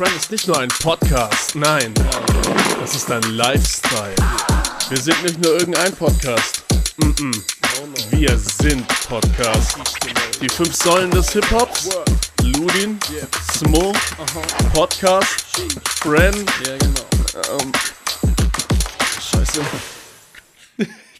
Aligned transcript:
Friend 0.00 0.16
ist 0.16 0.30
nicht 0.30 0.46
nur 0.48 0.58
ein 0.58 0.70
Podcast, 0.82 1.54
nein, 1.54 1.92
das 2.80 2.94
ist 2.94 3.12
ein 3.12 3.20
Lifestyle. 3.20 4.14
Wir 4.88 4.96
sind 4.96 5.22
nicht 5.22 5.38
nur 5.44 5.58
irgendein 5.58 5.94
Podcast. 5.94 6.64
Mm 6.96 7.10
-mm. 7.10 7.42
Wir 8.08 8.38
sind 8.38 8.88
Podcast. 9.10 9.76
Die 10.40 10.48
fünf 10.48 10.74
Säulen 10.74 11.10
des 11.10 11.30
Hip-Hops. 11.32 11.90
Ludin, 12.42 12.98
Smo, 13.52 13.92
Podcast, 14.72 15.44
Friend. 16.00 16.50
Ja, 16.66 16.78
genau. 16.78 17.60
Ähm, 17.60 17.72
scheiße. 19.20 19.60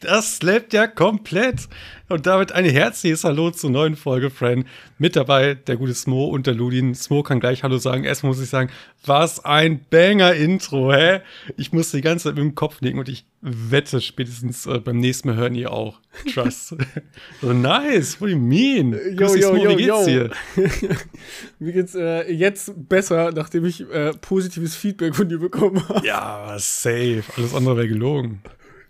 Das 0.00 0.36
slappt 0.36 0.72
ja 0.72 0.86
komplett. 0.86 1.68
Und 2.08 2.26
damit 2.26 2.52
ein 2.52 2.64
herzliches 2.64 3.22
Hallo 3.22 3.50
zur 3.50 3.70
neuen 3.70 3.96
Folge, 3.96 4.30
Friend. 4.30 4.66
Mit 4.98 5.14
dabei 5.14 5.54
der 5.54 5.76
gute 5.76 5.94
Smo 5.94 6.24
und 6.24 6.46
der 6.46 6.54
Ludin. 6.54 6.94
Smo 6.94 7.22
kann 7.22 7.38
gleich 7.38 7.62
Hallo 7.62 7.76
sagen. 7.76 8.04
Erstmal 8.04 8.32
muss 8.32 8.42
ich 8.42 8.48
sagen, 8.48 8.70
was 9.04 9.44
ein 9.44 9.84
Banger-Intro, 9.90 10.92
hä? 10.92 11.20
Ich 11.58 11.72
musste 11.72 11.98
die 11.98 12.02
ganze 12.02 12.24
Zeit 12.24 12.36
mit 12.36 12.44
dem 12.44 12.54
Kopf 12.54 12.80
nicken 12.80 12.98
und 12.98 13.10
ich 13.10 13.26
wette, 13.42 14.00
spätestens 14.00 14.64
äh, 14.66 14.80
beim 14.80 14.96
nächsten 14.96 15.28
Mal 15.28 15.36
hören 15.36 15.54
ihr 15.54 15.70
auch. 15.70 16.00
Trust. 16.32 16.76
so 17.42 17.52
nice, 17.52 18.20
what 18.20 18.28
do 18.28 18.32
you 18.32 18.38
mean? 18.38 18.92
Grüß 19.16 19.34
dich, 19.34 19.44
Smo, 19.44 19.68
wie 19.68 19.76
geht's 19.76 20.04
dir? 20.06 20.30
Mir 21.58 21.72
geht's 21.72 21.94
äh, 21.94 22.32
jetzt 22.32 22.72
besser, 22.88 23.32
nachdem 23.32 23.66
ich 23.66 23.82
äh, 23.90 24.12
positives 24.14 24.74
Feedback 24.74 25.14
von 25.14 25.28
dir 25.28 25.38
bekommen 25.38 25.86
habe. 25.88 26.06
Ja, 26.06 26.56
safe. 26.58 27.22
Alles 27.36 27.54
andere 27.54 27.76
wäre 27.76 27.88
gelogen. 27.88 28.40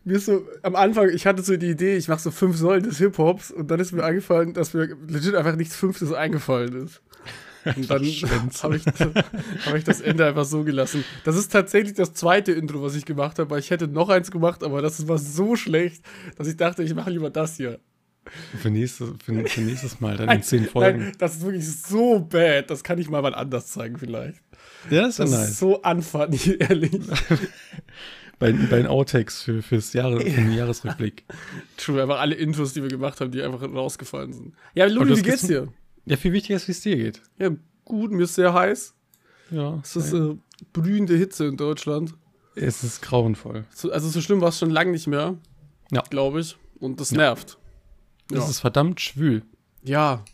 Mir 0.04 0.16
ist 0.16 0.26
so, 0.26 0.46
am 0.62 0.76
Anfang, 0.76 1.10
ich 1.10 1.26
hatte 1.26 1.42
so 1.42 1.56
die 1.56 1.70
Idee, 1.70 1.96
ich 1.96 2.08
mache 2.08 2.20
so 2.20 2.30
fünf 2.30 2.56
Säulen 2.56 2.84
des 2.84 2.98
Hip-Hops 2.98 3.50
und 3.50 3.70
dann 3.70 3.80
ist 3.80 3.92
mir 3.92 4.02
eingefallen, 4.02 4.54
dass 4.54 4.72
mir 4.72 4.96
legit 5.06 5.34
einfach 5.34 5.56
nichts 5.56 5.76
Fünftes 5.76 6.12
eingefallen 6.12 6.84
ist. 6.86 7.02
Und 7.64 7.90
dann 7.90 7.98
habe 8.62 8.76
ich, 8.76 8.86
hab 9.66 9.74
ich 9.74 9.84
das 9.84 10.00
Ende 10.00 10.24
einfach 10.26 10.46
so 10.46 10.64
gelassen. 10.64 11.04
Das 11.24 11.36
ist 11.36 11.52
tatsächlich 11.52 11.94
das 11.94 12.14
zweite 12.14 12.52
Intro, 12.52 12.82
was 12.82 12.94
ich 12.94 13.04
gemacht 13.04 13.38
habe, 13.38 13.50
weil 13.50 13.60
ich 13.60 13.70
hätte 13.70 13.88
noch 13.88 14.08
eins 14.08 14.30
gemacht, 14.30 14.64
aber 14.64 14.80
das 14.80 15.06
war 15.06 15.18
so 15.18 15.54
schlecht, 15.56 16.02
dass 16.36 16.48
ich 16.48 16.56
dachte, 16.56 16.82
ich 16.82 16.94
mache 16.94 17.10
lieber 17.10 17.28
das 17.28 17.56
hier. 17.56 17.78
Für 18.60 18.70
nächstes, 18.70 19.10
für, 19.24 19.44
für 19.46 19.60
nächstes 19.60 20.00
Mal 20.00 20.16
dann 20.16 20.28
in 20.30 20.42
zehn 20.42 20.66
Folgen. 20.66 21.00
Nein, 21.00 21.12
das 21.18 21.36
ist 21.36 21.42
wirklich 21.42 21.66
so 21.70 22.20
bad. 22.20 22.70
Das 22.70 22.84
kann 22.84 22.98
ich 22.98 23.08
mal 23.08 23.22
wann 23.22 23.34
anders 23.34 23.68
zeigen, 23.68 23.98
vielleicht. 23.98 24.40
Ja, 24.90 25.02
das 25.02 25.10
ist, 25.10 25.18
Das 25.20 25.30
ja 25.32 25.38
nice. 25.38 25.50
ist 25.50 25.58
so 25.58 25.82
unfunny, 25.82 26.56
ehrlich. 26.58 27.00
Bei, 28.40 28.52
bei 28.52 28.78
den 28.78 28.86
Outtakes 28.88 29.42
für, 29.42 29.62
fürs 29.62 29.92
Jahre, 29.92 30.18
für 30.20 30.28
den 30.30 30.52
Jahresrückblick. 30.52 31.24
True, 31.76 32.02
einfach 32.02 32.18
alle 32.18 32.34
Intros, 32.34 32.72
die 32.72 32.82
wir 32.82 32.88
gemacht 32.88 33.20
haben, 33.20 33.30
die 33.30 33.40
einfach 33.42 33.62
rausgefallen 33.62 34.32
sind. 34.32 34.54
Ja, 34.74 34.86
Ludi, 34.86 35.16
wie 35.16 35.22
geht's 35.22 35.46
dir? 35.46 35.68
Ja, 36.06 36.16
viel 36.16 36.32
wichtiger 36.32 36.56
ist, 36.56 36.66
wie 36.66 36.72
es 36.72 36.80
dir 36.80 36.96
geht. 36.96 37.22
Ja, 37.38 37.50
gut, 37.84 38.10
mir 38.10 38.24
ist 38.24 38.34
sehr 38.34 38.52
heiß. 38.52 38.94
Ja, 39.52 39.78
Es 39.82 39.94
ist 39.94 40.12
äh, 40.12 40.36
brühende 40.72 41.16
Hitze 41.16 41.46
in 41.46 41.56
Deutschland. 41.56 42.14
es 42.56 42.82
ist 42.82 43.02
grauenvoll. 43.02 43.64
So, 43.74 43.92
also 43.92 44.08
so 44.08 44.20
schlimm 44.20 44.40
war 44.40 44.48
es 44.48 44.58
schon 44.58 44.70
lange 44.70 44.90
nicht 44.92 45.06
mehr. 45.06 45.36
Ja. 45.92 46.02
Glaube 46.10 46.40
ich. 46.40 46.56
Und 46.78 46.98
das 47.00 47.10
Ja. 47.10 47.18
nervt. 47.18 47.58
Es 48.32 48.38
Ja. 48.38 48.48
ist 48.48 48.60
verdammt 48.60 49.00
schwül. 49.00 49.42
Ja. 49.82 50.24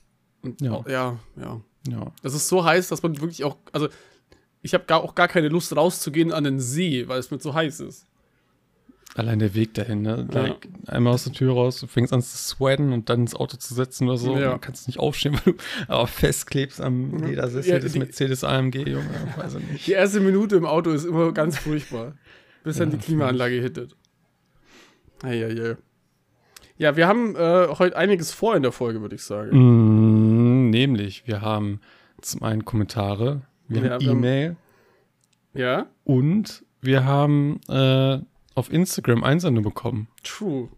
Und, 0.42 0.60
Ja. 0.60 0.84
ja. 0.86 0.90
ja, 0.90 1.20
ja. 1.42 1.60
Ja. 1.88 2.12
Das 2.22 2.34
ist 2.34 2.48
so 2.48 2.64
heiß, 2.64 2.88
dass 2.88 3.02
man 3.02 3.20
wirklich 3.20 3.42
auch, 3.44 3.56
also 3.72 3.88
ich 4.66 4.74
habe 4.74 4.84
gar, 4.84 5.02
auch 5.02 5.14
gar 5.14 5.28
keine 5.28 5.48
Lust 5.48 5.74
rauszugehen 5.74 6.32
an 6.32 6.42
den 6.44 6.58
See, 6.58 7.06
weil 7.06 7.20
es 7.20 7.30
mir 7.30 7.38
zu 7.38 7.54
heiß 7.54 7.80
ist. 7.80 8.04
Allein 9.14 9.38
der 9.38 9.54
Weg 9.54 9.72
dahin, 9.74 10.02
ne? 10.02 10.28
Ja. 10.30 10.42
Like, 10.42 10.68
einmal 10.88 11.14
aus 11.14 11.24
der 11.24 11.32
Tür 11.32 11.54
raus, 11.54 11.78
du 11.80 11.86
fängst 11.86 12.12
an 12.12 12.20
zu 12.20 12.36
sweaten 12.36 12.92
und 12.92 13.08
dann 13.08 13.20
ins 13.20 13.34
Auto 13.34 13.56
zu 13.56 13.72
setzen 13.72 14.08
oder 14.08 14.18
so. 14.18 14.36
Ja. 14.36 14.50
Dann 14.50 14.60
kannst 14.60 14.86
du 14.86 14.90
nicht 14.90 14.98
aufstehen, 14.98 15.34
weil 15.44 15.54
du 15.54 15.58
aber 15.86 16.06
festklebst 16.06 16.80
am 16.80 17.16
Ledersessel 17.24 17.72
Ja, 17.72 17.78
des 17.78 17.94
Mercedes 17.94 18.42
AMG, 18.44 18.88
Junge. 18.88 19.08
Weiß 19.36 19.54
ich 19.54 19.70
nicht. 19.70 19.86
Die 19.86 19.92
erste 19.92 20.20
Minute 20.20 20.56
im 20.56 20.66
Auto 20.66 20.90
ist 20.90 21.04
immer 21.04 21.32
ganz 21.32 21.56
furchtbar, 21.58 22.16
bis 22.64 22.76
dann 22.76 22.90
die 22.90 22.98
Klimaanlage 22.98 23.54
hittet. 23.54 23.96
Eieiei. 25.22 25.76
Ja, 26.76 26.96
wir 26.96 27.06
haben 27.06 27.36
äh, 27.36 27.68
heute 27.78 27.96
einiges 27.96 28.32
vor 28.32 28.54
in 28.56 28.62
der 28.62 28.72
Folge, 28.72 29.00
würde 29.00 29.14
ich 29.14 29.22
sagen. 29.22 30.66
Mm, 30.66 30.70
nämlich, 30.70 31.26
wir 31.26 31.40
haben 31.40 31.80
zum 32.20 32.42
einen 32.42 32.66
Kommentare, 32.66 33.42
wir 33.68 33.82
wir 33.82 33.90
haben- 33.92 34.04
E-Mail 34.08 34.56
Ja, 35.54 35.86
und 36.04 36.64
wir 36.80 37.04
haben 37.04 37.60
äh, 37.68 38.18
auf 38.54 38.72
Instagram 38.72 39.24
Einsendung 39.24 39.64
bekommen. 39.64 40.08
true. 40.22 40.68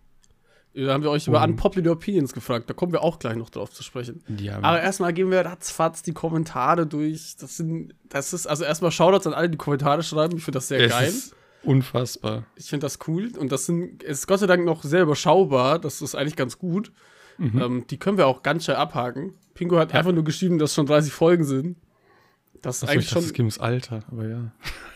Da 0.75 0.93
haben 0.93 1.03
wir 1.03 1.11
euch 1.11 1.27
über 1.27 1.43
Unpopular 1.43 1.93
Opinions 1.95 2.33
gefragt. 2.33 2.71
Da 2.71 2.75
kommen 2.75 2.93
wir 2.93 3.03
auch 3.03 3.19
gleich 3.19 3.35
noch 3.37 3.51
drauf 3.51 3.71
zu 3.73 3.83
sprechen. 3.83 4.23
Ja, 4.41 4.59
Aber 4.63 4.81
erstmal 4.81 5.13
gehen 5.13 5.29
wir 5.31 5.41
ratzfatz 5.41 6.03
die 6.03 6.13
Kommentare 6.13 6.87
durch. 6.87 7.35
Das 7.41 7.57
sind, 7.57 7.95
das 8.09 8.33
ist, 8.33 8.47
also 8.47 8.63
erstmal 8.65 8.93
Shoutouts 8.93 9.27
an 9.27 9.33
alle, 9.35 9.51
die 9.51 9.59
Kommentare 9.59 10.05
schreiben. 10.05 10.37
Ich 10.37 10.45
finde 10.45 10.59
das 10.59 10.69
sehr 10.69 10.79
es 10.81 10.93
geil. 10.93 11.09
ist 11.09 11.35
unfassbar. 11.65 12.45
Ich 12.55 12.67
finde 12.71 12.85
das 12.85 13.01
cool. 13.09 13.33
Und 13.37 13.51
das 13.51 13.67
sind, 13.67 14.05
es 14.05 14.21
ist 14.21 14.27
Gott 14.29 14.39
sei 14.39 14.47
Dank 14.47 14.65
noch 14.65 14.85
sehr 14.85 15.03
überschaubar. 15.03 15.81
Das 15.81 16.01
ist 16.01 16.15
eigentlich 16.15 16.37
ganz 16.37 16.59
gut. 16.59 16.93
Ähm, 17.41 17.85
die 17.91 17.97
können 17.99 18.17
wir 18.19 18.29
auch 18.29 18.45
ganz 18.45 18.65
schnell 18.65 18.77
abhaken. 18.77 19.35
Pingo 19.55 19.79
hat 19.79 19.93
Ja. 19.93 19.99
einfach 19.99 20.13
nur 20.13 20.23
geschrieben, 20.25 20.59
dass 20.59 20.75
schon 20.75 20.87
30 20.87 21.13
Folgen 21.13 21.45
sind. 21.45 21.77
Das 22.63 22.77
ist 22.79 22.83
Achso, 22.85 22.93
eigentlich 22.93 23.05
ich 23.07 23.11
dachte, 23.11 23.21
schon. 23.23 23.27
es 23.27 23.33
geht 23.33 23.41
ums 23.41 23.59
Alter, 23.59 24.05
aber 24.11 24.29
ja. 24.29 24.53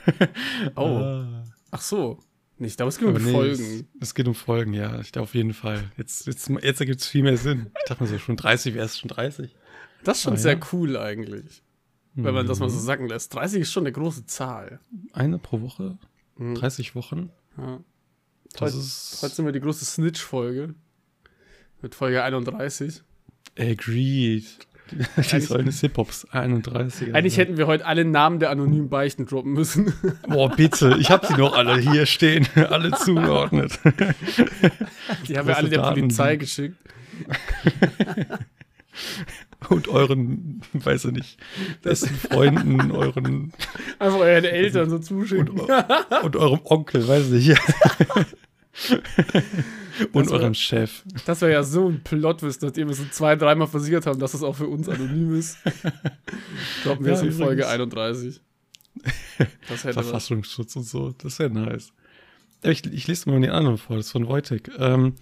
Oh, 0.76 0.86
Ah. 0.86 1.44
ach 1.70 1.80
so. 1.80 2.18
Nicht, 2.58 2.80
aber 2.80 2.88
es 2.88 2.98
geht 2.98 3.08
um 3.08 3.14
Aber 3.14 3.24
nee, 3.24 3.32
Folgen. 3.32 3.88
Es, 4.00 4.08
es 4.08 4.14
geht 4.14 4.28
um 4.28 4.34
Folgen, 4.34 4.72
ja. 4.74 5.00
Ich 5.00 5.10
glaube 5.12 5.24
auf 5.24 5.34
jeden 5.34 5.52
Fall. 5.54 5.90
Jetzt, 5.96 6.26
jetzt, 6.26 6.48
jetzt 6.48 6.80
ergibt 6.80 7.00
es 7.00 7.06
viel 7.08 7.22
mehr 7.22 7.36
Sinn. 7.36 7.70
Ich 7.82 7.88
dachte 7.88 8.02
mir 8.02 8.08
so, 8.08 8.18
schon 8.18 8.36
30 8.36 8.74
wäre 8.74 8.84
es 8.86 8.98
schon 8.98 9.08
30. 9.08 9.56
Das 10.04 10.18
ist 10.18 10.22
schon 10.24 10.34
Ah, 10.34 10.36
sehr 10.36 10.54
ja. 10.54 10.60
cool 10.72 10.96
eigentlich. 10.96 11.62
Wenn 12.14 12.34
man 12.34 12.46
das 12.46 12.58
mal 12.60 12.68
so 12.68 12.78
sacken 12.78 13.08
lässt. 13.08 13.34
30 13.34 13.62
ist 13.62 13.72
schon 13.72 13.84
eine 13.84 13.92
große 13.92 14.26
Zahl. 14.26 14.80
Eine 15.12 15.38
pro 15.38 15.60
Woche, 15.62 15.96
Mhm. 16.36 16.54
30 16.56 16.94
Wochen. 16.94 17.30
Ja. 17.56 17.80
Das 18.52 18.60
Heute- 18.60 18.76
ist 18.78 19.18
Heute 19.22 19.34
sind 19.34 19.44
wir 19.46 19.52
die 19.52 19.60
große 19.60 19.84
Snitch-Folge. 19.84 20.74
Mit 21.80 21.94
Folge 21.94 22.22
31. 22.22 23.02
agreed. 23.58 24.44
Die 24.92 25.40
Säulen 25.40 25.66
des 25.66 25.80
Hip-Hops 25.80 26.26
31. 26.30 27.14
Eigentlich 27.14 27.36
hätten 27.36 27.56
wir 27.56 27.66
heute 27.66 27.86
alle 27.86 28.04
Namen 28.04 28.38
der 28.38 28.50
anonymen 28.50 28.88
Beichten 28.88 29.26
droppen 29.26 29.52
müssen. 29.52 29.92
Boah, 30.28 30.50
bitte. 30.54 30.96
Ich 31.00 31.10
habe 31.10 31.26
sie 31.26 31.34
noch 31.34 31.56
alle 31.56 31.78
hier 31.78 32.06
stehen. 32.06 32.46
alle 32.70 32.92
zugeordnet. 32.92 33.78
Die 35.28 35.38
haben 35.38 35.48
wir 35.48 35.56
alle 35.56 35.68
der 35.68 35.82
Daten. 35.82 36.00
Polizei 36.00 36.36
geschickt. 36.36 36.76
Und 39.68 39.88
euren, 39.88 40.60
weiß 40.72 41.06
ich 41.06 41.12
nicht, 41.12 41.38
besten 41.82 42.14
Freunden, 42.14 42.90
euren 42.90 43.52
Einfach 43.98 44.18
euren 44.18 44.44
Eltern 44.44 44.90
so 44.90 44.98
zuschicken. 44.98 45.48
und, 45.48 45.70
und 46.24 46.36
eurem 46.36 46.60
Onkel, 46.64 47.06
weiß 47.06 47.30
ich 47.32 47.48
nicht. 47.48 47.60
und 50.12 50.26
Das 50.26 50.32
wär- 50.32 50.40
eurem 50.40 50.54
Chef. 50.54 51.02
Das 51.26 51.40
wäre 51.40 51.52
ja 51.52 51.62
so 51.62 51.88
ein 51.88 52.02
Plot-Twist, 52.02 52.62
nachdem 52.62 52.88
wir 52.88 52.94
so 52.94 53.04
zwei, 53.10 53.36
dreimal 53.36 53.66
versichert 53.68 54.06
haben, 54.06 54.18
dass 54.20 54.34
es 54.34 54.42
auch 54.42 54.54
für 54.56 54.66
uns 54.68 54.88
anonym 54.88 55.34
ist. 55.38 55.58
Droppen 56.84 57.04
wir 57.04 57.12
Ja, 57.12 57.18
es 57.18 57.22
in 57.24 57.32
Folge 57.32 57.62
übrigens. 57.62 57.66
31. 57.66 58.40
Das 59.68 59.84
hätte 59.84 59.96
was. 59.96 60.06
Verfassungsschutz 60.06 60.76
und 60.76 60.84
so. 60.84 61.12
Das 61.12 61.38
wäre 61.38 61.50
nice. 61.50 61.92
Ich, 62.62 62.84
ich 62.86 63.06
lese 63.08 63.28
mal 63.30 63.40
den 63.40 63.50
anderen 63.50 63.78
vor, 63.78 63.96
das 63.96 64.06
ist 64.06 64.12
von 64.12 64.28
Wojtek. 64.28 64.70
Ähm, 64.78 65.14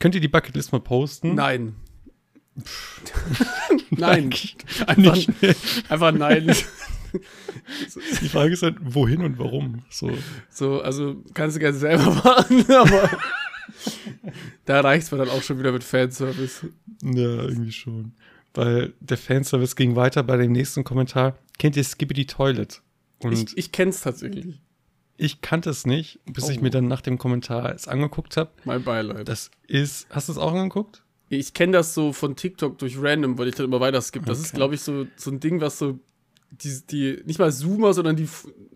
könnt 0.00 0.14
ihr 0.14 0.20
die 0.20 0.28
Bucketlist 0.28 0.72
mal 0.72 0.80
posten? 0.80 1.34
Nein. 1.34 1.76
nein. 3.90 4.28
Nicht. 4.28 4.64
Einfach, 4.86 5.16
einfach 5.88 6.12
nein. 6.12 6.54
Die 8.20 8.28
Frage 8.28 8.52
ist 8.52 8.62
halt, 8.62 8.76
wohin 8.80 9.22
und 9.22 9.38
warum? 9.38 9.84
So. 9.90 10.10
So, 10.50 10.80
also 10.82 11.22
kannst 11.34 11.56
du 11.56 11.60
gerne 11.60 11.78
selber 11.78 12.10
machen, 12.10 12.64
aber 12.70 13.10
da 14.64 14.80
reicht's 14.80 15.10
mir 15.12 15.18
dann 15.18 15.28
auch 15.28 15.42
schon 15.42 15.58
wieder 15.58 15.72
mit 15.72 15.84
Fanservice. 15.84 16.66
Ja, 17.02 17.42
irgendwie 17.44 17.72
schon. 17.72 18.12
Weil 18.54 18.94
der 19.00 19.18
Fanservice 19.18 19.76
ging 19.76 19.96
weiter 19.96 20.22
bei 20.22 20.36
dem 20.36 20.52
nächsten 20.52 20.84
Kommentar. 20.84 21.38
Kennt 21.58 21.76
ihr 21.76 21.84
Skippity 21.84 22.26
Toilet? 22.26 22.82
Und 23.22 23.32
Ich, 23.32 23.42
ich, 23.44 23.58
ich 23.58 23.72
kenn's 23.72 24.00
tatsächlich. 24.00 24.60
kannte 25.42 25.70
es 25.70 25.86
nicht, 25.86 26.20
bis 26.26 26.48
ich 26.48 26.58
Oh. 26.58 26.62
mir 26.62 26.70
dann 26.70 26.88
nach 26.88 27.00
dem 27.02 27.18
Kommentar 27.18 27.74
es 27.74 27.86
angeguckt 27.88 28.36
habe. 28.36 28.50
Mein 28.64 28.82
Beileid. 28.82 29.28
Das 29.28 29.50
ist, 29.66 30.06
hast 30.10 30.28
du 30.28 30.32
es 30.32 30.38
auch 30.38 30.52
angeguckt? 30.52 31.02
Ich 31.28 31.54
kenne 31.54 31.72
das 31.72 31.92
so 31.92 32.12
von 32.12 32.36
TikTok 32.36 32.78
durch 32.78 32.96
Random, 33.00 33.36
weil 33.36 33.48
ich 33.48 33.54
dann 33.56 33.66
immer 33.66 33.80
weiter 33.80 34.00
skippe. 34.00 34.26
Das 34.26 34.38
ist, 34.38 34.48
Okay. 34.48 34.56
glaube 34.56 34.74
ich, 34.76 34.80
so, 34.82 35.06
so 35.16 35.30
ein 35.30 35.40
Ding, 35.40 35.60
was 35.60 35.78
so 35.78 35.98
die, 36.50 36.80
die, 36.88 37.22
nicht 37.26 37.38
mal 37.40 37.52
Zoomer, 37.52 37.92
sondern 37.92 38.14
die, 38.16 38.28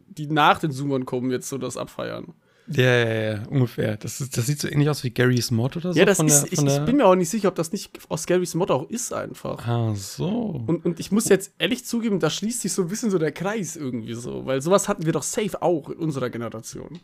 die 0.09 0.27
nach 0.27 0.59
den 0.59 0.73
Zoomern 0.73 1.07
kommen, 1.07 1.31
jetzt 1.31 1.49
so 1.49 1.57
das 1.59 1.77
abfeiern. 1.77 2.35
Ja, 2.73 2.85
ja, 2.85 3.33
ja, 3.33 3.43
ungefähr. 3.49 3.97
Das, 3.97 4.21
ist, 4.21 4.37
das 4.37 4.47
sieht 4.47 4.61
so 4.61 4.69
ähnlich 4.69 4.89
aus 4.89 5.03
wie 5.03 5.11
Gary's 5.11 5.51
Mod 5.51 5.77
oder 5.77 5.93
so. 5.93 5.99
ja, 5.99 6.05
das 6.05 6.19
von 6.19 6.29
ist, 6.29 6.43
der, 6.43 6.53
ich, 6.53 6.59
von 6.59 6.69
ich 6.69 6.75
der, 6.75 6.85
bin 6.85 6.99
mir 6.99 7.07
auch 7.07 7.17
nicht 7.17 7.29
sicher, 7.29 7.49
ob 7.49 7.57
das 7.57 7.73
nicht 7.73 7.91
aus 8.09 8.27
Gary's 8.27 8.55
Mod 8.55 8.71
auch 8.71 8.89
ist 8.89 9.13
einfach. 9.13 9.67
Ah, 9.67 9.93
so. 9.97 10.63
Und, 10.67 10.85
und 10.85 11.01
ich 11.01 11.11
muss 11.11 11.29
jetzt 11.29 11.53
ehrlich 11.59 11.85
zugeben, 11.85 12.21
da 12.21 12.31
schließt 12.31 12.61
sich 12.61 12.73
so 12.73 12.83
ein 12.83 12.89
bisschen 12.89 13.11
so 13.11 13.19
der 13.19 13.33
Kreis 13.33 13.75
irgendwie 13.75 14.15
so, 14.15 14.47
weil 14.47 14.63
sowas 14.63 14.89
hatten 14.89 15.05
wir 15.05 15.13
doch 15.13 15.25
safe 15.25 15.61
auch 15.61 15.91
in 15.91 15.99
unserer 15.99 16.31
Generation. 16.31 17.01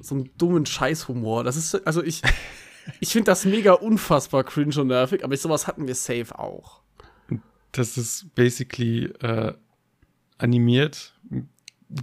So 0.00 0.14
einen 0.14 0.30
dummen 0.38 0.64
Scheißhumor. 0.64 1.44
Das 1.44 1.56
ist, 1.56 1.74
also 1.86 2.02
ich, 2.02 2.22
ich 3.00 3.12
finde 3.12 3.26
das 3.26 3.44
mega 3.44 3.74
unfassbar 3.74 4.44
cringe 4.44 4.80
und 4.80 4.86
nervig, 4.86 5.22
aber 5.22 5.36
sowas 5.36 5.66
hatten 5.66 5.86
wir 5.86 5.94
safe 5.94 6.38
auch. 6.38 6.80
Das 7.72 7.98
ist 7.98 8.34
basically 8.34 9.04
äh, 9.20 9.52
animiert. 10.38 11.14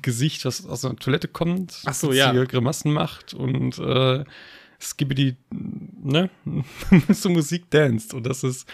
Gesicht, 0.01 0.45
das 0.45 0.65
aus 0.65 0.83
einer 0.83 0.95
Toilette 0.97 1.27
kommt, 1.27 1.81
Ach 1.85 1.93
so, 1.93 2.11
ja. 2.11 2.31
Grimassen 2.43 2.91
macht 2.91 3.33
und 3.33 3.79
äh, 3.79 4.23
Skibidi, 4.79 5.37
ne, 5.51 6.29
so 7.09 7.29
Musik 7.29 7.69
danced. 7.69 8.13
Und 8.13 8.25
das 8.25 8.43
ist 8.43 8.67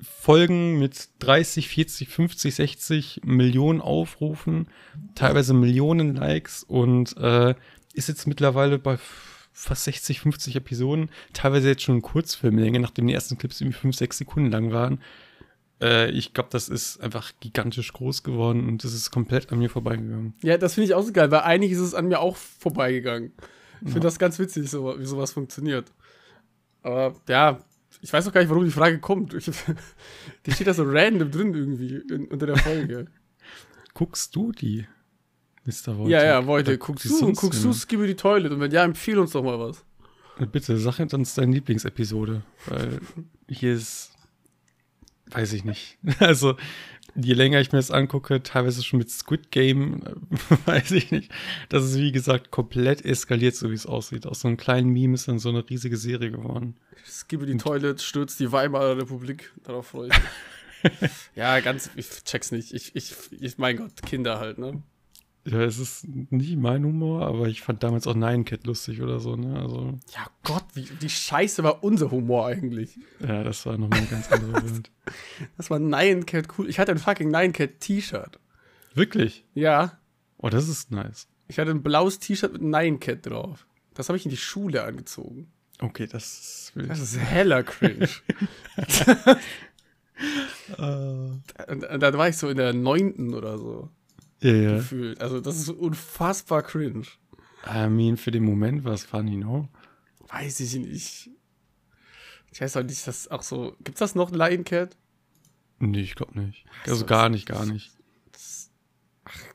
Folgen 0.00 0.78
mit 0.78 1.08
30, 1.18 1.68
40, 1.68 2.08
50, 2.08 2.54
60 2.54 3.20
Millionen 3.24 3.80
Aufrufen, 3.80 4.68
teilweise 5.14 5.54
Millionen 5.54 6.14
Likes 6.14 6.62
und 6.62 7.16
äh, 7.16 7.54
ist 7.94 8.08
jetzt 8.08 8.26
mittlerweile 8.26 8.78
bei 8.78 8.98
fast 9.52 9.84
60, 9.84 10.20
50 10.20 10.54
Episoden, 10.54 11.10
teilweise 11.32 11.68
jetzt 11.68 11.82
schon 11.82 12.00
Kurzfilmlänge, 12.00 12.78
nachdem 12.78 13.08
die 13.08 13.14
ersten 13.14 13.38
Clips 13.38 13.60
irgendwie 13.60 13.78
5, 13.78 13.96
6 13.96 14.18
Sekunden 14.18 14.52
lang 14.52 14.70
waren. 14.70 15.00
Äh, 15.80 16.10
ich 16.10 16.34
glaube, 16.34 16.48
das 16.50 16.68
ist 16.68 17.00
einfach 17.00 17.32
gigantisch 17.40 17.92
groß 17.92 18.22
geworden 18.22 18.66
und 18.68 18.84
das 18.84 18.92
ist 18.92 19.10
komplett 19.10 19.52
an 19.52 19.58
mir 19.58 19.70
vorbeigegangen. 19.70 20.34
Ja, 20.42 20.58
das 20.58 20.74
finde 20.74 20.86
ich 20.86 20.94
auch 20.94 21.02
so 21.02 21.12
geil, 21.12 21.30
weil 21.30 21.40
eigentlich 21.40 21.72
ist 21.72 21.78
es 21.78 21.94
an 21.94 22.08
mir 22.08 22.20
auch 22.20 22.36
vorbeigegangen. 22.36 23.32
Ich 23.80 23.92
finde 23.92 24.06
das 24.06 24.18
ganz 24.18 24.38
witzig, 24.38 24.68
so, 24.68 24.98
wie 24.98 25.06
sowas 25.06 25.32
funktioniert. 25.32 25.92
Aber 26.82 27.14
ja, 27.28 27.60
ich 28.00 28.12
weiß 28.12 28.26
auch 28.26 28.32
gar 28.32 28.40
nicht, 28.40 28.50
warum 28.50 28.64
die 28.64 28.70
Frage 28.70 28.98
kommt. 28.98 29.34
Ich, 29.34 29.44
die 30.46 30.52
steht 30.52 30.66
da 30.66 30.74
so 30.74 30.84
random 30.84 31.30
drin 31.30 31.54
irgendwie 31.54 32.02
in, 32.10 32.26
unter 32.26 32.46
der 32.46 32.56
Folge. 32.56 33.06
Guckst 33.94 34.34
du 34.34 34.52
die, 34.52 34.86
Mr. 35.64 35.98
Wojtek? 35.98 36.10
ja, 36.10 36.24
ja, 36.24 36.40
Oder 36.40 36.76
guckst 36.76 37.04
du, 37.04 37.08
sonst 37.08 37.40
guckst 37.40 37.64
du? 37.64 37.72
Skibby 37.72 38.06
die 38.06 38.14
Toilet? 38.14 38.52
Und 38.52 38.60
wenn 38.60 38.70
ja, 38.70 38.84
empfehl 38.84 39.18
uns 39.18 39.32
doch 39.32 39.42
mal 39.42 39.58
was. 39.58 39.84
Bitte, 40.52 40.78
sag 40.78 41.00
uns 41.12 41.34
deine 41.34 41.52
Lieblingsepisode, 41.52 42.42
weil 42.66 43.00
hier 43.48 43.74
ist, 43.74 44.12
weiß 45.30 45.52
ich 45.52 45.64
nicht. 45.64 45.98
Also, 46.20 46.56
je 47.14 47.34
länger 47.34 47.60
ich 47.60 47.72
mir 47.72 47.78
das 47.78 47.90
angucke, 47.90 48.42
teilweise 48.42 48.82
schon 48.82 48.98
mit 48.98 49.10
Squid 49.10 49.50
Game, 49.50 50.02
weiß 50.66 50.92
ich 50.92 51.10
nicht. 51.10 51.32
Das 51.68 51.84
ist, 51.84 51.96
wie 51.96 52.12
gesagt, 52.12 52.50
komplett 52.50 53.04
eskaliert, 53.04 53.54
so 53.54 53.70
wie 53.70 53.74
es 53.74 53.86
aussieht. 53.86 54.26
Aus 54.26 54.40
so 54.40 54.48
einem 54.48 54.56
kleinen 54.56 54.90
Meme 54.90 55.14
ist 55.14 55.28
dann 55.28 55.38
so 55.38 55.48
eine 55.48 55.68
riesige 55.68 55.96
Serie 55.96 56.30
geworden. 56.30 56.76
Skibby 57.04 57.46
die 57.46 57.56
Toilet, 57.56 58.00
stürzt 58.00 58.38
die 58.40 58.52
Weimarer 58.52 58.96
Republik. 58.96 59.52
Darauf 59.64 59.88
freue 59.88 60.08
ich 60.08 60.14
mich. 60.14 61.10
ja, 61.34 61.60
ganz, 61.60 61.90
ich 61.96 62.08
check's 62.24 62.52
nicht. 62.52 62.72
Ich, 62.72 62.94
ich, 62.94 63.14
ich, 63.40 63.58
mein 63.58 63.76
Gott, 63.76 64.02
Kinder 64.02 64.38
halt, 64.38 64.58
ne? 64.58 64.82
Ja, 65.50 65.62
es 65.62 65.78
ist 65.78 66.06
nicht 66.08 66.56
mein 66.58 66.84
Humor, 66.84 67.26
aber 67.26 67.46
ich 67.48 67.62
fand 67.62 67.82
damals 67.82 68.06
auch 68.06 68.14
Nine 68.14 68.44
Cat 68.44 68.66
lustig 68.66 69.00
oder 69.00 69.18
so, 69.18 69.34
ne? 69.36 69.58
Also, 69.60 69.98
Ja, 70.14 70.26
Gott, 70.44 70.64
wie, 70.74 70.86
wie 71.00 71.08
scheiße 71.08 71.62
war 71.62 71.82
unser 71.82 72.10
Humor 72.10 72.46
eigentlich? 72.46 72.98
ja, 73.20 73.42
das 73.44 73.64
war 73.64 73.78
nochmal 73.78 74.00
eine 74.00 74.08
ganz 74.08 74.30
andere 74.30 74.54
Welt. 74.62 74.90
Das 75.56 75.70
war 75.70 75.78
Nine 75.78 76.24
Cat 76.24 76.48
cool. 76.58 76.68
Ich 76.68 76.78
hatte 76.78 76.92
ein 76.92 76.98
fucking 76.98 77.30
Nine 77.30 77.52
Cat 77.52 77.80
T-Shirt. 77.80 78.38
Wirklich? 78.94 79.44
Ja, 79.54 79.98
Oh, 80.40 80.50
das 80.50 80.68
ist 80.68 80.90
nice. 80.92 81.26
ich 81.48 81.58
hatte 81.58 81.70
ein 81.72 81.82
blaues 81.82 82.18
T-Shirt 82.18 82.52
mit 82.52 82.62
Nine 82.62 82.98
Cat 82.98 83.24
drauf. 83.26 83.66
Das 83.94 84.08
habe 84.08 84.16
ich 84.18 84.24
in 84.24 84.30
die 84.30 84.36
Schule 84.36 84.84
angezogen. 84.84 85.50
Okay, 85.80 86.06
das 86.06 86.70
will 86.74 86.86
Das 86.88 87.00
ist 87.00 87.16
heller 87.18 87.62
cringe. 87.62 88.08
Äh, 88.76 89.32
und, 90.76 91.84
und 91.84 92.00
dann 92.02 92.14
war 92.18 92.28
ich 92.28 92.36
so 92.36 92.48
in 92.48 92.56
der 92.56 92.72
neunten 92.72 93.34
oder 93.34 93.58
so 93.58 93.90
ja, 94.40 94.52
ja. 94.52 94.76
gefühlt. 94.76 95.20
Also 95.20 95.40
das 95.40 95.58
ist 95.58 95.68
unfassbar 95.68 96.62
cringe. 96.62 97.06
I 97.66 97.88
mean, 97.88 98.16
für 98.16 98.30
den 98.30 98.44
Moment 98.44 98.84
war 98.84 98.92
es 98.92 99.04
funny, 99.04 99.36
no? 99.36 99.68
Weiß 100.28 100.60
ich 100.60 100.74
nicht. 100.74 101.30
Ich 102.52 102.60
weiß 102.60 102.76
auch 102.76 102.82
nicht, 102.82 103.06
das 103.06 103.28
auch 103.28 103.42
so. 103.42 103.76
Gibt's 103.84 103.98
das 104.00 104.14
noch, 104.14 104.30
Lion 104.30 104.64
Cat? 104.64 104.96
Nee, 105.80 106.00
ich 106.00 106.14
glaube 106.14 106.38
nicht. 106.40 106.64
so, 106.84 106.92
Also 106.92 107.06
gar 107.06 107.28
nicht, 107.28 107.46
gar 107.46 107.66
nicht. 107.66 107.92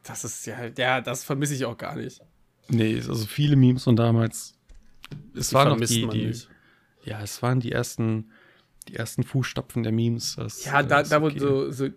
Das 0.03 0.23
ist 0.23 0.45
ja, 0.45 0.69
ja, 0.77 1.01
das 1.01 1.23
vermisse 1.23 1.55
ich 1.55 1.65
auch 1.65 1.77
gar 1.77 1.95
nicht. 1.95 2.21
Nee, 2.67 2.95
also 2.95 3.25
viele 3.25 3.55
Memes 3.55 3.83
von 3.83 3.95
damals. 3.95 4.55
Es 5.35 5.49
Die 5.49 5.55
waren 5.55 5.79
noch 5.79 5.85
die, 5.85 6.05
man 6.05 6.15
die 6.15 6.25
nicht. 6.27 6.49
ja, 7.03 7.21
es 7.21 7.41
waren 7.41 7.59
die 7.59 7.71
ersten, 7.71 8.31
die 8.87 8.95
ersten 8.95 9.23
Fußstapfen 9.23 9.83
der 9.83 9.91
Memes. 9.91 10.35
Das, 10.35 10.63
Ja, 10.65 10.83
da, 10.83 11.03
da 11.03 11.21
okay. 11.21 11.39
so, 11.39 11.71
so, 11.71 11.87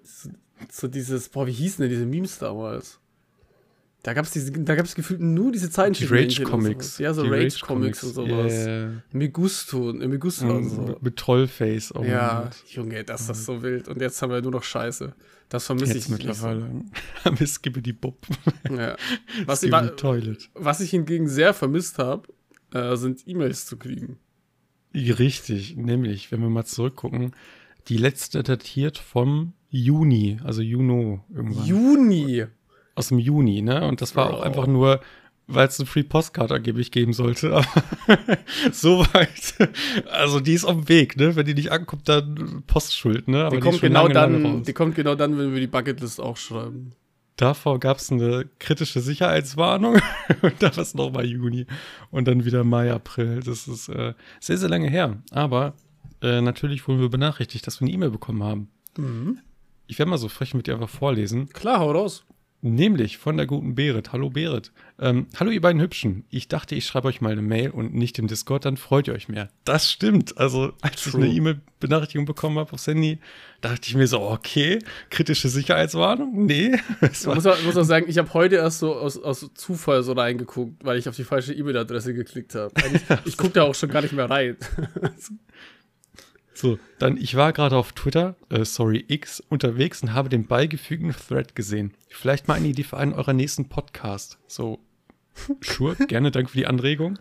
so 0.71 0.89
dieses, 0.89 1.29
boah, 1.29 1.47
wie 1.47 1.53
hießen 1.53 1.83
denn 1.83 1.91
diese 1.91 2.07
Memes 2.07 2.39
damals? 2.39 2.99
Da 4.03 4.15
gab 4.15 4.25
es 4.25 4.31
diese, 4.31 4.53
da 4.53 4.77
gab 4.77 4.87
es 4.87 4.95
gefühlt 4.95 5.21
nur 5.21 5.51
diese 5.51 5.67
die 5.67 5.73
Zeichentrickmännchen 5.73 6.45
und 6.45 6.53
Rage-Comics. 6.53 6.87
sowas. 6.87 6.99
Ja, 6.99 7.13
so 7.13 7.25
Die 7.25 7.29
Rage-Comics 7.29 8.05
und 8.05 8.15
sowas. 8.15 8.53
Yeah. 8.53 9.03
Megusto, 9.11 9.91
äh, 9.91 10.07
Megusto 10.07 10.57
und 10.57 10.69
so. 10.69 10.83
Mit, 10.83 11.03
mit 11.03 11.17
Trollface 11.17 11.91
auch. 11.91 12.05
Ja, 12.05 12.45
mit. 12.45 12.73
Junge, 12.73 13.03
das 13.03 13.29
ist 13.29 13.45
so 13.45 13.63
wild. 13.63 13.89
Und 13.89 14.01
jetzt 14.01 14.23
haben 14.23 14.31
wir 14.31 14.41
nur 14.43 14.53
noch 14.53 14.63
Scheiße. 14.63 15.13
Das 15.49 15.67
vermisse 15.67 15.99
ich 15.99 16.09
nicht 16.09 16.25
mittlerweile. 16.25 16.71
Am 17.25 17.37
Skippe 17.37 17.83
die. 17.83 17.97
So. 18.01 18.17
Ja. 18.77 18.97
Was, 19.47 19.65
ich, 19.65 19.73
was 20.55 20.81
ich 20.81 20.91
hingegen 20.91 21.29
sehr 21.29 21.53
vermisst 21.53 21.99
habe, 21.99 22.29
äh, 22.73 22.97
sind 22.97 23.27
E-Mails 23.27 23.67
zu 23.67 23.77
kriegen. 23.77 24.19
Richtig, 24.95 25.77
nämlich, 25.77 26.31
wenn 26.31 26.41
wir 26.41 26.49
mal 26.49 26.65
zurückgucken, 26.65 27.33
die 27.89 27.97
letzte 27.97 28.43
datiert 28.43 28.99
vom 28.99 29.53
Juni, 29.83 30.39
also 30.45 30.63
Juno 30.63 31.25
irgendwann. 31.35 31.67
Juni! 31.67 32.45
aus 32.97 33.09
dem 33.09 33.19
Juni, 33.19 33.61
ne? 33.63 33.87
Und 33.87 34.01
das 34.01 34.17
war 34.17 34.31
auch 34.31 34.39
Bro. 34.39 34.43
einfach 34.43 34.67
nur, 34.67 35.01
weil 35.47 35.69
es 35.69 35.79
eine 35.79 35.87
Free 35.87 36.03
Postcard 36.03 36.51
angeblich 36.51 36.91
geben 36.91 37.13
sollte. 37.13 37.53
Aber 37.53 37.67
so 38.73 39.01
weit. 39.13 39.71
Also 40.11 40.41
die 40.41 40.55
ist 40.55 40.65
auf 40.65 40.75
dem 40.77 40.89
Weg, 40.89 41.17
ne? 41.19 41.37
Wenn 41.37 41.45
die 41.47 41.55
nicht 41.55 41.71
ankommt, 41.71 42.09
dann 42.09 42.63
Postschuld, 42.67 43.29
ne? 43.29 43.45
Aber 43.45 43.57
Die 43.57 43.61
kommt, 43.63 43.81
genau 43.83 44.09
lange, 44.09 44.15
lange 44.15 44.43
dann, 44.43 44.57
raus. 44.57 44.67
die 44.67 44.73
kommt 44.73 44.95
genau 44.95 45.15
dann, 45.15 45.39
wenn 45.39 45.53
wir 45.53 45.61
die 45.61 45.67
Bucketlist 45.67 46.21
auch 46.21 46.37
schreiben. 46.39 46.93
Davor 47.37 47.79
gab 47.81 47.99
es 47.99 48.11
eine 48.11 48.49
kritische 48.59 49.01
Sicherheitswarnung 49.01 49.97
und 50.41 50.55
da 50.61 50.75
war 50.75 50.83
es 50.83 50.95
nochmal 50.95 51.27
Juni 51.27 51.67
und 52.11 52.27
dann 52.27 52.47
wieder 52.47 52.65
Mai, 52.65 52.91
April. 52.91 53.41
Das 53.45 53.69
ist 53.69 53.91
äh, 53.91 54.15
sehr, 54.41 54.57
sehr 54.57 54.71
lange 54.71 54.89
her. 54.89 55.19
Aber 55.33 55.75
äh, 56.23 56.41
natürlich 56.41 56.89
wurden 56.89 57.01
wir 57.01 57.11
benachrichtigt, 57.11 57.67
dass 57.67 57.79
wir 57.79 57.87
eine 57.87 57.95
E-Mail 57.95 58.09
bekommen 58.11 58.43
haben. 58.43 58.69
Mhm. 58.97 59.41
Ich 59.87 59.99
werde 59.99 60.11
mal 60.11 60.19
so 60.19 60.29
frech 60.29 60.55
mit 60.55 60.67
dir 60.67 60.75
einfach 60.75 60.89
vorlesen. 60.89 61.49
Klar, 61.51 61.79
hau 61.81 61.93
raus. 61.93 62.25
Nämlich 62.63 63.19
von 63.19 63.37
der 63.37 63.47
guten 63.47 63.75
Berit. 63.77 64.13
Hallo 64.13 64.31
Berit. 64.31 64.73
Ähm, 64.99 65.27
hallo 65.39 65.51
ihr 65.53 65.61
beiden 65.61 65.81
Hübschen. 65.81 66.25
Ich 66.31 66.49
dachte, 66.49 66.75
ich 66.75 66.87
schreibe 66.87 67.07
euch 67.07 67.21
mal 67.21 67.31
eine 67.31 67.43
Mail 67.43 67.71
und 67.71 67.95
nicht 67.95 68.19
im 68.19 68.27
Discord, 68.27 68.65
dann 68.65 68.77
freut 68.79 69.07
ihr 69.07 69.15
euch 69.15 69.29
mehr. 69.29 69.51
Das 69.65 69.93
stimmt. 69.93 70.39
Also 70.39 70.73
als 70.81 71.03
True. 71.03 71.21
ich 71.21 71.27
eine 71.31 71.35
E-Mail-Benachrichtigung 71.37 72.25
bekommen 72.25 72.59
habe 72.59 72.73
aufs 72.73 72.87
Handy, 72.89 73.21
dachte 73.61 73.83
ich 73.85 73.95
mir 73.95 74.09
so, 74.09 74.21
okay, 74.23 74.81
kritische 75.11 75.49
Sicherheitswarnung? 75.49 76.47
Nee. 76.47 76.73
Ich 77.03 77.25
muss, 77.27 77.47
auch, 77.47 77.63
muss 77.63 77.77
auch 77.77 77.85
sagen, 77.85 78.07
ich 78.09 78.19
habe 78.19 78.33
heute 78.35 78.57
erst 78.57 78.81
so 78.81 78.95
aus, 78.97 79.17
aus 79.19 79.49
Zufall 79.55 80.03
so 80.03 80.13
reingeguckt, 80.15 80.83
weil 80.85 80.99
ich 80.99 81.09
auf 81.09 81.15
die 81.15 81.25
falsche 81.25 81.53
E-Mail-Adresse 81.53 82.15
geklickt 82.15 82.55
habe. 82.57 82.73
Eigentlich- 82.83 83.03
Ich 83.27 83.37
gucke 83.37 83.53
da 83.53 83.63
auch 83.65 83.75
schon 83.75 83.91
gar 83.91 84.01
nicht 84.03 84.15
mehr 84.15 84.29
rein. 84.29 84.57
so, 86.57 86.79
dann, 86.99 87.19
ich 87.19 87.35
war 87.35 87.53
gerade 87.53 87.77
auf 87.77 87.93
Twitter, 87.93 88.35
äh, 88.49 88.65
sorry, 88.65 89.05
X, 89.09 89.43
unterwegs 89.51 90.03
und 90.03 90.15
habe 90.15 90.31
den 90.31 90.47
beigefügten 90.47 91.13
Thread 91.13 91.55
gesehen. 91.55 91.93
Vielleicht 92.09 92.49
mal 92.49 92.55
eine 92.55 92.69
Idee 92.69 92.83
für 92.83 92.97
einen 92.97 93.13
eurer 93.13 93.35
nächsten 93.35 93.69
Podcast. 93.69 94.39
So, 94.47 94.81
sure, 95.61 95.97
gerne, 96.07 96.31
danke 96.31 96.51
für 96.51 96.59
die 96.59 96.67
Anregung. 96.67 97.19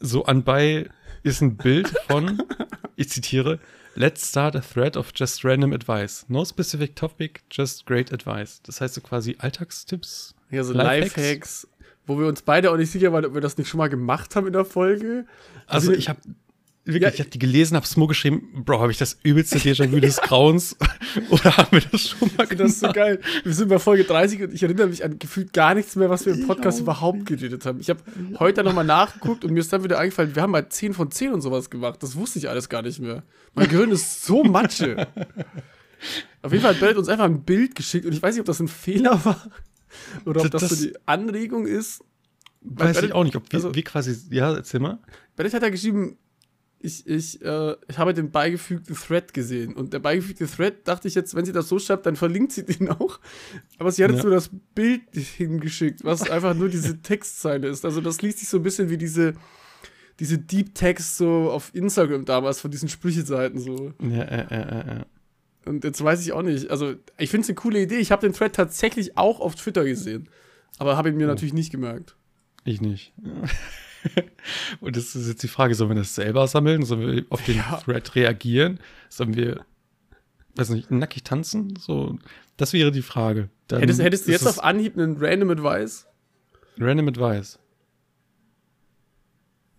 So 0.00 0.24
anbei 0.24 0.88
ist 1.22 1.42
ein 1.42 1.56
Bild 1.58 1.88
von, 2.08 2.42
ich 2.96 3.10
zitiere, 3.10 3.60
Let's 3.94 4.28
start 4.28 4.54
a 4.54 4.60
thread 4.60 4.96
of 4.96 5.10
just 5.12 5.44
random 5.44 5.72
advice. 5.72 6.24
No 6.28 6.44
specific 6.44 6.94
topic, 6.94 7.42
just 7.50 7.84
great 7.84 8.12
advice. 8.12 8.62
Das 8.62 8.80
heißt 8.80 8.94
so 8.94 9.00
quasi 9.00 9.34
Alltagstipps. 9.40 10.36
Ja, 10.50 10.62
so 10.62 10.72
Lifehacks. 10.72 11.16
Lifehacks, 11.16 11.68
wo 12.06 12.16
wir 12.16 12.28
uns 12.28 12.42
beide 12.42 12.70
auch 12.70 12.76
nicht 12.76 12.92
sicher 12.92 13.12
waren, 13.12 13.24
ob 13.24 13.34
wir 13.34 13.40
das 13.40 13.58
nicht 13.58 13.68
schon 13.68 13.78
mal 13.78 13.88
gemacht 13.88 14.36
haben 14.36 14.46
in 14.46 14.52
der 14.52 14.64
Folge. 14.64 15.26
Also 15.66 15.92
ich 15.92 16.08
habe 16.08 16.20
wirklich, 16.88 17.02
Ja, 17.02 17.14
ich 17.14 17.20
habe 17.20 17.30
die 17.30 17.38
gelesen, 17.38 17.76
habe 17.76 17.86
Smo 17.86 18.06
geschrieben, 18.06 18.64
Bro, 18.64 18.80
habe 18.80 18.90
ich 18.92 18.98
das 18.98 19.18
übelste 19.22 19.58
Déjà-vu 19.58 20.00
des 20.00 20.16
Grauens 20.20 20.76
oder 21.30 21.56
haben 21.56 21.68
wir 21.72 21.80
das 21.92 22.08
schon 22.08 22.30
mal 22.36 22.46
Das 22.46 22.70
ist 22.72 22.80
so 22.80 22.92
geil. 22.92 23.20
Wir 23.44 23.52
sind 23.54 23.68
bei 23.68 23.78
Folge 23.78 24.04
30 24.04 24.42
und 24.42 24.52
ich 24.54 24.62
erinnere 24.62 24.88
mich 24.88 25.04
an 25.04 25.18
gefühlt 25.18 25.52
gar 25.52 25.74
nichts 25.74 25.94
mehr, 25.96 26.10
was 26.10 26.26
wir 26.26 26.34
im 26.34 26.46
Podcast 26.46 26.80
überhaupt 26.80 27.26
geredet 27.26 27.64
haben. 27.66 27.80
Ich 27.80 27.88
habe 27.90 28.00
heute 28.38 28.64
nochmal 28.64 28.84
nachgeguckt 28.84 29.44
und 29.44 29.52
mir 29.52 29.60
ist 29.60 29.72
dann 29.72 29.84
wieder 29.84 29.98
eingefallen, 29.98 30.34
wir 30.34 30.42
haben 30.42 30.50
mal 30.50 30.68
10 30.68 30.94
von 30.94 31.10
10 31.10 31.32
und 31.32 31.40
sowas 31.40 31.70
gemacht. 31.70 32.02
Das 32.02 32.16
wusste 32.16 32.38
ich 32.38 32.48
alles 32.48 32.68
gar 32.68 32.82
nicht 32.82 32.98
mehr. 33.00 33.22
Mein 33.54 33.68
Gehirn 33.68 33.90
ist 33.90 34.24
so 34.24 34.42
Matsche. 34.44 35.06
Auf 36.42 36.52
jeden 36.52 36.62
Fall 36.62 36.74
hat 36.74 36.80
Bellet 36.80 36.96
uns 36.96 37.08
einfach 37.08 37.24
ein 37.24 37.42
Bild 37.42 37.74
geschickt 37.74 38.06
und 38.06 38.12
ich 38.12 38.22
weiß 38.22 38.34
nicht, 38.34 38.40
ob 38.40 38.46
das 38.46 38.60
ein 38.60 38.68
Fehler 38.68 39.24
war 39.24 39.50
oder 40.24 40.42
ob 40.42 40.50
das, 40.50 40.62
Das- 40.68 40.70
so 40.78 40.86
die 40.86 40.94
Anregung 41.06 41.66
ist. 41.66 42.02
Weiß 42.60 42.96
Weil- 42.96 43.04
ich 43.06 43.12
auch 43.12 43.24
nicht, 43.24 43.36
ob 43.36 43.50
wir, 43.50 43.56
also- 43.56 43.74
wir 43.74 43.82
quasi, 43.84 44.16
ja, 44.30 44.54
erzähl 44.54 44.80
mal. 44.80 44.98
Bellet 45.36 45.54
hat 45.54 45.62
ja 45.62 45.68
geschrieben, 45.70 46.16
ich, 46.80 47.06
ich, 47.06 47.42
äh, 47.42 47.76
ich 47.88 47.98
habe 47.98 48.14
den 48.14 48.30
beigefügten 48.30 48.94
Thread 48.94 49.34
gesehen. 49.34 49.74
Und 49.74 49.92
der 49.92 49.98
beigefügte 49.98 50.46
Thread 50.46 50.86
dachte 50.86 51.08
ich 51.08 51.14
jetzt, 51.14 51.34
wenn 51.34 51.44
sie 51.44 51.52
das 51.52 51.68
so 51.68 51.78
schreibt, 51.78 52.06
dann 52.06 52.16
verlinkt 52.16 52.52
sie 52.52 52.64
den 52.64 52.88
auch. 52.88 53.18
Aber 53.78 53.90
sie 53.90 54.04
hat 54.04 54.10
jetzt 54.10 54.20
Ja. 54.20 54.26
nur 54.26 54.34
das 54.34 54.50
Bild 54.74 55.02
hingeschickt, 55.12 56.04
was 56.04 56.30
einfach 56.30 56.54
nur 56.54 56.68
diese 56.68 57.02
Textzeile 57.02 57.68
ist. 57.68 57.84
Also 57.84 58.00
das 58.00 58.22
liest 58.22 58.38
sich 58.38 58.48
so 58.48 58.58
ein 58.58 58.62
bisschen 58.62 58.90
wie 58.90 58.98
diese, 58.98 59.34
diese 60.20 60.38
Deep 60.38 60.74
Text 60.74 61.16
so 61.16 61.50
auf 61.50 61.74
Instagram 61.74 62.24
damals 62.24 62.60
von 62.60 62.70
diesen 62.70 62.88
Sprücheseiten 62.88 63.58
so. 63.58 63.92
Ja, 64.00 64.22
äh, 64.22 64.46
äh, 64.54 65.00
äh. 65.00 65.04
Und 65.64 65.84
jetzt 65.84 66.02
weiß 66.02 66.22
ich 66.22 66.32
auch 66.32 66.42
nicht. 66.42 66.70
Also, 66.70 66.94
ich 67.18 67.30
finde 67.30 67.42
es 67.42 67.48
eine 67.50 67.56
coole 67.56 67.82
Idee. 67.82 67.98
Ich 67.98 68.10
habe 68.10 68.26
den 68.26 68.32
Thread 68.32 68.54
tatsächlich 68.54 69.18
auch 69.18 69.40
auf 69.40 69.54
Twitter 69.54 69.84
gesehen. 69.84 70.28
Aber 70.78 70.96
habe 70.96 71.10
ihn 71.10 71.16
mir 71.16 71.24
oh. 71.24 71.28
natürlich 71.28 71.52
nicht 71.52 71.70
gemerkt. 71.70 72.16
Ich 72.64 72.80
nicht. 72.80 73.12
Und 74.80 74.96
das 74.96 75.14
ist 75.14 75.28
jetzt 75.28 75.42
die 75.42 75.48
Frage, 75.48 75.74
sollen 75.74 75.90
wir 75.90 75.96
das 75.96 76.14
selber 76.14 76.46
sammeln? 76.46 76.84
Sollen 76.84 77.00
wir 77.00 77.24
auf 77.30 77.44
den 77.44 77.56
ja. 77.56 77.80
Thread 77.84 78.14
reagieren? 78.14 78.80
Sollen 79.08 79.34
wir, 79.34 79.64
weiß 80.56 80.70
nicht, 80.70 80.90
nackig 80.90 81.24
tanzen? 81.24 81.76
So, 81.76 82.18
das 82.56 82.72
wäre 82.72 82.90
die 82.90 83.02
Frage. 83.02 83.48
Dann 83.68 83.80
hättest, 83.80 84.00
hättest 84.00 84.28
du 84.28 84.32
jetzt 84.32 84.46
auf 84.46 84.62
Anhieb 84.62 84.96
einen 84.96 85.16
Random 85.18 85.50
Advice? 85.50 86.06
Random 86.78 87.08
Advice. 87.08 87.58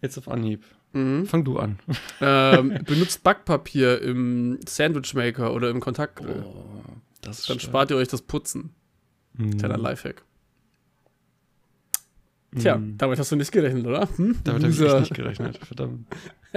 Jetzt 0.01 0.17
auf 0.17 0.27
Anhieb. 0.27 0.63
Mhm. 0.93 1.25
Fang 1.25 1.43
du 1.43 1.57
an. 1.57 1.79
Ähm, 2.21 2.79
benutzt 2.83 3.23
Backpapier 3.23 4.01
im 4.01 4.59
Sandwichmaker 4.67 5.53
oder 5.53 5.69
im 5.69 5.79
Kontaktgrill. 5.79 6.43
Oh, 6.45 6.83
Dann 7.21 7.33
stark. 7.33 7.61
spart 7.61 7.91
ihr 7.91 7.97
euch 7.97 8.09
das 8.09 8.21
Putzen. 8.21 8.75
Mhm. 9.35 9.57
Kleiner 9.57 9.77
Lifehack. 9.77 10.25
Tja, 12.57 12.77
mhm. 12.77 12.97
damit 12.97 13.19
hast 13.19 13.31
du 13.31 13.35
nicht 13.35 13.51
gerechnet, 13.51 13.85
oder? 13.85 14.09
Hm? 14.15 14.37
Damit 14.43 14.63
habe 14.63 14.71
ich 14.71 14.79
nicht 14.79 15.13
gerechnet, 15.13 15.57
verdammt. 15.57 16.07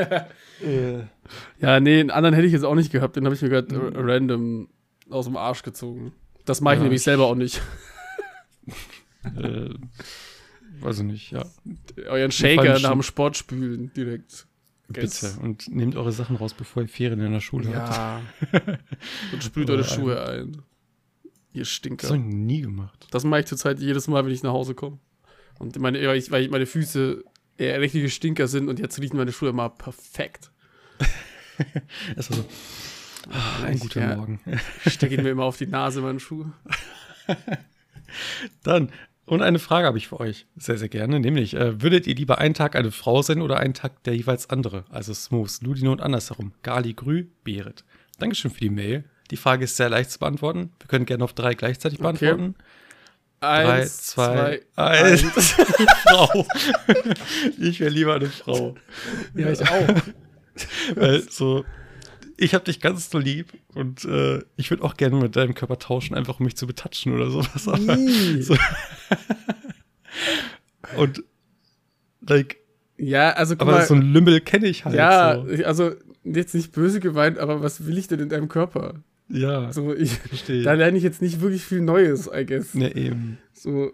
ja, 1.61 1.81
nee, 1.81 2.01
einen 2.01 2.11
anderen 2.11 2.35
hätte 2.35 2.47
ich 2.47 2.53
jetzt 2.53 2.65
auch 2.65 2.75
nicht 2.75 2.91
gehabt. 2.91 3.17
Den 3.17 3.27
habe 3.27 3.35
ich 3.35 3.43
mir 3.43 3.51
gerade 3.51 3.75
mhm. 3.75 3.93
random 3.95 4.69
aus 5.11 5.27
dem 5.27 5.37
Arsch 5.37 5.63
gezogen. 5.63 6.13
Das 6.47 6.61
mache 6.63 6.75
ich 6.75 6.79
ja, 6.79 6.85
nämlich 6.85 7.03
selber 7.03 7.27
auch 7.27 7.35
nicht. 7.35 7.61
äh, 9.37 9.69
weiß 10.81 11.01
ich 11.01 11.05
nicht, 11.05 11.31
ja. 11.31 11.45
Euren 12.09 12.33
Shaker 12.33 12.79
nach 12.79 12.93
dem 12.93 13.03
Sport 13.03 13.37
spülen 13.37 13.93
direkt. 13.95 14.47
Bitte. 14.89 15.35
Und 15.41 15.75
nehmt 15.75 15.97
eure 15.97 16.13
Sachen 16.13 16.37
raus, 16.37 16.55
bevor 16.55 16.83
ihr 16.83 16.89
Ferien 16.89 17.21
in 17.21 17.33
der 17.33 17.41
Schule 17.41 17.71
ja. 17.71 18.23
habt. 18.53 18.79
Und 19.33 19.43
spült 19.43 19.71
eure 19.71 19.85
Schuhe 19.85 20.23
ein. 20.27 20.63
Ihr 21.55 21.65
Stinker. 21.65 22.09
Das 22.09 22.11
habe 22.11 22.21
ich 22.21 22.35
nie 22.35 22.63
gemacht. 22.63 23.09
Das 23.11 23.25
mache 23.25 23.41
ich 23.41 23.47
zurzeit 23.47 23.79
jedes 23.79 24.09
Mal, 24.09 24.25
wenn 24.25 24.33
ich 24.33 24.43
nach 24.43 24.53
Hause 24.53 24.75
komme. 24.75 24.99
Und 25.59 25.79
meine, 25.79 26.07
weil, 26.07 26.17
ich, 26.17 26.31
weil 26.31 26.49
meine 26.49 26.67
Füße 26.67 27.25
eher 27.59 27.81
richtige 27.81 28.11
Stinker 28.11 28.49
sind 28.49 28.69
und 28.69 28.79
jetzt 28.79 29.01
riechen 29.01 29.17
meine 29.17 29.33
Schuhe 29.33 29.51
immer 29.51 29.69
perfekt. 29.69 30.51
das 32.17 32.31
war 32.31 32.39
so. 32.39 32.45
Oh, 33.31 33.65
ein 33.65 33.79
guter 33.79 34.01
ja, 34.01 34.17
Morgen. 34.17 34.41
Stecke 34.87 35.15
ihn 35.15 35.23
mir 35.23 35.31
immer 35.31 35.45
auf 35.45 35.57
die 35.57 35.67
Nase, 35.67 36.01
meine 36.01 36.19
Schuhe. 36.19 36.53
Dann, 38.65 38.91
und 39.27 39.43
eine 39.43 39.61
Frage 39.61 39.87
habe 39.87 39.99
ich 39.99 40.09
für 40.09 40.19
euch. 40.19 40.47
Sehr, 40.57 40.77
sehr 40.77 40.89
gerne. 40.89 41.21
Nämlich, 41.21 41.55
äh, 41.55 41.81
würdet 41.81 42.07
ihr 42.07 42.17
lieber 42.17 42.39
einen 42.39 42.55
Tag 42.55 42.75
eine 42.75 42.91
Frau 42.91 43.23
sein 43.23 43.41
oder 43.41 43.59
einen 43.59 43.75
Tag 43.75 44.03
der 44.03 44.17
jeweils 44.17 44.51
andere? 44.51 44.85
Also 44.91 45.15
Smooth, 45.15 45.63
Ludino 45.63 45.93
und 45.93 46.01
andersherum. 46.01 46.53
Gali, 46.63 46.95
Grü, 46.95 47.27
Berit. 47.45 47.85
Dankeschön 48.19 48.51
für 48.51 48.61
die 48.61 48.71
Mail. 48.71 49.05
Die 49.31 49.37
Frage 49.37 49.65
ist 49.65 49.77
sehr 49.77 49.89
leicht 49.89 50.11
zu 50.11 50.19
beantworten. 50.19 50.73
Wir 50.81 50.89
können 50.89 51.07
gerne 51.07 51.25
auf 51.25 51.33
drei 51.33 51.55
gleichzeitig 51.55 52.01
beantworten. 52.01 52.57
Okay. 52.59 52.65
Eins, 53.43 54.15
Drei, 54.15 54.25
zwei, 54.25 54.61
zwei 54.75 54.83
eins. 54.85 55.25
eins. 55.37 55.51
Frau. 56.05 56.47
ich 57.61 57.81
wäre 57.81 57.91
lieber 57.91 58.15
eine 58.15 58.29
Frau. 58.29 58.77
Ja, 59.35 59.51
ich 59.51 59.61
auch. 59.63 59.89
Weil 60.95 61.29
so, 61.29 61.65
ich 62.37 62.55
habe 62.55 62.65
dich 62.65 62.81
ganz 62.81 63.11
so 63.11 63.19
lieb 63.19 63.53
und 63.75 64.05
äh, 64.05 64.43
ich 64.57 64.71
würde 64.71 64.85
auch 64.85 64.97
gerne 64.97 65.17
mit 65.17 65.35
deinem 65.35 65.55
Körper 65.55 65.79
tauschen, 65.79 66.15
einfach 66.15 66.39
um 66.39 66.45
mich 66.45 66.57
zu 66.57 66.69
betatschen 66.69 67.15
oder 67.15 67.31
sowas. 67.31 67.67
Aber, 67.67 67.99
so. 68.41 68.57
und 70.97 71.25
like. 72.21 72.59
Ja, 72.97 73.31
also 73.31 73.55
aber 73.59 73.73
mal, 73.73 73.87
so 73.87 73.95
ein 73.95 74.03
Lümmel 74.03 74.41
kenne 74.41 74.69
ich 74.69 74.85
halt. 74.85 74.95
Ja, 74.95 75.45
so. 75.45 75.65
also 75.65 75.93
jetzt 76.23 76.55
nicht 76.55 76.71
böse 76.71 77.01
gemeint, 77.01 77.39
aber 77.39 77.61
was 77.61 77.87
will 77.87 77.99
ich 77.99 78.07
denn 78.07 78.21
in 78.21 78.29
deinem 78.29 78.49
Körper? 78.49 79.03
Ja. 79.29 79.73
So, 79.73 79.95
ich, 79.95 80.13
verstehe. 80.13 80.63
Da 80.63 80.75
lerne 80.75 80.97
ich 80.97 81.05
jetzt 81.05 81.23
nicht 81.23 81.41
wirklich 81.41 81.65
viel 81.65 81.81
Neues, 81.81 82.29
I 82.33 82.45
guess. 82.45 82.75
Ne, 82.75 82.95
eben. 82.95 83.39
So, 83.53 83.93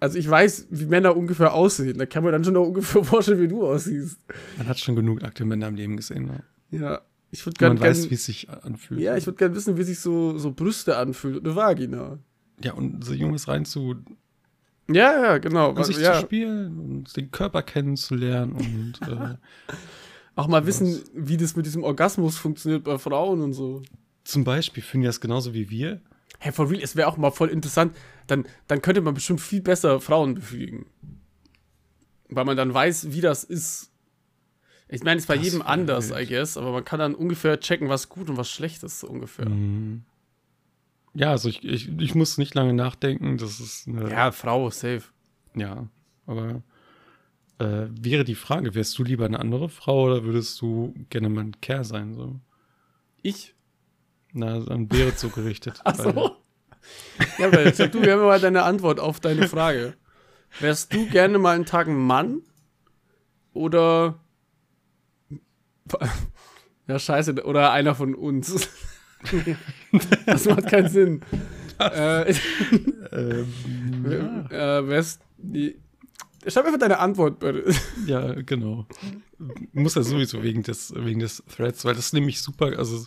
also 0.00 0.18
ich 0.18 0.28
weiß, 0.28 0.68
wie 0.70 0.86
Männer 0.86 1.16
ungefähr 1.16 1.52
aussehen. 1.52 1.98
Da 1.98 2.06
kann 2.06 2.22
man 2.22 2.32
dann 2.32 2.44
schon 2.44 2.56
auch 2.56 2.66
ungefähr 2.66 3.04
vorstellen, 3.04 3.40
wie 3.40 3.48
du 3.48 3.66
aussiehst. 3.66 4.18
Man 4.56 4.68
hat 4.68 4.78
schon 4.78 4.96
genug 4.96 5.22
nackte 5.22 5.44
Männer 5.44 5.68
im 5.68 5.74
Leben 5.74 5.96
gesehen, 5.96 6.26
ne? 6.26 6.44
Ja. 6.70 7.00
Ich 7.30 7.44
würde 7.44 7.58
gerne. 7.58 7.74
Man 7.74 7.82
weiß, 7.88 8.08
wie 8.08 8.14
es 8.14 8.24
sich 8.24 8.48
anfühlt. 8.48 9.00
Ja, 9.00 9.16
ich 9.16 9.26
würde 9.26 9.36
gerne 9.36 9.54
wissen, 9.54 9.76
wie 9.76 9.82
sich 9.82 10.00
so, 10.00 10.38
so 10.38 10.50
Brüste 10.52 10.96
anfühlt 10.96 11.36
und 11.36 11.46
eine 11.46 11.56
Vagina. 11.56 12.18
Ja, 12.62 12.72
und 12.72 13.04
so 13.04 13.12
Junges 13.12 13.48
rein 13.48 13.66
zu. 13.66 13.96
Ja, 14.90 15.22
ja, 15.22 15.38
genau. 15.38 15.72
Um 15.72 15.84
sich 15.84 15.98
ja. 15.98 16.14
zu 16.14 16.20
spielen 16.22 16.78
und 16.78 17.16
den 17.16 17.30
Körper 17.30 17.62
kennenzulernen 17.62 18.52
und. 18.52 19.00
äh, 19.08 19.34
auch 20.36 20.46
mal 20.46 20.66
wissen, 20.66 21.00
wie 21.14 21.36
das 21.36 21.56
mit 21.56 21.66
diesem 21.66 21.82
Orgasmus 21.82 22.38
funktioniert 22.38 22.84
bei 22.84 22.96
Frauen 22.96 23.40
und 23.40 23.54
so 23.54 23.82
zum 24.28 24.44
Beispiel 24.44 24.82
finden 24.82 25.02
die 25.02 25.06
das 25.06 25.22
genauso 25.22 25.54
wie 25.54 25.70
wir. 25.70 26.02
Hey, 26.38 26.52
for 26.52 26.70
real, 26.70 26.82
es 26.82 26.94
wäre 26.96 27.08
auch 27.08 27.16
mal 27.16 27.30
voll 27.30 27.48
interessant. 27.48 27.96
Dann, 28.26 28.44
dann 28.66 28.82
könnte 28.82 29.00
man 29.00 29.14
bestimmt 29.14 29.40
viel 29.40 29.62
besser 29.62 30.02
Frauen 30.02 30.34
befriedigen. 30.34 30.84
Weil 32.28 32.44
man 32.44 32.54
dann 32.54 32.74
weiß, 32.74 33.12
wie 33.12 33.22
das 33.22 33.42
ist. 33.42 33.90
Ich 34.86 35.02
meine, 35.02 35.16
es 35.16 35.24
ist 35.24 35.28
bei 35.28 35.36
das 35.36 35.46
jedem 35.46 35.62
anders, 35.62 36.10
wild. 36.10 36.28
I 36.28 36.34
guess, 36.34 36.58
aber 36.58 36.72
man 36.72 36.84
kann 36.84 36.98
dann 36.98 37.14
ungefähr 37.14 37.58
checken, 37.58 37.88
was 37.88 38.10
gut 38.10 38.28
und 38.28 38.36
was 38.36 38.50
schlecht 38.50 38.82
ist, 38.82 39.00
so 39.00 39.08
ungefähr. 39.08 39.48
Mhm. 39.48 40.04
Ja, 41.14 41.30
also 41.30 41.48
ich, 41.48 41.64
ich, 41.64 41.88
ich 41.98 42.14
muss 42.14 42.36
nicht 42.36 42.54
lange 42.54 42.74
nachdenken. 42.74 43.38
Das 43.38 43.60
ist 43.60 43.88
eine. 43.88 44.10
Ja, 44.10 44.30
Frau, 44.30 44.68
safe. 44.68 45.04
Ja, 45.56 45.88
aber 46.26 46.62
äh, 47.58 47.86
wäre 47.90 48.24
die 48.24 48.34
Frage, 48.34 48.74
wärst 48.74 48.98
du 48.98 49.04
lieber 49.04 49.24
eine 49.24 49.40
andere 49.40 49.70
Frau 49.70 50.04
oder 50.04 50.24
würdest 50.24 50.60
du 50.60 50.94
gerne 51.08 51.30
mal 51.30 51.44
ein 51.44 51.60
Kerl 51.62 51.84
sein? 51.84 52.12
So? 52.12 52.38
Ich? 53.22 53.54
Na, 54.32 54.64
an 54.66 54.88
Beere 54.88 55.14
zugerichtet. 55.16 55.80
Ach 55.84 55.94
so. 55.94 56.36
Ja, 57.38 57.52
weil 57.52 57.74
sag 57.74 57.92
du, 57.92 58.02
wir 58.02 58.12
haben 58.12 58.22
mal 58.22 58.40
deine 58.40 58.62
Antwort 58.62 59.00
auf 59.00 59.20
deine 59.20 59.48
Frage. 59.48 59.94
Wärst 60.60 60.92
du 60.92 61.06
gerne 61.06 61.38
mal 61.38 61.54
einen 61.54 61.66
Tag 61.66 61.88
ein 61.88 61.96
Mann? 61.96 62.42
Oder. 63.52 64.20
Ja, 66.86 66.98
scheiße, 66.98 67.44
oder 67.44 67.72
einer 67.72 67.94
von 67.94 68.14
uns. 68.14 68.68
das 70.26 70.44
macht 70.46 70.68
keinen 70.68 70.88
Sinn. 70.88 71.22
Äh, 71.78 72.34
ähm, 73.12 74.04
äh, 74.50 74.88
wärst. 74.88 75.22
Schreib 76.46 76.66
einfach 76.66 76.78
deine 76.78 76.98
Antwort, 76.98 77.40
bitte. 77.40 77.72
Ja, 78.06 78.32
genau. 78.42 78.86
Muss 79.72 79.96
ja 79.96 80.02
sowieso 80.02 80.42
wegen 80.42 80.62
des, 80.62 80.94
wegen 80.96 81.20
des 81.20 81.42
Threads, 81.54 81.84
weil 81.84 81.94
das 81.94 82.06
ist 82.06 82.14
nämlich 82.14 82.40
super, 82.40 82.78
also 82.78 83.06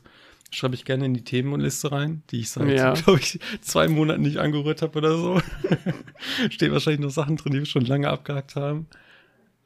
schreibe 0.51 0.75
ich 0.75 0.85
gerne 0.85 1.05
in 1.05 1.13
die 1.13 1.23
Themenliste 1.23 1.91
rein, 1.91 2.23
die 2.29 2.41
ich 2.41 2.49
seit, 2.49 2.69
ja. 2.69 2.93
glaube 2.93 3.19
ich, 3.19 3.39
zwei 3.61 3.87
Monaten 3.87 4.21
nicht 4.21 4.37
angerührt 4.37 4.81
habe 4.81 4.97
oder 4.97 5.17
so. 5.17 5.41
Stehen 6.49 6.71
wahrscheinlich 6.71 7.01
noch 7.01 7.09
Sachen 7.09 7.37
drin, 7.37 7.53
die 7.53 7.59
wir 7.59 7.65
schon 7.65 7.85
lange 7.85 8.09
abgehakt 8.09 8.55
haben. 8.55 8.87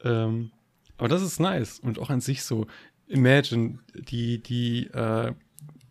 Ähm, 0.03 0.51
aber 0.97 1.09
das 1.09 1.21
ist 1.21 1.39
nice. 1.39 1.79
Und 1.79 1.99
auch 1.99 2.09
an 2.09 2.21
sich 2.21 2.43
so, 2.43 2.67
Imagine, 3.07 3.79
die, 3.93 4.41
die, 4.41 4.87
äh, 4.87 5.33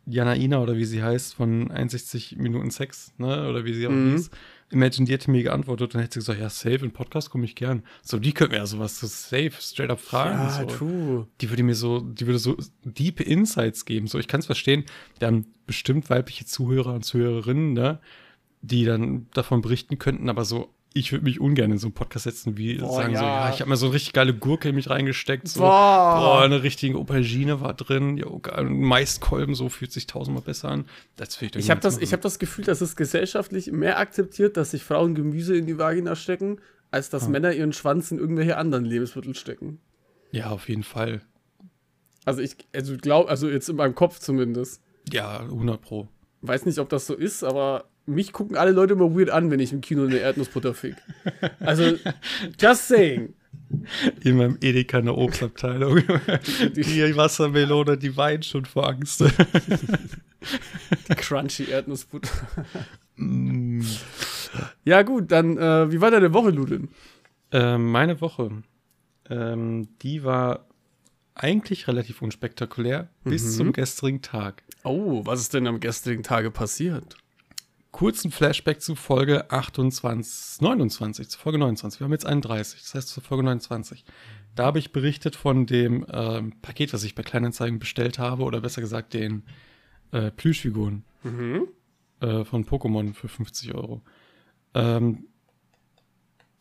Janaina 0.06 0.60
oder 0.60 0.76
wie 0.76 0.84
sie 0.84 1.02
heißt, 1.02 1.34
von 1.34 1.70
61 1.70 2.36
Minuten 2.36 2.70
Sex, 2.70 3.12
ne, 3.18 3.48
oder 3.48 3.64
wie 3.64 3.72
sie 3.72 3.86
auch 3.86 3.92
mhm. 3.92 4.12
hieß, 4.12 4.30
Imagine, 4.74 5.06
die 5.06 5.12
hätte 5.12 5.30
mir 5.30 5.44
geantwortet 5.44 5.94
und 5.94 6.00
hätte 6.00 6.18
gesagt, 6.18 6.40
ja, 6.40 6.50
safe, 6.50 6.84
in 6.84 6.90
Podcast 6.90 7.30
komme 7.30 7.44
ich 7.44 7.54
gern. 7.54 7.84
So, 8.02 8.18
die 8.18 8.32
könnte 8.32 8.54
mir 8.54 8.58
ja 8.58 8.66
sowas 8.66 8.98
so 8.98 9.06
safe, 9.06 9.52
straight 9.60 9.90
up 9.90 10.00
fragen. 10.00 10.38
Ja, 10.38 10.50
so. 10.50 10.64
true. 10.66 11.28
Die 11.40 11.48
würde 11.48 11.62
mir 11.62 11.76
so, 11.76 12.00
die 12.00 12.26
würde 12.26 12.40
so 12.40 12.56
deep 12.84 13.20
Insights 13.20 13.84
geben. 13.84 14.08
So, 14.08 14.18
ich 14.18 14.26
kann 14.26 14.40
es 14.40 14.46
verstehen, 14.46 14.84
wir 15.20 15.28
haben 15.28 15.46
bestimmt 15.66 16.10
weibliche 16.10 16.44
Zuhörer 16.44 16.94
und 16.94 17.04
Zuhörerinnen, 17.04 17.72
ne, 17.72 18.00
die 18.62 18.84
dann 18.84 19.28
davon 19.32 19.60
berichten 19.60 19.98
könnten, 19.98 20.28
aber 20.28 20.44
so 20.44 20.73
ich 20.96 21.10
würde 21.10 21.24
mich 21.24 21.40
ungern 21.40 21.72
in 21.72 21.78
so 21.78 21.88
einen 21.88 21.94
Podcast 21.94 22.22
setzen, 22.22 22.56
wie 22.56 22.78
boah, 22.78 22.94
sagen 22.94 23.14
ja. 23.14 23.18
so, 23.18 23.24
ja, 23.24 23.50
ich 23.52 23.60
habe 23.60 23.68
mir 23.68 23.76
so 23.76 23.86
eine 23.86 23.96
richtig 23.96 24.12
geile 24.12 24.32
Gurke 24.32 24.68
in 24.68 24.76
mich 24.76 24.88
reingesteckt, 24.88 25.48
so, 25.48 25.60
boah, 25.60 26.20
boah 26.20 26.42
eine 26.42 26.62
richtige 26.62 26.96
Aubergine 26.96 27.60
war 27.60 27.74
drin, 27.74 28.16
ja, 28.16 28.26
Maiskolben, 28.62 29.56
so 29.56 29.68
fühlt 29.68 29.90
sich 29.90 30.06
tausendmal 30.06 30.44
besser 30.44 30.68
an. 30.68 30.84
Das 31.16 31.42
ich 31.42 31.56
ich 31.56 31.70
habe 31.70 31.80
das, 31.80 31.98
ich 31.98 32.12
hab 32.12 32.20
das 32.20 32.38
Gefühl, 32.38 32.64
dass 32.64 32.80
es 32.80 32.94
gesellschaftlich 32.94 33.72
mehr 33.72 33.98
akzeptiert, 33.98 34.56
dass 34.56 34.70
sich 34.70 34.84
Frauen 34.84 35.16
Gemüse 35.16 35.56
in 35.56 35.66
die 35.66 35.78
Vagina 35.78 36.14
stecken, 36.14 36.60
als 36.92 37.10
dass 37.10 37.24
ah. 37.24 37.28
Männer 37.28 37.52
ihren 37.52 37.72
Schwanz 37.72 38.12
in 38.12 38.18
irgendwelche 38.18 38.56
anderen 38.56 38.84
Lebensmittel 38.84 39.34
stecken. 39.34 39.80
Ja, 40.30 40.50
auf 40.50 40.68
jeden 40.68 40.84
Fall. 40.84 41.22
Also 42.24 42.40
ich, 42.40 42.56
also 42.72 42.96
glaube, 42.96 43.28
also 43.28 43.50
jetzt 43.50 43.68
in 43.68 43.76
meinem 43.76 43.96
Kopf 43.96 44.20
zumindest. 44.20 44.80
Ja, 45.12 45.40
100 45.40 45.80
pro. 45.80 46.08
Weiß 46.40 46.66
nicht, 46.66 46.78
ob 46.78 46.88
das 46.88 47.06
so 47.06 47.14
ist, 47.14 47.42
aber 47.42 47.86
mich 48.06 48.32
gucken 48.32 48.56
alle 48.56 48.72
Leute 48.72 48.94
immer 48.94 49.14
weird 49.16 49.30
an, 49.30 49.50
wenn 49.50 49.60
ich 49.60 49.72
im 49.72 49.80
Kino 49.80 50.04
eine 50.04 50.18
Erdnussbutter 50.18 50.74
fick. 50.74 50.96
Also, 51.60 51.96
just 52.60 52.88
saying. 52.88 53.34
In 54.22 54.36
meinem 54.36 54.58
Edeka 54.60 54.98
eine 54.98 55.14
Obstabteilung. 55.14 55.96
Die, 56.76 57.16
Wassermelone, 57.16 57.96
die 57.96 58.16
weint 58.16 58.44
schon 58.44 58.64
vor 58.66 58.88
Angst. 58.88 59.22
Die 61.08 61.14
crunchy 61.14 61.64
Erdnussbutter. 61.70 62.28
Mm. 63.16 63.80
Ja, 64.84 65.02
gut, 65.02 65.32
dann, 65.32 65.56
äh, 65.56 65.90
wie 65.90 66.00
war 66.00 66.10
deine 66.10 66.32
Woche, 66.34 66.50
Ludin? 66.50 66.88
Äh, 67.52 67.78
meine 67.78 68.20
Woche, 68.20 68.50
ähm, 69.30 69.88
die 70.02 70.24
war 70.24 70.66
eigentlich 71.34 71.88
relativ 71.88 72.22
unspektakulär 72.22 73.08
bis 73.24 73.44
Mhm. 73.44 73.50
zum 73.50 73.72
gestrigen 73.72 74.22
Tag. 74.22 74.62
Oh, 74.84 75.22
was 75.24 75.40
ist 75.40 75.54
denn 75.54 75.66
am 75.66 75.80
gestrigen 75.80 76.22
Tage 76.22 76.50
passiert? 76.50 77.16
Kurzen 77.94 78.32
Flashback 78.32 78.80
zu 78.82 78.96
Folge 78.96 79.48
28, 79.52 80.60
29, 80.60 81.28
zu 81.28 81.38
Folge 81.38 81.58
29. 81.60 82.00
Wir 82.00 82.06
haben 82.06 82.10
jetzt 82.12 82.26
31, 82.26 82.80
das 82.82 82.92
heißt 82.96 83.08
zu 83.08 83.20
Folge 83.20 83.44
29. 83.44 84.04
Da 84.56 84.64
habe 84.64 84.80
ich 84.80 84.90
berichtet 84.90 85.36
von 85.36 85.64
dem 85.64 86.04
ähm, 86.12 86.54
Paket, 86.60 86.92
was 86.92 87.04
ich 87.04 87.14
bei 87.14 87.22
Kleinanzeigen 87.22 87.78
bestellt 87.78 88.18
habe, 88.18 88.42
oder 88.42 88.60
besser 88.60 88.80
gesagt 88.80 89.14
den 89.14 89.44
äh, 90.10 90.32
Plüschfiguren 90.32 91.04
Mhm. 91.22 91.68
äh, 92.18 92.44
von 92.44 92.64
Pokémon 92.66 93.14
für 93.14 93.28
50 93.28 93.76
Euro. 93.76 94.02
Ähm, 94.74 95.28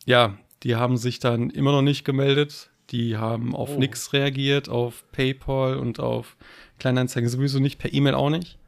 ja, 0.05 0.37
die 0.61 0.75
haben 0.75 0.97
sich 0.97 1.17
dann 1.17 1.49
immer 1.49 1.71
noch 1.71 1.81
nicht 1.81 2.05
gemeldet. 2.05 2.69
Die 2.91 3.17
haben 3.17 3.55
auf 3.55 3.71
Oh. 3.71 3.79
nix 3.79 4.13
reagiert, 4.13 4.69
auf 4.69 5.03
PayPal 5.11 5.77
und 5.79 5.99
auf 5.99 6.37
Kleinanzeigen 6.77 7.27
sowieso 7.27 7.57
nicht, 7.57 7.79
per 7.79 7.91
E-Mail 7.91 8.13
auch 8.13 8.29
nicht. 8.29 8.59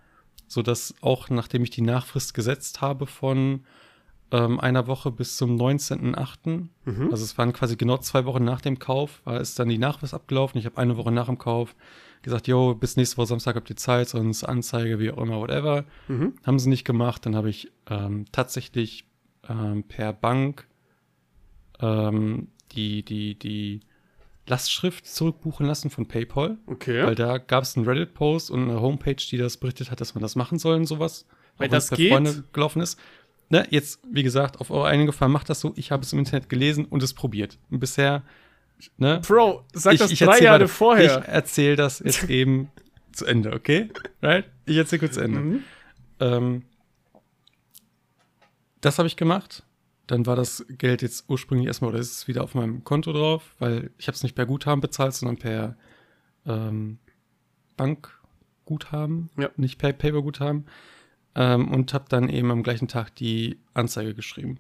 Sodass 0.48 0.94
auch 1.02 1.30
nachdem 1.30 1.64
ich 1.64 1.70
die 1.72 1.82
Nachfrist 1.82 2.34
gesetzt 2.34 2.82
habe 2.82 3.08
von 3.08 3.64
ähm, 4.32 4.60
einer 4.60 4.88
Woche 4.88 5.12
bis 5.12 5.38
zum 5.38 5.56
19.08., 5.56 6.68
Mhm. 6.86 7.10
also 7.12 7.24
es 7.24 7.38
waren 7.38 7.54
quasi 7.54 7.78
genau 7.78 7.98
zwei 7.98 8.26
Wochen 8.26 8.44
nach 8.44 8.62
dem 8.62 8.78
Kauf, 8.80 9.22
war 9.24 9.40
ist 9.40 9.58
dann 9.60 9.70
die 9.70 9.78
Nachfrist 9.78 10.14
abgelaufen. 10.14 10.60
Ich 10.60 10.66
habe 10.66 10.78
eine 10.78 10.98
Woche 10.98 11.12
nach 11.12 11.26
dem 11.28 11.38
Kauf 11.38 11.76
gesagt, 12.22 12.48
yo, 12.48 12.74
bis 12.76 12.96
nächste 12.98 13.18
Woche 13.18 13.28
Samstag 13.28 13.56
habt 13.56 13.70
ihr 13.70 13.76
Zeit, 13.76 14.10
sonst 14.10 14.44
Anzeige, 14.44 15.00
wie 15.00 15.12
auch 15.12 15.18
immer, 15.22 15.40
whatever. 15.40 15.86
Mhm. 16.08 16.34
Haben 16.44 16.60
sie 16.60 16.70
nicht 16.70 16.84
gemacht. 16.86 17.26
Dann 17.26 17.36
habe 17.36 17.50
ich 17.50 17.72
ähm, 17.88 18.26
tatsächlich 18.32 19.06
ähm, 19.48 19.84
per 19.84 20.12
Bank 20.14 20.68
ähm, 21.80 22.48
die, 22.72 23.04
die, 23.04 23.38
die 23.38 23.82
Lastschrift 24.48 25.08
zurückbuchen 25.08 25.66
lassen 25.66 25.90
von 25.90 26.08
PayPal. 26.08 26.58
Okay. 26.68 27.06
Weil 27.06 27.16
da 27.16 27.38
gab 27.38 27.64
es 27.64 27.76
einen 27.76 27.88
Reddit-Post 27.88 28.52
und 28.52 28.64
eine 28.64 28.80
Homepage, 28.82 29.16
die 29.16 29.38
das 29.38 29.58
berichtet 29.58 29.92
hat, 29.92 30.02
dass 30.02 30.14
man 30.14 30.22
das 30.22 30.36
machen 30.36 30.60
soll 30.60 30.76
und 30.76 30.86
sowas. 30.86 31.26
Weil 31.58 31.70
das 31.70 31.90
bei 31.90 31.96
geht? 31.96 32.12
Freunde 32.12 32.44
gelaufen 32.54 32.82
ist. 32.82 33.00
Ne, 33.50 33.66
jetzt, 33.70 34.00
wie 34.12 34.24
gesagt, 34.24 34.60
auf 34.60 34.72
eure 34.72 34.88
eigene 34.88 35.06
Gefahr 35.06 35.30
macht 35.30 35.50
das 35.50 35.60
so. 35.60 35.74
Ich 35.76 35.92
habe 35.92 36.04
es 36.04 36.14
im 36.14 36.20
Internet 36.20 36.50
gelesen 36.50 36.86
und 36.86 37.04
es 37.04 37.14
probiert. 37.14 37.60
Und 37.70 37.80
bisher, 37.80 38.24
ne? 38.98 39.22
Bro, 39.26 39.64
sag 39.74 39.98
das 39.98 40.12
drei 40.14 40.26
erzähl 40.26 40.46
Jahre 40.46 40.68
vorher. 40.68 41.20
Ich 41.20 41.28
erzähle 41.28 41.76
das 41.76 42.00
jetzt 42.00 42.24
eben 42.30 42.70
zu 43.12 43.26
Ende, 43.26 43.54
okay? 43.54 43.90
Right? 44.22 44.46
Ich 44.66 44.78
erzähle 44.78 45.02
kurz 45.02 45.14
zu 45.14 45.22
Ende. 45.22 45.40
Mhm. 45.40 45.64
Ähm, 46.20 46.64
das 48.82 48.98
habe 48.98 49.08
ich 49.08 49.16
gemacht. 49.16 49.64
Dann 50.08 50.26
war 50.26 50.36
das 50.36 50.66
Geld 50.70 51.02
jetzt 51.02 51.26
ursprünglich 51.30 51.68
erstmal, 51.68 51.90
oder 51.92 52.00
ist 52.00 52.12
es 52.12 52.28
wieder 52.28 52.44
auf 52.44 52.54
meinem 52.54 52.84
Konto 52.84 53.12
drauf, 53.12 53.56
weil 53.60 53.90
ich 53.98 54.08
habe 54.08 54.16
es 54.16 54.24
nicht 54.24 54.36
per 54.36 54.46
Guthaben 54.46 54.82
bezahlt, 54.82 55.14
sondern 55.14 55.38
per 55.38 55.76
ähm, 56.46 57.00
Bankguthaben, 57.78 59.30
Ja. 59.38 59.50
nicht 59.58 59.78
per 59.80 59.94
Paperguthaben. 59.94 60.66
Ähm, 61.38 61.70
und 61.70 61.94
habe 61.94 62.06
dann 62.08 62.30
eben 62.30 62.50
am 62.52 62.64
gleichen 62.64 62.88
Tag 62.88 63.14
die 63.16 63.60
Anzeige 63.74 64.14
geschrieben 64.14 64.60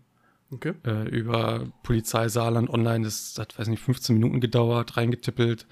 Okay. 0.52 0.74
äh, 0.86 1.08
über 1.08 1.68
Polizei 1.84 2.28
Saarland 2.28 2.70
online. 2.70 3.06
Das 3.06 3.36
hat, 3.40 3.58
weiß 3.58 3.68
nicht, 3.70 3.82
15 3.82 4.16
Minuten 4.16 4.42
gedauert, 4.42 4.98
reingetippelt, 4.98 5.68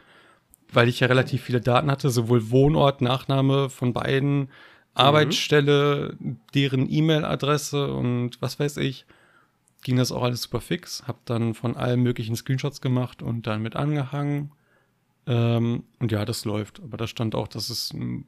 weil 0.72 0.88
ich 0.88 1.02
ja 1.02 1.08
relativ 1.08 1.42
viele 1.42 1.60
Daten 1.62 1.92
hatte, 1.92 2.10
sowohl 2.10 2.52
Wohnort, 2.52 3.02
Nachname 3.02 3.70
von 3.70 3.92
beiden, 3.92 4.50
Arbeitsstelle, 4.94 6.16
deren 6.54 6.90
E-Mail-Adresse 6.90 7.94
und 7.94 8.42
was 8.42 8.60
weiß 8.60 8.78
ich. 8.78 9.06
Ging 9.84 9.98
das 9.98 10.12
auch 10.12 10.24
alles 10.24 10.44
super 10.44 10.62
fix. 10.62 11.04
Hab 11.08 11.26
dann 11.26 11.54
von 11.54 11.76
allen 11.76 12.02
möglichen 12.02 12.36
Screenshots 12.36 12.82
gemacht 12.82 13.22
und 13.22 13.48
dann 13.48 13.62
mit 13.62 13.76
angehangen. 13.76 14.52
Ähm, 15.28 15.84
und 16.00 16.12
ja, 16.12 16.26
das 16.26 16.46
läuft. 16.46 16.82
Aber 16.82 16.98
da 16.98 17.08
stand 17.08 17.36
auch, 17.36 17.48
dass 17.48 17.70
es 17.70 17.94
ähm, 17.94 18.26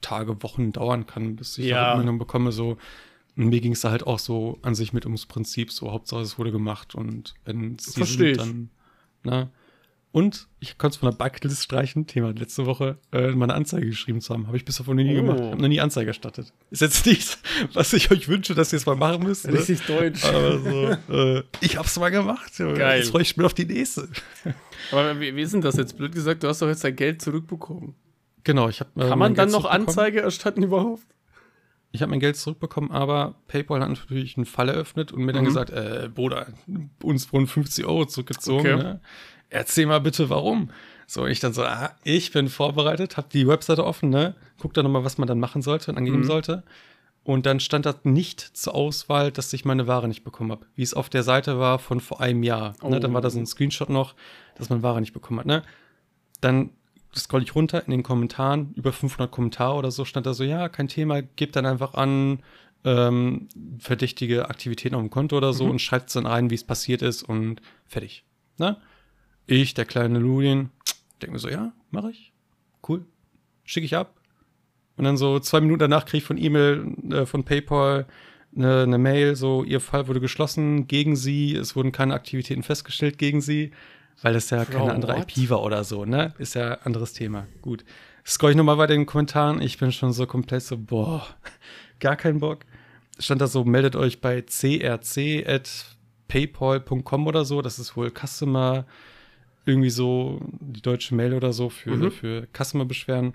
Tage, 0.00 0.42
Wochen 0.42 0.72
dauern 0.72 1.06
kann, 1.06 1.36
bis 1.36 1.58
ich 1.58 1.66
Ja. 1.66 1.76
da 1.76 1.90
Rückmeldung 1.92 2.18
bekomme. 2.18 2.52
So, 2.52 2.76
und 3.36 3.48
mir 3.48 3.60
ging 3.60 3.72
es 3.72 3.80
da 3.80 3.90
halt 3.90 4.06
auch 4.06 4.18
so 4.18 4.58
an 4.62 4.74
sich 4.74 4.92
mit 4.92 5.06
ums 5.06 5.26
Prinzip, 5.26 5.72
so 5.72 5.92
Hauptsache 5.92 6.22
es 6.22 6.38
wurde 6.38 6.52
gemacht 6.52 6.94
und 6.94 7.34
wenn 7.44 7.76
es 7.76 7.94
die 7.94 8.32
dann, 8.32 8.70
na. 9.22 9.50
Und 10.10 10.48
ich 10.58 10.78
konnte 10.78 10.94
es 10.94 10.96
von 11.00 11.10
der 11.10 11.16
Bucketlist 11.16 11.62
streichen, 11.62 12.06
Thema 12.06 12.30
letzte 12.32 12.64
Woche, 12.64 12.96
äh, 13.12 13.28
meine 13.32 13.52
Anzeige 13.54 13.86
geschrieben 13.86 14.20
zu 14.22 14.32
haben. 14.32 14.46
Habe 14.46 14.56
ich 14.56 14.64
bis 14.64 14.76
davon 14.78 14.96
noch 14.96 15.02
nie 15.04 15.12
Oh. 15.12 15.22
gemacht. 15.22 15.38
Habe 15.40 15.60
noch 15.60 15.68
nie 15.68 15.80
Anzeige 15.80 16.08
erstattet. 16.08 16.52
Ist 16.70 16.80
jetzt 16.80 17.04
nichts, 17.06 17.38
was 17.74 17.92
ich 17.92 18.10
euch 18.10 18.26
wünsche, 18.28 18.54
dass 18.54 18.72
ihr 18.72 18.78
es 18.78 18.86
mal 18.86 18.96
machen 18.96 19.22
müsst. 19.22 19.46
Ne? 19.46 19.52
Richtig 19.52 19.82
deutsch. 19.86 20.24
Aber 20.24 20.58
so, 20.58 21.12
äh, 21.14 21.42
ich 21.60 21.76
hab's 21.76 21.98
mal 21.98 22.08
gemacht. 22.10 22.52
Geil. 22.56 23.00
Jetzt 23.00 23.10
freue 23.10 23.22
ich 23.22 23.36
mich 23.36 23.44
auf 23.44 23.54
die 23.54 23.66
nächste. 23.66 24.08
Aber 24.92 25.20
wie, 25.20 25.36
wie 25.36 25.42
ist 25.42 25.52
denn 25.52 25.60
das 25.60 25.76
jetzt? 25.76 25.96
Blöd 25.98 26.12
gesagt, 26.12 26.42
du 26.42 26.48
hast 26.48 26.62
doch 26.62 26.68
jetzt 26.68 26.84
dein 26.84 26.96
Geld 26.96 27.20
zurückbekommen. 27.20 27.94
Genau, 28.44 28.68
ich 28.70 28.80
habe 28.80 28.90
Kann 28.98 29.18
man 29.18 29.34
dann 29.34 29.50
noch 29.50 29.66
Anzeige 29.66 30.20
erstatten 30.22 30.62
überhaupt? 30.62 31.02
Ich 31.90 32.00
habe 32.02 32.10
mein 32.10 32.20
Geld 32.20 32.36
zurückbekommen, 32.36 32.90
aber 32.90 33.34
PayPal 33.46 33.80
hat 33.82 33.88
natürlich 33.88 34.36
einen 34.36 34.46
Fall 34.46 34.68
eröffnet 34.68 35.12
und 35.12 35.22
mir 35.24 35.32
dann 35.32 35.42
Mhm. 35.42 35.48
gesagt, 35.48 35.70
äh, 35.70 36.08
Bruder, 36.14 36.46
uns 37.02 37.32
wurden 37.32 37.46
50 37.46 37.84
Euro 37.86 38.04
zurückgezogen. 38.06 38.60
Okay. 38.60 38.76
Ne? 38.76 39.00
Erzähl 39.50 39.86
mal 39.86 40.00
bitte, 40.00 40.28
warum. 40.30 40.70
So, 41.06 41.26
ich 41.26 41.40
dann 41.40 41.52
so, 41.54 41.62
ah, 41.64 41.92
ich 42.04 42.32
bin 42.32 42.48
vorbereitet, 42.48 43.16
habe 43.16 43.28
die 43.32 43.46
Webseite 43.48 43.84
offen, 43.84 44.10
ne? 44.10 44.34
Guck 44.58 44.74
da 44.74 44.82
nochmal, 44.82 45.04
was 45.04 45.16
man 45.16 45.26
dann 45.26 45.40
machen 45.40 45.62
sollte 45.62 45.90
und 45.90 45.96
angeben 45.96 46.18
Mhm. 46.18 46.24
sollte. 46.24 46.62
Und 47.24 47.46
dann 47.46 47.60
stand 47.60 47.86
da 47.86 47.94
nicht 48.04 48.40
zur 48.40 48.74
Auswahl, 48.74 49.30
dass 49.32 49.52
ich 49.52 49.64
meine 49.64 49.86
Ware 49.86 50.08
nicht 50.08 50.24
bekommen 50.24 50.50
habe. 50.50 50.66
Wie 50.74 50.82
es 50.82 50.94
auf 50.94 51.08
der 51.08 51.22
Seite 51.22 51.58
war 51.58 51.78
von 51.78 52.00
vor 52.00 52.20
einem 52.20 52.42
Jahr. 52.42 52.74
Ne? 52.82 53.00
Dann 53.00 53.12
war 53.14 53.20
da 53.20 53.28
so 53.30 53.38
ein 53.38 53.46
Screenshot 53.46 53.88
noch, 53.90 54.14
dass 54.56 54.70
man 54.70 54.82
Ware 54.82 55.00
nicht 55.00 55.12
bekommen 55.12 55.40
hat. 55.40 55.46
Ne? 55.46 55.62
Dann 56.40 56.70
scroll 57.14 57.42
ich 57.42 57.54
runter 57.54 57.84
in 57.84 57.90
den 57.90 58.02
Kommentaren, 58.02 58.72
über 58.76 58.92
500 58.92 59.30
Kommentare 59.30 59.74
oder 59.76 59.90
so, 59.90 60.04
stand 60.04 60.26
da 60.26 60.34
so, 60.34 60.44
ja, 60.44 60.68
kein 60.68 60.88
Thema, 60.88 61.20
gebt 61.22 61.56
dann 61.56 61.66
einfach 61.66 61.94
an, 61.94 62.42
ähm, 62.84 63.48
verdächtige 63.78 64.48
Aktivitäten 64.48 64.94
auf 64.94 65.02
dem 65.02 65.10
Konto 65.10 65.36
oder 65.36 65.52
so 65.52 65.64
Mhm. 65.64 65.70
und 65.72 65.78
schreibt 65.80 66.14
dann 66.14 66.26
rein, 66.26 66.50
wie 66.50 66.54
es 66.54 66.64
passiert 66.64 67.02
ist 67.02 67.22
und 67.22 67.60
fertig. 67.86 68.24
Ne? 68.58 68.76
Ich, 69.48 69.74
der 69.74 69.86
kleine 69.86 70.18
Ludin, 70.18 70.68
denke 71.22 71.32
mir 71.32 71.38
so, 71.38 71.48
ja, 71.48 71.72
mache 71.90 72.10
ich. 72.10 72.32
Cool. 72.86 73.06
Schicke 73.64 73.86
ich 73.86 73.96
ab. 73.96 74.14
Und 74.96 75.04
dann 75.04 75.16
so 75.16 75.40
zwei 75.40 75.60
Minuten 75.60 75.80
danach 75.80 76.04
kriege 76.04 76.18
ich 76.18 76.24
von 76.24 76.36
E-Mail, 76.36 76.94
äh, 77.10 77.24
von 77.24 77.44
PayPal 77.44 78.06
eine, 78.54 78.82
eine 78.82 78.98
Mail, 78.98 79.36
so, 79.36 79.64
ihr 79.64 79.80
Fall 79.80 80.06
wurde 80.06 80.20
geschlossen 80.20 80.86
gegen 80.86 81.16
sie, 81.16 81.56
es 81.56 81.74
wurden 81.76 81.92
keine 81.92 82.12
Aktivitäten 82.14 82.62
festgestellt 82.62 83.16
gegen 83.16 83.40
sie, 83.40 83.70
weil 84.20 84.34
das 84.34 84.50
ja 84.50 84.64
Bro, 84.64 84.78
keine 84.78 84.92
andere 84.92 85.16
what? 85.16 85.34
IP 85.36 85.48
war 85.48 85.62
oder 85.62 85.82
so, 85.84 86.04
ne? 86.04 86.34
Ist 86.38 86.54
ja 86.54 86.72
ein 86.72 86.82
anderes 86.82 87.14
Thema. 87.14 87.46
Gut. 87.62 87.86
Scroll 88.26 88.50
ich 88.50 88.56
nochmal 88.56 88.76
weiter 88.76 88.92
in 88.92 89.00
den 89.02 89.06
Kommentaren. 89.06 89.62
Ich 89.62 89.78
bin 89.78 89.92
schon 89.92 90.12
so 90.12 90.26
komplett 90.26 90.62
so, 90.62 90.76
boah, 90.76 91.26
gar 92.00 92.16
keinen 92.16 92.40
Bock. 92.40 92.66
Stand 93.18 93.40
da 93.40 93.46
so, 93.46 93.64
meldet 93.64 93.96
euch 93.96 94.20
bei 94.20 94.42
crc.paypal.com 94.42 97.26
oder 97.26 97.46
so. 97.46 97.62
Das 97.62 97.78
ist 97.78 97.96
wohl 97.96 98.10
Customer, 98.10 98.84
irgendwie 99.68 99.90
so 99.90 100.40
die 100.60 100.82
deutsche 100.82 101.14
Mail 101.14 101.34
oder 101.34 101.52
so 101.52 101.68
für, 101.68 101.90
Mhm. 101.96 102.10
für 102.10 102.48
Customer-Beschwerden. 102.56 103.34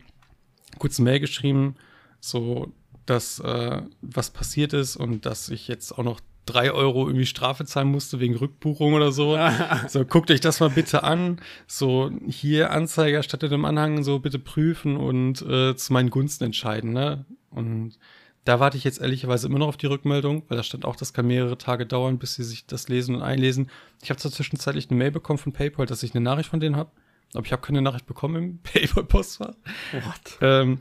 Kurz 0.79 0.99
eine 0.99 1.09
Mail 1.09 1.19
geschrieben, 1.19 1.75
so, 2.19 2.71
dass 3.05 3.39
äh, 3.39 3.81
was 4.01 4.31
passiert 4.31 4.73
ist 4.73 4.95
und 4.95 5.25
dass 5.25 5.49
ich 5.49 5.67
jetzt 5.67 5.91
auch 5.91 6.03
noch 6.03 6.19
drei 6.45 6.71
Euro 6.73 7.07
irgendwie 7.07 7.25
Strafe 7.25 7.63
zahlen 7.65 7.87
musste 7.89 8.19
wegen 8.19 8.35
Rückbuchung 8.35 8.93
oder 8.93 9.11
so. 9.11 9.37
So, 9.87 10.03
guckt 10.05 10.29
euch 10.31 10.41
das 10.41 10.59
mal 10.59 10.69
bitte 10.69 11.03
an. 11.03 11.39
So, 11.67 12.11
hier 12.27 12.71
Anzeige 12.71 13.15
erstattet 13.17 13.51
im 13.53 13.63
Anhang, 13.65 14.03
so 14.03 14.19
bitte 14.19 14.39
prüfen 14.39 14.97
und 14.97 15.41
äh, 15.41 15.75
zu 15.75 15.93
meinen 15.93 16.09
Gunsten 16.09 16.43
entscheiden, 16.45 16.91
ne? 16.91 17.25
Und 17.49 17.97
da 18.45 18.59
warte 18.59 18.77
ich 18.77 18.83
jetzt 18.83 18.99
ehrlicherweise 18.99 19.47
immer 19.47 19.59
noch 19.59 19.69
auf 19.69 19.77
die 19.77 19.85
Rückmeldung, 19.85 20.43
weil 20.47 20.57
da 20.57 20.63
stand 20.63 20.85
auch, 20.85 20.95
das 20.95 21.13
kann 21.13 21.27
mehrere 21.27 21.57
Tage 21.57 21.85
dauern, 21.85 22.19
bis 22.19 22.35
sie 22.35 22.43
sich 22.43 22.65
das 22.65 22.89
lesen 22.89 23.15
und 23.15 23.21
einlesen. 23.21 23.69
Ich 24.01 24.09
habe 24.09 24.19
zwar 24.19 24.31
zwischenzeitlich 24.31 24.89
eine 24.89 24.97
Mail 24.97 25.11
bekommen 25.11 25.39
von 25.39 25.53
PayPal, 25.53 25.85
dass 25.85 26.03
ich 26.03 26.13
eine 26.13 26.23
Nachricht 26.23 26.49
von 26.49 26.59
denen 26.59 26.75
habe, 26.75 26.91
aber 27.33 27.45
ich 27.45 27.51
habe 27.51 27.61
keine 27.61 27.81
Nachricht 27.81 28.05
bekommen 28.05 28.35
im 28.35 28.59
PayPal-Postfach. 28.63 29.55
What? 29.93 30.37
Ähm, 30.41 30.79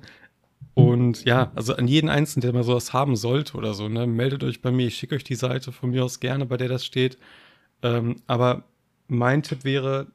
und 0.75 1.25
ja, 1.25 1.53
also 1.55 1.77
an 1.77 1.87
jeden 1.87 2.09
Einzelnen, 2.09 2.43
der 2.43 2.53
mal 2.53 2.65
sowas 2.65 2.93
haben 2.93 3.15
sollte 3.15 3.57
oder 3.57 3.75
so, 3.75 3.89
ne, 3.89 4.07
meldet 4.07 4.43
euch 4.43 4.63
bei 4.63 4.71
mir. 4.71 4.87
Ich 4.87 4.97
schicke 4.97 5.15
euch 5.15 5.25
die 5.25 5.35
Seite 5.35 5.71
von 5.71 5.91
mir 5.91 6.05
aus 6.05 6.19
gerne, 6.19 6.47
bei 6.47 6.57
der 6.57 6.69
das 6.69 6.85
steht. 6.85 7.19
Ähm, 7.83 8.17
aber 8.27 8.65
mein 9.07 9.43
Tipp 9.43 9.65
wäre, 9.65 10.07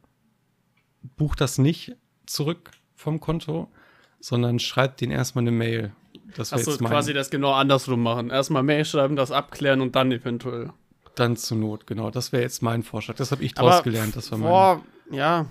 bucht 1.16 1.42
das 1.42 1.58
nicht 1.58 1.96
zurück 2.26 2.72
vom 2.96 3.20
Konto, 3.20 3.72
sondern 4.20 4.60
schreibt 4.60 5.02
denen 5.02 5.12
erstmal 5.12 5.44
eine 5.44 5.52
Mail. 5.52 5.92
Das 6.36 6.54
Achso, 6.54 6.72
jetzt 6.72 6.82
mein, 6.82 6.92
quasi 6.92 7.13
das 7.13 7.30
genau 7.30 7.54
andersrum 7.54 8.02
machen. 8.04 8.30
Erstmal 8.30 8.63
Mail 8.63 8.86
schreiben, 8.86 9.16
das 9.16 9.32
abklären 9.32 9.82
und 9.82 9.96
dann 9.96 10.12
eventuell. 10.12 10.72
dann 11.16 11.36
zur 11.38 11.58
Not, 11.58 11.88
genau. 11.88 12.12
Das 12.12 12.32
wäre 12.32 12.44
jetzt 12.44 12.62
mein 12.62 12.84
Vorschlag. 12.84 13.16
Das 13.16 13.32
habe 13.32 13.44
ich 13.44 13.54
draus 13.54 13.84
gelernt. 13.84 14.16
Das 14.16 14.32
war 14.32 14.38
mein. 14.38 14.50
boah, 14.50 14.82
ja. 15.12 15.46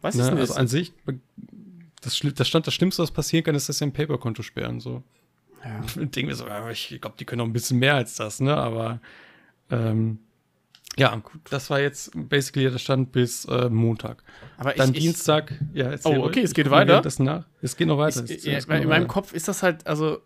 Weiß 0.00 0.14
ich 0.14 0.20
Ne, 0.20 0.30
nicht. 0.32 0.40
also 0.40 0.54
an 0.54 0.68
sich, 0.68 0.92
das, 2.02 2.20
das 2.34 2.48
stand 2.48 2.66
das 2.66 2.74
Schlimmste, 2.74 3.02
was 3.02 3.10
passieren 3.10 3.44
kann, 3.44 3.54
ist, 3.54 3.68
dass 3.68 3.78
sie 3.78 3.84
ein 3.84 3.92
Paperkonto 3.92 4.42
sperren. 4.42 4.80
So. 4.80 5.02
ja. 5.64 5.80
Ich 5.86 5.94
denke 5.96 6.26
mir 6.26 6.34
so, 6.34 6.46
ich 6.70 6.98
glaube, 7.00 7.16
die 7.18 7.24
können 7.24 7.40
auch 7.42 7.46
ein 7.46 7.52
bisschen 7.52 7.78
mehr 7.78 7.94
als 7.96 8.14
das, 8.14 8.40
ne? 8.40 8.56
Aber 8.56 9.00
ähm, 9.70 10.20
Ja, 10.98 11.22
das 11.50 11.68
war 11.68 11.80
jetzt 11.80 12.10
basically 12.14 12.70
der 12.70 12.78
Stand 12.78 13.12
bis 13.12 13.44
äh, 13.44 13.68
Montag. 13.68 14.22
Aber 14.56 14.72
Dann 14.72 14.94
ich, 14.94 15.00
Dienstag, 15.00 15.52
ja, 15.74 15.90
erzähl 15.90 16.18
Oh, 16.18 16.24
okay, 16.24 16.40
es 16.40 16.50
Ich 16.50 16.54
geht 16.54 16.70
weiter. 16.70 16.88
währenddessen 16.92 17.26
Nach. 17.26 17.46
Es 17.60 17.76
geht 17.76 17.86
noch 17.88 17.98
weiter. 17.98 18.24
Ich, 18.28 18.44
ja, 18.44 18.58
in 18.58 18.66
meinem 18.68 18.88
weiter. 18.88 19.04
Kopf 19.06 19.34
ist 19.34 19.46
das 19.48 19.62
halt, 19.62 19.86
also 19.86 20.20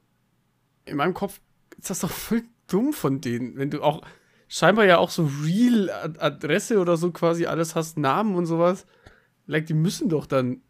in 0.84 0.96
meinem 0.96 1.14
Kopf 1.14 1.40
ist 1.78 1.90
das 1.90 2.00
doch 2.00 2.10
voll 2.10 2.42
dumm 2.68 2.92
von 2.92 3.20
denen, 3.20 3.56
wenn 3.56 3.70
du 3.70 3.82
auch 3.82 4.02
scheinbar 4.46 4.84
ja 4.84 4.98
auch 4.98 5.10
so 5.10 5.28
real 5.44 5.90
Ad- 5.90 6.20
Adresse 6.20 6.78
oder 6.78 6.96
so 6.96 7.10
quasi 7.10 7.46
alles 7.46 7.74
hast, 7.74 7.98
Namen 7.98 8.36
und 8.36 8.46
sowas. 8.46 8.86
Like, 9.46 9.66
die 9.66 9.74
müssen 9.74 10.08
doch 10.08 10.26
dann 10.26 10.62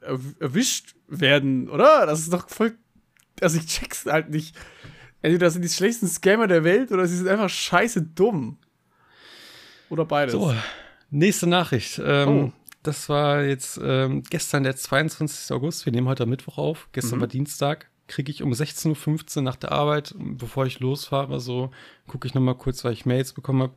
er 0.00 0.18
erwischt 0.40 0.94
werden, 1.06 1.68
oder? 1.68 2.06
Das 2.06 2.20
ist 2.20 2.32
doch 2.32 2.48
voll. 2.48 2.74
Also 3.40 3.58
ich 3.58 3.66
check's 3.66 4.06
halt 4.06 4.30
nicht. 4.30 4.56
Entweder 5.20 5.46
das 5.46 5.52
sind 5.52 5.62
die 5.64 5.68
schlechtesten 5.68 6.08
Scammer 6.08 6.46
der 6.46 6.64
Welt 6.64 6.90
oder 6.92 7.06
sie 7.06 7.16
sind 7.16 7.28
einfach 7.28 7.50
scheiße 7.50 8.02
dumm. 8.02 8.58
Oder 9.92 10.04
beides. 10.06 10.32
So, 10.32 10.54
nächste 11.10 11.46
Nachricht. 11.46 12.00
Ähm, 12.04 12.28
Oh. 12.28 12.52
Das 12.82 13.08
war 13.08 13.42
jetzt 13.44 13.78
ähm, 13.80 14.24
gestern 14.28 14.64
der 14.64 14.74
22. 14.74 15.54
August. 15.54 15.86
Wir 15.86 15.92
nehmen 15.92 16.08
heute 16.08 16.26
Mittwoch 16.26 16.58
auf. 16.58 16.88
Gestern 16.90 17.18
Mhm. 17.18 17.20
war 17.20 17.28
Dienstag. 17.28 17.88
Kriege 18.08 18.32
ich 18.32 18.42
um 18.42 18.52
16.15 18.52 19.36
Uhr 19.36 19.42
nach 19.44 19.54
der 19.54 19.70
Arbeit, 19.70 20.14
bevor 20.18 20.66
ich 20.66 20.80
losfahre, 20.80 21.38
so 21.38 21.70
gucke 22.08 22.26
ich 22.26 22.34
noch 22.34 22.42
mal 22.42 22.54
kurz, 22.56 22.82
weil 22.84 22.92
ich 22.92 23.06
Mails 23.06 23.34
bekommen 23.34 23.62
habe. 23.62 23.74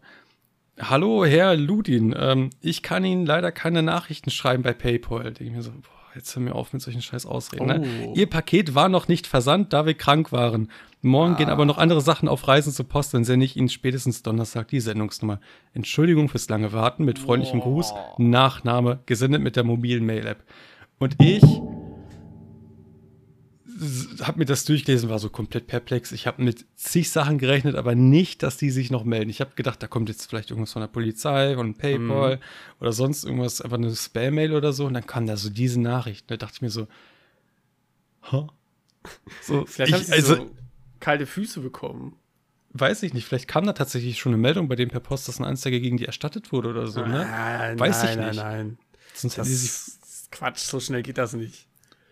Hallo, 0.79 1.23
Herr 1.23 1.55
Ludin. 1.55 2.15
Ähm, 2.17 2.49
ich 2.61 2.81
kann 2.81 3.05
Ihnen 3.05 3.25
leider 3.27 3.51
keine 3.51 3.83
Nachrichten 3.83 4.31
schreiben 4.31 4.63
bei 4.63 4.73
PayPal. 4.73 5.25
Denke 5.25 5.43
ich 5.43 5.51
mir 5.51 5.61
so, 5.61 5.69
boah, 5.71 5.94
jetzt 6.15 6.35
hör 6.35 6.41
mir 6.41 6.55
auf 6.55 6.73
mit 6.73 6.81
solchen 6.81 7.01
scheiß 7.01 7.25
Ausreden. 7.25 7.67
Ne? 7.67 7.83
Oh. 8.05 8.13
Ihr 8.15 8.29
Paket 8.29 8.75
war 8.75 8.89
noch 8.89 9.07
nicht 9.07 9.27
versandt, 9.27 9.73
da 9.73 9.85
wir 9.85 9.93
krank 9.93 10.31
waren. 10.31 10.69
Morgen 11.01 11.35
gehen 11.35 11.49
aber 11.49 11.65
noch 11.65 11.77
andere 11.77 12.01
Sachen 12.01 12.27
auf 12.27 12.47
Reisen 12.47 12.73
zur 12.73 12.87
Post, 12.87 13.13
dann 13.13 13.25
sende 13.25 13.45
ich 13.45 13.55
Ihnen 13.55 13.69
spätestens 13.69 14.23
Donnerstag 14.23 14.69
die 14.69 14.79
Sendungsnummer. 14.79 15.39
Entschuldigung 15.73 16.29
fürs 16.29 16.49
lange 16.49 16.73
Warten, 16.73 17.05
mit 17.05 17.19
freundlichem 17.19 17.59
Gruß, 17.59 17.93
Nachname, 18.17 18.99
gesendet 19.05 19.41
mit 19.41 19.55
der 19.55 19.63
mobilen 19.63 20.05
Mail-App. 20.05 20.43
Und 20.97 21.15
ich 21.19 21.43
habe 24.21 24.39
mir 24.39 24.45
das 24.45 24.63
durchgelesen, 24.65 25.09
war 25.09 25.19
so 25.19 25.29
komplett 25.29 25.67
perplex. 25.67 26.11
Ich 26.11 26.27
habe 26.27 26.41
mit 26.43 26.65
zig 26.75 27.09
Sachen 27.11 27.37
gerechnet, 27.37 27.75
aber 27.75 27.93
nicht, 27.95 28.41
dass 28.43 28.57
die 28.57 28.69
sich 28.71 28.89
noch 28.91 29.03
melden. 29.03 29.29
Ich 29.29 29.41
habe 29.41 29.51
gedacht, 29.55 29.83
da 29.83 29.87
kommt 29.87 30.07
jetzt 30.09 30.29
vielleicht 30.29 30.49
irgendwas 30.49 30.73
von 30.73 30.81
der 30.81 30.87
Polizei, 30.87 31.55
von 31.55 31.73
PayPal 31.75 32.39
oder 32.79 32.91
sonst 32.93 33.23
irgendwas, 33.25 33.61
einfach 33.61 33.77
eine 33.77 33.93
Spam-Mail 33.95 34.53
oder 34.53 34.71
so. 34.73 34.85
Und 34.85 34.93
dann 34.93 35.05
kam 35.05 35.27
da 35.27 35.35
so 35.37 35.49
diese 35.49 35.81
Nachricht. 35.81 36.29
Da 36.31 36.37
dachte 36.37 36.53
ich 36.55 36.61
mir 36.61 36.69
so, 36.69 36.87
Hä? 38.23 38.47
So, 39.41 39.65
Vielleicht 39.67 39.93
haben 39.93 40.01
ich, 40.01 40.07
sie 40.07 40.13
also, 40.13 40.35
so 40.35 40.51
kalte 40.99 41.25
Füße 41.25 41.59
bekommen. 41.59 42.15
weiß 42.71 43.03
ich 43.03 43.13
nicht, 43.13 43.27
vielleicht 43.27 43.47
kam 43.47 43.65
da 43.65 43.73
tatsächlich 43.73 44.19
schon 44.19 44.33
eine 44.33 44.41
Meldung 44.41 44.67
bei 44.67 44.75
dem 44.75 44.89
per 44.89 44.99
Post, 44.99 45.27
dass 45.27 45.37
eine 45.37 45.47
Anzeige 45.47 45.79
gegen 45.79 45.97
die 45.97 46.05
erstattet 46.05 46.51
wurde 46.51 46.69
oder 46.69 46.87
so, 46.87 47.01
ne? 47.05 47.25
Nein, 47.29 47.79
Weiß 47.79 48.03
ich 48.03 48.15
nein, 48.15 48.27
nicht. 48.27 48.37
Nein, 48.37 48.67
nein. 48.67 48.77
Sonst 49.13 49.37
Das 49.37 49.47
sich 49.47 49.63
ist 49.65 50.31
Quatsch, 50.31 50.59
so 50.59 50.79
schnell 50.79 51.03
geht 51.03 51.17
das 51.17 51.33
nicht. 51.33 51.67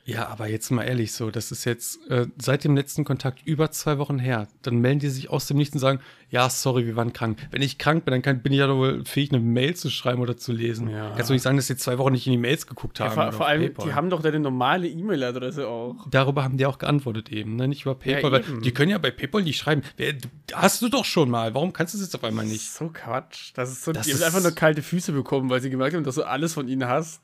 Ja, 0.05 0.27
aber 0.27 0.49
jetzt 0.49 0.69
mal 0.69 0.83
ehrlich 0.83 1.13
so, 1.13 1.31
das 1.31 1.51
ist 1.53 1.63
jetzt 1.63 1.97
äh, 2.09 2.27
seit 2.37 2.65
dem 2.65 2.75
letzten 2.75 3.05
Kontakt 3.05 3.39
über 3.45 3.71
zwei 3.71 3.99
Wochen 3.99 4.19
her. 4.19 4.49
Dann 4.61 4.79
melden 4.79 4.99
die 4.99 5.07
sich 5.07 5.29
aus 5.29 5.47
dem 5.47 5.55
Nichts 5.55 5.73
und 5.75 5.79
sagen, 5.79 6.01
ja, 6.29 6.49
sorry, 6.49 6.85
wir 6.85 6.97
waren 6.97 7.13
krank. 7.13 7.39
Wenn 7.51 7.61
ich 7.61 7.77
krank 7.77 8.03
bin, 8.03 8.11
dann 8.11 8.21
kann, 8.21 8.41
bin 8.41 8.51
ich 8.51 8.59
ja 8.59 8.67
doch 8.67 8.75
wohl 8.75 9.05
fähig, 9.05 9.31
eine 9.31 9.39
Mail 9.39 9.77
zu 9.77 9.89
schreiben 9.89 10.21
oder 10.21 10.35
zu 10.35 10.51
lesen. 10.51 10.89
Ja. 10.89 11.11
Kannst 11.11 11.29
du 11.29 11.33
nicht 11.33 11.41
sagen, 11.43 11.55
dass 11.55 11.67
sie 11.67 11.77
zwei 11.77 11.97
Wochen 11.99 12.11
nicht 12.11 12.27
in 12.27 12.33
die 12.33 12.37
Mails 12.37 12.67
geguckt 12.67 12.99
Ja, 12.99 13.05
haben. 13.05 13.13
vor, 13.13 13.23
oder 13.23 13.31
vor 13.31 13.41
auf 13.45 13.47
allem, 13.47 13.61
PayPal. 13.61 13.85
die 13.87 13.93
haben 13.93 14.09
doch 14.09 14.21
deine 14.21 14.41
normale 14.41 14.89
E-Mail-Adresse 14.89 15.67
auch. 15.69 15.95
Darüber 16.11 16.43
haben 16.43 16.57
die 16.57 16.65
auch 16.65 16.79
geantwortet 16.79 17.31
eben, 17.31 17.55
ne? 17.55 17.69
nicht 17.69 17.83
über 17.83 17.95
PayPal. 17.95 18.31
weil 18.33 18.41
eben. 18.41 18.61
die 18.61 18.71
können 18.73 18.91
ja 18.91 18.97
bei 18.97 19.11
PayPal 19.11 19.43
nicht 19.43 19.57
schreiben. 19.57 19.83
Wer, 19.95 20.15
hast 20.51 20.81
du 20.81 20.89
doch 20.89 21.05
schon 21.05 21.29
mal. 21.29 21.53
Warum 21.53 21.71
kannst 21.71 21.93
du 21.93 21.99
es 21.99 22.03
jetzt 22.03 22.15
auf 22.15 22.25
einmal 22.25 22.45
nicht? 22.45 22.69
so 22.69 22.89
Quatsch. 22.91 23.51
Das 23.53 23.71
ist 23.71 23.85
so, 23.85 23.93
Das 23.93 24.05
die 24.05 24.13
haben 24.13 24.23
einfach 24.23 24.41
nur 24.41 24.51
kalte 24.51 24.81
Füße 24.81 25.13
bekommen, 25.13 25.49
weil 25.49 25.61
sie 25.61 25.69
gemerkt 25.69 25.95
haben, 25.95 26.03
dass 26.03 26.15
du 26.15 26.23
alles 26.23 26.53
von 26.53 26.67
ihnen 26.67 26.89
hast. 26.89 27.21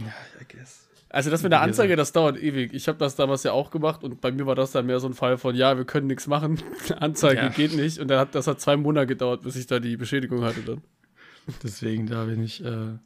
Ja, 0.00 0.06
I 0.40 0.44
guess. 0.52 0.87
Also 1.10 1.30
das 1.30 1.42
mit 1.42 1.52
der 1.52 1.62
Anzeige, 1.62 1.96
das 1.96 2.12
dauert 2.12 2.36
ewig. 2.36 2.74
Ich 2.74 2.86
habe 2.86 2.98
das 2.98 3.16
damals 3.16 3.42
ja 3.42 3.52
auch 3.52 3.70
gemacht 3.70 4.04
und 4.04 4.20
bei 4.20 4.30
mir 4.30 4.46
war 4.46 4.54
das 4.54 4.72
dann 4.72 4.86
mehr 4.86 5.00
so 5.00 5.08
ein 5.08 5.14
Fall 5.14 5.38
von, 5.38 5.54
ja, 5.56 5.76
wir 5.78 5.84
können 5.86 6.06
nichts 6.06 6.26
machen, 6.26 6.62
Anzeige 6.98 7.40
Ja. 7.42 7.48
geht 7.48 7.74
nicht. 7.74 7.98
Und 7.98 8.08
dann 8.08 8.18
hat, 8.18 8.34
das 8.34 8.46
hat 8.46 8.60
zwei 8.60 8.76
Monate 8.76 9.06
gedauert, 9.06 9.42
bis 9.42 9.56
ich 9.56 9.66
da 9.66 9.78
die 9.80 9.96
Beschädigung 9.96 10.44
hatte 10.44 10.60
dann. 10.60 10.82
Deswegen, 11.62 12.06
da 12.06 12.24
bin 12.24 12.42
ich. 12.42 12.62
Äh, 12.62 12.98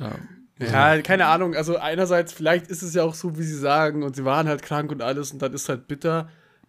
ja. 0.00 0.12
Ja, 0.58 1.00
keine 1.02 1.26
Ahnung. 1.26 1.54
Also 1.54 1.76
einerseits, 1.76 2.32
vielleicht 2.32 2.68
ist 2.68 2.82
es 2.82 2.94
ja 2.94 3.02
auch 3.02 3.14
so, 3.14 3.38
wie 3.38 3.42
sie 3.42 3.58
sagen, 3.58 4.02
und 4.02 4.16
sie 4.16 4.24
waren 4.24 4.48
halt 4.48 4.62
krank 4.62 4.90
und 4.90 5.02
alles 5.02 5.30
und 5.30 5.42
dann 5.42 5.52
ist 5.52 5.68
halt 5.68 5.86
bitter. 5.86 6.28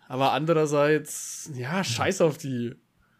Aber 0.10 0.34
andererseits, 0.34 1.50
ja, 1.56 1.84
scheiß 1.84 2.22
auf 2.22 2.38
die. 2.38 2.76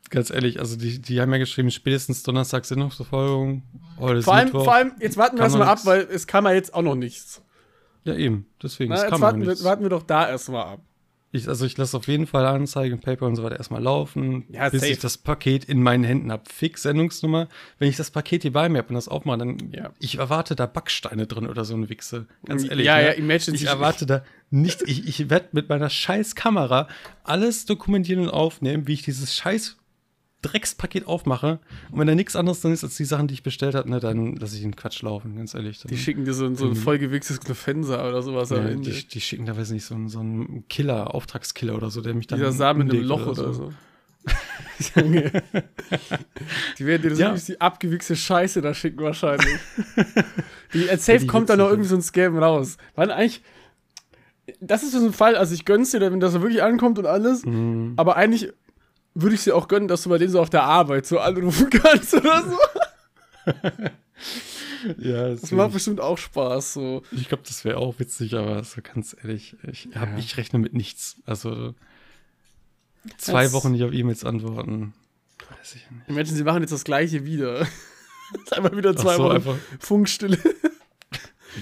Ganz 0.10 0.30
ehrlich, 0.30 0.60
also 0.60 0.78
die, 0.78 1.00
die 1.02 1.20
haben 1.22 1.32
ja 1.32 1.38
geschrieben, 1.38 1.70
spätestens 1.72 2.24
Donnerstag 2.24 2.66
Sendungsverfolgung. 2.66 3.64
Heute 4.00 4.22
Vor 4.22 4.34
allem, 4.36 4.46
Mittwoch. 4.46 4.64
vor 4.66 4.76
allem, 4.76 4.92
jetzt 5.00 5.18
warten 5.18 5.38
wir 5.38 5.44
erstmal 5.44 5.68
ab, 5.68 5.80
weil 5.86 6.02
es 6.12 6.28
kam 6.28 6.46
ja 6.46 6.54
jetzt 6.54 6.74
auch 6.74 6.82
noch 6.82 6.96
nichts. 6.96 7.42
Ja, 8.04 8.16
eben. 8.16 8.46
Deswegen, 8.64 8.90
Na, 8.92 8.98
es 8.98 9.12
jetzt 9.12 9.20
warten 9.22 9.42
wir, 9.42 9.48
nichts. 9.50 9.64
warten 9.64 9.84
wir 9.84 9.90
doch 9.90 10.04
da 10.04 10.30
erstmal 10.30 10.64
ab. 10.66 10.82
Ich, 11.34 11.50
also 11.50 11.66
ich 11.66 11.78
lasse 11.78 11.98
auf 11.98 12.08
jeden 12.08 12.26
Fall 12.26 12.46
Anzeigen, 12.46 13.02
Paper 13.02 13.26
und 13.26 13.36
so 13.36 13.44
weiter 13.44 13.58
erstmal 13.58 13.84
laufen, 13.84 14.46
Ja, 14.50 14.70
bis 14.70 14.80
safe. 14.80 14.94
ich 14.94 15.00
das 15.00 15.18
Paket 15.18 15.66
in 15.66 15.84
meinen 15.84 16.06
Händen 16.06 16.32
habe. 16.32 16.44
Fix 16.50 16.84
Sendungsnummer. 16.84 17.50
Wenn 17.80 17.90
ich 17.90 17.98
das 17.98 18.12
Paket 18.12 18.44
hier 18.44 18.54
bei 18.54 18.70
mir 18.70 18.78
habe 18.78 18.88
und 18.88 18.96
das 18.96 19.10
aufmache, 19.10 19.40
dann 19.40 19.58
Ja. 19.74 19.92
ich 20.00 20.20
erwarte 20.20 20.56
da 20.56 20.66
Backsteine 20.68 21.28
drin 21.28 21.46
oder 21.48 21.66
so 21.66 21.76
eine 21.76 21.90
Wichse. 21.90 22.28
Ganz 22.46 22.64
ehrlich. 22.64 22.86
Ja, 22.86 22.96
ne? 22.96 23.08
ja, 23.08 23.12
imagine 23.12 23.58
Ich 23.58 23.66
erwarte 23.66 24.06
da 24.06 24.24
nicht, 24.52 24.84
ich, 24.84 25.06
ich 25.06 25.30
werde 25.30 25.50
mit 25.52 25.68
meiner 25.68 25.90
scheiß 25.90 26.36
Kamera 26.36 26.88
alles 27.26 27.66
dokumentieren 27.66 28.24
und 28.24 28.30
aufnehmen, 28.30 28.88
wie 28.88 28.94
ich 28.94 29.02
dieses 29.02 29.36
scheiß 29.36 29.76
Dreckspaket 30.44 31.08
aufmache. 31.08 31.60
Und 31.92 32.00
wenn 32.00 32.08
da 32.08 32.14
nichts 32.16 32.36
anderes 32.36 32.62
drin 32.62 32.72
ist 32.72 32.84
als 32.84 32.96
die 32.96 33.06
Sachen, 33.06 33.28
die 33.28 33.34
ich 33.34 33.44
bestellt 33.44 33.74
habe, 33.76 33.90
ne, 33.90 34.00
dann 34.00 34.36
lasse 34.36 34.56
ich 34.56 34.62
den 34.62 34.76
Quatsch 34.76 35.02
laufen, 35.02 35.36
ganz 35.36 35.54
ehrlich. 35.56 35.80
Dann, 35.80 35.90
Die 35.90 35.98
schicken 35.98 36.26
dir 36.26 36.34
so, 36.34 36.46
ein- 36.46 36.56
so 36.56 36.68
ein 36.68 36.76
vollgewichstes 36.76 37.40
Knofenser 37.40 38.08
oder 38.08 38.22
sowas 38.22 38.52
am 38.52 38.60
ja, 38.64 38.70
Ende. 38.70 38.90
die, 38.92 39.08
die 39.08 39.22
schicken 39.22 39.46
da, 39.46 39.58
weiß 39.58 39.72
nicht, 39.72 39.86
so 39.86 39.96
einen, 39.96 40.10
so 40.10 40.20
einen 40.20 40.66
Killer, 40.70 41.14
Auftragskiller 41.16 41.76
oder 41.76 41.90
so, 41.90 42.02
der 42.02 42.14
mich 42.14 42.28
dann. 42.28 42.38
Dieser 42.40 42.52
Samen 42.52 42.82
in 42.90 42.92
einem 42.92 43.04
Loch 43.04 43.26
oder 43.28 43.54
so. 43.54 43.74
Junge. 44.96 45.32
die 46.78 46.86
werden 46.86 47.02
dir 47.02 47.10
das 47.10 47.20
Ja. 47.20 47.34
die 47.34 47.62
abgewichste 47.62 48.16
Scheiße 48.16 48.62
da 48.62 48.74
schicken 48.74 49.00
wahrscheinlich. 49.00 49.48
die, 50.74 50.90
als 50.90 51.06
safe 51.06 51.20
die 51.20 51.28
kommt 51.28 51.50
da 51.50 51.56
noch 51.56 51.70
irgendwie 51.70 51.90
so 51.90 51.96
ein 51.96 52.02
Scam 52.02 52.38
raus. 52.38 52.78
Weil 52.96 53.12
eigentlich, 53.12 53.42
das 54.60 54.84
ist 54.84 54.92
so 54.92 55.04
ein 55.06 55.14
Fall, 55.14 55.36
also 55.36 55.54
ich 55.54 55.66
gönn's 55.66 55.92
dir, 55.92 56.02
wenn 56.02 56.20
das 56.20 56.34
so 56.34 56.42
wirklich 56.42 56.62
ankommt 56.64 57.00
und 57.00 57.06
alles, 57.06 57.46
Mhm. 57.46 57.94
aber 57.96 58.16
eigentlich 58.18 58.52
würde 59.22 59.36
ich 59.36 59.44
dir 59.44 59.56
auch 59.56 59.68
gönnen, 59.68 59.88
dass 59.88 60.04
du 60.04 60.10
bei 60.10 60.18
denen 60.18 60.32
so 60.32 60.40
auf 60.42 60.50
der 60.50 60.64
Arbeit 60.64 61.06
so 61.06 61.20
anrufen 61.20 61.70
kannst 61.72 62.14
oder 62.14 62.44
so. 62.44 62.58
Ja, 65.00 65.30
Das 65.30 65.52
macht 65.52 65.74
bestimmt 65.74 66.00
auch 66.00 66.18
Spaß, 66.18 66.74
so. 66.74 67.02
ich 67.12 67.28
glaube, 67.28 67.44
das 67.48 67.66
wäre 67.66 67.78
auch 67.78 67.98
witzig, 68.00 68.36
aber 68.36 68.64
so 68.64 68.82
ganz 68.82 69.16
ehrlich, 69.22 69.56
ich, 69.70 69.90
hab, 69.96 70.10
Ja. 70.12 70.18
ich 70.18 70.38
rechne 70.38 70.60
mit 70.60 70.74
nichts. 70.74 71.18
Also 71.26 71.74
zwei 73.18 73.44
Das- 73.44 73.54
Wochen 73.54 73.72
nicht 73.72 73.84
auf 73.84 73.92
E-Mails 73.92 74.24
antworten. 74.24 74.94
Weiß 75.50 75.76
ich 75.76 75.90
nicht. 75.92 76.08
Imagine, 76.10 76.38
sie 76.38 76.44
machen 76.44 76.62
jetzt 76.62 76.72
das 76.72 76.84
gleiche 76.84 77.26
wieder. 77.26 77.66
Das 78.34 78.42
ist 78.44 78.54
einfach 78.58 78.76
wieder 78.76 78.94
zwei 78.94 79.16
so, 79.16 79.24
Wochen 79.24 79.36
einfach, 79.38 79.56
Funkstille. 79.80 80.38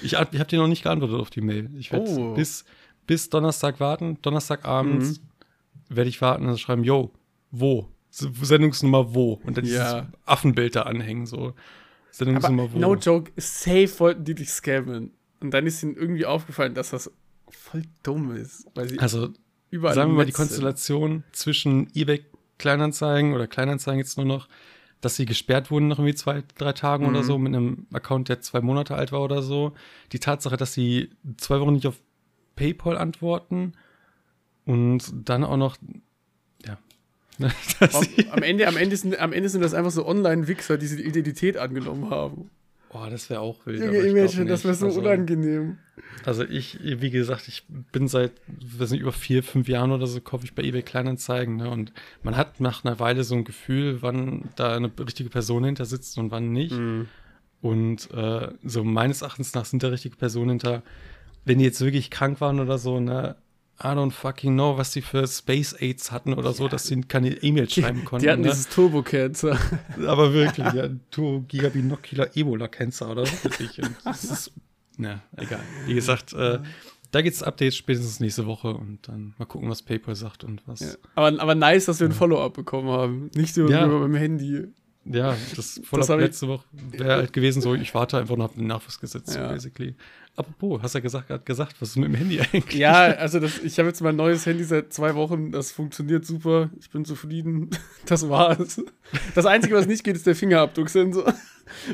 ich 0.02 0.14
ich 0.14 0.16
habe 0.16 0.46
dir 0.46 0.58
noch 0.58 0.68
nicht 0.68 0.82
geantwortet 0.82 1.20
auf 1.20 1.30
die 1.30 1.42
Mail. 1.42 1.70
Ich 1.78 1.92
werde 1.92 2.10
Oh. 2.10 2.34
bis, 2.34 2.66
bis 3.06 3.30
Donnerstag 3.30 3.80
warten. 3.80 4.18
Donnerstagabends 4.24 5.22
werde 5.90 6.10
ich 6.10 6.20
warten 6.22 6.48
und 6.50 6.60
schreiben, 6.60 6.84
yo, 6.84 7.12
wo? 7.60 7.90
Sendungsnummer 8.10 9.14
wo? 9.14 9.34
Und 9.44 9.58
dann 9.58 9.66
Ja. 9.66 10.02
dieses 10.02 10.18
Affenbild 10.26 10.76
da 10.76 10.84
anhängen, 10.84 11.26
so. 11.26 11.38
Aber 11.48 11.54
Sendungsnummer 12.12 12.72
wo? 12.74 12.80
no 12.80 12.96
joke, 12.96 13.32
safe 13.38 13.92
wollten 14.00 14.24
die 14.24 14.36
dich 14.36 14.50
scammen. 14.50 15.12
Und 15.42 15.52
dann 15.52 15.68
ist 15.68 15.84
ihnen 15.84 15.96
irgendwie 15.96 16.26
aufgefallen, 16.26 16.74
dass 16.74 16.92
das 16.92 17.12
voll 17.50 17.84
dumm 18.04 18.32
ist. 18.36 18.68
Weil 18.74 18.88
sie 18.90 19.00
also 19.00 19.30
überall 19.70 19.94
sagen 19.96 20.12
wir 20.12 20.18
mal 20.18 20.26
die. 20.26 20.32
Konstellation 20.32 21.24
zwischen 21.34 21.88
eBay 21.94 22.24
Kleinanzeigen 22.58 23.34
oder 23.34 23.48
Kleinanzeigen 23.48 24.00
jetzt 24.00 24.16
nur 24.18 24.26
noch, 24.26 24.48
dass 25.02 25.18
sie 25.18 25.26
gesperrt 25.26 25.70
wurden 25.72 25.90
nach 25.90 26.00
irgendwie 26.00 26.16
zwei, 26.16 26.42
drei 26.58 26.72
Tagen 26.72 27.06
oder 27.06 27.20
Mhm. 27.20 27.26
so 27.26 27.38
mit 27.38 27.54
einem 27.54 27.86
Account, 27.92 28.30
der 28.30 28.40
zwei 28.40 28.62
Monate 28.62 28.96
alt 28.96 29.12
war 29.12 29.22
oder 29.22 29.42
so. 29.42 29.74
Die 30.14 30.20
Tatsache, 30.20 30.56
dass 30.56 30.74
sie 30.74 31.10
zwei 31.38 31.60
Wochen 31.60 31.74
nicht 31.74 31.86
auf 31.86 32.02
PayPal 32.56 32.98
antworten 32.98 33.74
und 34.66 35.04
dann 35.14 35.44
auch 35.44 35.58
noch, 35.58 35.76
Am, 38.32 38.44
Ende, 38.44 38.68
am, 38.68 38.78
Ende 38.78 38.96
sind, 38.96 39.20
am 39.20 39.34
Ende 39.34 39.50
sind 39.50 39.62
das 39.62 39.74
einfach 39.74 39.92
so 39.92 40.06
Online-Wichser, 40.06 40.78
die 40.78 40.88
die 40.88 41.04
Identität 41.04 41.58
angenommen 41.58 42.10
haben. 42.10 42.50
oh, 42.90 43.06
das 43.10 43.30
wäre 43.30 43.42
auch 43.42 43.66
wild. 43.66 43.82
Junge, 43.84 44.00
Imagine, 44.00 44.46
das 44.46 44.64
wäre 44.64 44.74
so 44.74 44.88
also, 44.88 45.02
unangenehm. 45.02 45.78
Also 46.26 46.44
ich, 46.44 46.80
wie 46.82 47.10
gesagt, 47.10 47.48
ich 47.48 47.66
bin 47.92 48.08
seit, 48.08 48.32
weiß 48.48 48.92
nicht, 48.92 49.02
über 49.02 49.12
vier, 49.12 49.44
fünf 49.44 49.68
Jahren 49.68 49.92
oder 49.92 50.08
so, 50.08 50.22
kaufe 50.22 50.46
ich 50.46 50.56
bei 50.56 50.64
eBay 50.64 50.82
Kleinanzeigen, 50.82 51.58
ne? 51.58 51.70
Und 51.70 51.92
man 52.24 52.38
hat 52.38 52.60
nach 52.60 52.84
einer 52.84 53.00
Weile 53.00 53.24
so 53.24 53.36
ein 53.36 53.44
Gefühl, 53.44 54.02
wann 54.02 54.50
da 54.56 54.76
eine 54.76 54.92
richtige 55.00 55.30
Person 55.30 55.64
hinter 55.64 55.86
sitzt 55.86 56.18
und 56.18 56.32
wann 56.32 56.52
nicht. 56.52 56.74
Mhm. 56.74 57.08
Und 57.62 58.12
äh, 58.12 58.50
so 58.64 58.84
meines 58.84 59.22
Erachtens 59.22 59.54
nach 59.54 59.66
sind 59.66 59.84
da 59.84 59.88
richtige 59.90 60.16
Personen 60.16 60.52
hinter, 60.52 60.84
wenn 61.46 61.60
die 61.60 61.66
jetzt 61.66 61.82
wirklich 61.82 62.12
krank 62.12 62.42
waren 62.42 62.60
oder 62.60 62.78
so, 62.78 63.00
ne, 63.00 63.36
I 63.84 63.88
don't 63.88 64.12
fucking 64.12 64.54
know, 64.54 64.78
was 64.78 64.92
die 64.94 65.02
für 65.02 65.28
Space 65.28 65.74
Aids 65.78 66.12
hatten 66.12 66.34
oder 66.34 66.54
so, 66.54 66.70
dass 66.70 66.88
sie 66.88 67.02
keine 67.02 67.32
E-Mails 67.44 67.74
schreiben 67.74 68.06
konnten. 68.06 68.24
Die 68.24 68.32
hatten 68.32 68.42
ne? 68.44 68.50
dieses 68.50 68.70
Turbo-Cancer. 68.70 69.60
Aber 70.08 70.34
wirklich, 70.34 70.66
ja, 70.74 70.88
Turbo 71.12 71.42
Gigabinocular 71.48 72.30
Ebola 72.36 72.70
Cancer 72.70 73.10
oder 73.10 73.26
so. 73.26 73.50
Das 74.06 74.24
ist, 74.24 74.52
na, 74.98 75.22
egal. 75.36 75.60
Wie 75.88 75.94
gesagt, 75.94 76.32
äh, 76.32 76.60
da 77.12 77.22
geht's 77.22 77.44
Updates 77.44 77.76
spätestens 77.76 78.22
nächste 78.22 78.46
Woche 78.46 78.74
und 78.74 79.08
dann 79.10 79.34
mal 79.38 79.46
gucken, 79.46 79.70
was 79.70 79.82
PayPal 79.82 80.16
sagt 80.16 80.46
und 80.46 80.62
was. 80.66 80.80
Ja. 80.80 80.94
Aber, 81.16 81.38
aber 81.42 81.56
nice, 81.56 81.86
dass 81.86 82.00
wir 82.00 82.08
ein 82.08 82.14
Follow-up 82.14 82.54
bekommen 82.54 82.90
haben. 82.90 83.30
Nicht 83.36 83.58
nur 83.58 83.70
Ja. 83.70 83.86
über 83.86 84.00
beim 84.00 84.16
Handy. 84.16 84.68
Ja, 85.06 85.36
das 85.56 85.78
ich- 85.78 85.92
letzte 86.08 86.48
Woche 86.48 86.64
wäre 86.92 87.18
halt 87.18 87.34
gewesen 87.34 87.62
so, 87.62 87.76
ich 87.76 87.94
warte 87.94 88.18
einfach 88.18 88.38
noch 88.38 88.46
auf 88.46 88.56
den 88.56 88.68
Nachwuchsgesetz, 88.68 89.36
Ja. 89.36 89.50
basically. 89.50 89.96
Apropos, 90.38 90.82
hast 90.82 90.94
ja 90.94 91.00
gesagt, 91.00 91.28
gerade 91.28 91.44
gesagt, 91.44 91.76
was 91.80 91.90
ist 91.90 91.96
mit 91.96 92.10
dem 92.10 92.16
Handy 92.16 92.40
eigentlich? 92.54 92.76
Ja, 92.76 93.04
also 93.04 93.40
das, 93.40 93.60
ich 93.60 93.80
habe 93.80 93.88
jetzt 93.88 94.02
mein 94.02 94.18
neues 94.18 94.46
Handy 94.46 94.66
seit 94.66 94.92
zwei 94.92 95.16
Wochen. 95.16 95.52
Das 95.52 95.72
funktioniert 95.72 96.26
super. 96.26 96.70
Ich 96.80 96.90
bin 96.90 97.06
zufrieden. 97.06 97.70
Das 98.06 98.30
war's. 98.30 98.80
Das 99.34 99.48
Einzige, 99.48 99.74
was 99.74 99.88
nicht 99.88 100.04
geht, 100.04 100.16
ist 100.16 100.28
der 100.28 100.36
Fingerabdrucksensor. 100.36 101.34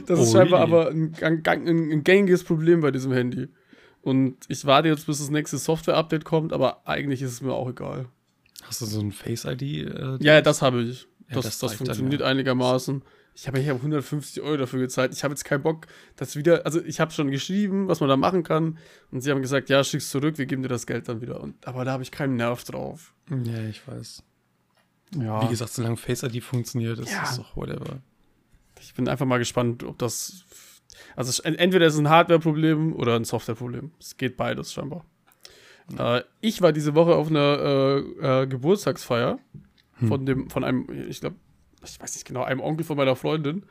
Das 0.06 0.19
ist 0.19 0.27
Ui. 0.27 0.32
scheinbar 0.34 0.60
aber 0.60 0.89
ein, 0.89 1.13
ein, 1.21 1.41
ein, 1.45 2.04
gängiges 2.04 2.43
Problem 2.43 2.82
bei 2.82 2.91
diesem 2.91 3.13
Handy. 3.13 3.47
Und 4.01 4.36
ich 4.49 4.65
warte 4.65 4.89
jetzt, 4.89 5.06
bis 5.06 5.19
das 5.19 5.30
nächste 5.30 5.58
Software-Update 5.58 6.25
kommt, 6.25 6.51
aber 6.51 6.86
eigentlich 6.86 7.21
ist 7.21 7.32
es 7.32 7.41
mir 7.41 7.54
auch 7.54 7.69
egal. 7.69 8.08
Hast 8.63 8.82
du 8.82 8.86
so 8.86 8.99
ein 8.99 9.13
Face-ID? 9.13 9.62
Äh, 9.62 10.17
Ja, 10.19 10.41
das 10.41 10.62
habe 10.62 10.82
ich. 10.82 11.08
Ja, 11.30 11.36
Das, 11.36 11.45
das 11.45 11.60
das, 11.60 11.69
reicht 11.69 11.80
dann, 11.80 11.88
funktioniert 11.88 12.21
ja. 12.21 12.27
einigermaßen. 12.27 13.04
Ich 13.34 13.48
habe 13.48 13.60
hier 13.60 13.74
150 13.74 14.41
Euro 14.44 14.58
dafür 14.58 14.80
gezahlt. 14.82 15.13
Ich 15.13 15.24
habe 15.24 15.32
jetzt 15.34 15.46
keinen 15.46 15.63
Bock, 15.63 15.88
das 16.17 16.36
wieder. 16.36 16.65
Also, 16.65 16.82
ich 16.84 17.00
habe 17.00 17.12
schon 17.12 17.32
geschrieben, 17.32 17.88
was 17.88 18.00
man 18.02 18.10
da 18.10 18.17
machen 18.17 18.44
kann. 18.44 18.78
Und 19.10 19.22
sie 19.22 19.32
haben 19.32 19.41
gesagt, 19.41 19.70
ja, 19.70 19.84
schick's 19.84 20.10
zurück, 20.10 20.38
wir 20.38 20.46
geben 20.46 20.62
dir 20.63 20.67
das 20.67 20.86
Geld 20.86 21.08
dann 21.08 21.22
wieder. 21.22 21.39
Und, 21.41 21.65
aber 21.65 21.86
da 21.86 21.94
habe 21.94 22.04
ich 22.04 22.12
keinen 22.12 22.36
Nerv 22.36 22.63
drauf. 22.65 23.13
ja, 23.30 23.63
ich 23.70 23.88
weiß. 23.88 24.24
Ja. 25.17 25.44
Wie 25.44 25.48
gesagt, 25.50 25.72
solange 25.74 25.98
Face-ID 25.98 26.44
funktioniert, 26.44 27.00
ist 27.00 27.12
Ja. 27.12 27.22
das 27.22 27.38
doch 27.38 27.56
whatever. 27.56 28.02
Ich 28.80 28.94
bin 28.94 29.08
einfach 29.08 29.26
mal 29.26 29.38
gespannt, 29.39 29.84
ob 29.84 29.98
das. 29.98 30.46
Also, 31.15 31.41
entweder 31.44 31.86
ist 31.88 31.94
es 31.94 32.00
ein 32.00 32.10
Hardware-Problem 32.10 32.94
oder 32.96 33.15
ein 33.15 33.24
Software-Problem. 33.24 33.91
Es 34.00 34.17
geht 34.17 34.36
beides 34.38 34.74
scheinbar. 34.74 35.06
Äh, 35.98 36.22
ich 36.41 36.62
war 36.62 36.74
diese 36.74 36.96
Woche 36.96 37.15
auf 37.15 37.30
einer 37.30 38.04
äh, 38.22 38.44
äh, 38.44 38.48
Geburtstagsfeier 38.48 39.39
von 40.08 40.26
dem, 40.26 40.50
von 40.50 40.63
einem, 40.63 40.88
ich 41.10 41.22
glaube, 41.22 41.36
ich 41.84 42.00
weiß 42.00 42.15
nicht 42.15 42.26
genau, 42.26 42.44
einem 42.44 42.60
Onkel 42.60 42.86
von 42.86 42.98
meiner 42.98 43.15
Freundin. 43.15 43.63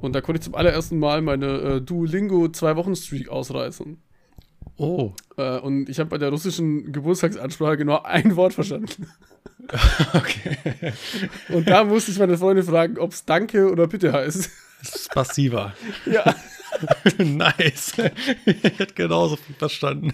Und 0.00 0.14
da 0.14 0.20
konnte 0.20 0.38
ich 0.40 0.44
zum 0.44 0.54
allerersten 0.54 0.98
Mal 0.98 1.22
meine 1.22 1.46
äh, 1.46 1.80
Duolingo 1.80 2.48
zwei-Wochen-Streak 2.48 3.28
ausreißen. 3.28 3.98
Oh, 4.78 5.12
Äh, 5.38 5.58
und 5.58 5.88
ich 5.88 5.98
habe 5.98 6.10
bei 6.10 6.18
der 6.18 6.30
russischen 6.30 6.92
Geburtstagsansprache 6.92 7.76
genau 7.76 8.02
ein 8.02 8.36
Wort 8.36 8.54
verstanden. 8.54 9.08
okay. 10.14 10.92
Und 11.48 11.68
da 11.68 11.84
musste 11.84 12.10
ich 12.10 12.18
meine 12.18 12.36
Freundin 12.36 12.64
fragen, 12.64 12.98
ob 12.98 13.12
es 13.12 13.24
Danke 13.24 13.70
oder 13.70 13.86
Bitte 13.86 14.12
heißt. 14.12 14.50
Passiver. 15.10 15.74
ja. 16.04 16.34
nice. 17.18 17.92
ich 18.44 18.62
hätte 18.62 18.94
genauso 18.94 19.36
viel 19.36 19.54
verstanden. 19.56 20.12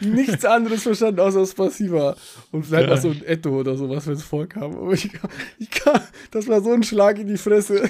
nichts 0.00 0.44
anderes 0.44 0.82
verstanden, 0.82 1.20
außer 1.20 1.40
das 1.40 1.54
Passiva. 1.54 2.16
Und 2.52 2.64
vielleicht 2.66 2.88
Ja. 2.88 2.94
noch 2.94 3.00
so 3.02 3.10
ein 3.10 3.22
Etto 3.24 3.50
oder 3.60 3.76
sowas, 3.76 4.06
wenn 4.06 4.14
es 4.14 4.22
vorkam. 4.22 4.76
Aber 4.76 4.92
ich, 4.92 5.12
kann- 5.12 5.30
ich 5.58 5.70
kann, 5.70 6.00
das 6.30 6.46
war 6.48 6.60
so 6.60 6.72
ein 6.72 6.82
Schlag 6.82 7.18
in 7.18 7.26
die 7.28 7.36
Fresse. 7.38 7.88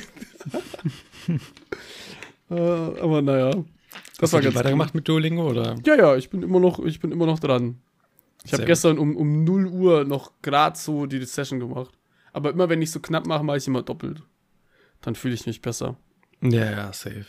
äh, 2.51 2.55
aber 2.55 3.23
naja. 3.23 3.51
Das 3.51 4.23
Hast 4.23 4.33
war 4.33 4.41
du 4.41 4.45
ganz 4.47 4.57
weitergemacht 4.57 4.95
mit 4.95 5.07
Duolingo 5.09 5.49
oder? 5.51 5.75
Cool. 5.75 5.83
Ja, 5.87 5.95
ja, 5.97 6.17
ich 6.17 6.31
bin 6.31 6.43
immer 6.43 6.61
noch, 6.61 6.79
ich 6.85 7.01
bin 7.01 7.13
immer 7.13 7.27
noch 7.27 7.39
dran. 7.39 7.81
Ich 8.45 8.53
habe 8.53 8.65
gestern 8.65 8.99
um, 8.99 9.17
um 9.17 9.45
0 9.45 9.67
Uhr 9.67 10.05
noch 10.05 10.31
gerade 10.41 10.79
so 10.79 11.07
die 11.07 11.23
Session 11.25 11.59
gemacht. 11.59 11.91
Aber 12.33 12.51
immer 12.51 12.69
wenn 12.69 12.81
ich 12.81 12.91
so 12.93 13.01
knapp 13.01 13.27
mache, 13.27 13.43
mache 13.43 13.57
ich 13.59 13.67
immer 13.67 13.83
doppelt. 13.83 14.23
Dann 15.01 15.15
fühle 15.17 15.35
ich 15.35 15.47
mich 15.47 15.61
besser. 15.63 15.97
Ja, 16.43 16.71
ja, 16.71 16.93
safe. 16.93 17.27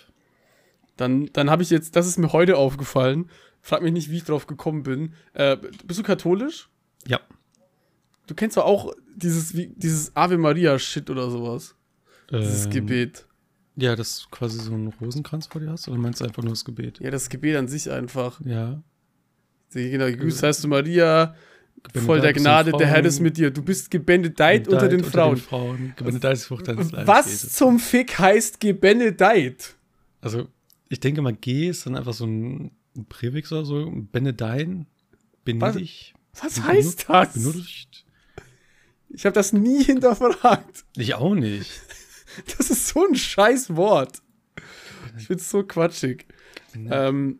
Dann, 0.97 1.29
dann 1.33 1.49
habe 1.49 1.63
ich 1.63 1.69
jetzt, 1.69 1.95
das 1.95 2.07
ist 2.07 2.17
mir 2.17 2.33
heute 2.33 2.57
aufgefallen. 2.57 3.29
Frag 3.61 3.81
mich 3.81 3.93
nicht, 3.93 4.09
wie 4.11 4.17
ich 4.17 4.23
drauf 4.23 4.47
gekommen 4.47 4.83
bin. 4.83 5.13
Äh, 5.33 5.57
bist 5.85 5.99
du 5.99 6.03
katholisch? 6.03 6.69
Ja. 7.07 7.19
Du 8.27 8.35
kennst 8.35 8.57
doch 8.57 8.65
auch 8.65 8.93
dieses, 9.15 9.55
wie, 9.55 9.67
dieses 9.75 10.15
Ave 10.15 10.37
Maria 10.37 10.77
Shit 10.77 11.09
oder 11.09 11.29
sowas. 11.29 11.75
Dieses 12.31 12.65
Ähm, 12.65 12.71
Gebet. 12.71 13.25
Ja, 13.75 13.95
dass 13.95 14.21
du 14.23 14.25
quasi 14.31 14.59
so 14.59 14.73
einen 14.73 14.87
Rosenkranz 14.87 15.47
vor 15.47 15.61
dir 15.61 15.69
hast 15.69 15.87
oder 15.87 15.97
meinst 15.97 16.19
du 16.19 16.25
einfach 16.25 16.41
nur 16.43 16.51
das 16.53 16.65
Gebet? 16.65 16.99
Ja, 16.99 17.11
das 17.11 17.29
Gebet 17.29 17.55
an 17.55 17.67
sich 17.67 17.89
einfach. 17.91 18.41
Ja. 18.43 18.81
Genau, 19.71 20.05
gegrüßt 20.05 20.41
heißt 20.43 20.63
du 20.63 20.67
Maria, 20.69 21.35
voll 21.93 22.21
der 22.21 22.33
Gnade, 22.33 22.71
der 22.71 22.87
Herr 22.87 23.05
ist 23.05 23.19
mit 23.19 23.37
dir. 23.37 23.51
Du 23.51 23.61
bist 23.61 23.91
gebenedeit 23.91 24.67
unter 24.67 24.87
den 24.87 25.03
Frauen. 25.03 25.37
Frauen. 25.37 25.93
Gebenedeit 25.95 26.33
ist 26.33 26.45
Frucht 26.45 26.67
deines 26.67 26.91
Leibes, 26.91 27.07
Was 27.07 27.51
zum 27.53 27.79
Fick 27.79 28.17
heißt 28.17 28.59
gebenedeit? 28.59 29.75
Also, 30.21 30.47
ich 30.89 30.99
denke 30.99 31.21
mal, 31.21 31.33
G 31.33 31.69
ist 31.69 31.85
dann 31.85 31.95
einfach 31.95 32.13
so 32.13 32.25
ein, 32.25 32.71
Präfix 33.09 33.51
oder 33.51 33.65
so. 33.65 33.91
Benedein. 34.11 34.87
Benedig. 35.43 36.13
Was 36.41 36.61
heißt 36.61 37.05
das? 37.07 37.33
Benutzt. 37.33 38.05
Ich 39.09 39.25
habe 39.25 39.33
das 39.33 39.53
nie 39.53 39.83
hinterfragt. 39.83 40.85
Ich 40.95 41.15
auch 41.15 41.35
nicht. 41.35 41.69
Das 42.57 42.69
ist 42.69 42.89
so 42.89 43.03
ein 43.03 43.15
scheiß 43.15 43.75
Wort. 43.77 44.21
Ich 45.17 45.25
find's 45.25 45.49
so 45.49 45.63
quatschig. 45.63 46.27
Ähm, 46.75 47.39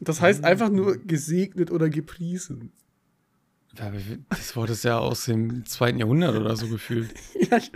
das 0.00 0.22
heißt 0.22 0.44
einfach 0.44 0.70
nur 0.70 0.96
gesegnet 0.96 1.70
oder 1.70 1.90
gepriesen. 1.90 2.72
Das 3.74 4.56
Wort 4.56 4.70
ist 4.70 4.84
ja 4.84 4.98
aus 4.98 5.26
dem 5.26 5.66
zweiten 5.66 5.98
Jahrhundert 5.98 6.36
oder 6.36 6.56
so 6.56 6.68
gefühlt. 6.68 7.12
Ja, 7.50 7.58
ich, 7.58 7.72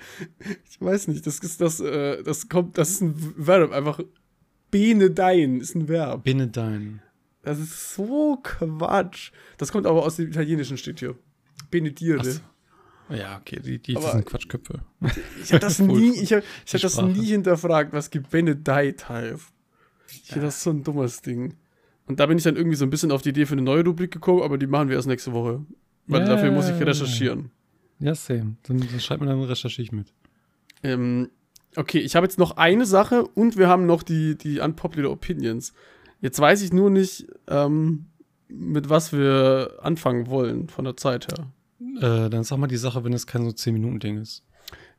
ich 0.71 0.81
weiß 0.81 1.09
nicht, 1.09 1.27
das 1.27 1.41
ist 1.41 1.61
das, 1.61 1.81
äh, 1.81 2.23
das 2.23 2.49
kommt, 2.49 2.79
das 2.79 2.93
ist 2.93 3.03
ein 3.03 3.35
Verb, 3.37 3.73
einfach 3.73 4.01
benedein 4.77 5.61
ist 5.61 5.75
ein 5.75 5.89
Verb. 5.89 6.25
Benedein. 6.25 7.01
Das 7.43 7.59
ist 7.59 7.95
so 7.95 8.39
Quatsch. 8.43 9.31
Das 9.57 9.71
kommt 9.73 9.87
aber 9.87 10.03
aus 10.05 10.17
dem 10.17 10.29
Italienischen 10.29 10.77
steht 10.77 10.99
hier. 11.01 11.17
Benedire. 11.71 12.25
So. 12.25 12.41
Ja, 13.15 13.39
okay, 13.39 13.61
die, 13.61 13.79
die 13.81 13.97
Aber- 13.97 14.13
sind 14.13 14.27
Quatschköpfe. 14.27 14.81
Ich 15.43 15.53
habe 15.53 15.61
das 15.61 15.79
nie, 15.81 16.11
ich 16.21 16.33
hab, 16.33 16.43
ich 16.67 16.75
hab 16.75 16.81
das 16.81 17.01
nie 17.01 17.27
hinterfragt, 17.27 17.93
was 17.93 18.11
gebenedeit 18.11 19.09
heißt. 19.09 19.53
Ich 20.09 20.23
finde 20.33 20.47
das 20.47 20.63
so 20.63 20.71
ein 20.71 20.83
dummes 20.83 21.23
Ding. 21.23 21.55
Und 22.07 22.21
da 22.21 22.27
bin 22.27 22.39
ich 22.39 22.45
dann 22.45 22.57
irgendwie 22.57 22.77
so 22.77 22.85
ein 22.85 22.91
bisschen 22.91 23.11
auf 23.13 23.23
die 23.23 23.29
Idee 23.31 23.47
für 23.47 23.53
eine 23.55 23.63
neue 23.63 23.85
Rubrik 23.85 24.13
gekommen, 24.13 24.43
aber 24.43 24.59
die 24.59 24.67
machen 24.67 24.89
wir 24.89 24.97
erst 24.97 25.09
nächste 25.09 25.33
Woche. 25.33 25.65
Weil 26.07 26.21
Ja. 26.23 26.27
dafür 26.29 26.51
muss 26.53 26.69
ich 26.69 26.81
recherchieren. 26.81 27.51
Ja, 27.99 28.15
same. 28.15 28.57
Dann, 28.65 28.79
dann 28.79 29.01
schreibt 29.01 29.21
mir 29.21 29.27
dann 29.29 29.43
recherchiere 29.43 29.83
ich 29.83 29.93
mit. 29.93 30.13
Ähm, 30.83 31.31
okay, 31.77 31.99
ich 31.99 32.17
habe 32.17 32.27
jetzt 32.27 32.39
noch 32.39 32.57
eine 32.57 32.87
Sache 32.87 33.25
und 33.27 33.57
wir 33.57 33.69
haben 33.69 33.87
noch 33.87 34.03
die, 34.03 34.37
die 34.37 34.61
unpopular 34.61 35.11
Opinions. 35.11 35.73
Jetzt 36.21 36.41
weiß 36.41 36.63
ich 36.63 36.73
nur 36.73 36.91
nicht, 36.91 37.27
ähm, 37.49 38.07
mit 38.49 38.89
was 38.89 39.13
wir 39.13 39.79
anfangen 39.83 40.29
wollen 40.29 40.69
von 40.69 40.85
der 40.85 40.97
Zeit 40.97 41.29
her. 41.29 41.53
Äh, 42.01 42.31
dann 42.31 42.45
sag 42.45 42.59
mal 42.59 42.67
die 42.67 42.77
Sache, 42.77 43.05
wenn 43.05 43.13
es 43.13 43.27
kein 43.27 43.45
so 43.45 43.51
10-Minuten-Ding 43.51 44.19
ist. 44.19 44.43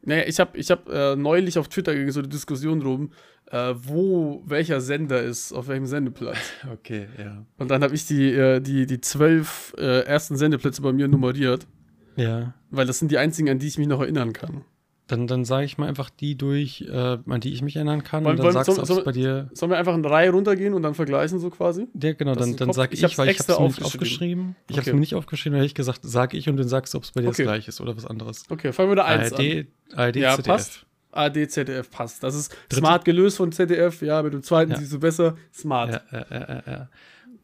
Naja, 0.03 0.23
ich 0.27 0.39
habe 0.39 0.57
ich 0.57 0.69
hab, 0.71 0.87
äh, 0.89 1.15
neulich 1.15 1.57
auf 1.57 1.67
Twitter 1.67 1.93
so 2.11 2.19
eine 2.19 2.27
Diskussion 2.29 2.79
drum, 2.79 3.11
äh, 3.47 3.73
wo 3.75 4.43
welcher 4.45 4.79
Sender 4.79 5.21
ist, 5.21 5.53
auf 5.53 5.67
welchem 5.67 5.85
Sendeplatz. 5.85 6.37
Okay, 6.71 7.07
ja. 7.17 7.45
Und 7.57 7.71
dann 7.71 7.83
habe 7.83 7.95
ich 7.95 8.05
die, 8.05 8.31
äh, 8.31 8.59
die, 8.61 8.85
die 8.85 9.01
zwölf 9.01 9.73
äh, 9.77 10.01
ersten 10.01 10.37
Sendeplätze 10.37 10.81
bei 10.81 10.93
mir 10.93 11.07
nummeriert, 11.07 11.67
Ja. 12.15 12.53
weil 12.69 12.85
das 12.85 12.99
sind 12.99 13.11
die 13.11 13.17
einzigen, 13.17 13.49
an 13.49 13.59
die 13.59 13.67
ich 13.67 13.77
mich 13.77 13.87
noch 13.87 14.01
erinnern 14.01 14.33
kann. 14.33 14.63
Dann, 15.07 15.25
dann 15.25 15.45
sage 15.45 15.63
ich 15.65 15.77
mal 15.77 15.87
einfach 15.87 16.09
die 16.09 16.35
durch, 16.37 16.81
äh, 16.81 17.17
an 17.25 17.39
die 17.39 17.53
ich 17.53 17.61
mich 17.61 17.77
erinnern 17.77 18.03
kann. 18.03 18.25
Wollen- 18.25 18.37
und 18.37 18.43
dann 18.45 18.51
sagst 18.53 18.67
du, 18.67 18.73
soll- 18.73 18.83
ob 18.83 18.99
es 18.99 19.05
bei 19.05 19.11
dir. 19.13 19.49
Sollen 19.53 19.71
wir 19.71 19.77
einfach 19.77 19.95
in 19.95 20.03
Reihe 20.03 20.31
runtergehen 20.31 20.73
und 20.73 20.83
dann 20.83 20.95
vergleichen, 20.95 21.39
so 21.39 21.49
quasi? 21.49 21.87
Ja, 22.01 22.11
genau, 22.11 22.33
Das 22.35 22.45
dann, 22.45 22.57
dann 22.57 22.73
sag 22.73 22.91
ich 22.93 23.01
ich, 23.01 23.17
weil 23.17 23.29
ich 23.29 23.39
hab's 23.39 23.47
mir 23.47 23.67
nicht 23.67 23.83
aufgeschrieben. 23.83 24.55
Ich 24.67 24.75
Okay. 24.75 24.79
hab's 24.87 24.93
mir 24.93 24.99
nicht 24.99 25.15
aufgeschrieben, 25.15 25.55
hätte 25.55 25.65
ich 25.65 25.75
gesagt, 25.75 26.01
sag 26.03 26.33
ich 26.33 26.49
und 26.49 26.57
dann 26.57 26.67
sagst 26.67 26.93
du, 26.93 26.97
ob 26.97 27.05
es 27.05 27.11
bei 27.11 27.21
dir 27.21 27.29
Okay. 27.29 27.43
das 27.43 27.51
gleiche 27.51 27.69
ist 27.69 27.79
oder 27.79 27.95
was 27.95 28.05
anderes. 28.05 28.43
Okay, 28.49 28.73
fangen 28.73 28.89
wir 28.91 28.95
da 28.97 29.05
eins 29.05 29.31
an. 29.31 29.39
ARD, 29.39 29.67
ARD, 29.95 30.15
Ja, 30.17 30.35
ZDF. 30.35 30.45
passt. 30.45 30.85
AD, 31.13 31.47
ZDF 31.47 31.89
passt. 31.89 32.21
Das 32.21 32.35
ist 32.35 32.51
Dritte- 32.69 32.75
smart 32.81 33.05
gelöst 33.05 33.37
von 33.37 33.51
ZDF. 33.51 34.01
Ja, 34.01 34.21
mit 34.21 34.33
dem 34.33 34.43
zweiten 34.43 34.71
Ja. 34.73 34.77
siehst 34.77 34.91
du 34.93 34.99
besser. 34.99 35.35
Smart. 35.53 35.93
Ja, 35.93 36.01
ja, 36.19 36.25
ja, 36.29 36.47
ja, 36.49 36.63
ja. 36.67 36.89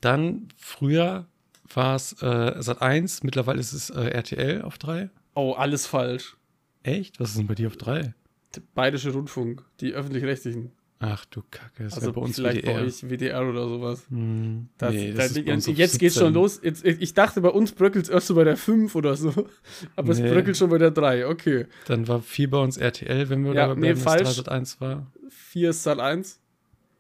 Dann 0.02 0.50
früher 0.58 1.26
war 1.74 1.96
es 1.96 2.22
äh, 2.22 2.56
Sat 2.62 2.82
1, 2.82 3.24
mittlerweile 3.24 3.60
ist 3.62 3.72
es 3.74 3.90
äh, 3.90 4.02
RTL 4.10 4.62
auf 4.64 4.78
3. 4.78 5.10
Oh, 5.34 5.54
alles 5.54 5.88
falsch. 5.88 6.36
Echt? 6.84 7.20
Was 7.20 7.30
ist 7.32 7.38
denn 7.40 7.48
bei 7.48 7.56
dir 7.56 7.68
auf 7.68 7.78
3? 7.78 8.14
Der 8.56 8.62
Bayerische 8.76 9.12
Rundfunk, 9.12 9.64
die 9.80 9.94
öffentlich-rechtlichen. 9.94 10.72
Ach 11.00 11.26
du 11.26 11.42
Kacke, 11.52 11.84
das 11.84 11.96
Also 11.96 12.08
also 12.08 12.14
bei 12.14 12.22
uns 12.22 12.36
vielleicht 12.38 12.62
WDR. 12.64 12.74
bei 12.76 12.82
euch 12.86 13.04
WDR 13.10 13.50
oder 13.50 13.68
sowas. 13.68 14.06
Hm, 14.10 14.70
Das, 14.78 14.94
nee, 14.94 15.12
da, 15.12 15.18
das 15.18 15.32
ist 15.36 15.46
bei 15.46 15.54
uns 15.54 15.68
jetzt 15.68 16.00
geht's 16.00 16.16
schon 16.16 16.34
17. 16.34 16.34
los. 16.34 16.60
Jetzt, 16.64 16.86
ich 16.86 17.14
dachte, 17.14 17.42
bei 17.42 17.50
uns 17.50 17.74
bröckelt 17.74 18.06
es 18.06 18.10
erst 18.10 18.28
so 18.28 18.36
bei 18.36 18.46
der 18.46 18.56
5 18.56 18.96
oder 18.96 19.16
so. 19.18 19.34
Aber 19.98 20.12
es 20.14 20.20
Nee. 20.20 20.30
bröckelt 20.32 20.56
schon 20.56 20.70
bei 20.70 20.78
der 20.78 20.92
3. 20.92 21.28
Okay. 21.28 21.66
Dann 21.88 22.08
war 22.08 22.22
viel 22.22 22.48
bei 22.48 22.60
uns 22.60 22.78
RTL, 22.78 23.28
wenn 23.30 23.44
wir 23.44 23.54
Ja, 23.54 23.68
da 23.68 23.76
nee, 23.76 23.96
falsch. 23.96 24.24
3 24.24 24.32
Sat 24.34 24.50
1 24.50 24.80
war. 24.80 25.12
4 25.30 25.72
ist 25.72 25.84
Sat 25.84 26.00
1, 26.00 26.40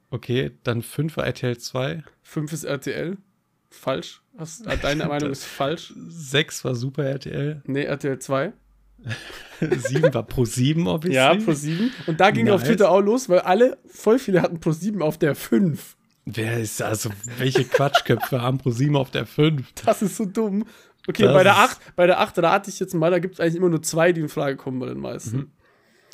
Okay, 0.10 0.52
dann 0.63 0.82
5 0.82 1.15
war 1.17 1.26
RTL 1.26 1.58
2. 1.58 2.04
5 2.24 2.52
ist 2.54 2.65
RTL. 2.65 3.17
falsch. 3.69 4.22
Was, 4.34 4.62
deine 4.82 5.06
Meinung 5.08 5.32
ist 5.32 5.46
falsch. 5.46 5.93
6 5.96 6.65
war 6.65 6.76
Super 6.76 7.06
RTL. 7.06 7.63
Nee, 7.65 7.84
RTL 7.86 8.19
2. 8.19 8.52
7 9.60 10.13
war 10.13 10.24
Pro 10.24 10.46
7, 10.46 10.88
obviously. 10.88 11.16
Ja, 11.16 11.36
Pro 11.36 11.54
7. 11.54 11.92
Und 12.08 12.20
da 12.20 12.32
ging 12.32 12.46
nice. 12.46 12.56
auf 12.56 12.63
Twitter 12.63 12.89
auch 12.89 13.02
los, 13.02 13.30
weil 13.30 13.39
alle, 13.39 13.78
voll 13.88 14.20
viele 14.20 14.42
hatten 14.42 14.60
Pro 14.60 14.72
7 14.72 15.02
auf 15.02 15.18
der 15.18 15.36
5. 15.36 15.96
Wer 16.26 16.60
ist 16.60 16.82
also, 16.82 17.10
welche 17.38 17.66
Quatschköpfe 17.66 18.42
haben 18.42 18.58
Pro 18.58 18.72
7 18.72 18.96
auf 18.96 19.12
der 19.12 19.26
5? 19.26 19.74
Das 19.86 20.02
ist 20.02 20.16
so 20.16 20.26
dumm. 20.26 20.66
Okay, 21.08 21.24
das 21.24 21.34
bei 21.34 21.44
der 21.44 21.58
8, 21.58 21.96
bei 21.96 22.08
der 22.08 22.20
8 22.22 22.39
rate 22.39 22.70
ich 22.70 22.80
jetzt 22.80 22.94
mal, 22.94 23.12
da 23.12 23.20
gibt 23.20 23.36
es 23.36 23.39
eigentlich 23.39 23.56
immer 23.56 23.70
nur 23.70 23.82
zwei, 23.82 24.13
die 24.13 24.22
in 24.22 24.30
Frage 24.30 24.56
kommen 24.56 24.80
bei 24.80 24.88
den 24.88 25.00
meisten. 25.00 25.38
Mhm. 25.38 25.52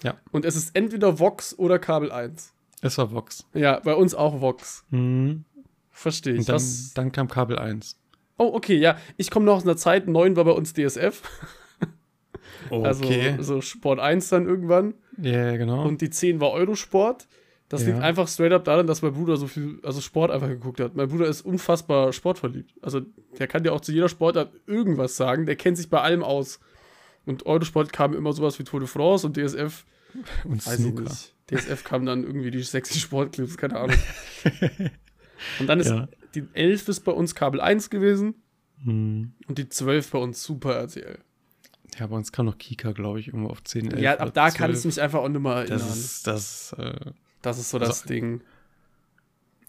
Ja. 0.04 0.16
Und 0.32 0.46
es 0.46 0.56
ist 0.56 0.76
entweder 0.76 1.20
Vox 1.20 1.58
oder 1.58 1.78
Kabel 1.78 2.12
1. 2.12 2.54
Es 2.82 2.98
war 2.98 3.12
Vox. 3.12 3.46
Ja, 3.54 3.80
bei 3.80 3.94
uns 3.94 4.16
auch 4.16 4.42
Vox. 4.42 4.86
Mhm. 4.90 5.46
Verstehe 5.92 6.34
ich. 6.34 6.40
Und 6.40 6.50
dann, 6.50 6.64
dann, 6.96 7.12
kam 7.12 7.28
Kabel 7.28 7.60
1. 7.60 8.00
Oh, 8.38 8.52
okay, 8.54 8.78
ja. 8.78 8.98
Ich 9.18 9.30
komme 9.30 9.46
noch 9.46 9.58
aus 9.58 9.64
einer 9.64 9.76
Zeit, 9.76 10.08
9 10.08 10.36
war 10.36 10.46
bei 10.46 10.52
uns 10.52 10.74
DSF. 10.74 11.22
Also 12.72 13.04
okay. 13.04 13.36
Also 13.38 13.56
so 13.56 13.62
Sport 13.62 14.00
1 14.00 14.30
dann 14.30 14.48
irgendwann. 14.48 14.94
Ja, 15.22 15.32
yeah, 15.32 15.58
genau. 15.58 15.88
Und 15.88 16.02
die 16.02 16.10
10 16.10 16.40
war 16.40 16.52
Eurosport. 16.52 17.28
Das 17.70 17.84
ja. 17.84 17.90
liegt 17.90 18.02
einfach 18.02 18.28
straight 18.28 18.52
up 18.52 18.64
daran, 18.64 18.88
dass 18.88 19.04
mein 19.04 19.14
Bruder 19.14 19.38
so 19.38 19.46
viel, 19.46 19.80
also 19.84 20.02
Sport 20.02 20.32
einfach 20.32 20.48
geguckt 20.48 20.80
hat. 20.80 20.96
Mein 20.96 21.08
Bruder 21.08 21.28
ist 21.28 21.42
unfassbar 21.42 22.12
sportverliebt. 22.14 22.74
Also 22.82 23.02
der 23.38 23.48
kann 23.48 23.62
dir 23.64 23.74
auch 23.74 23.82
zu 23.82 23.92
jeder 23.92 24.10
Sportart 24.10 24.52
irgendwas 24.66 25.16
sagen. 25.16 25.46
Der 25.46 25.56
kennt 25.56 25.78
sich 25.78 25.90
bei 25.90 26.02
allem 26.02 26.24
aus. 26.24 26.60
Und 27.26 27.46
Eurosport 27.46 27.94
kam 27.94 28.16
immer 28.16 28.34
sowas 28.34 28.58
wie 28.58 28.64
Tour 28.64 28.80
de 28.80 28.90
France 28.90 29.26
und 29.26 29.38
DSF. 29.38 29.86
Und 30.44 30.64
Snooker. 30.64 31.06
DSF 31.52 31.84
kam 31.84 32.04
dann 32.06 32.24
irgendwie 32.24 32.50
die 32.50 32.64
sexy 32.64 33.00
Sportclips, 33.00 33.58
keine 33.58 33.78
Ahnung. 33.78 33.98
und 35.60 35.68
dann 35.68 35.80
ist 35.80 35.90
ja. 35.90 36.08
die 36.34 36.46
11 36.54 36.88
ist 36.88 37.00
bei 37.02 37.12
uns 37.12 37.36
Kabel 37.36 37.62
1 37.62 37.92
gewesen. 37.92 38.36
Hm. 38.84 39.34
Und 39.48 39.58
die 39.58 39.70
12 39.70 40.12
bei 40.12 40.20
uns 40.20 40.44
Super 40.44 40.76
RTL. 40.76 41.20
Ja, 41.98 42.08
bei 42.08 42.16
uns 42.16 42.32
kam 42.32 42.46
noch 42.46 42.58
Kika, 42.58 42.92
glaube 42.92 43.20
ich, 43.20 43.28
irgendwo 43.28 43.50
auf 43.50 43.64
10, 43.64 43.92
11 43.92 44.02
Ja, 44.02 44.18
ab 44.18 44.34
da 44.34 44.50
12. 44.50 44.58
kann 44.58 44.74
ich 44.74 44.86
mich 44.86 45.02
einfach 45.02 45.20
auch 45.20 45.30
nicht 45.30 45.42
mehr 45.42 45.54
erinnern. 45.54 45.80
Das 45.80 45.98
ist, 45.98 46.28
das, 46.28 46.74
äh, 46.78 47.12
das 47.42 47.60
ist 47.60 47.70
so 47.70 47.78
also, 47.78 47.90
das 47.90 48.04
Ding. 48.04 48.42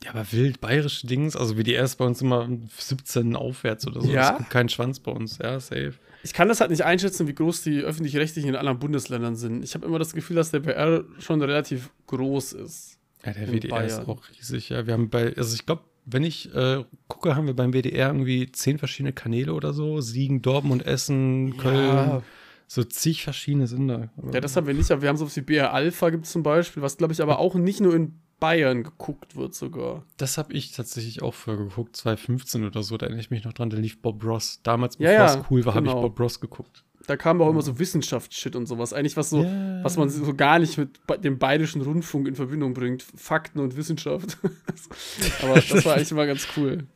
Ja, 0.05 0.11
aber 0.13 0.33
wild, 0.33 0.61
bayerische 0.61 1.07
Dings, 1.07 1.37
also 1.37 1.57
WDR 1.57 1.85
ist 1.85 1.97
bei 1.97 2.07
uns 2.07 2.23
immer 2.23 2.49
17 2.79 3.37
aufwärts 3.37 3.87
oder 3.87 4.01
so. 4.01 4.11
Ja. 4.11 4.33
Es 4.33 4.39
gibt 4.39 4.51
keinen 4.51 4.69
Schwanz 4.69 4.99
bei 4.99 5.13
uns, 5.13 5.39
ja, 5.39 5.61
safe. 5.61 5.95
Ich 6.23 6.33
kann 6.33 6.49
das 6.49 6.61
halt 6.61 6.71
nicht 6.71 6.85
einschätzen, 6.85 7.29
wie 7.29 7.35
groß 7.35 7.63
die 7.63 7.81
öffentlich-rechtlichen 7.81 8.51
in 8.51 8.57
anderen 8.57 8.79
Bundesländern 8.79 9.37
sind. 9.37 9.63
Ich 9.63 9.75
habe 9.75 9.87
immer 9.87 9.99
das 9.99 10.13
Gefühl, 10.13 10.37
dass 10.37 10.51
der 10.51 10.61
BR 10.61 11.05
schon 11.19 11.41
relativ 11.41 11.91
groß 12.07 12.55
ist. 12.55 12.99
Ja, 13.25 13.33
der 13.33 13.49
WDR 13.49 13.71
Bayern. 13.71 13.87
ist 13.87 14.09
auch 14.09 14.23
riesig, 14.31 14.71
ja. 14.71 14.87
Wir 14.87 14.95
haben 14.95 15.11
bei, 15.11 15.35
also 15.37 15.55
ich 15.55 15.67
glaube, 15.67 15.83
wenn 16.13 16.25
ich 16.25 16.55
äh, 16.55 16.85
gucke, 17.09 17.37
haben 17.37 17.47
wir 17.47 17.55
beim 17.55 17.73
WDR 17.73 18.09
irgendwie 18.09 18.51
zehn 18.53 18.79
verschiedene 18.79 19.13
Kanäle 19.13 19.55
oder 19.55 19.73
so. 19.73 20.01
Siegen, 20.01 20.43
Dortmund, 20.43 20.87
Essen, 20.87 21.57
Köln. 21.57 21.97
Ja. 21.97 22.23
So 22.67 22.85
zig 22.85 23.25
verschiedene 23.25 23.67
sind 23.67 23.89
da. 23.89 24.11
Ja, 24.33 24.41
das 24.41 24.55
haben 24.55 24.69
wir 24.69 24.75
nicht, 24.75 24.91
aber 24.93 25.03
wir 25.03 25.09
haben 25.09 25.17
sowas 25.17 25.35
wie 25.37 25.41
BR 25.41 25.73
Alpha 25.73 26.11
gibt 26.11 26.27
es 26.27 26.33
zum 26.33 26.45
Beispiel, 26.45 26.83
was 26.83 26.99
glaube 26.99 27.13
ich 27.13 27.21
aber 27.21 27.41
auch 27.41 27.57
nicht 27.57 27.81
nur 27.81 27.95
in 27.97 28.21
Bayern 28.39 28.83
geguckt 28.83 29.37
wird 29.37 29.55
sogar. 29.55 30.05
Das 30.17 30.39
habe 30.39 30.53
ich 30.55 30.73
tatsächlich 30.73 31.23
auch 31.23 31.35
früher 31.35 31.57
geguckt, 31.59 31.97
2015 31.97 32.65
oder 32.65 32.83
so, 32.83 32.97
da 32.97 33.07
erinnere 33.07 33.21
ich 33.21 33.31
mich 33.31 33.45
noch 33.45 33.53
dran, 33.53 33.71
da 33.71 33.77
lief 33.77 34.01
Bob 34.01 34.25
Ross. 34.25 34.61
Damals, 34.63 34.97
bevor 34.97 35.13
ja, 35.13 35.27
es 35.27 35.39
cool 35.51 35.65
war, 35.65 35.75
genau. 35.75 35.91
habe 35.91 35.99
ich 35.99 36.03
Bob 36.03 36.21
Ross 36.21 36.41
geguckt. 36.41 36.85
Da 37.11 37.17
kam 37.17 37.43
auch 37.43 37.51
immer 37.51 37.61
so 37.61 37.81
Wissenschaftsshit 37.81 38.55
und 38.55 38.67
sowas. 38.67 38.93
Eigentlich 38.93 39.17
was 39.17 39.31
so, 39.31 39.43
yeah. 39.43 39.83
was 39.83 39.97
man 39.97 40.09
so 40.09 40.33
gar 40.33 40.61
nicht 40.61 40.79
mit 40.79 41.01
dem 41.25 41.41
bayerischen 41.41 41.83
Rundfunk 41.83 42.29
in 42.29 42.37
Verbindung 42.37 42.73
bringt. 42.73 43.03
Fakten 43.03 43.59
und 43.59 43.77
Wissenschaft. 43.77 44.39
Aber 45.43 45.55
das 45.55 45.85
war 45.85 45.97
eigentlich 45.97 46.13
immer 46.13 46.27
ganz 46.27 46.47
cool. 46.57 46.87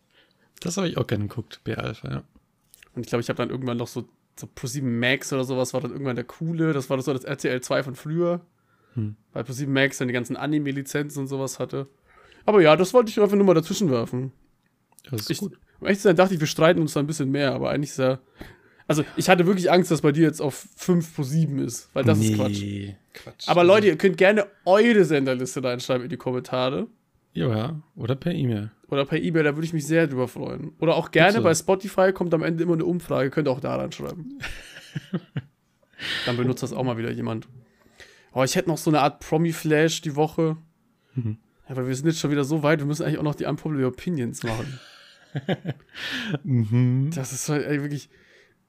Das 0.61 0.77
habe 0.77 0.87
ich 0.87 0.99
auch 0.99 1.09
gerne 1.09 1.27
geguckt, 1.27 1.63
B-Alpha, 1.65 2.09
ja. 2.09 2.23
Und 2.95 3.03
ich 3.03 3.09
glaube, 3.09 3.23
ich 3.23 3.29
habe 3.29 3.39
dann 3.39 3.51
irgendwann 3.51 3.77
noch 3.77 3.89
so, 3.89 4.07
so 4.37 4.47
Pro7 4.47 4.85
Max 4.85 5.33
oder 5.33 5.43
sowas 5.43 5.75
war 5.75 5.81
dann 5.81 5.91
irgendwann 5.91 6.15
der 6.15 6.25
coole. 6.25 6.73
Das 6.73 6.89
war 6.91 6.97
das 6.97 7.07
so 7.07 7.13
das 7.13 7.25
RTL 7.25 7.61
2 7.61 7.83
von 7.83 7.97
früher. 7.97 8.41
Hm. 8.95 9.17
Weil 9.33 9.43
Pro7 9.43 9.67
Max 9.67 9.99
dann 9.99 10.07
die 10.07 10.15
ganzen 10.15 10.37
Anime-Lizenzen 10.37 11.23
und 11.23 11.27
sowas 11.27 11.59
hatte. 11.59 11.89
Aber 12.47 12.63
ja, 12.63 12.77
das 12.77 12.95
wollte 12.95 13.11
ich 13.11 13.21
einfach 13.21 13.35
nur 13.35 13.47
mal 13.47 13.55
dazwischen 13.55 13.91
werfen. 13.91 14.31
Das 15.11 15.23
ist 15.23 15.31
ich, 15.31 15.39
gut. 15.39 15.59
Um 15.81 15.89
ehrlich 15.89 15.99
zu 15.99 16.05
sein, 16.05 16.15
dachte 16.15 16.35
ich, 16.35 16.41
wir 16.41 16.47
streiten 16.47 16.81
uns 16.81 16.93
da 16.93 17.01
ein 17.01 17.09
bisschen 17.09 17.33
mehr, 17.33 17.53
aber 17.53 17.71
eigentlich 17.71 17.91
ist 17.91 17.99
ja. 17.99 18.21
Also, 18.87 19.05
ich 19.17 19.29
hatte 19.29 19.47
wirklich 19.47 19.71
Angst, 19.71 19.91
dass 19.91 20.03
bei 20.03 20.13
dir 20.13 20.25
jetzt 20.25 20.41
auf 20.41 20.69
5 20.77 21.17
pro 21.17 21.23
7 21.23 21.59
ist, 21.59 21.89
weil 21.95 22.05
das 22.05 22.19
nee, 22.19 22.29
ist 22.29 22.35
Quatsch. 22.35 22.63
Quatsch. 23.15 23.49
Aber 23.49 23.65
Leute, 23.65 23.87
ihr 23.87 23.97
könnt 23.97 24.19
gerne 24.19 24.47
eure 24.65 25.05
Senderliste 25.05 25.63
reinschreiben 25.63 26.05
in 26.05 26.11
die 26.11 26.17
Kommentare. 26.17 26.87
Ja, 27.33 27.81
oder 27.97 28.15
per 28.15 28.33
E-Mail. 28.33 28.71
Oder 28.89 29.07
per 29.07 29.19
E-Mail, 29.19 29.43
da 29.43 29.57
würde 29.57 29.67
ich 29.67 29.73
mich 29.73 29.87
sehr 29.87 30.07
drüber 30.07 30.29
freuen. 30.29 30.73
Oder 30.79 30.95
auch 30.95 31.11
gerne 31.11 31.33
Bitte. 31.33 31.45
bei 31.45 31.55
Spotify 31.55 32.13
kommt 32.13 32.33
am 32.35 32.43
Ende 32.43 32.63
immer 32.63 32.75
eine 32.75 32.85
Umfrage, 32.85 33.31
könnt 33.31 33.49
ihr 33.49 33.53
auch 33.53 33.61
da 33.61 33.77
reinschreiben. 33.77 34.41
Dann 36.27 36.37
benutzt 36.37 36.63
das 36.63 36.73
auch 36.73 36.85
mal 36.85 36.99
wieder 36.99 37.11
jemand. 37.11 37.49
Oh, 38.33 38.45
ich 38.45 38.55
hätte 38.57 38.69
noch 38.69 38.79
so 38.79 38.91
eine 38.91 39.01
Art 39.01 39.21
Promi-Flash 39.21 40.03
die 40.03 40.15
Woche. 40.17 40.57
Mhm. 41.15 41.39
Aber 41.67 41.87
wir 41.89 41.95
sind 41.95 42.07
jetzt 42.07 42.21
schon 42.21 42.31
wieder 42.31 42.45
so 42.45 42.63
weit, 42.63 42.81
wir 42.81 42.87
müssen 42.87 43.05
eigentlich 43.05 43.19
auch 43.19 43.25
noch 43.25 43.35
die 43.35 43.47
Unpopular 43.47 43.89
Opinions 43.89 44.43
machen. 44.43 44.79
mhm. 46.45 47.11
Das 47.15 47.33
ist 47.33 47.49
halt 47.49 47.67
ey, 47.67 47.81
wirklich. 47.81 48.11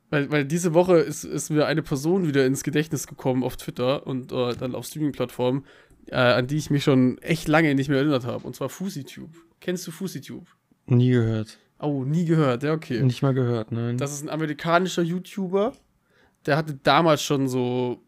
Weil, 0.10 0.32
weil 0.32 0.46
diese 0.46 0.74
Woche 0.74 0.98
ist, 0.98 1.24
ist 1.24 1.50
mir 1.50 1.65
eine 1.65 1.82
Person 1.82 2.28
wieder 2.28 2.46
ins 2.46 2.63
Gedächtnis 2.63 3.08
gekommen 3.08 3.44
auf 3.44 3.58
Twitter 3.58 4.06
und 4.06 4.32
äh, 4.32 4.56
dann 4.56 4.76
auf 4.76 4.86
Streaming-Plattformen, 4.86 5.65
äh, 6.08 6.15
an 6.15 6.48
die 6.48 6.58
ich 6.58 6.70
mich 6.70 6.84
schon 6.84 7.18
echt 7.20 7.48
lange 7.48 7.74
nicht 7.74 7.89
mehr 7.89 7.98
erinnert 7.98 8.26
habe. 8.26 8.46
Und 8.46 8.56
zwar 8.56 8.70
FusiTube. 8.70 9.34
Kennst 9.60 9.88
du 9.88 9.91
FusiTube? 9.91 10.48
Nie 10.86 11.12
gehört. 11.12 11.58
Oh, 11.80 12.04
nie 12.04 12.26
gehört, 12.26 12.63
ja, 12.63 12.74
okay. 12.74 13.02
Nicht 13.02 13.22
mal 13.22 13.34
gehört, 13.34 13.72
nein. 13.72 13.98
Das 13.98 14.13
ist 14.13 14.24
ein 14.24 14.30
amerikanischer 14.30 15.02
YouTuber. 15.02 15.74
Der 16.46 16.58
hatte 16.58 16.76
damals 16.76 17.24
schon 17.24 17.48
so 17.48 18.02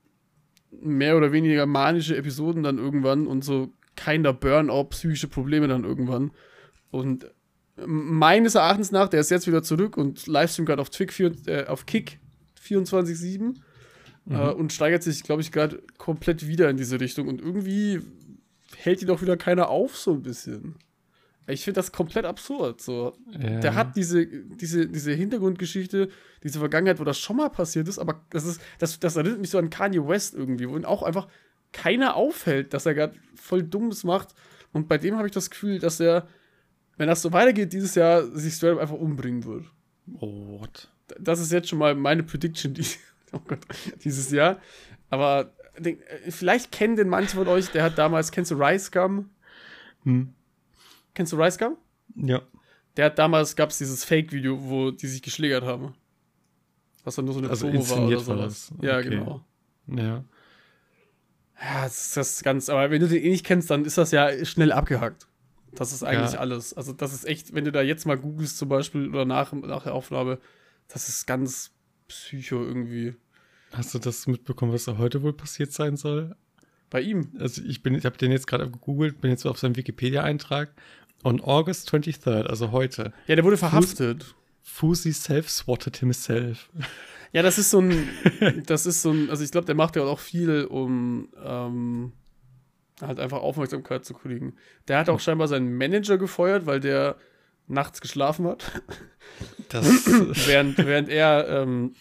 mehr 0.71 1.17
oder 1.17 1.31
weniger 1.31 1.65
manische 1.65 2.15
Episoden 2.15 2.63
dann 2.63 2.77
irgendwann 2.77 3.25
und 3.27 3.43
so 3.43 3.73
keiner 3.95 4.31
Burnout, 4.31 4.85
psychische 4.89 5.27
Probleme 5.27 5.67
dann 5.67 5.83
irgendwann. 5.83 6.31
Und 6.91 7.29
meines 7.85 8.55
Erachtens 8.55 8.91
nach, 8.91 9.07
der 9.09 9.19
ist 9.19 9.31
jetzt 9.31 9.47
wieder 9.47 9.63
zurück 9.63 9.97
und 9.97 10.25
livestream 10.27 10.65
gerade 10.65 10.81
auf, 10.81 10.89
äh, 10.99 11.65
auf 11.65 11.85
Kick 11.85 12.19
24-7 12.65 13.39
mhm. 13.39 13.55
äh, 14.35 14.49
und 14.49 14.73
steigert 14.73 15.03
sich, 15.03 15.23
glaube 15.23 15.41
ich, 15.41 15.51
gerade 15.51 15.81
komplett 15.97 16.47
wieder 16.47 16.69
in 16.69 16.77
diese 16.77 16.99
Richtung. 16.99 17.27
Und 17.27 17.41
irgendwie 17.41 18.01
hält 18.75 19.01
ihn 19.01 19.07
doch 19.07 19.21
wieder 19.21 19.37
keiner 19.37 19.69
auf, 19.69 19.95
so 19.97 20.13
ein 20.13 20.23
bisschen. 20.23 20.75
Ich 21.49 21.63
finde 21.63 21.75
das 21.75 21.93
komplett 21.93 22.25
absurd. 22.25 22.81
So. 22.81 23.13
Ja. 23.31 23.59
Der 23.59 23.75
hat 23.75 23.95
diese, 23.95 24.25
diese, 24.27 24.87
diese 24.87 25.13
Hintergrundgeschichte, 25.13 26.09
diese 26.43 26.59
Vergangenheit, 26.59 26.99
wo 26.99 27.05
das 27.05 27.19
schon 27.19 27.37
mal 27.37 27.49
passiert 27.49 27.87
ist, 27.87 27.99
aber 27.99 28.25
das 28.31 28.45
ist, 28.45 28.61
das, 28.79 28.99
das 28.99 29.15
erinnert 29.15 29.39
mich 29.39 29.49
so 29.49 29.57
an 29.57 29.69
Kanye 29.69 30.05
West 30.05 30.35
irgendwie, 30.35 30.67
wo 30.67 30.75
ihn 30.75 30.83
auch 30.83 31.03
einfach 31.03 31.27
keiner 31.71 32.15
aufhält, 32.15 32.73
dass 32.73 32.85
er 32.85 32.95
gerade 32.95 33.13
voll 33.35 33.63
Dummes 33.63 34.03
macht. 34.03 34.33
Und 34.73 34.89
bei 34.89 34.97
dem 34.97 35.15
habe 35.15 35.27
ich 35.27 35.33
das 35.33 35.49
Gefühl, 35.49 35.79
dass 35.79 36.01
er 36.01 36.27
wenn 36.97 37.07
das 37.07 37.21
so 37.21 37.31
weitergeht, 37.31 37.73
dieses 37.73 37.95
Jahr 37.95 38.23
sich 38.35 38.53
straight 38.53 38.79
einfach 38.79 38.95
umbringen 38.95 39.45
wird. 39.45 39.65
Oh, 40.19 40.59
what? 40.59 40.89
Das 41.19 41.39
ist 41.39 41.51
jetzt 41.51 41.69
schon 41.69 41.79
mal 41.79 41.95
meine 41.95 42.23
Prediction 42.23 42.73
die, 42.73 42.85
oh 43.31 43.39
Gott, 43.47 43.59
dieses 44.03 44.31
Jahr. 44.31 44.59
Aber 45.09 45.53
den, 45.77 46.01
äh, 46.01 46.31
vielleicht 46.31 46.71
kennen 46.71 46.95
den 46.95 47.07
manche 47.07 47.37
von 47.37 47.47
euch, 47.47 47.69
der 47.69 47.83
hat 47.83 47.97
damals, 47.97 48.31
kennst 48.31 48.51
du 48.51 48.55
Rice 48.55 48.91
Gum? 48.91 49.29
Hm. 50.03 50.33
Kennst 51.13 51.33
du 51.33 51.37
Rice 51.37 51.57
Gum? 51.57 51.77
Ja. 52.15 52.41
Der 52.97 53.05
hat 53.05 53.19
damals, 53.19 53.55
gab 53.55 53.69
es 53.69 53.77
dieses 53.77 54.03
Fake-Video, 54.03 54.57
wo 54.59 54.91
die 54.91 55.07
sich 55.07 55.21
geschlägert 55.21 55.63
haben. 55.63 55.93
Was 57.03 57.15
dann 57.15 57.25
nur 57.25 57.35
so 57.35 57.39
eine 57.39 57.49
also 57.49 57.69
Promo 57.69 57.89
war 57.89 58.07
oder 58.07 58.19
sowas. 58.19 58.71
Okay. 58.77 58.87
Ja, 58.87 59.01
genau. 59.01 59.45
Ja. 59.87 60.25
Ja, 61.59 61.83
das 61.83 62.07
ist 62.07 62.17
das 62.17 62.43
ganz, 62.43 62.69
aber 62.69 62.91
wenn 62.91 63.01
du 63.01 63.07
den 63.07 63.23
eh 63.23 63.29
nicht 63.29 63.45
kennst, 63.45 63.69
dann 63.69 63.85
ist 63.85 63.97
das 63.97 64.11
ja 64.11 64.45
schnell 64.45 64.71
abgehakt. 64.71 65.27
Das 65.77 65.93
ist 65.93 66.03
eigentlich 66.03 66.33
Ja. 66.33 66.39
alles. 66.39 66.73
Also, 66.73 66.91
das 66.93 67.13
ist 67.13 67.25
echt, 67.25 67.53
wenn 67.53 67.65
du 67.65 67.71
da 67.71 67.81
jetzt 67.81 68.05
mal 68.05 68.17
googelst 68.17 68.57
zum 68.57 68.69
Beispiel 68.69 69.09
oder 69.09 69.25
nach, 69.25 69.53
nach 69.53 69.83
der 69.83 69.93
Aufnahme, 69.93 70.39
das 70.87 71.07
ist 71.09 71.25
ganz 71.27 71.71
psycho 72.07 72.63
irgendwie. 72.63 73.15
Hast 73.73 73.93
du 73.93 73.99
das 73.99 74.27
mitbekommen, 74.27 74.71
was 74.73 74.85
da 74.85 74.97
heute 74.97 75.21
wohl 75.23 75.33
passiert 75.33 75.71
sein 75.73 75.97
soll? 75.97 76.35
Bei 76.89 77.01
ihm. 77.01 77.31
Also 77.39 77.61
ich 77.63 77.83
bin, 77.83 77.95
ich 77.95 78.05
habe 78.05 78.17
den 78.17 78.31
jetzt 78.31 78.47
gerade 78.47 78.69
gegoogelt, 78.69 79.19
bin 79.21 79.29
jetzt 79.31 79.45
auf 79.45 79.59
seinem 79.59 79.75
Wikipedia-Eintrag. 79.75 80.73
On 81.23 81.41
August 81.41 81.91
23rd, 81.93 82.43
also 82.45 82.71
heute, 82.71 83.11
Ja, 83.27 83.35
der 83.35 83.43
wurde 83.43 83.57
verhaftet. 83.57 84.35
Fusi 84.61 85.11
self-swatted 85.11 85.97
himself. 85.97 86.69
Ja, 87.33 87.41
das 87.41 87.57
ist 87.57 87.71
so 87.71 87.79
ein, 87.81 88.07
das 88.67 88.85
ist 88.85 89.01
so 89.01 89.11
ein, 89.11 89.29
also 89.29 89.43
ich 89.43 89.51
glaube, 89.51 89.65
der 89.65 89.75
macht 89.75 89.95
ja 89.95 90.03
auch 90.03 90.19
viel, 90.19 90.65
um 90.65 91.27
ähm, 91.43 92.13
halt 93.01 93.19
einfach 93.19 93.39
Aufmerksamkeit 93.39 94.05
zu 94.05 94.13
kriegen. 94.13 94.55
Der 94.87 94.97
hat 94.97 95.09
auch 95.09 95.19
scheinbar 95.19 95.47
seinen 95.47 95.77
Manager 95.77 96.17
gefeuert, 96.17 96.65
weil 96.65 96.79
der 96.79 97.17
nachts 97.67 98.01
geschlafen 98.01 98.47
hat. 98.47 98.71
Das, 99.69 99.85
während, 100.47 100.77
während 100.77 101.09
er 101.09 101.47
ähm, 101.49 101.93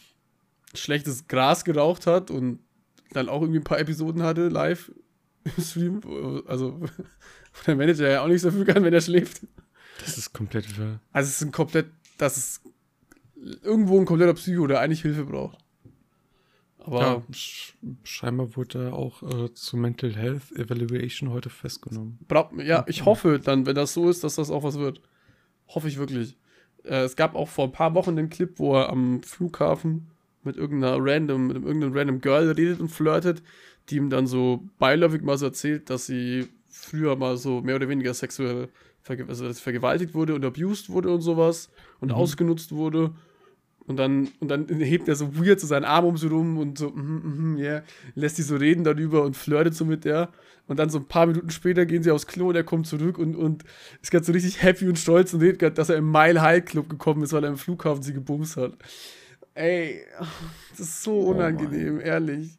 schlechtes 0.75 1.27
Gras 1.29 1.65
geraucht 1.65 2.07
hat 2.07 2.31
und 2.31 2.61
dann 3.13 3.29
auch 3.29 3.43
irgendwie 3.43 3.61
ein 3.61 3.65
paar 3.65 3.81
Episoden 3.81 4.23
hatte 4.23 4.49
live 4.49 4.93
im 5.45 5.63
Stream. 5.63 6.01
Also, 6.47 6.81
wo 6.81 7.63
der 7.67 7.77
Manager 7.77 8.09
ja 8.09 8.23
auch 8.23 8.29
nicht 8.29 8.43
so 8.43 8.51
viel 8.51 8.65
kann, 8.65 8.85
wenn 8.85 8.95
er 8.95 9.01
schläft. 9.01 9.43
das 10.01 10.19
ist 10.19 10.33
komplett. 10.33 10.67
Also, 11.13 11.29
es 11.29 11.37
ist 11.37 11.43
ein 11.43 11.53
komplett 11.53 11.87
dass 12.19 12.37
es 12.37 12.61
irgendwo 13.63 13.99
ein 13.99 14.07
kompletter 14.07 14.35
Psycho, 14.35 14.67
der 14.67 14.81
eigentlich 14.81 15.03
Hilfe 15.03 15.25
braucht. 15.25 15.59
Aber 16.87 17.01
ja, 17.01 17.23
sch 17.33 17.75
scheinbar 18.05 18.55
wurde 18.57 18.87
er 18.87 18.95
auch 18.95 19.23
äh, 19.23 19.53
zu 19.53 19.77
Mental 19.77 20.15
Health 20.15 20.53
Evaluation 20.53 21.31
heute 21.31 21.51
festgenommen. 21.51 22.19
Ja, 22.65 22.85
ich 22.87 23.05
hoffe 23.05 23.41
dann, 23.41 23.67
wenn 23.67 23.75
das 23.75 23.93
so 23.93 24.09
ist, 24.09 24.23
dass 24.23 24.37
das 24.37 24.51
auch 24.51 24.63
was 24.63 24.79
wird. 24.79 25.01
Hoffe 25.69 25.89
ich 25.89 25.99
wirklich. 25.99 26.37
Äh, 26.85 27.03
es 27.03 27.17
gab 27.17 27.35
auch 27.35 27.49
vor 27.49 27.65
ein 27.65 27.73
paar 27.73 27.95
Wochen 27.95 28.15
den 28.15 28.31
Clip, 28.31 28.59
wo 28.59 28.77
er 28.77 28.89
am 28.89 29.23
Flughafen 29.23 30.11
mit 30.45 30.57
irgendeiner 30.57 30.97
random, 31.01 31.49
mit 31.49 31.57
irgendeinem 31.57 31.93
random 31.93 32.21
Girl 32.21 32.51
redet 32.53 32.79
und 32.81 32.89
flirtet, 32.89 33.43
die 33.89 33.97
ihm 33.97 34.09
dann 34.09 34.29
so 34.29 34.65
beiläufig 34.79 35.23
mal 35.23 35.37
so 35.37 35.47
erzählt, 35.47 35.91
dass 35.91 36.07
sie 36.07 36.47
früher 36.69 37.17
mal 37.17 37.37
so 37.37 37.61
mehr 37.63 37.77
oder 37.77 37.89
weniger 37.89 38.15
sexuell 38.15 38.69
verge 39.03 39.27
also, 39.29 39.53
vergewaltigt 39.53 40.15
wurde 40.15 40.35
und 40.35 40.45
abused 40.45 40.91
wurde 40.91 41.11
und 41.11 41.21
sowas 41.21 41.71
und 42.01 42.09
mhm. 42.09 42.15
ausgenutzt 42.15 42.73
wurde. 42.73 43.13
Und 43.87 43.99
dann, 43.99 44.29
und 44.41 44.49
dann 44.49 44.67
hebt 44.69 45.07
er 45.07 45.15
so 45.15 45.39
weird 45.39 45.61
so 45.61 45.67
seinen 45.67 45.85
Arm 45.85 46.05
um 46.05 46.17
sie 46.17 46.27
rum 46.27 46.59
und 46.59 46.79
so, 46.79 46.91
mm, 46.91 47.55
mm, 47.55 47.57
yeah, 47.59 47.83
lässt 48.15 48.37
die 48.39 48.43
so 48.43 48.57
reden 48.57 48.83
darüber 48.83 49.23
und 49.23 49.37
flirtet 49.37 49.75
so 49.75 49.85
mit 49.85 50.05
der. 50.05 50.31
Und 50.67 50.79
dann 50.81 50.91
so 50.91 50.99
ein 50.99 51.07
paar 51.07 51.27
Minuten 51.27 51.51
später 51.51 51.87
gehen 51.87 52.03
sie 52.03 52.11
aufs 52.11 52.27
Klo 52.27 52.49
und 52.49 52.57
er 52.57 52.65
kommt 52.65 52.89
zurück 52.89 53.19
und, 53.19 53.37
und 53.37 53.63
ist 54.03 54.11
gerade 54.11 54.25
so 54.25 54.33
richtig 54.33 54.63
happy 54.63 54.89
und 54.89 54.99
stolz 54.99 55.33
und 55.33 55.41
redet 55.41 55.61
gerade, 55.61 55.75
dass 55.75 55.89
er 55.89 55.97
im 55.97 56.11
Mile 56.11 56.43
High 56.43 56.65
Club 56.65 56.89
gekommen 56.89 57.23
ist, 57.23 57.33
weil 57.33 57.45
er 57.45 57.51
im 57.51 57.57
Flughafen 57.57 58.03
sie 58.03 58.13
gebumst 58.13 58.57
hat. 58.57 58.73
Ey, 59.55 60.03
das 60.71 60.81
ist 60.81 61.03
so 61.05 61.13
oh 61.13 61.31
unangenehm, 61.31 61.99
oh 61.99 62.01
ehrlich. 62.01 62.59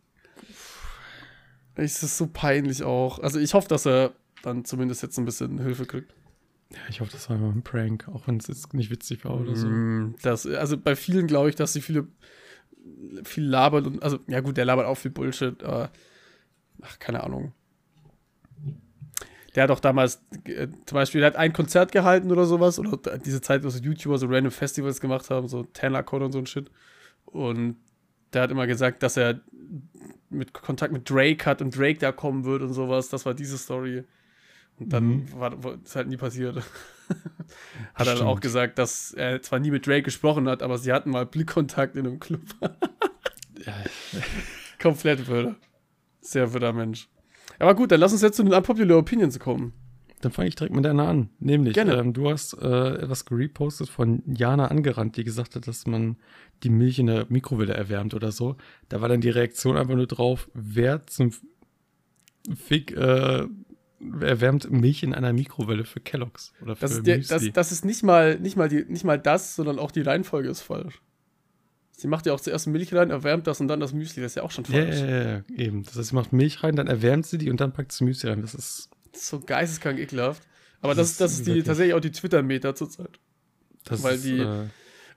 Es 1.76 2.02
ist 2.02 2.18
so 2.18 2.28
peinlich 2.28 2.84
auch. 2.84 3.20
Also 3.20 3.40
ich 3.40 3.54
hoffe, 3.54 3.68
dass 3.68 3.86
er 3.86 4.14
dann 4.42 4.66
zumindest 4.66 5.04
jetzt 5.04 5.18
ein 5.20 5.26
bisschen 5.26 5.60
Hilfe 5.60 5.86
kriegt. 5.86 6.17
Ja, 6.72 6.80
ich 6.90 7.00
hoffe, 7.00 7.12
das 7.12 7.30
war 7.30 7.38
immer 7.38 7.52
ein 7.52 7.64
Prank, 7.64 8.08
auch 8.10 8.28
wenn 8.28 8.38
es 8.38 8.48
jetzt 8.48 8.74
nicht 8.74 8.90
witzig 8.90 9.24
war 9.24 9.40
oder 9.40 9.56
so. 9.56 9.68
Mm, 9.68 10.16
das, 10.22 10.46
also 10.46 10.78
bei 10.78 10.96
vielen 10.96 11.28
glaube 11.28 11.50
ich, 11.50 11.56
dass 11.56 11.74
sie 11.74 11.82
viele 11.82 12.08
viel 13.24 13.46
labern 13.46 13.86
und 13.86 14.04
also 14.04 14.20
ja 14.28 14.40
gut, 14.42 14.58
der 14.58 14.66
labert 14.66 14.86
auch 14.86 14.96
viel 14.96 15.12
Bullshit, 15.12 15.62
aber 15.64 15.92
ach, 16.82 17.00
keine 17.00 17.24
Ahnung. 17.24 17.54
Der 19.56 19.64
hat 19.64 19.72
auch 19.72 19.80
damals 19.80 20.22
äh, 20.46 20.68
zum 20.86 20.96
Beispiel, 20.96 21.22
der 21.22 21.32
hat 21.32 21.36
ein 21.36 21.54
Konzert 21.54 21.92
gehalten 21.92 22.32
oder 22.32 22.46
sowas, 22.46 22.80
oder 22.80 23.18
diese 23.18 23.42
Zeit, 23.42 23.64
wo 23.64 23.70
so 23.70 23.80
YouTuber 23.80 24.18
so 24.18 24.28
random 24.28 24.52
Festivals 24.52 25.02
gemacht 25.02 25.30
haben, 25.30 25.48
so 25.48 25.64
Tanner 25.64 26.06
und 26.14 26.32
so 26.32 26.40
ein 26.40 26.46
Shit. 26.46 26.70
Und 27.26 27.78
der 28.34 28.44
hat 28.44 28.52
immer 28.52 28.68
gesagt, 28.68 29.04
dass 29.04 29.18
er 29.18 29.42
mit 30.30 30.54
Kontakt 30.54 30.94
mit 30.94 31.10
Drake 31.10 31.46
hat 31.46 31.62
und 31.62 31.76
Drake 31.76 32.00
da 32.00 32.12
kommen 32.12 32.46
wird 32.46 32.62
und 32.62 32.74
sowas. 32.74 33.10
Das 33.10 33.26
war 33.26 33.34
diese 33.34 33.58
Story. 33.58 34.04
Und 34.80 34.94
dann 34.94 35.08
mhm. 35.08 35.34
war 35.34 35.56
es 35.84 35.96
halt 35.96 36.08
nie 36.08 36.18
passiert. 36.18 36.58
hat 37.94 38.08
er 38.08 38.16
dann 38.16 38.28
auch 38.28 38.40
gesagt, 38.40 38.78
dass 38.78 39.12
er 39.12 39.42
zwar 39.42 39.60
nie 39.60 39.72
mit 39.72 39.88
Drake 39.88 40.04
gesprochen 40.04 40.48
hat, 40.48 40.62
aber 40.62 40.78
sie 40.78 40.94
hatten 40.94 41.10
mal 41.10 41.26
Blickkontakt 41.26 41.96
in 41.96 42.06
einem 42.06 42.20
Club. 42.20 42.42
ja. 43.66 43.74
Komplett 44.82 45.28
würde. 45.28 45.56
Sehr 46.22 46.54
würder 46.54 46.74
Mensch. 46.74 47.10
Aber 47.60 47.74
gut, 47.74 47.92
dann 47.92 48.00
lass 48.00 48.12
uns 48.12 48.22
jetzt 48.22 48.36
zu 48.36 48.44
den 48.44 48.54
Unpopular 48.54 49.00
Opinions 49.00 49.40
kommen. 49.40 49.74
Dann 50.22 50.32
fange 50.32 50.48
ich 50.48 50.56
direkt 50.56 50.76
mit 50.76 50.86
deiner 50.86 51.08
an. 51.08 51.30
Nämlich, 51.40 51.78
ähm, 51.78 52.14
du 52.14 52.30
hast 52.30 52.54
äh, 52.54 52.96
etwas 52.96 53.26
gerepostet 53.26 53.90
von 53.90 54.24
Jana 54.26 54.68
angerannt, 54.68 55.16
die 55.16 55.24
gesagt 55.24 55.56
hat, 55.56 55.68
dass 55.68 55.86
man 55.86 56.18
die 56.64 56.70
Milch 56.70 56.98
in 56.98 57.06
der 57.08 57.28
Mikrowelle 57.30 57.74
erwärmt 57.74 58.16
oder 58.16 58.32
so. 58.32 58.58
Da 58.90 59.00
war 59.00 59.10
dann 59.10 59.22
die 59.22 59.30
Reaktion 59.30 59.78
einfach 59.78 59.96
nur 59.96 60.08
drauf, 60.08 60.50
wer 60.54 61.06
zum 61.06 61.32
Fick 62.56 62.96
äh, 62.96 63.46
erwärmt 64.22 64.70
Milch 64.70 65.04
in 65.04 65.14
einer 65.14 65.34
Mikrowelle 65.34 65.86
für 65.86 66.00
Kelloggs 66.00 66.54
oder 66.62 66.76
für 66.76 66.82
das 66.82 66.92
ist, 66.92 67.08
der, 67.08 67.18
das, 67.20 67.52
das, 67.52 67.72
ist 67.72 67.86
nicht 67.86 68.04
mal, 68.04 68.40
nicht, 68.40 68.56
mal 68.56 68.70
die, 68.70 68.86
nicht 68.88 69.04
mal 69.04 69.18
das, 69.18 69.56
sondern 69.56 69.80
auch 69.80 69.92
die 69.92 70.02
Reihenfolge 70.02 70.50
ist 70.50 70.62
falsch. 70.62 71.02
Sie 71.92 72.08
macht 72.08 72.28
ja 72.28 72.34
auch 72.34 72.40
zuerst 72.40 72.68
Milch 72.68 72.94
rein, 72.94 73.10
erwärmt 73.10 73.48
das 73.48 73.60
und 73.60 73.68
dann 73.70 73.80
das 73.80 73.92
Müsli. 73.92 74.22
Das 74.22 74.34
ist 74.34 74.36
ja 74.36 74.44
auch 74.44 74.52
schon 74.52 74.66
falsch. 74.66 75.00
Ja, 75.00 75.06
ja, 75.06 75.24
ja, 75.24 75.44
eben. 75.56 75.82
Das 75.84 75.96
heißt, 75.96 76.10
sie 76.10 76.16
macht 76.16 76.32
Milch 76.32 76.64
rein, 76.64 76.76
dann 76.76 76.86
erwärmt 76.86 77.26
sie 77.26 77.40
die 77.40 77.50
und 77.50 77.60
dann 77.60 77.74
packt 77.74 77.92
sie 77.92 78.04
Müsli 78.04 78.30
rein. 78.30 78.42
Das 78.42 78.54
ist, 78.54 78.92
das 79.12 79.24
ist 79.24 79.30
so 79.30 79.40
geisteskrank 79.40 79.98
ekelhaft. 79.98 80.44
Aber 80.82 80.94
das, 80.94 81.18
das, 81.18 81.32
ist, 81.32 81.40
das 81.40 81.48
ist 81.48 81.48
die, 81.48 81.64
tatsächlich 81.64 81.96
auch 81.96 82.00
die 82.00 82.12
Twitter-Meter 82.12 82.76
zurzeit. 82.76 83.20
Das 83.86 84.04
Weil 84.04 84.20
die 84.20 84.40
äh, 84.40 84.66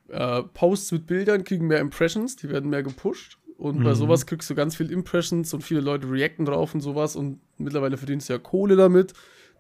äh, 0.09 0.43
Posts 0.43 0.93
mit 0.93 1.07
Bildern 1.07 1.45
kriegen 1.45 1.66
mehr 1.66 1.81
Impressions, 1.81 2.37
die 2.37 2.49
werden 2.49 2.70
mehr 2.70 2.83
gepusht. 2.83 3.37
Und 3.61 3.80
mhm. 3.80 3.84
bei 3.84 3.92
sowas 3.92 4.24
kriegst 4.24 4.48
du 4.48 4.54
ganz 4.54 4.74
viel 4.74 4.90
Impressions 4.90 5.52
und 5.52 5.62
viele 5.62 5.82
Leute 5.82 6.11
reacten 6.11 6.46
drauf 6.46 6.72
und 6.74 6.80
sowas 6.80 7.14
und 7.14 7.40
mittlerweile 7.58 7.98
verdienst 7.98 8.28
du 8.28 8.32
ja 8.32 8.38
Kohle 8.38 8.74
damit. 8.74 9.12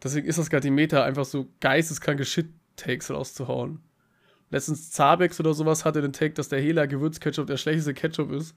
Deswegen 0.02 0.26
ist 0.26 0.38
das 0.38 0.48
gerade 0.48 0.62
die 0.62 0.70
Meta, 0.70 1.04
einfach 1.04 1.26
so 1.26 1.48
geisteskranke 1.60 2.24
Shit-Takes 2.24 3.10
rauszuhauen. 3.10 3.80
Letztens 4.48 4.90
Zabex 4.90 5.38
oder 5.38 5.52
sowas 5.52 5.84
hatte 5.84 6.00
den 6.00 6.14
Take, 6.14 6.32
dass 6.32 6.48
der 6.48 6.62
Hela 6.62 6.86
Gewürzketchup 6.86 7.46
der 7.46 7.58
schlechteste 7.58 7.92
Ketchup 7.92 8.32
ist. 8.32 8.54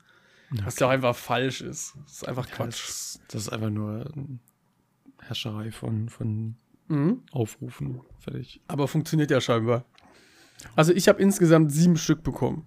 Okay. 0.50 0.62
Was 0.64 0.80
ja 0.80 0.88
auch 0.88 0.92
einfach 0.92 1.16
falsch 1.16 1.60
ist. 1.60 1.94
Das 2.06 2.14
ist 2.14 2.28
einfach 2.28 2.50
Quatsch. 2.50 2.88
Das, 2.88 3.20
das 3.28 3.42
ist 3.42 3.50
einfach 3.50 3.70
nur 3.70 4.10
Herrscherei 5.20 5.72
von, 5.72 6.08
von 6.08 6.56
mhm. 6.88 7.22
Aufrufen. 7.32 8.00
Fertig. 8.20 8.62
Aber 8.68 8.88
funktioniert 8.88 9.30
ja 9.30 9.42
scheinbar. 9.42 9.84
Also 10.78 10.94
ich 10.94 11.10
habe 11.10 11.22
insgesamt 11.22 11.74
sieben 11.74 11.98
Stück 11.98 12.24
bekommen. 12.24 12.66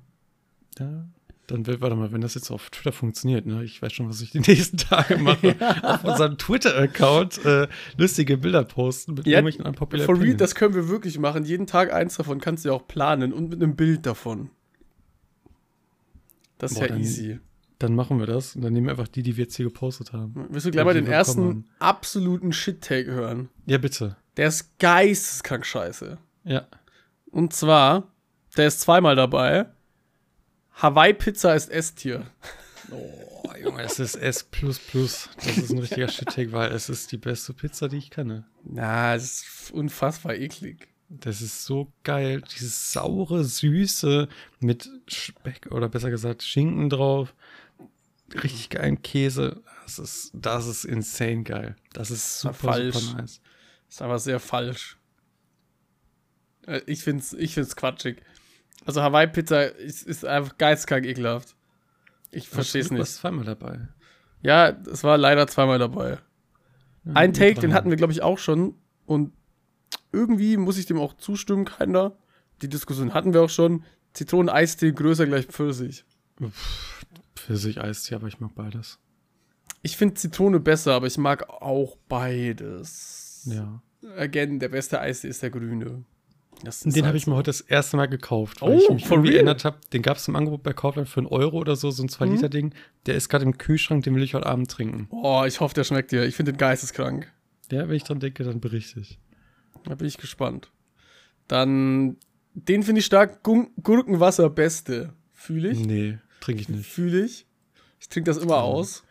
Ja. 0.78 1.08
Dann, 1.46 1.64
warte 1.64 1.94
mal, 1.94 2.10
wenn 2.10 2.20
das 2.20 2.34
jetzt 2.34 2.50
auf 2.50 2.70
Twitter 2.70 2.90
funktioniert, 2.90 3.46
ne? 3.46 3.62
Ich 3.62 3.80
weiß 3.80 3.92
schon, 3.92 4.08
was 4.08 4.20
ich 4.20 4.30
die 4.30 4.40
nächsten 4.46 4.78
Tage 4.78 5.16
mache. 5.16 5.56
ja. 5.60 5.94
Auf 5.94 6.04
unserem 6.04 6.38
Twitter-Account 6.38 7.44
äh, 7.44 7.68
lustige 7.96 8.36
Bilder 8.36 8.64
posten 8.64 9.14
mit 9.14 9.26
ja, 9.26 9.38
irgendwelchen 9.38 9.64
unpopular 9.64 10.06
For 10.06 10.20
real, 10.20 10.36
das 10.36 10.56
können 10.56 10.74
wir 10.74 10.88
wirklich 10.88 11.18
machen. 11.18 11.44
Jeden 11.44 11.66
Tag 11.66 11.92
eins 11.92 12.16
davon 12.16 12.40
kannst 12.40 12.64
du 12.64 12.70
ja 12.70 12.74
auch 12.74 12.88
planen 12.88 13.32
und 13.32 13.50
mit 13.50 13.62
einem 13.62 13.76
Bild 13.76 14.06
davon. 14.06 14.50
Das 16.58 16.72
ist 16.72 16.78
Boah, 16.78 16.84
ja 16.84 16.88
dann, 16.88 17.00
easy. 17.00 17.38
Dann 17.78 17.94
machen 17.94 18.18
wir 18.18 18.26
das 18.26 18.56
und 18.56 18.62
dann 18.62 18.72
nehmen 18.72 18.86
wir 18.86 18.92
einfach 18.92 19.08
die, 19.08 19.22
die 19.22 19.36
wir 19.36 19.44
jetzt 19.44 19.54
hier 19.54 19.66
gepostet 19.66 20.12
haben. 20.12 20.46
Willst 20.48 20.66
du 20.66 20.70
gleich 20.70 20.84
mal 20.84 20.94
den 20.94 21.06
ersten 21.06 21.42
haben. 21.42 21.64
absoluten 21.78 22.52
Shit-Take 22.52 23.12
hören? 23.12 23.50
Ja, 23.66 23.78
bitte. 23.78 24.16
Der 24.36 24.48
ist 24.48 24.78
geisteskrank 24.78 25.64
scheiße. 25.64 26.18
Ja. 26.44 26.66
Und 27.30 27.52
zwar, 27.52 28.10
der 28.56 28.66
ist 28.66 28.80
zweimal 28.80 29.14
dabei. 29.14 29.66
Hawaii-Pizza 30.76 31.54
ist 31.54 31.70
S-Tier. 31.70 32.26
Oh, 32.90 33.50
Junge, 33.60 33.82
es 33.82 33.98
ist 33.98 34.14
S. 34.14 34.46
Das 34.50 35.56
ist 35.56 35.70
ein 35.70 35.78
richtiger 35.78 36.08
Shit-Take, 36.08 36.52
weil 36.52 36.72
es 36.72 36.88
ist 36.88 37.10
die 37.12 37.16
beste 37.16 37.54
Pizza, 37.54 37.88
die 37.88 37.96
ich 37.96 38.10
kenne. 38.10 38.44
Na, 38.62 39.14
es 39.14 39.24
ist 39.24 39.70
unfassbar 39.72 40.34
eklig. 40.34 40.88
Das 41.08 41.40
ist 41.40 41.64
so 41.64 41.92
geil. 42.02 42.42
Dieses 42.54 42.92
saure, 42.92 43.44
süße 43.44 44.28
mit 44.60 44.90
Speck 45.08 45.68
oder 45.70 45.88
besser 45.88 46.10
gesagt 46.10 46.42
Schinken 46.42 46.90
drauf. 46.90 47.34
Richtig 48.34 48.70
geilen 48.70 49.02
Käse. 49.02 49.62
Das 49.84 49.98
ist, 49.98 50.32
das 50.34 50.66
ist 50.66 50.84
insane 50.84 51.44
geil. 51.44 51.76
Das 51.92 52.10
ist 52.10 52.40
super, 52.40 52.54
falsch. 52.54 52.96
super 52.96 53.22
nice. 53.22 53.40
Das 53.86 53.96
ist 53.96 54.02
aber 54.02 54.18
sehr 54.18 54.40
falsch. 54.40 54.98
Äh, 56.66 56.80
ich 56.86 57.02
find's, 57.02 57.32
ich 57.32 57.54
find's 57.54 57.76
quatschig. 57.76 58.22
Also 58.86 59.02
Hawaii-Pizza 59.02 59.64
ist, 59.64 60.06
ist 60.06 60.24
einfach 60.24 60.56
geistkrank 60.58 61.04
ekelhaft. 61.04 61.56
Ich 62.30 62.48
verstehe 62.48 62.80
es 62.80 62.90
nicht. 62.90 62.98
Du 62.98 63.02
warst 63.02 63.16
zweimal 63.16 63.44
dabei. 63.44 63.88
Ja, 64.42 64.68
es 64.68 65.02
war 65.04 65.18
leider 65.18 65.46
zweimal 65.46 65.78
dabei. 65.78 66.18
Ja, 67.04 67.12
Ein 67.14 67.32
Take, 67.32 67.60
den 67.60 67.74
hatten 67.74 67.90
wir, 67.90 67.96
glaube 67.96 68.12
ich, 68.12 68.22
auch 68.22 68.38
schon. 68.38 68.76
Und 69.06 69.32
irgendwie 70.12 70.56
muss 70.56 70.78
ich 70.78 70.86
dem 70.86 70.98
auch 70.98 71.14
zustimmen, 71.14 71.64
keiner. 71.64 72.16
Die 72.62 72.68
Diskussion 72.68 73.12
hatten 73.12 73.34
wir 73.34 73.42
auch 73.42 73.50
schon. 73.50 73.84
Zitronen-Eistee 74.12 74.92
größer 74.92 75.26
gleich 75.26 75.46
Pfirsich. 75.46 76.04
Pfirsich-Eistee, 77.34 78.14
aber 78.14 78.28
ich 78.28 78.40
mag 78.40 78.54
beides. 78.54 78.98
Ich 79.82 79.96
finde 79.96 80.14
Zitrone 80.14 80.60
besser, 80.60 80.94
aber 80.94 81.06
ich 81.06 81.18
mag 81.18 81.48
auch 81.48 81.96
beides. 82.08 83.48
Ja. 83.50 83.82
Again, 84.16 84.58
der 84.58 84.68
beste 84.68 85.00
Eistee 85.00 85.28
ist 85.28 85.42
der 85.42 85.50
grüne. 85.50 86.04
Den 86.62 87.06
habe 87.06 87.16
ich 87.16 87.26
mir 87.26 87.34
heute 87.34 87.50
das 87.50 87.60
erste 87.60 87.96
Mal 87.96 88.06
gekauft, 88.06 88.62
weil 88.62 88.74
oh, 88.74 88.78
ich 88.78 88.88
mich 88.90 89.10
irgendwie 89.10 89.34
erinnert 89.34 89.64
habe. 89.64 89.78
Den 89.92 90.02
gab 90.02 90.16
es 90.16 90.26
im 90.26 90.36
Angebot 90.36 90.62
bei 90.62 90.72
Kaufland 90.72 91.08
für 91.08 91.20
einen 91.20 91.26
Euro 91.26 91.58
oder 91.58 91.76
so, 91.76 91.90
so 91.90 92.02
ein 92.02 92.08
2-Liter-Ding. 92.08 92.66
Mhm. 92.66 92.72
Der 93.06 93.14
ist 93.14 93.28
gerade 93.28 93.44
im 93.44 93.58
Kühlschrank, 93.58 94.04
den 94.04 94.14
will 94.14 94.22
ich 94.22 94.34
heute 94.34 94.46
Abend 94.46 94.70
trinken. 94.70 95.08
Oh, 95.10 95.44
ich 95.46 95.60
hoffe, 95.60 95.74
der 95.74 95.84
schmeckt 95.84 96.12
dir. 96.12 96.24
Ich 96.24 96.34
finde 96.34 96.52
den 96.52 96.58
geisteskrank. 96.58 97.30
Ja, 97.70 97.88
wenn 97.88 97.96
ich 97.96 98.04
dran 98.04 98.20
denke, 98.20 98.44
dann 98.44 98.60
berichte 98.60 99.00
ich. 99.00 99.18
Da 99.84 99.94
bin 99.94 100.06
ich 100.06 100.18
gespannt. 100.18 100.70
Dann, 101.46 102.16
den 102.54 102.82
finde 102.82 103.00
ich 103.00 103.06
stark. 103.06 103.42
Gun 103.42 103.68
Gurkenwasser 103.82 104.50
beste. 104.50 105.12
Fühle 105.32 105.70
ich? 105.70 105.80
Nee, 105.80 106.18
trinke 106.40 106.62
ich 106.62 106.68
nicht. 106.68 106.88
Fühle 106.88 107.24
ich. 107.24 107.46
Ich 108.00 108.08
trinke 108.08 108.30
das 108.30 108.38
immer 108.38 108.62
aus 108.62 109.05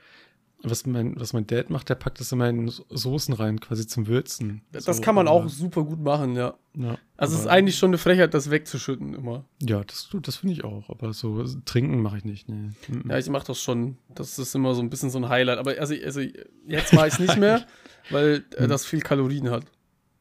was 0.69 0.85
mein, 0.85 1.19
was 1.19 1.33
mein 1.33 1.47
Dad 1.47 1.69
macht, 1.69 1.89
der 1.89 1.95
packt 1.95 2.19
das 2.19 2.31
immer 2.31 2.49
in 2.49 2.69
Soßen 2.69 3.33
rein, 3.33 3.59
quasi 3.59 3.87
zum 3.87 4.07
Würzen. 4.07 4.61
Das 4.71 4.85
so, 4.85 5.01
kann 5.01 5.15
man 5.15 5.27
auch 5.27 5.47
super 5.49 5.83
gut 5.83 5.99
machen, 5.99 6.35
ja. 6.35 6.55
ja 6.75 6.97
also 7.17 7.35
es 7.35 7.41
ist 7.41 7.47
eigentlich 7.47 7.77
schon 7.77 7.89
eine 7.89 7.97
Frechheit, 7.97 8.33
das 8.33 8.49
wegzuschütten 8.49 9.13
immer. 9.13 9.45
Ja, 9.61 9.83
das, 9.83 10.09
das 10.21 10.37
finde 10.37 10.53
ich 10.53 10.63
auch. 10.63 10.89
Aber 10.89 11.13
so 11.13 11.43
trinken 11.65 12.01
mache 12.01 12.17
ich 12.17 12.25
nicht, 12.25 12.49
nee. 12.49 12.71
Ja, 13.07 13.17
ich 13.17 13.29
mache 13.29 13.47
das 13.47 13.59
schon. 13.59 13.97
Das 14.09 14.39
ist 14.39 14.55
immer 14.55 14.73
so 14.75 14.81
ein 14.81 14.89
bisschen 14.89 15.09
so 15.09 15.19
ein 15.19 15.29
Highlight. 15.29 15.57
Aber 15.59 15.79
also, 15.79 15.95
also 16.03 16.21
jetzt 16.67 16.93
mache 16.93 17.07
ich 17.07 17.13
es 17.13 17.19
nicht 17.19 17.37
mehr, 17.37 17.65
weil 18.09 18.45
äh, 18.55 18.63
hm. 18.63 18.69
das 18.69 18.85
viel 18.85 19.01
Kalorien 19.01 19.49
hat. 19.49 19.65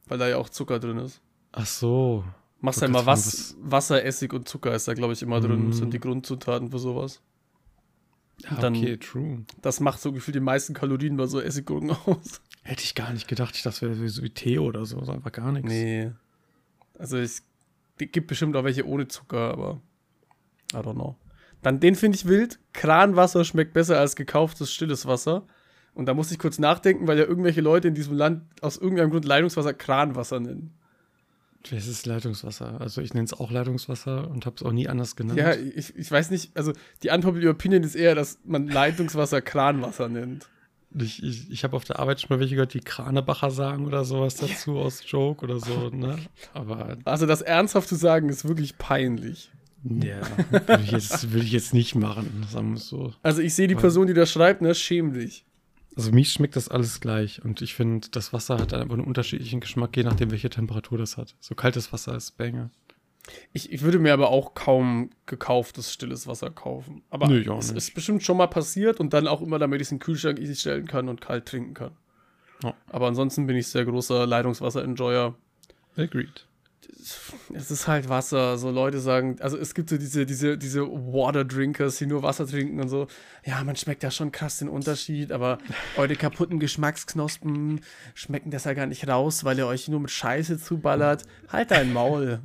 Weil 0.07 0.19
da 0.19 0.29
ja 0.29 0.37
auch 0.37 0.49
Zucker 0.49 0.79
drin 0.79 0.99
ist. 0.99 1.21
Ach 1.53 1.67
so. 1.67 2.25
Machst 2.61 2.81
Du 2.81 2.89
mal 2.89 3.05
kannst 3.05 3.27
was, 3.27 3.57
Wasser, 3.61 4.05
Essig 4.05 4.33
und 4.33 4.49
Zucker 4.49 4.75
ist 4.75 4.89
da, 4.89 4.95
glaube 4.95 5.13
ich, 5.13 5.23
immer 5.23 5.41
drin. 5.41 5.67
Mm. 5.67 5.71
Das 5.71 5.79
sind 5.79 5.93
die 5.93 6.01
Grundzutaten 6.01 6.71
für 6.71 6.79
sowas. 6.79 7.21
Ja, 8.51 8.57
dann- 8.61 8.77
okay, 8.77 8.97
true. 8.99 9.45
Das 9.63 9.81
macht 9.81 10.01
so 10.01 10.13
gefühlt 10.13 10.35
die 10.35 10.41
meisten 10.41 10.75
Kalorien 10.75 11.17
bei 11.17 11.27
so 11.27 11.41
Essiggurken 11.41 11.91
aus. 12.07 12.41
Hätte 12.63 12.83
ich 12.83 12.95
gar 12.95 13.13
nicht 13.13 13.29
gedacht. 13.29 13.55
Ich 13.57 13.63
dachte, 13.63 13.87
das 13.87 13.97
wäre 13.99 14.09
so 14.09 14.23
wie 14.23 14.31
Tee 14.31 14.59
oder 14.59 14.85
so. 14.87 14.99
Das 14.99 15.09
ist 15.09 15.15
einfach 15.15 15.33
gar 15.33 15.53
nichts. 15.53 15.71
Nee. 15.71 16.11
Also 16.99 17.17
es 17.19 17.43
gibt 17.99 18.27
bestimmt 18.27 18.57
auch 18.57 18.65
welche 18.65 18.87
ohne 18.87 19.09
Zucker, 19.09 19.51
aber 19.51 19.81
I 20.73 20.77
don't 20.79 20.95
know. 20.95 21.17
Dann 21.63 21.81
den 21.81 21.95
finde 21.95 22.17
ich 22.17 22.27
wild. 22.27 22.59
Kranwasser 22.73 23.45
schmeckt 23.45 23.73
besser 23.73 23.99
als 23.99 24.17
gekauftes 24.17 24.73
stilles 24.73 25.07
Wasser. 25.07 25.47
Und 25.95 26.07
da 26.07 26.15
muss 26.15 26.31
ich 26.31 26.39
kurz 26.39 26.59
nachdenken, 26.59 27.07
weil 27.07 27.19
ja 27.19 27.25
irgendwelche 27.25 27.61
Leute 27.61 27.89
in 27.89 27.95
diesem 27.95 28.15
Land 28.17 28.43
aus 28.61 28.77
irgendeinem 28.77 29.11
Grund 29.11 29.25
Leitungswasser 29.25 29.73
Kranwasser 29.75 30.41
nennen. 30.41 30.75
Das 31.71 31.87
ist 31.87 32.05
Leitungswasser. 32.07 32.81
Also 32.81 33.01
ich 33.01 33.15
nenne 33.15 33.25
es 33.25 33.33
auch 33.33 33.51
Leitungswasser 33.51 34.31
und 34.31 34.45
habe 34.45 34.57
es 34.57 34.63
auch 34.63 34.73
nie 34.73 34.87
anders 34.89 35.17
genannt. 35.17 35.39
Ja, 35.39 35.55
ich, 35.55 35.97
ich 35.97 36.11
weiß 36.11 36.31
nicht, 36.31 36.57
also 36.57 36.73
die 37.03 37.11
unpopular 37.11 37.51
Opinion 37.53 37.83
ist 37.83 37.95
eher, 37.95 38.15
dass 38.15 38.39
man 38.45 38.69
Leitungswasser 38.69 39.41
Kranwasser 39.41 40.09
nennt. 40.09 40.49
Ich, 40.97 41.23
ich, 41.23 41.51
ich 41.51 41.65
habe 41.65 41.75
auf 41.77 41.85
der 41.85 41.99
Arbeit 41.99 42.21
schon 42.21 42.29
mal 42.37 42.39
welche 42.41 42.55
gehört, 42.55 42.75
die 42.75 42.81
Kranebacher 42.81 43.51
sagen 43.51 43.87
oder 43.87 44.05
sowas 44.05 44.37
dazu 44.37 44.77
aus 44.77 45.03
Joke 45.07 45.43
oder 45.45 45.59
so, 45.59 45.89
ne? 45.91 46.19
Aber 46.53 46.99
Also 47.05 47.27
das 47.27 47.43
ernsthaft 47.43 47.89
zu 47.89 47.97
sagen, 47.97 48.29
ist 48.29 48.47
wirklich 48.47 48.79
peinlich. 48.79 49.51
ja, 49.83 50.21
will 50.69 50.81
ich 50.85 50.93
jetzt, 50.93 51.33
will 51.33 51.43
ich 51.43 51.51
jetzt 51.53 51.75
nicht 51.75 51.95
machen, 51.97 52.47
sagen 52.49 52.71
wir 52.71 52.77
es 52.77 52.87
so. 52.87 53.13
Also 53.23 53.43
ich 53.43 53.55
sehe 53.55 53.67
die 53.69 53.75
Person, 53.75 54.07
die 54.07 54.15
das 54.15 54.31
schreibt, 54.31 54.63
ne, 54.63 54.75
schäm 54.75 55.15
dich. 55.15 55.45
Also 55.97 56.13
mich 56.13 56.33
schmeckt 56.33 56.57
das 56.57 56.69
alles 56.69 57.01
gleich 57.01 57.45
und 57.45 57.63
ich 57.63 57.75
finde, 57.75 58.09
das 58.11 58.33
Wasser 58.33 58.59
hat 58.59 58.75
einfach 58.75 58.95
einen 58.95 59.05
unterschiedlichen 59.05 59.61
Geschmack, 59.61 59.97
je 59.97 60.03
nachdem, 60.03 60.31
welche 60.31 60.51
Temperatur 60.51 60.99
das 60.99 61.17
hat. 61.17 61.37
So 61.41 61.55
kaltes 61.55 61.93
Wasser 61.93 62.17
ist 62.17 62.37
Banger. 62.37 62.71
Ich, 63.53 63.73
ich 63.73 63.83
würde 63.83 63.99
mir 63.99 64.13
aber 64.13 64.31
auch 64.31 64.55
kaum 64.55 65.11
gekauftes 65.27 65.93
stilles 65.93 66.27
Wasser 66.27 66.51
kaufen. 66.51 67.03
Aber 67.11 67.29
Nö, 67.29 67.41
es 67.57 67.69
nicht. 67.69 67.77
ist 67.79 67.95
bestimmt 67.95 68.23
schon 68.23 68.37
mal 68.37 68.49
passiert 68.49 69.01
und 69.01 69.15
dann 69.15 69.29
auch 69.29 69.41
immer, 69.41 69.59
damit 69.59 69.81
ich 69.81 69.89
es 69.89 69.93
in 69.93 69.99
den 69.99 70.05
Kühlschrank 70.05 70.39
easy 70.39 70.57
stellen 70.57 70.87
kann 70.87 71.09
und 71.09 71.21
kalt 71.21 71.47
trinken 71.47 71.75
kann. 71.75 71.93
Ja. 72.63 72.75
Aber 72.89 73.07
ansonsten 73.07 73.47
bin 73.47 73.57
ich 73.57 73.69
sehr 73.69 73.85
großer 73.85 74.27
Leitungswasser-Enjoyer. 74.27 75.35
Agreed. 75.97 76.47
Es 77.53 77.71
ist 77.71 77.89
halt 77.89 78.09
Wasser. 78.09 78.59
So 78.59 78.71
Leute 78.71 79.01
sagen, 79.01 79.37
also 79.41 79.57
es 79.57 79.75
gibt 79.75 79.91
so 79.91 79.97
diese, 79.97 80.27
diese, 80.27 80.59
diese 80.59 80.83
Water-Drinkers, 80.83 81.97
die 81.99 82.07
nur 82.07 82.23
Wasser 82.23 82.47
trinken 82.47 82.81
und 82.81 82.89
so. 82.89 83.07
Ja, 83.45 83.63
man 83.65 83.77
schmeckt 83.77 84.03
ja 84.03 84.11
schon 84.11 84.33
krass 84.33 84.59
den 84.59 84.69
Unterschied, 84.69 85.33
aber 85.33 85.59
eure 85.97 86.17
kaputten 86.17 86.59
Geschmacksknospen 86.59 87.81
schmecken 88.15 88.51
das 88.51 88.65
ja 88.65 88.75
gar 88.75 88.87
nicht 88.87 89.07
raus, 89.09 89.45
weil 89.45 89.59
ihr 89.59 89.67
euch 89.67 89.89
nur 89.89 90.01
mit 90.01 90.11
Scheiße 90.11 90.59
zuballert. 90.59 91.25
Halt 91.49 91.71
dein 91.71 91.93
Maul. 91.93 92.41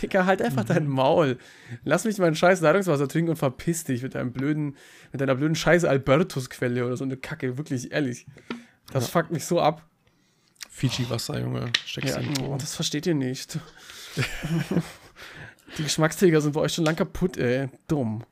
Dicker, 0.00 0.24
halt 0.24 0.40
einfach 0.40 0.64
dein 0.64 0.86
Maul. 0.86 1.38
Lass 1.84 2.04
mich 2.04 2.18
mein 2.18 2.34
scheiß 2.34 2.60
Leitungswasser 2.62 3.08
trinken 3.08 3.30
und 3.30 3.36
verpiss 3.36 3.84
dich 3.84 4.02
mit 4.02 4.14
deinem 4.14 4.32
blöden, 4.32 4.76
mit 5.12 5.20
deiner 5.20 5.34
blöden 5.34 5.54
scheiße 5.54 5.88
Albertus-Quelle 5.88 6.86
oder 6.86 6.96
so 6.96 7.04
eine 7.04 7.16
Kacke. 7.16 7.58
Wirklich, 7.58 7.92
ehrlich. 7.92 8.26
Das 8.92 9.08
fuckt 9.08 9.30
mich 9.30 9.44
so 9.44 9.60
ab. 9.60 9.86
Fiji-Wasser, 10.72 11.38
Junge. 11.38 11.70
Steckst 11.84 12.16
Ja, 12.16 12.20
ja, 12.20 12.28
oh, 12.44 12.56
das 12.58 12.74
versteht 12.74 13.06
ihr 13.06 13.14
nicht. 13.14 13.58
Die 15.78 15.82
Geschmacksträger 15.82 16.40
sind 16.40 16.52
bei 16.52 16.60
euch 16.60 16.72
schon 16.72 16.86
lang 16.86 16.96
kaputt, 16.96 17.36
ey. 17.36 17.68
Dumm. 17.88 18.24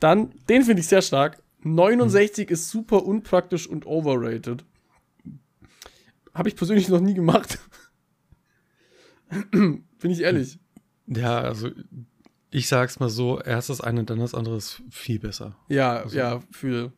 Dann, 0.00 0.30
den 0.48 0.64
finde 0.64 0.80
ich 0.80 0.88
sehr 0.88 1.02
stark. 1.02 1.42
69 1.60 2.50
ist 2.50 2.70
super 2.70 3.04
unpraktisch 3.04 3.66
und 3.66 3.86
overrated. 3.86 4.64
Habe 6.32 6.48
ich 6.48 6.56
persönlich 6.56 6.88
noch 6.88 7.00
nie 7.00 7.14
gemacht. 7.14 7.58
Bin 9.50 9.84
ich 10.02 10.20
ehrlich. 10.20 10.58
Ja, 11.06 11.40
also 11.40 11.70
ich 12.50 12.68
sag's 12.68 13.00
mal 13.00 13.10
so, 13.10 13.38
erst 13.40 13.68
das 13.68 13.82
eine, 13.82 14.04
dann 14.04 14.18
das 14.18 14.34
andere 14.34 14.56
ist 14.56 14.82
viel 14.90 15.18
besser. 15.18 15.56
Ja, 15.68 15.98
Also, 15.98 16.16
ja, 16.16 16.40
für. 16.50 16.92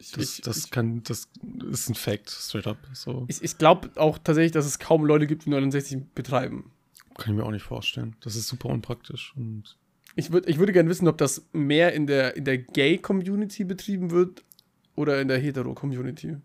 Ich, 0.00 0.12
Das, 0.12 0.38
ich, 0.38 0.40
das 0.40 0.56
ich, 0.64 0.70
kann, 0.70 1.02
das 1.04 1.28
ist 1.70 1.90
ein 1.90 1.94
Fact, 1.94 2.30
straight 2.30 2.66
up. 2.66 2.78
So 2.94 3.26
ich, 3.28 3.42
ich 3.44 3.58
glaube 3.58 3.90
auch 3.96 4.16
tatsächlich, 4.18 4.52
dass 4.52 4.64
es 4.64 4.78
kaum 4.78 5.04
Leute 5.04 5.26
gibt, 5.26 5.44
die 5.44 5.50
69 5.50 5.98
betreiben. 6.14 6.72
kann 7.18 7.34
ich 7.34 7.38
mir 7.38 7.44
auch 7.44 7.50
nicht 7.50 7.64
vorstellen. 7.64 8.16
Das 8.22 8.34
ist 8.34 8.48
super 8.48 8.70
unpraktisch. 8.70 9.34
Und 9.36 9.76
Ich, 10.16 10.32
würd, 10.32 10.48
ich 10.48 10.58
würde 10.58 10.72
gerne 10.72 10.88
wissen, 10.88 11.06
ob 11.06 11.18
das 11.18 11.46
mehr 11.52 11.92
in 11.92 12.06
der, 12.06 12.34
in 12.34 12.46
der 12.46 12.56
Gay-Community 12.56 13.64
betrieben 13.64 14.10
wird 14.10 14.42
oder 14.96 15.20
in 15.20 15.28
der 15.28 15.38
Hetero-Community. 15.38 16.38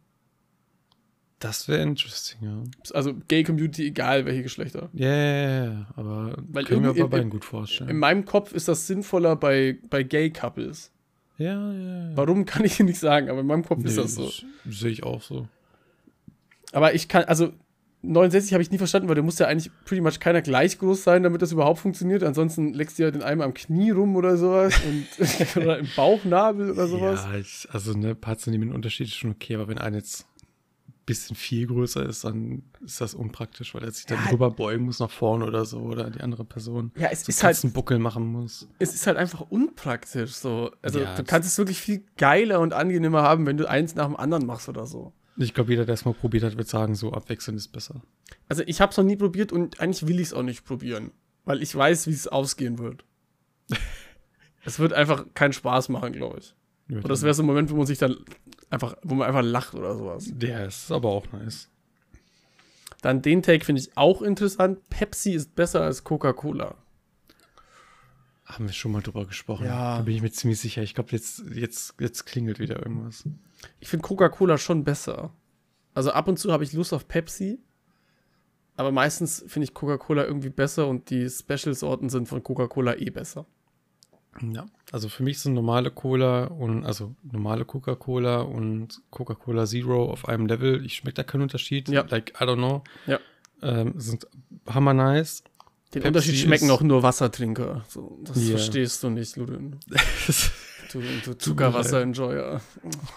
das 1.39 1.67
wäre 1.67 1.81
interesting, 1.83 2.39
ja. 2.41 2.63
Also 2.93 3.13
Gay-Community, 3.27 3.87
egal 3.87 4.25
welche 4.25 4.43
Geschlechter. 4.43 4.89
Ja, 4.93 5.07
yeah, 5.07 5.63
yeah, 5.63 5.87
aber 5.95 6.43
Weil 6.49 6.65
können 6.65 6.83
wir 6.83 6.93
bei 6.93 7.07
beiden 7.07 7.29
gut 7.29 7.45
vorstellen. 7.45 7.89
In 7.89 7.97
meinem 7.99 8.25
Kopf 8.25 8.51
ist 8.51 8.67
das 8.67 8.85
sinnvoller 8.87 9.35
bei, 9.37 9.77
bei 9.89 10.03
Gay-Couples. 10.03 10.91
Ja, 11.37 11.73
ja, 11.73 12.09
ja. 12.09 12.11
Warum 12.15 12.45
kann 12.45 12.65
ich 12.65 12.79
nicht 12.79 12.99
sagen, 12.99 13.29
aber 13.29 13.41
in 13.41 13.47
meinem 13.47 13.65
Kopf 13.65 13.83
ist 13.83 13.95
Nee, 13.95 14.03
das 14.03 14.15
so. 14.15 14.31
Sehe 14.69 14.91
ich 14.91 15.03
auch 15.03 15.21
so. 15.21 15.47
Aber 16.71 16.93
ich 16.93 17.07
kann, 17.07 17.23
also 17.25 17.53
69 18.01 18.53
habe 18.53 18.61
ich 18.61 18.71
nie 18.71 18.77
verstanden, 18.77 19.07
weil 19.07 19.15
da 19.15 19.21
muss 19.21 19.39
ja 19.39 19.47
eigentlich 19.47 19.71
pretty 19.85 20.01
much 20.01 20.19
keiner 20.19 20.41
gleich 20.41 20.77
groß 20.79 21.03
sein, 21.03 21.23
damit 21.23 21.41
das 21.41 21.51
überhaupt 21.51 21.79
funktioniert. 21.79 22.23
Ansonsten 22.23 22.73
leckst 22.73 22.99
du 22.99 23.03
ja 23.03 23.11
den 23.11 23.23
einen 23.23 23.41
am 23.41 23.53
Knie 23.53 23.91
rum 23.91 24.15
oder 24.15 24.37
sowas 24.37 24.73
und, 24.87 25.57
oder 25.63 25.79
im 25.79 25.87
Bauchnabel 25.95 26.71
oder 26.71 26.87
sowas. 26.87 27.25
Ja, 27.31 27.37
ich, 27.37 27.67
also 27.71 27.93
ne, 27.93 28.15
paar 28.15 28.37
Zentimeter 28.37 28.73
Unterschied 28.75 29.07
ist 29.07 29.15
schon 29.15 29.31
okay, 29.31 29.55
aber 29.55 29.67
wenn 29.67 29.77
einer 29.77 29.97
jetzt 29.97 30.27
bisschen 31.05 31.35
viel 31.35 31.67
größer 31.67 32.03
ist, 32.05 32.23
dann 32.23 32.63
ist 32.83 32.99
das 32.99 33.13
unpraktisch, 33.13 33.75
weil 33.75 33.83
er 33.83 33.91
sich 33.91 34.05
dann 34.07 34.23
Ja. 34.23 34.29
drüber 34.31 34.49
beugen 34.49 34.85
muss 34.85 34.99
nach 34.99 35.11
vorne 35.11 35.45
oder 35.45 35.63
so 35.65 35.79
oder 35.79 36.09
die 36.09 36.21
andere 36.21 36.45
Person 36.45 36.91
Ja, 36.97 37.09
es 37.11 37.21
so 37.25 37.29
ist 37.29 37.43
halt, 37.43 37.63
einen 37.63 37.73
Buckel 37.73 37.99
machen 37.99 38.25
muss. 38.25 38.67
es 38.79 38.95
ist 38.95 39.05
halt 39.05 39.17
einfach 39.17 39.41
unpraktisch 39.41 40.33
so. 40.33 40.71
Also 40.81 41.01
Ja, 41.01 41.15
du 41.15 41.23
kannst 41.23 41.47
es 41.47 41.57
wirklich 41.59 41.79
viel 41.79 42.03
geiler 42.17 42.59
und 42.59 42.73
angenehmer 42.73 43.21
haben, 43.21 43.45
wenn 43.45 43.57
du 43.57 43.69
eins 43.69 43.93
nach 43.95 44.05
dem 44.07 44.15
anderen 44.15 44.45
machst 44.47 44.67
oder 44.67 44.87
so. 44.87 45.13
Ich 45.37 45.53
glaube, 45.53 45.71
jeder, 45.71 45.85
der 45.85 45.93
es 45.93 46.05
mal 46.05 46.13
probiert 46.13 46.43
hat, 46.43 46.57
wird 46.57 46.69
sagen, 46.69 46.95
so 46.95 47.11
abwechselnd 47.11 47.57
ist 47.59 47.67
besser. 47.67 48.01
Also 48.47 48.63
ich 48.65 48.81
habe 48.81 48.91
es 48.91 48.97
noch 48.97 49.03
nie 49.03 49.17
probiert 49.17 49.51
und 49.51 49.79
eigentlich 49.81 50.07
will 50.07 50.19
ich 50.19 50.27
es 50.27 50.33
auch 50.33 50.43
nicht 50.43 50.65
probieren, 50.65 51.11
weil 51.43 51.61
ich 51.61 51.75
weiß, 51.75 52.07
wie 52.07 52.13
es 52.13 52.27
ausgehen 52.27 52.79
wird. 52.79 53.03
es 54.65 54.79
wird 54.79 54.93
einfach 54.93 55.25
keinen 55.33 55.53
Spaß 55.53 55.89
machen, 55.89 56.13
glaube 56.13 56.39
ich. 56.39 56.55
Oder 56.89 57.01
das 57.01 57.23
wäre 57.23 57.33
so 57.33 57.43
ein 57.43 57.47
Moment, 57.47 57.71
wo 57.71 57.75
man 57.75 57.85
sich 57.85 57.97
dann 57.97 58.17
einfach, 58.69 58.95
wo 59.03 59.15
man 59.15 59.27
einfach 59.27 59.41
lacht 59.41 59.73
oder 59.73 59.95
sowas. 59.95 60.25
Der 60.31 60.67
ist 60.67 60.91
aber 60.91 61.09
auch 61.09 61.31
nice. 61.31 61.69
Dann 63.01 63.21
den 63.21 63.41
Take 63.41 63.65
finde 63.65 63.81
ich 63.81 63.95
auch 63.97 64.21
interessant. 64.21 64.89
Pepsi 64.89 65.33
ist 65.33 65.55
besser 65.55 65.81
als 65.81 66.03
Coca-Cola. 66.03 66.75
Haben 68.45 68.67
wir 68.67 68.73
schon 68.73 68.91
mal 68.91 69.01
drüber 69.01 69.25
gesprochen. 69.25 69.65
Ja. 69.65 69.97
Da 69.97 70.03
bin 70.03 70.15
ich 70.15 70.21
mir 70.21 70.31
ziemlich 70.31 70.59
sicher. 70.59 70.83
Ich 70.83 70.93
glaube, 70.93 71.11
jetzt, 71.11 71.43
jetzt, 71.51 71.95
jetzt 71.99 72.25
klingelt 72.25 72.59
wieder 72.59 72.77
irgendwas. 72.77 73.27
Ich 73.79 73.89
finde 73.89 74.03
Coca-Cola 74.07 74.57
schon 74.57 74.83
besser. 74.83 75.33
Also 75.95 76.11
ab 76.11 76.27
und 76.27 76.37
zu 76.37 76.51
habe 76.51 76.63
ich 76.63 76.73
Lust 76.73 76.93
auf 76.93 77.07
Pepsi. 77.07 77.59
Aber 78.75 78.91
meistens 78.91 79.43
finde 79.47 79.65
ich 79.65 79.73
Coca-Cola 79.73 80.25
irgendwie 80.25 80.49
besser 80.49 80.87
und 80.87 81.09
die 81.09 81.29
Special-Sorten 81.29 82.09
sind 82.09 82.27
von 82.27 82.43
Coca-Cola 82.43 82.95
eh 82.97 83.09
besser. 83.09 83.47
Ja. 84.41 84.65
Also 84.91 85.09
für 85.09 85.23
mich 85.23 85.39
sind 85.39 85.53
normale 85.53 85.91
Cola 85.91 86.45
und 86.45 86.85
also 86.85 87.15
normale 87.23 87.65
Coca-Cola 87.65 88.41
und 88.41 89.01
Coca-Cola 89.09 89.65
Zero 89.65 90.11
auf 90.11 90.27
einem 90.27 90.45
Level. 90.45 90.85
Ich 90.85 90.95
schmecke 90.95 91.15
da 91.15 91.23
keinen 91.23 91.43
Unterschied. 91.43 91.87
Ja. 91.89 92.05
Like, 92.09 92.33
I 92.39 92.43
don't 92.43 92.55
know. 92.57 92.83
Ja. 93.07 93.19
Ähm, 93.61 93.93
sind 93.97 94.27
hammer 94.67 94.93
nice. 94.93 95.43
Den 95.93 96.01
Pepsi 96.01 96.07
Unterschied 96.07 96.35
schmecken 96.37 96.69
auch 96.71 96.81
nur 96.81 97.01
Wassertrinker. 97.03 97.85
So, 97.87 98.19
das 98.23 98.37
Ja. 98.43 98.57
verstehst 98.57 99.01
du 99.03 99.09
nicht, 99.09 99.37
Ludin. 99.37 99.79
ich 100.27 100.51
Du, 100.91 101.01
du 101.25 101.33
Zuckerwasser-Enjoyer. 101.37 102.61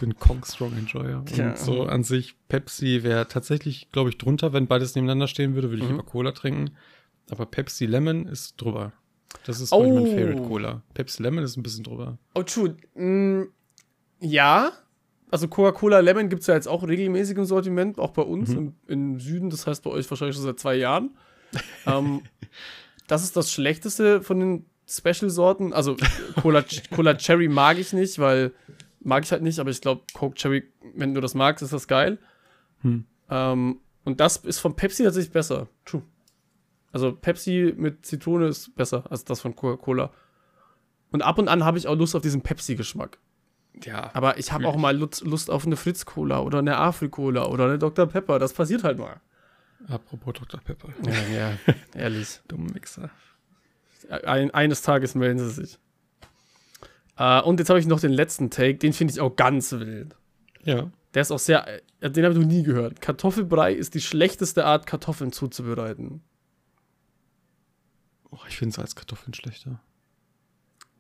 bin 0.01 0.19
Kong 0.19 0.43
Strong 0.45 0.77
Enjoyer. 0.79 1.25
Ja. 1.37 1.51
Und 1.51 1.59
so 1.59 1.85
an 1.85 2.03
sich, 2.03 2.35
Pepsi 2.49 3.03
wäre 3.03 3.29
tatsächlich, 3.29 3.89
glaube 3.93 4.09
ich, 4.11 4.19
drunter, 4.19 4.53
wenn 4.53 4.67
beides 4.67 4.95
nebeneinander 4.95 5.29
stehen 5.29 5.55
würde, 5.55 5.71
würde 5.71 5.83
ich 5.83 5.89
Mhm. 5.89 5.97
lieber 5.97 6.07
Cola 6.07 6.33
trinken. 6.33 6.71
Aber 7.31 7.47
Pepsi 7.47 7.87
Lemon 7.87 8.27
ist 8.27 8.61
drüber. 8.61 8.93
Das 9.45 9.61
ist 9.61 9.73
ich, 9.73 9.79
mein 9.79 9.93
Oh. 9.93 10.07
Favorite 10.07 10.43
Cola. 10.43 10.83
Pepsi 10.95 11.23
Lemon 11.23 11.45
ist 11.45 11.57
ein 11.57 11.63
bisschen 11.63 11.85
drüber. 11.85 12.19
Oh, 12.35 12.43
true. 12.43 12.77
Mm, 12.95 13.45
ja. 14.21 14.73
Also 15.31 15.49
Coca-Cola 15.49 16.01
Lemon 16.01 16.29
gibt 16.29 16.41
es 16.41 16.47
ja 16.47 16.55
jetzt 16.55 16.69
auch 16.69 16.87
regelmäßig 16.87 17.37
im 17.37 17.45
Sortiment, 17.45 17.99
auch 17.99 18.13
bei 18.13 18.23
uns 18.23 18.51
im, 18.51 18.75
im 18.87 19.21
Süden. 19.21 19.51
Das 19.51 19.67
heißt 19.67 19.83
bei 19.83 19.91
euch 19.91 20.09
wahrscheinlich 20.11 20.37
schon 20.37 20.45
seit 20.45 20.59
zwei 20.59 20.77
Jahren. 20.77 21.11
ähm, 21.87 22.23
das 23.07 23.25
ist 23.25 23.37
das 23.37 23.53
Schlechteste 23.53 24.23
von 24.23 24.41
den 24.41 24.67
Special-Sorten. 24.89 25.73
Also 25.75 25.97
Cola, 26.41 26.65
Cola 26.95 27.15
Cherry 27.15 27.49
mag 27.49 27.79
ich 27.79 27.93
nicht, 27.93 28.19
weil 28.19 28.53
mag 29.01 29.25
ich 29.25 29.33
halt 29.33 29.43
nicht, 29.43 29.59
aber 29.59 29.71
ich 29.71 29.81
glaube, 29.81 30.03
Coke 30.15 30.35
Cherry, 30.35 30.65
wenn 30.95 31.15
du 31.15 31.21
das 31.21 31.35
magst, 31.35 31.63
ist 31.63 31.73
das 31.73 31.89
geil. 31.89 32.19
Hm. 32.83 33.05
Ähm, 33.31 33.81
und 34.05 34.21
das 34.21 34.39
ist 34.39 34.59
von 34.59 34.75
Pepsi 34.75 35.05
tatsächlich 35.05 35.33
besser. 35.33 35.69
True. 35.85 36.03
Also 36.99 37.13
Pepsi 37.13 37.75
mit 37.77 38.05
Zitrone 38.05 38.49
ist 38.49 38.75
besser 38.75 39.05
als 39.09 39.25
das 39.25 39.41
von 39.41 39.55
Coca-Cola. 39.55 40.11
Und 41.13 41.23
ab 41.23 41.39
und 41.39 41.47
an 41.47 41.65
habe 41.65 41.79
ich 41.79 41.87
auch 41.87 41.95
Lust 41.95 42.17
auf 42.17 42.23
diesen 42.23 42.43
Pepsi-Geschmack. 42.43 43.19
Ja. 43.85 44.11
Aber 44.15 44.39
ich 44.39 44.51
habe 44.51 44.67
auch 44.67 44.77
mal 44.77 44.97
Lust, 44.97 45.49
auf 45.49 45.65
eine 45.65 45.77
Fritz-Cola 45.77 46.41
oder 46.41 46.59
eine 46.59 46.77
Afri-Cola 46.77 47.47
oder 47.47 47.67
eine 47.67 47.79
Dr. 47.79 48.07
Pepper. 48.07 48.41
Das 48.41 48.53
passiert 48.53 48.83
halt 48.83 48.99
mal. 48.99 49.21
Apropos 49.87 50.35
Dr. 50.35 50.61
Pepper. 50.61 50.89
Ja, 51.07 51.37
ja 51.37 51.75
ehrlich. 51.95 52.41
Dummen 52.49 52.73
Mixer. 52.73 53.11
Ein, 54.25 54.51
eines 54.51 54.83
Tages 54.83 55.15
melden 55.15 55.39
sie 55.39 55.51
sich. 55.51 55.79
Äh, 57.17 57.43
und 57.43 57.61
jetzt 57.61 57.71
habe 57.71 57.79
ich 57.79 57.87
noch 57.87 58.01
den 58.01 58.13
letzten 58.13 58.51
Take, 58.51 58.79
den 58.79 58.93
finde 58.93 59.13
ich 59.13 59.21
auch 59.21 59.37
ganz 59.37 59.71
wild. 59.71 60.17
Ja. 60.65 60.91
Der 61.15 61.23
ist 61.23 61.31
auch 61.31 61.39
sehr, 61.39 61.65
äh, 62.01 62.11
den 62.11 62.25
habe 62.25 62.35
ich 62.35 62.41
noch 62.41 62.49
nie 62.49 62.65
gehört. 62.65 63.01
Kartoffelbrei 63.01 63.73
ist 63.73 63.95
die 63.95 64.01
schlechteste 64.01 64.65
Art, 64.65 64.87
Kartoffeln 64.87 65.31
zuzubereiten. 65.31 66.23
Oh, 68.31 68.39
ich 68.49 68.57
finde 68.57 68.75
Salzkartoffeln 68.75 69.35
schlechter. 69.35 69.81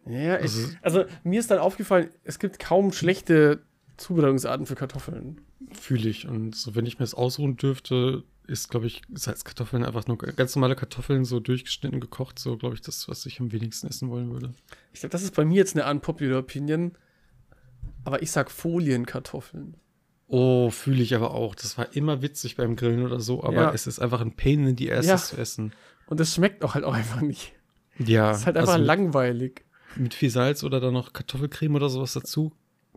Ja, 0.07 0.37
Also- 0.37 0.69
ich, 0.69 0.79
also 0.83 1.05
mir 1.25 1.41
ist 1.41 1.51
dann 1.51 1.59
aufgefallen, 1.59 2.11
es 2.25 2.39
gibt 2.39 2.59
kaum 2.59 2.93
schlechte 2.93 3.63
Zubereitungsarten 3.99 4.65
für 4.67 4.75
Kartoffeln. 4.75 5.41
Fühle 5.73 6.09
ich. 6.09 6.27
Und 6.27 6.55
so, 6.55 6.75
wenn 6.75 6.87
ich 6.87 6.99
mir 6.99 7.03
das 7.05 7.15
ausruhen 7.15 7.57
dürfte, 7.57 8.25
ist, 8.47 8.71
glaube 8.71 8.87
ich, 8.87 9.03
Salzkartoffeln 9.13 9.85
einfach 9.85 10.07
nur 10.07 10.17
ganz 10.17 10.55
normale 10.57 10.77
Kartoffeln, 10.77 11.27
so 11.27 11.41
durchgeschnitten, 11.41 12.01
gekocht, 12.01 12.39
so, 12.39 12.57
glaube 12.57 12.77
ich, 12.77 12.81
das, 12.81 13.07
was 13.09 13.27
ich 13.27 13.41
am 13.41 13.53
wenigsten 13.53 13.89
essen 13.89 14.09
wollen 14.09 14.31
würde. 14.31 14.55
Ich 14.95 15.01
glaube, 15.01 15.11
das 15.13 15.23
ist 15.23 15.35
bei 15.35 15.45
mir 15.45 15.57
jetzt 15.57 15.77
eine 15.77 15.91
unpopular 15.91 16.39
Opinion. 16.39 16.93
Aber 18.05 18.23
ich 18.23 18.31
sag 18.31 18.51
Folienkartoffeln. 18.51 19.77
Oh, 20.29 20.71
fühle 20.71 21.03
ich 21.03 21.15
aber 21.15 21.33
auch. 21.35 21.55
Das 21.55 21.77
war 21.77 21.95
immer 21.95 22.23
witzig 22.23 22.57
beim 22.57 22.77
Grillen 22.77 23.03
oder 23.05 23.21
so, 23.21 23.43
aber 23.45 23.55
Ja. 23.57 23.73
es 23.73 23.87
ist 23.87 23.99
einfach 23.99 24.21
ein 24.23 24.37
Pain 24.37 24.67
in 24.67 24.77
die 24.77 24.91
Ass, 24.93 25.07
Ja. 25.07 25.13
das 25.13 25.29
zu 25.29 25.37
essen. 25.37 25.73
Und 26.09 26.21
das 26.21 26.35
schmeckt 26.35 26.65
auch 26.65 26.75
halt 26.75 26.85
auch 26.85 26.95
einfach 26.95 27.21
nicht. 27.21 27.53
Ja. 27.99 28.29
Das 28.31 28.41
ist 28.41 28.47
halt 28.47 28.57
einfach 28.57 28.73
also 28.75 28.81
mit, 28.81 28.87
langweilig. 28.87 29.65
mit 29.97 30.15
viel 30.15 30.31
Salz 30.31 30.65
oder 30.65 30.81
dann 30.81 30.95
noch 30.95 31.13
Kartoffelcreme 31.13 31.75
oder 31.77 31.89
sowas 31.89 32.13
dazu. 32.13 32.53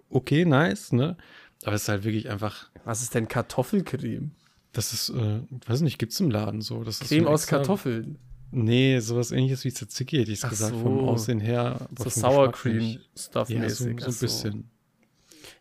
Okay, 0.10 0.46
nice, 0.46 0.92
ne? 0.92 1.18
Aber 1.64 1.74
es 1.76 1.84
ist 1.84 1.90
halt 1.90 2.04
wirklich 2.04 2.30
einfach, 2.30 2.70
Was 2.86 3.02
ist 3.02 3.14
denn 3.16 3.28
Kartoffelcreme? 3.28 4.32
das 4.74 4.94
ist, 4.94 5.10
äh, 5.10 5.42
weiß 5.68 5.82
nicht, 5.82 6.00
gibt's 6.00 6.20
im 6.22 6.32
Laden 6.32 6.62
so. 6.62 6.84
Das 6.84 7.00
Creme 7.02 7.24
so 7.26 7.30
aus 7.30 7.42
extra- 7.44 7.58
Kartoffeln. 7.58 8.18
Nee, 8.52 9.00
sowas 9.00 9.32
ähnliches 9.32 9.64
wie 9.66 9.72
Tzatziki, 9.74 10.18
hätte 10.20 10.32
ich 10.32 10.44
Ach 10.44 10.50
gesagt, 10.50 10.74
so. 10.74 10.80
vom 10.82 11.00
Aussehen 11.08 11.40
her. 11.40 11.88
So 11.98 12.10
Sour 12.10 12.52
Cream. 12.52 13.00
Stuff 13.18 13.50
Ja, 13.50 13.56
so, 13.70 13.86
mäßig. 13.86 14.00
so 14.02 14.06
Ach 14.06 14.14
ein 14.14 14.20
bisschen. 14.20 14.70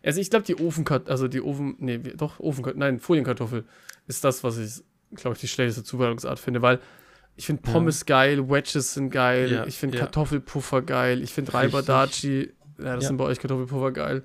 Also 0.03 0.19
ich 0.19 0.29
glaube, 0.29 0.45
die 0.45 0.55
Ofenkart, 0.55 1.09
also 1.09 1.27
die 1.27 1.41
Ofen, 1.41 1.75
nee, 1.79 1.97
doch, 1.97 2.39
Ofenkartoffel, 2.39 2.79
nein, 2.79 2.99
Folienkartoffel 2.99 3.65
ist 4.07 4.23
das, 4.23 4.43
was 4.43 4.57
ich, 4.57 4.83
glaube 5.15 5.35
ich, 5.35 5.41
die 5.41 5.47
schlechteste 5.47 5.83
Zubereitungsart 5.83 6.39
finde, 6.39 6.61
weil 6.61 6.79
ich 7.35 7.45
finde 7.45 7.63
Ja. 7.65 7.71
Pommes 7.73 8.05
geil, 8.05 8.49
Wedges 8.49 8.93
sind 8.93 9.09
geil, 9.09 9.51
Ja, 9.51 9.65
ich 9.65 9.77
finde 9.77 9.97
ja. 9.97 10.03
Kartoffelpuffer 10.05 10.81
geil, 10.81 11.21
ich 11.23 11.33
finde 11.33 11.53
Richtig. 11.53 11.73
Reibadachi, 11.73 12.53
ja, 12.77 12.95
das 12.95 13.03
Ja. 13.03 13.07
sind 13.09 13.17
bei 13.17 13.23
euch 13.25 13.39
Kartoffelpuffer 13.39 13.91
geil. 13.91 14.23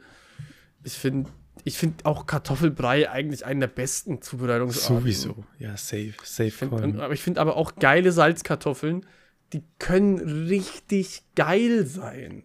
Ich 0.85 0.95
finde 0.95 1.31
ich 1.65 1.79
finde 1.79 2.05
auch 2.05 2.27
Kartoffelbrei 2.27 3.11
eigentlich 3.11 3.45
einen 3.47 3.61
der 3.61 3.67
besten 3.67 4.21
Zubereitungsarten. 4.23 4.99
Sowieso. 5.01 5.45
Ja, 5.59 5.77
safe. 5.77 6.13
Safe 6.23 6.51
Find, 6.51 6.73
aber 7.01 7.13
ich 7.15 7.23
finde 7.23 7.41
aber 7.41 7.57
auch 7.57 7.75
geile 7.77 8.13
Salzkartoffeln, 8.13 9.05
die 9.53 9.65
können 9.79 10.19
richtig 10.49 11.23
geil 11.35 11.87
sein. 11.87 12.45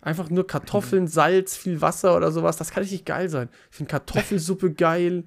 Einfach 0.00 0.30
nur 0.30 0.46
Kartoffeln, 0.46 1.06
Salz, 1.08 1.56
viel 1.56 1.80
Wasser 1.80 2.16
oder 2.16 2.32
sowas, 2.32 2.56
das 2.56 2.70
kann 2.70 2.82
richtig 2.82 3.04
geil 3.04 3.28
sein. 3.28 3.48
Ich 3.70 3.76
finde 3.76 3.90
Kartoffelsuppe 3.90 4.72
geil. 4.74 5.24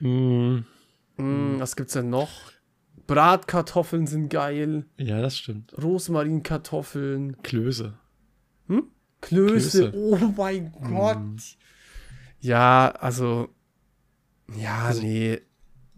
Mm, 0.00 0.58
Mm, 1.18 1.58
was 1.60 1.76
gibt's 1.76 1.92
denn 1.92 2.08
noch? 2.08 2.30
Bratkartoffeln 3.06 4.06
sind 4.06 4.28
geil. 4.30 4.86
ja, 4.98 5.20
das 5.20 5.36
stimmt. 5.36 5.74
Rosmarinkartoffeln. 5.82 7.36
Klöße. 7.42 7.94
Klöße. 9.20 9.90
Klöße. 9.90 9.92
Oh 9.94 10.16
mein 10.36 10.72
Gott. 10.82 11.56
Ja, 12.40 12.90
also. 12.90 13.48
Ja, 14.56 14.82
Also- 14.86 15.02
nee. 15.02 15.40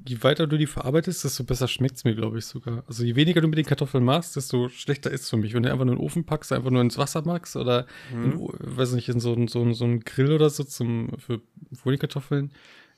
Je 0.07 0.22
weiter 0.22 0.46
du 0.46 0.59
die 0.59 0.66
verarbeitest, 0.66 1.24
desto 1.24 1.44
besser 1.44 1.66
schmeckt 1.66 1.96
es 1.96 2.05
mir, 2.05 2.14
glaube 2.14 2.36
ich, 2.36 2.44
sogar. 2.44 2.84
Also 2.86 3.05
je 3.05 3.16
weniger 3.16 3.40
du 3.40 3.48
mit 3.48 3.57
den 3.57 3.64
Kartoffeln 3.64 4.05
machst, 4.05 4.36
desto 4.36 4.68
schlechter 4.68 5.11
ist 5.11 5.22
es 5.22 5.30
für 5.30 5.38
mich. 5.38 5.55
Wenn 5.55 5.62
du 5.62 5.72
einfach 5.72 5.86
nur 5.86 5.94
in 5.94 5.98
den 5.98 6.05
Ofen 6.05 6.24
packst, 6.26 6.52
einfach 6.52 6.68
nur 6.68 6.82
ins 6.82 6.98
Wasser 6.98 7.22
machst 7.24 7.57
oder, 7.57 7.86
in, 8.12 8.38
weiß 8.38 8.92
nicht, 8.92 9.09
in 9.09 9.18
so, 9.18 9.32
einen- 9.32 9.48
so, 9.48 9.72
so 9.72 9.84
einen 9.86 10.00
Grill 10.00 10.32
oder 10.32 10.50
so 10.50 10.62
zum, 10.62 11.09
für 11.16 11.40
Folienkartoffeln, 11.72 12.52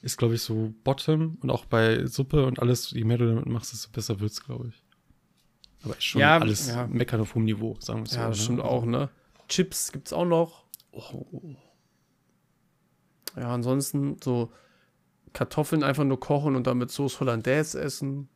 ist, 0.07 0.17
glaube 0.17 0.35
ich, 0.37 0.43
so 0.43 0.73
Bottom. 0.85 1.37
Und 1.43 1.51
auch 1.51 1.65
bei 1.67 2.07
Suppe 2.07 2.47
und 2.47 2.61
alles, 2.61 2.91
je 2.93 3.05
mehr 3.05 3.19
du 3.19 3.27
damit 3.29 3.47
machst, 3.47 3.73
desto 3.73 3.91
besser 3.91 4.19
wird 4.21 4.31
es, 4.33 4.43
glaube 4.43 4.69
ich. 4.69 4.83
Aber 5.85 5.97
ist 5.97 6.05
schon 6.05 6.21
Ja, 6.21 6.39
alles 6.39 6.69
ja. 6.69 6.87
meckern 6.87 7.21
auf 7.21 7.35
hohem 7.35 7.45
Niveau, 7.45 7.77
sagen 7.81 8.01
wir 8.01 8.05
es 8.05 8.13
so. 8.13 8.19
Ja, 8.21 8.29
ne? 8.29 8.35
stimmt 8.35 8.61
auch, 8.61 8.85
ne? 8.87 9.11
Chips 9.49 9.93
gibt's 9.93 10.13
auch 10.13 10.25
noch. 10.25 10.65
Oh, 10.93 11.55
Ja, 13.37 13.53
ansonsten 13.53 14.17
so 14.23 14.51
Kartoffeln 15.33 15.83
einfach 15.83 16.05
nur 16.05 16.19
kochen 16.19 16.57
und 16.57 16.67
dann 16.67 16.79
mit 16.79 16.91
Sauce 16.91 17.21
Hollandaise 17.21 17.79
essen. 17.81 18.29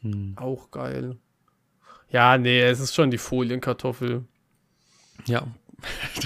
hm. 0.00 0.32
Auch 0.36 0.70
geil. 0.70 1.16
Ja, 2.08 2.38
nee, 2.38 2.60
es 2.62 2.80
ist 2.80 2.94
schon 2.94 3.10
die 3.10 3.18
Folienkartoffel. 3.18 4.24
Ja, 5.26 5.46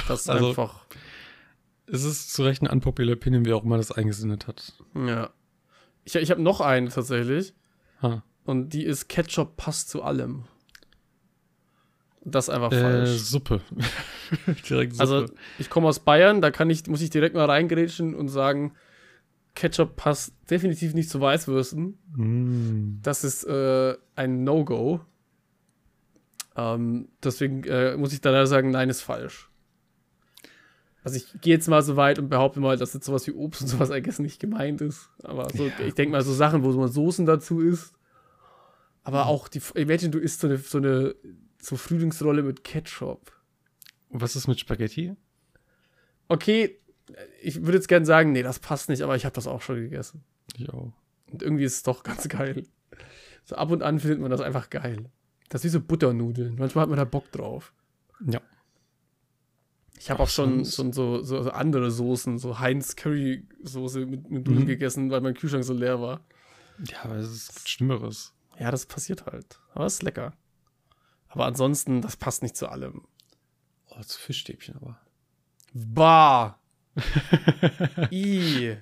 Das 0.07 0.21
ist 0.23 0.29
Also- 0.31 0.49
einfach. 0.51 0.87
Es 1.93 2.05
ist 2.05 2.33
zu 2.33 2.43
Recht 2.45 2.63
eine 2.63 2.71
unpopular 2.71 3.15
Opinion, 3.15 3.45
wie 3.45 3.53
auch 3.53 3.65
immer 3.65 3.77
das 3.77 3.93
eingesinnet 3.93 4.47
hat. 4.47 4.73
Ja. 4.95 5.31
Ich, 6.05 6.15
ich 6.17 6.31
habe 6.31 6.43
noch 6.43 6.61
eine 6.61 6.89
tatsächlich. 6.89 7.55
Ha. 8.03 8.23
Und 8.45 8.71
die 8.71 8.85
ist 8.85 9.09
Ketchup 9.09 9.57
passt 9.57 9.91
zu 9.91 10.03
allem. 10.03 10.45
Das 12.23 12.49
ist 12.49 12.55
einfach 12.55 12.73
Äh, 12.73 12.81
falsch. 12.81 13.11
Suppe. 13.11 13.61
Direkt 14.69 14.93
Suppe. 14.95 15.01
Also, 15.03 15.27
ich 15.59 15.71
komme 15.71 15.89
aus 15.89 16.01
Bayern, 16.01 16.41
da 16.41 16.51
kann 16.51 16.69
ich, 16.71 16.87
muss 16.87 17.01
ich 17.03 17.11
direkt 17.11 17.35
mal 17.35 17.47
reingrätschen 17.47 18.15
und 18.15 18.29
sagen, 18.29 18.75
Ketchup 19.55 19.97
passt 19.97 20.35
definitiv 20.51 20.95
nicht 20.95 21.11
zu 21.11 21.21
Weißwürsten. 21.21 21.99
Mm. 22.15 23.01
Das 23.03 23.25
ist 23.25 23.45
äh, 23.45 23.97
ein 24.17 24.45
No-Go. 24.45 25.01
Ähm, 26.57 27.09
deswegen 27.23 27.65
äh, 27.65 27.97
muss 27.97 28.13
ich 28.13 28.21
da 28.21 28.31
leider 28.31 28.47
sagen, 28.47 28.71
nein, 28.71 28.91
ist 28.91 29.03
falsch. 29.03 29.50
Also 31.03 31.17
ich 31.17 31.41
gehe 31.41 31.55
jetzt 31.55 31.69
mal 31.69 31.83
so 31.83 31.97
weit 31.97 32.19
und 32.19 32.29
behaupte 32.29 32.61
mal, 32.61 32.77
dass 32.77 32.93
jetzt 32.95 33.07
sowas 33.07 33.27
wie 33.27 33.33
Obst 33.33 33.63
und 33.63 33.69
sowas 33.69 33.91
eigentlich 33.91 34.19
nicht 34.19 34.41
gemeint 34.41 34.81
ist. 34.81 35.09
Aber 35.23 35.49
so, 35.51 35.67
Ja. 35.67 35.73
ich 35.87 35.95
denke 35.95 36.13
mal 36.13 36.23
so 36.23 36.33
Sachen, 36.35 36.63
wo 36.63 36.71
man 36.73 36.89
Soßen 36.91 37.25
dazu 37.27 37.61
isst. 37.61 37.95
Aber 39.03 39.27
auch 39.27 39.49
die, 39.49 39.63
imagine, 39.75 40.11
du 40.11 40.19
isst 40.19 40.41
so 40.41 40.47
eine, 40.47 40.59
so 40.59 40.79
eine 40.79 41.15
so 41.59 41.77
Frühlingsrolle 41.77 42.43
mit 42.43 42.65
Ketchup. 42.65 43.33
Was 44.11 44.37
ist 44.37 44.47
mit 44.49 44.61
Spaghetti? 44.61 45.15
Okay, 46.29 46.79
ich 47.43 47.63
würde 47.63 47.79
jetzt 47.79 47.89
gerne 47.89 48.07
sagen, 48.07 48.33
nee, 48.33 48.43
das 48.43 48.59
passt 48.59 48.89
nicht, 48.89 49.03
aber 49.03 49.17
ich 49.17 49.25
habe 49.25 49.35
das 49.35 49.47
auch 49.47 49.63
schon 49.63 49.77
gegessen. 49.77 50.23
Ich 50.57 50.69
auch. 50.69 50.93
Und 51.33 51.43
irgendwie 51.43 51.65
ist 51.65 51.75
es 51.77 51.83
doch 51.83 52.03
ganz 52.03 52.29
geil. 52.29 52.67
So 53.45 53.57
ab 53.57 53.71
und 53.71 53.83
an 53.83 53.99
findet 54.01 54.21
man 54.21 54.31
das 54.31 54.41
einfach 54.41 54.69
geil. 54.71 55.11
Das 55.49 55.61
ist 55.61 55.65
wie 55.65 55.69
so 55.71 55.81
Butternudeln. 55.81 56.57
Manchmal 56.59 56.83
hat 56.83 56.89
man 56.91 56.99
da 56.99 57.05
Bock 57.05 57.31
drauf. 57.33 57.73
Ja. 58.27 58.41
Ich 60.03 60.09
habe 60.11 60.23
auch 60.23 60.31
schon, 60.31 60.65
schon 60.65 60.95
so, 60.95 61.23
so, 61.23 61.43
so 61.43 61.51
andere 61.51 61.91
Soßen, 61.91 62.39
so 62.39 62.59
Heinz 62.59 62.97
Curry 62.97 63.47
Soße 63.63 64.07
mit, 64.07 64.31
mit 64.31 64.47
Nudeln 64.47 64.63
Mhm. 64.63 64.67
gegessen, 64.67 65.11
weil 65.11 65.21
mein 65.21 65.35
Kühlschrank 65.35 65.63
so 65.63 65.75
leer 65.75 66.01
war. 66.01 66.25
Ja, 66.87 67.05
aber 67.05 67.17
es 67.17 67.31
ist 67.31 67.69
Schlimmeres. 67.69 68.33
Ja, 68.59 68.71
das 68.71 68.87
passiert 68.87 69.27
halt. 69.27 69.61
Aber 69.75 69.85
es 69.85 69.95
ist 69.95 70.03
lecker. 70.03 70.33
Aber 71.29 71.45
ansonsten, 71.45 72.01
das 72.01 72.17
passt 72.17 72.43
nicht 72.43 72.57
zu 72.57 72.69
allem. 72.71 73.03
Oh, 73.91 74.01
zu 74.01 74.19
Fischstäbchen 74.19 74.77
aber. 74.77 74.99
Bah! 75.75 76.59
I. 78.11 78.77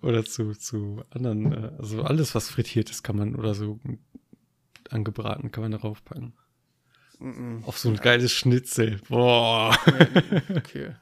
Oder 0.00 0.24
zu, 0.24 0.52
zu 0.54 1.02
anderen, 1.10 1.52
äh, 1.52 1.72
also 1.78 2.02
alles, 2.02 2.34
was 2.36 2.48
frittiert 2.48 2.88
ist, 2.88 3.02
kann 3.02 3.16
man, 3.16 3.34
oder 3.34 3.54
so 3.54 3.80
angebraten, 4.90 5.50
kann 5.50 5.62
man 5.62 5.72
darauf 5.72 6.04
packen. 6.04 6.34
Mm, 7.22 7.62
Auf 7.64 7.78
so 7.78 7.88
ein 7.88 7.96
geiles 7.96 8.32
Schnitzel. 8.32 9.00
Boah. 9.08 9.76
mm. 9.86 10.56
Okay. 10.56 10.94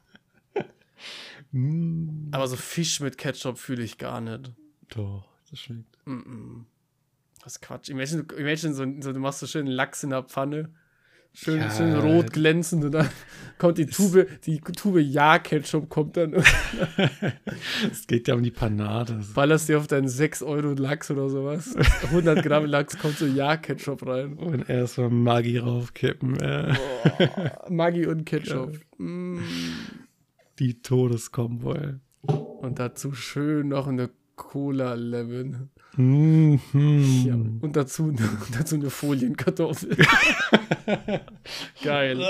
Mm. 1.52 2.28
Aber 2.32 2.46
so 2.46 2.56
Fisch 2.56 3.00
mit 3.00 3.18
Ketchup 3.18 3.58
fühle 3.58 3.82
ich 3.82 3.98
gar 3.98 4.20
nicht. 4.20 4.52
Doch, 4.88 5.26
das 5.50 5.58
schmeckt. 5.60 5.98
Mm-mm. 6.06 6.64
Das 7.42 7.54
ist 7.54 7.60
Quatsch. 7.62 7.88
Imagine, 7.88 8.24
imagine 8.36 8.74
so, 8.74 8.84
so, 9.00 9.12
du 9.12 9.18
machst 9.18 9.40
so 9.40 9.46
schön 9.46 9.66
Lachs 9.66 10.02
in 10.04 10.10
der 10.10 10.22
Pfanne. 10.24 10.74
Schön, 11.32 11.58
Ja. 11.60 11.70
schön 11.70 11.94
rot 11.94 12.32
glänzend 12.32 12.84
und 12.84 12.92
dann 12.92 13.08
kommt 13.58 13.78
die 13.78 13.86
Tube, 13.86 14.26
die 14.46 14.58
Tube 14.60 14.98
Ja-Ketchup 15.00 15.88
kommt 15.88 16.16
dann 16.16 16.34
Es 17.90 18.06
geht 18.06 18.26
ja 18.28 18.34
um 18.34 18.42
die 18.42 18.50
Panade. 18.50 19.20
ballerst 19.34 19.68
dir 19.68 19.78
auf 19.78 19.86
deinen 19.86 20.08
6 20.08 20.42
Euro 20.42 20.72
Lachs 20.72 21.10
oder 21.10 21.28
sowas. 21.28 21.74
100 22.04 22.42
Gramm 22.42 22.66
Lachs 22.66 22.98
kommt 22.98 23.16
so 23.16 23.26
Ja-Ketchup 23.26 24.06
rein. 24.06 24.34
Und 24.34 24.68
erstmal 24.68 25.10
Maggi 25.10 25.58
raufkippen. 25.58 26.36
Äh, 26.40 26.74
Boah, 27.18 27.66
Maggi 27.70 28.06
und 28.06 28.24
Ketchup. 28.26 28.78
Mm. 28.98 29.38
die 30.58 30.82
Todeskombo. 30.82 31.74
Und 32.22 32.78
dazu 32.78 33.12
schön 33.12 33.68
noch 33.68 33.86
eine 33.86 34.10
Cola 34.36 34.94
Lemon. 34.94 35.70
Mhm. 35.96 36.60
Ja, 37.26 37.34
und 37.34 37.76
dazu, 37.76 38.14
dazu 38.52 38.76
eine 38.76 38.90
Folienkartoffel. 38.90 39.96
Geil. 41.82 42.24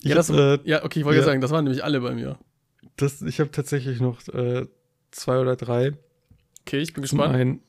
Ja, 0.00 0.14
das, 0.14 0.30
hab, 0.30 0.36
äh, 0.36 0.58
ja, 0.64 0.84
okay, 0.84 1.00
ich 1.00 1.04
wollte 1.04 1.20
ja. 1.20 1.24
sagen, 1.24 1.40
das 1.40 1.50
waren 1.50 1.64
nämlich 1.64 1.84
alle 1.84 2.00
bei 2.00 2.14
mir. 2.14 2.38
das, 2.96 3.22
ich 3.22 3.40
habe 3.40 3.50
tatsächlich 3.50 4.00
noch 4.00 4.26
äh, 4.28 4.66
zwei 5.10 5.38
oder 5.38 5.56
drei. 5.56 5.92
Okay, 6.62 6.80
ich 6.80 6.92
bin 6.92 7.04
Zum 7.04 7.18
gespannt. 7.18 7.34
einen, 7.34 7.60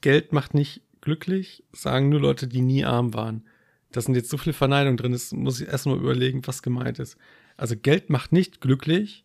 Geld 0.00 0.32
macht 0.32 0.54
nicht 0.54 0.82
glücklich, 1.00 1.64
sagen 1.72 2.08
nur 2.08 2.20
Leute, 2.20 2.46
die 2.46 2.60
nie 2.60 2.84
arm 2.84 3.14
waren. 3.14 3.44
Da 3.92 4.00
sind 4.00 4.14
jetzt 4.14 4.30
so 4.30 4.36
viele 4.36 4.52
Verneinungen 4.52 4.96
drin, 4.96 5.12
das 5.12 5.32
muss 5.32 5.60
ich 5.60 5.68
erstmal 5.68 5.96
überlegen, 5.96 6.46
was 6.46 6.62
gemeint 6.62 6.98
ist. 6.98 7.16
Also 7.56 7.76
Geld 7.76 8.10
macht 8.10 8.32
nicht 8.32 8.60
glücklich, 8.60 9.24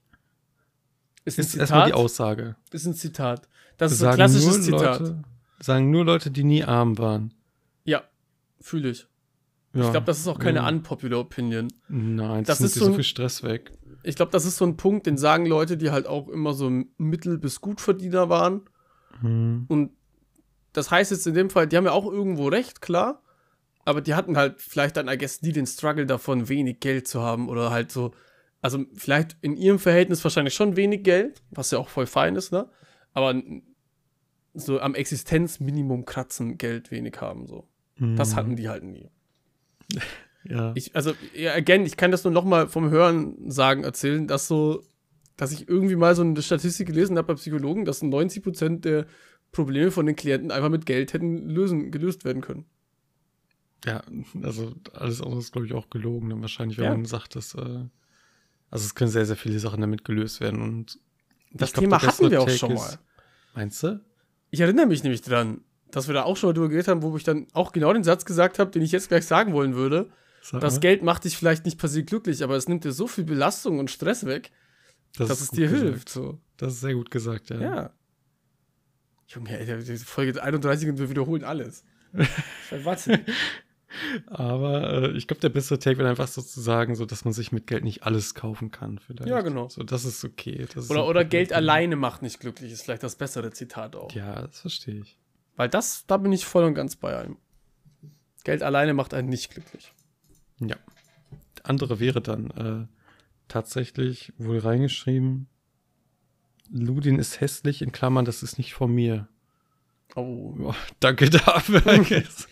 Ist 1.26 1.38
ein 1.38 1.41
ist 1.41 1.55
erstmal 1.55 1.86
die 1.86 1.91
Zitat. 1.91 1.99
Aussage. 2.03 2.55
Ist 2.72 2.86
ein 2.86 2.93
Zitat. 2.93 3.47
Das 3.78 3.91
ist 3.91 3.99
sagen 3.99 4.13
ein 4.13 4.17
klassisches 4.17 4.63
Zitat. 4.63 4.99
Leute, 4.99 5.22
sagen 5.59 5.91
nur 5.91 6.05
Leute, 6.05 6.32
die 6.32 6.43
nie 6.43 6.63
arm 6.63 6.97
waren. 6.97 7.34
Ja, 7.84 8.03
fühle 8.59 8.89
ich. 8.89 9.07
Ja. 9.74 9.86
Ich 9.86 9.91
glaube, 9.91 10.05
das 10.05 10.19
ist 10.19 10.28
auch 10.28 10.39
keine 10.39 10.59
Ja. 10.59 10.67
unpopular 10.67 11.19
Opinion. 11.19 11.67
Nein, 11.88 12.43
das 12.43 12.57
das, 12.57 12.59
nimmt 12.59 12.67
ist 12.67 12.74
so 12.76 12.86
so 12.86 12.91
ein- 12.91 12.95
viel 12.95 13.03
Stress 13.03 13.43
weg. 13.43 13.72
Ich 14.03 14.15
glaube, 14.15 14.32
das 14.32 14.45
ist 14.45 14.57
so 14.57 14.65
ein 14.65 14.78
Punkt, 14.78 15.05
den 15.05 15.17
sagen 15.17 15.45
Leute, 15.45 15.78
die 15.78 15.91
halt 15.91 16.07
auch 16.07 16.28
immer 16.28 16.53
so 16.53 16.69
Mittel- 16.97 17.38
bis 17.38 17.61
Gutverdiener 17.61 18.30
waren. 18.30 18.61
Hm. 19.22 19.65
Und 19.67 19.91
das 20.74 20.89
heißt 20.89 21.11
jetzt 21.11 21.28
in 21.28 21.36
dem 21.36 21.49
Fall, 21.49 21.67
die 21.67 21.78
haben 21.78 21.86
ja 21.86 21.91
auch 21.91 22.11
irgendwo 22.11 22.47
recht, 22.47 22.82
klar. 22.82 23.22
Aber 23.86 24.01
die 24.01 24.13
hatten 24.15 24.38
halt 24.38 24.61
vielleicht 24.61 24.97
dann, 24.97 25.07
I 25.07 25.17
guess, 25.17 25.41
nie 25.41 25.51
den 25.51 25.65
Struggle 25.67 26.05
davon, 26.05 26.49
wenig 26.49 26.80
Geld 26.80 27.07
zu 27.07 27.22
haben 27.22 27.47
oder 27.49 27.72
halt 27.72 27.91
so. 27.91 28.11
Also 28.62 28.86
vielleicht 28.93 29.38
in 29.41 29.57
ihrem 29.57 29.80
Verhältnis 29.80 30.24
wahrscheinlich 30.24 30.53
schon 30.53 30.76
wenig 30.76 31.03
Geld, 31.03 31.41
was 31.49 31.72
ja 31.72 31.80
auch 31.80 31.89
voll 31.89 32.05
fein 32.05 32.36
ist, 32.36 32.51
ne? 32.51 32.70
Aber 33.14 33.34
so 34.53 34.80
am 34.80 34.95
Existenzminimum 34.95 36.05
kratzen, 36.05 36.57
Geld 36.57 36.91
wenig 36.91 37.20
haben, 37.22 37.47
so. 37.47 37.68
Das 37.97 38.32
Hm. 38.32 38.36
hatten 38.36 38.55
die 38.55 38.70
halt 38.70 38.84
nie. 38.84 39.09
Ja. 40.43 40.72
Ich, 40.74 40.95
also, 40.95 41.14
ja, 41.36 41.53
again, 41.53 41.86
ich 41.86 41.97
kann 41.97 42.09
das 42.09 42.24
nur 42.24 42.34
noch 42.34 42.45
mal 42.45 42.68
vom 42.68 42.89
Hören 42.89 43.51
sagen, 43.51 43.84
erzählen, 43.84 44.26
dass 44.28 44.47
so, 44.47 44.82
dass 45.38 45.51
ich 45.51 45.70
irgendwie 45.70 45.95
mal 45.95 46.16
so 46.16 46.24
eine 46.24 46.41
Statistik 46.41 46.88
gelesen 46.88 47.16
habe 47.20 47.28
bei 47.28 47.34
Psychologen, 47.36 47.86
dass 47.86 48.01
90% 48.01 48.80
der 48.80 49.05
Probleme 49.51 49.91
von 49.91 50.07
den 50.07 50.16
Klienten 50.16 50.49
einfach 50.49 50.70
mit 50.70 50.88
Geld 50.88 51.14
hätten 51.14 51.47
lösen, 51.47 51.91
gelöst 51.91 52.26
werden 52.26 52.41
können. 52.41 52.66
Ja, 53.86 54.01
also 54.41 54.74
alles 54.93 55.22
andere 55.22 55.41
ist, 55.41 55.51
glaube 55.51 55.68
ich, 55.68 55.74
auch 55.74 55.91
gelogen. 55.91 56.32
Dann 56.32 56.41
wahrscheinlich, 56.41 56.80
wenn 56.80 56.86
Ja. 56.86 56.91
man 56.91 57.05
sagt, 57.05 57.36
dass, 57.36 57.53
äh, 57.53 57.86
also 58.72 58.86
es 58.86 58.95
können 58.95 59.11
sehr, 59.11 59.26
sehr 59.28 59.36
viele 59.36 59.59
Sachen 59.59 59.80
damit 59.82 60.03
gelöst 60.03 60.39
werden. 60.41 60.61
Und 60.61 60.97
Das 61.53 61.72
glaub, 61.74 61.84
Thema 61.84 62.01
hatten 62.01 62.32
wir 62.32 62.41
auch 62.41 62.45
Take 62.45 62.57
schon 62.57 62.72
ist- 62.72 62.80
mal. 62.80 62.97
Meinst 63.53 63.84
du? 63.84 64.03
Ich 64.49 64.59
erinnere 64.61 64.88
mich 64.88 65.03
nämlich 65.03 65.22
dran, 65.22 65.61
dass 65.91 66.07
wir 66.07 66.13
da 66.13 66.24
auch 66.24 66.36
schon 66.38 66.49
mal 66.49 66.53
drüber 66.53 66.69
geredet 66.69 66.88
haben, 66.88 67.03
wo 67.03 67.15
ich 67.15 67.24
dann 67.24 67.47
auch 67.53 67.72
genau 67.74 67.93
den 67.93 68.03
Satz 68.03 68.26
gesagt 68.26 68.57
habe, 68.59 68.72
den 68.72 68.82
ich 68.82 68.91
jetzt 68.91 69.09
gleich 69.09 69.26
sagen 69.26 69.53
wollen 69.53 69.76
würde. 69.76 70.09
Sag 70.41 70.61
Das. 70.61 70.80
Geld 70.80 71.03
macht 71.03 71.24
dich 71.26 71.38
vielleicht 71.38 71.65
nicht 71.65 71.78
per 71.78 71.88
se 71.89 72.03
glücklich, 72.03 72.43
aber 72.43 72.55
es 72.55 72.67
nimmt 72.67 72.84
dir 72.84 72.91
so 72.93 73.07
viel 73.07 73.26
Belastung 73.26 73.78
und 73.78 73.91
Stress 73.91 74.26
weg, 74.26 74.51
das 75.17 75.28
dass 75.28 75.38
ist 75.41 75.43
es 75.45 75.51
dir 75.51 75.67
gesagt. 75.67 75.84
hilft. 75.84 76.09
So. 76.09 76.39
Das 76.57 76.74
ist 76.74 76.82
sehr 76.82 76.93
gut 76.95 77.11
gesagt, 77.11 77.49
ja. 77.49 77.61
Ja. 77.61 77.93
Junge, 79.28 79.57
ey, 79.59 79.84
die 79.84 79.97
Folge 79.97 80.41
31 80.41 80.89
und 80.89 80.97
wir 80.99 81.09
wiederholen 81.09 81.43
alles. 81.43 81.84
Warte. 82.84 83.24
Aber 84.27 85.03
äh, 85.03 85.17
ich 85.17 85.27
glaube, 85.27 85.41
der 85.41 85.49
bessere 85.49 85.79
Take 85.79 85.97
wäre 85.97 86.09
einfach 86.09 86.27
sozusagen 86.27 86.95
so, 86.95 87.05
dass 87.05 87.25
man 87.25 87.33
sich 87.33 87.51
mit 87.51 87.67
Geld 87.67 87.83
nicht 87.83 88.03
alles 88.03 88.35
kaufen 88.35 88.71
kann. 88.71 88.99
Vielleicht. 88.99 89.27
Ja, 89.27 89.41
genau. 89.41 89.69
So, 89.69 89.83
das 89.83 90.05
ist 90.05 90.23
okay. 90.23 90.65
Das 90.73 90.85
ist 90.85 90.91
Oder, 90.91 91.03
auch 91.03 91.09
oder. 91.09 91.25
Geld 91.25 91.53
alleine 91.53 91.95
macht 91.95 92.21
nicht 92.21 92.39
glücklich, 92.39 92.71
ist 92.71 92.83
vielleicht 92.83 93.03
das 93.03 93.15
bessere 93.15 93.51
Zitat 93.51 93.95
auch. 93.95 94.11
Ja, 94.13 94.41
das 94.41 94.61
verstehe 94.61 95.01
ich. 95.01 95.17
Weil 95.55 95.69
das, 95.69 96.05
da 96.07 96.17
bin 96.17 96.31
ich 96.31 96.45
voll 96.45 96.63
und 96.63 96.73
ganz 96.73 96.95
bei 96.95 97.17
einem. 97.17 97.37
Geld 98.43 98.63
alleine 98.63 98.93
macht 98.93 99.13
einen 99.13 99.29
nicht 99.29 99.51
glücklich. 99.51 99.93
Ja. 100.59 100.77
Der 101.57 101.69
andere 101.69 101.99
wäre 101.99 102.21
dann 102.21 102.49
äh, 102.51 102.87
tatsächlich 103.47 104.33
wohl 104.37 104.57
reingeschrieben, 104.57 105.47
Ludin 106.71 107.19
ist 107.19 107.41
hässlich, 107.41 107.81
in 107.81 107.91
Klammern, 107.91 108.25
das 108.25 108.43
ist 108.43 108.57
nicht 108.57 108.73
von 108.73 108.93
mir. 108.93 109.27
Oh. 110.16 110.74
Danke 110.99 111.30
dafür. 111.30 111.82
Guess. 112.09 112.47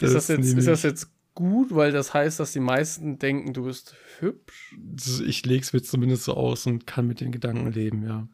Ist 0.00 0.14
das, 0.14 0.28
jetzt, 0.28 0.30
ist 0.30 0.68
das 0.68 0.82
jetzt 0.82 1.10
gut, 1.34 1.74
weil 1.74 1.92
das 1.92 2.14
heißt, 2.14 2.40
dass 2.40 2.52
die 2.52 2.60
meisten 2.60 3.18
denken, 3.18 3.52
du 3.52 3.64
bist 3.64 3.94
hübsch? 4.18 4.76
Ich 5.26 5.44
lege 5.46 5.62
es 5.62 5.72
mir 5.72 5.82
zumindest 5.82 6.24
so 6.24 6.34
aus 6.34 6.66
und 6.66 6.86
kann 6.86 7.06
mit 7.06 7.20
den 7.20 7.32
Gedanken 7.32 7.72
leben, 7.72 8.04
ja. 8.06 8.28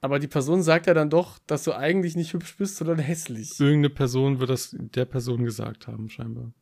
Aber 0.00 0.18
die 0.18 0.28
Person 0.28 0.62
sagt 0.62 0.86
ja 0.86 0.94
dann 0.94 1.10
doch, 1.10 1.38
dass 1.46 1.64
du 1.64 1.72
eigentlich 1.72 2.14
nicht 2.14 2.32
hübsch 2.32 2.56
bist, 2.56 2.76
sondern 2.76 2.98
hässlich. 2.98 3.58
Irgendeine 3.58 3.90
Person 3.90 4.38
wird 4.38 4.50
das 4.50 4.76
der 4.78 5.04
Person 5.04 5.44
gesagt 5.44 5.88
haben, 5.88 6.08
scheinbar. 6.08 6.52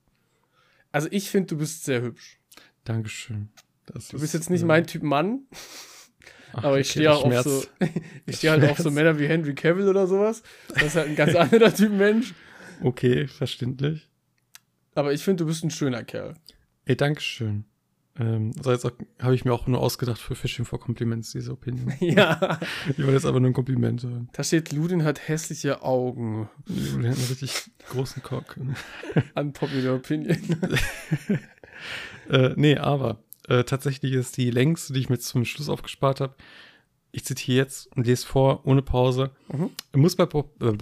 Also 0.90 1.08
ich 1.10 1.30
finde, 1.30 1.48
du 1.48 1.58
bist 1.58 1.84
sehr 1.84 2.00
hübsch. 2.00 2.40
Dankeschön. 2.84 3.50
Das 3.84 4.08
Du 4.08 4.16
ist, 4.16 4.22
bist 4.22 4.34
jetzt 4.34 4.48
nicht 4.50 4.62
äh, 4.62 4.66
mein 4.66 4.86
Typ 4.86 5.02
Mann, 5.02 5.42
ach, 6.52 6.64
aber 6.64 6.80
ich 6.80 6.88
okay, 6.90 6.98
stehe 7.00 7.12
auch 7.12 7.24
auf 7.24 7.42
so, 7.42 7.64
ich 8.26 8.36
stehe 8.36 8.52
halt 8.52 8.64
auf 8.70 8.78
so. 8.78 8.90
Männer 8.90 9.18
wie 9.18 9.26
Henry 9.26 9.54
Cavill 9.54 9.88
oder 9.88 10.06
sowas. 10.06 10.42
Das 10.68 10.84
ist 10.84 10.96
halt 10.96 11.08
ein 11.08 11.16
ganz 11.16 11.34
anderer 11.34 11.74
Typ 11.74 11.92
Mensch. 11.92 12.34
Okay, 12.82 13.26
verständlich. 13.26 14.08
Aber 14.94 15.12
ich 15.12 15.22
finde, 15.22 15.44
du 15.44 15.48
bist 15.48 15.64
ein 15.64 15.70
schöner 15.70 16.04
Kerl. 16.04 16.34
Ey, 16.84 16.96
Dankeschön. 16.96 17.64
Ähm, 18.18 18.52
also 18.58 18.72
jetzt 18.72 18.86
habe 19.20 19.34
ich 19.34 19.44
mir 19.44 19.52
auch 19.52 19.66
nur 19.66 19.80
ausgedacht 19.80 20.18
für 20.20 20.34
Fishing 20.34 20.64
for 20.64 20.80
Compliments, 20.80 21.32
diese 21.32 21.52
Opinion. 21.52 21.92
Ja. 22.00 22.58
Ich 22.88 22.98
wollte 22.98 23.12
jetzt 23.12 23.26
aber 23.26 23.40
nur 23.40 23.50
ein 23.50 23.54
Kompliment 23.54 24.02
hören. 24.02 24.28
Da 24.32 24.42
steht, 24.42 24.72
Ludin 24.72 25.04
hat 25.04 25.28
hässliche 25.28 25.82
Augen. 25.82 26.48
Der 26.66 27.10
hat 27.10 27.18
einen 27.18 27.26
richtig 27.28 27.70
großen 27.90 28.22
Cock. 28.22 28.56
Unpopular 29.34 29.96
Opinion. 29.96 30.38
Äh, 32.28 32.54
nee, 32.56 32.76
aber 32.76 33.22
äh, 33.48 33.64
tatsächlich 33.64 34.12
ist 34.12 34.36
die 34.36 34.50
längste, 34.50 34.92
die 34.92 35.00
ich 35.00 35.08
mir 35.08 35.18
zum 35.18 35.44
Schluss 35.44 35.68
aufgespart 35.68 36.20
habe. 36.20 36.34
Ich 37.12 37.24
zitiere 37.24 37.58
jetzt 37.58 37.94
und 37.96 38.06
lese 38.06 38.26
vor, 38.26 38.66
ohne 38.66 38.82
Pause. 38.82 39.30
Mhm. 39.48 39.70
Muss 39.94 40.16
bei, 40.16 40.24
äh, 40.24 40.72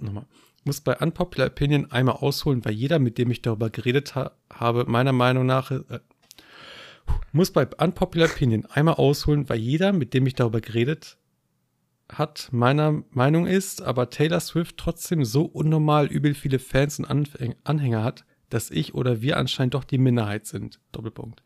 nochmal. 0.00 0.26
Muss 0.64 0.80
bei 0.80 0.96
Unpopular 0.96 1.48
Opinion 1.48 1.90
einmal 1.92 2.16
ausholen, 2.16 2.64
weil 2.64 2.72
jeder, 2.72 2.98
mit 2.98 3.18
dem 3.18 3.30
ich 3.30 3.42
darüber 3.42 3.70
geredet 3.70 4.14
ha 4.16 4.32
habe, 4.52 4.84
meiner 4.86 5.12
Meinung 5.12 5.46
nach. 5.46 5.70
Äh, 5.70 6.00
muss 7.30 7.52
bei 7.52 7.66
Unpopular 7.66 8.28
Opinion 8.28 8.66
einmal 8.66 8.94
ausholen, 8.94 9.48
weil 9.48 9.58
jeder, 9.58 9.92
mit 9.92 10.12
dem 10.12 10.26
ich 10.26 10.34
darüber 10.34 10.60
geredet 10.60 11.18
hat, 12.10 12.48
meiner 12.52 13.02
Meinung 13.10 13.46
ist, 13.46 13.82
aber 13.82 14.10
Taylor 14.10 14.40
Swift 14.40 14.76
trotzdem 14.76 15.24
so 15.24 15.44
unnormal 15.44 16.06
übel 16.06 16.34
viele 16.34 16.58
Fans 16.58 16.98
und 16.98 17.06
Anhänger 17.64 18.02
hat, 18.02 18.24
dass 18.48 18.70
ich 18.70 18.94
oder 18.94 19.22
wir 19.22 19.36
anscheinend 19.36 19.74
doch 19.74 19.84
die 19.84 19.98
Minderheit 19.98 20.46
sind. 20.46 20.80
Doppelpunkt. 20.92 21.42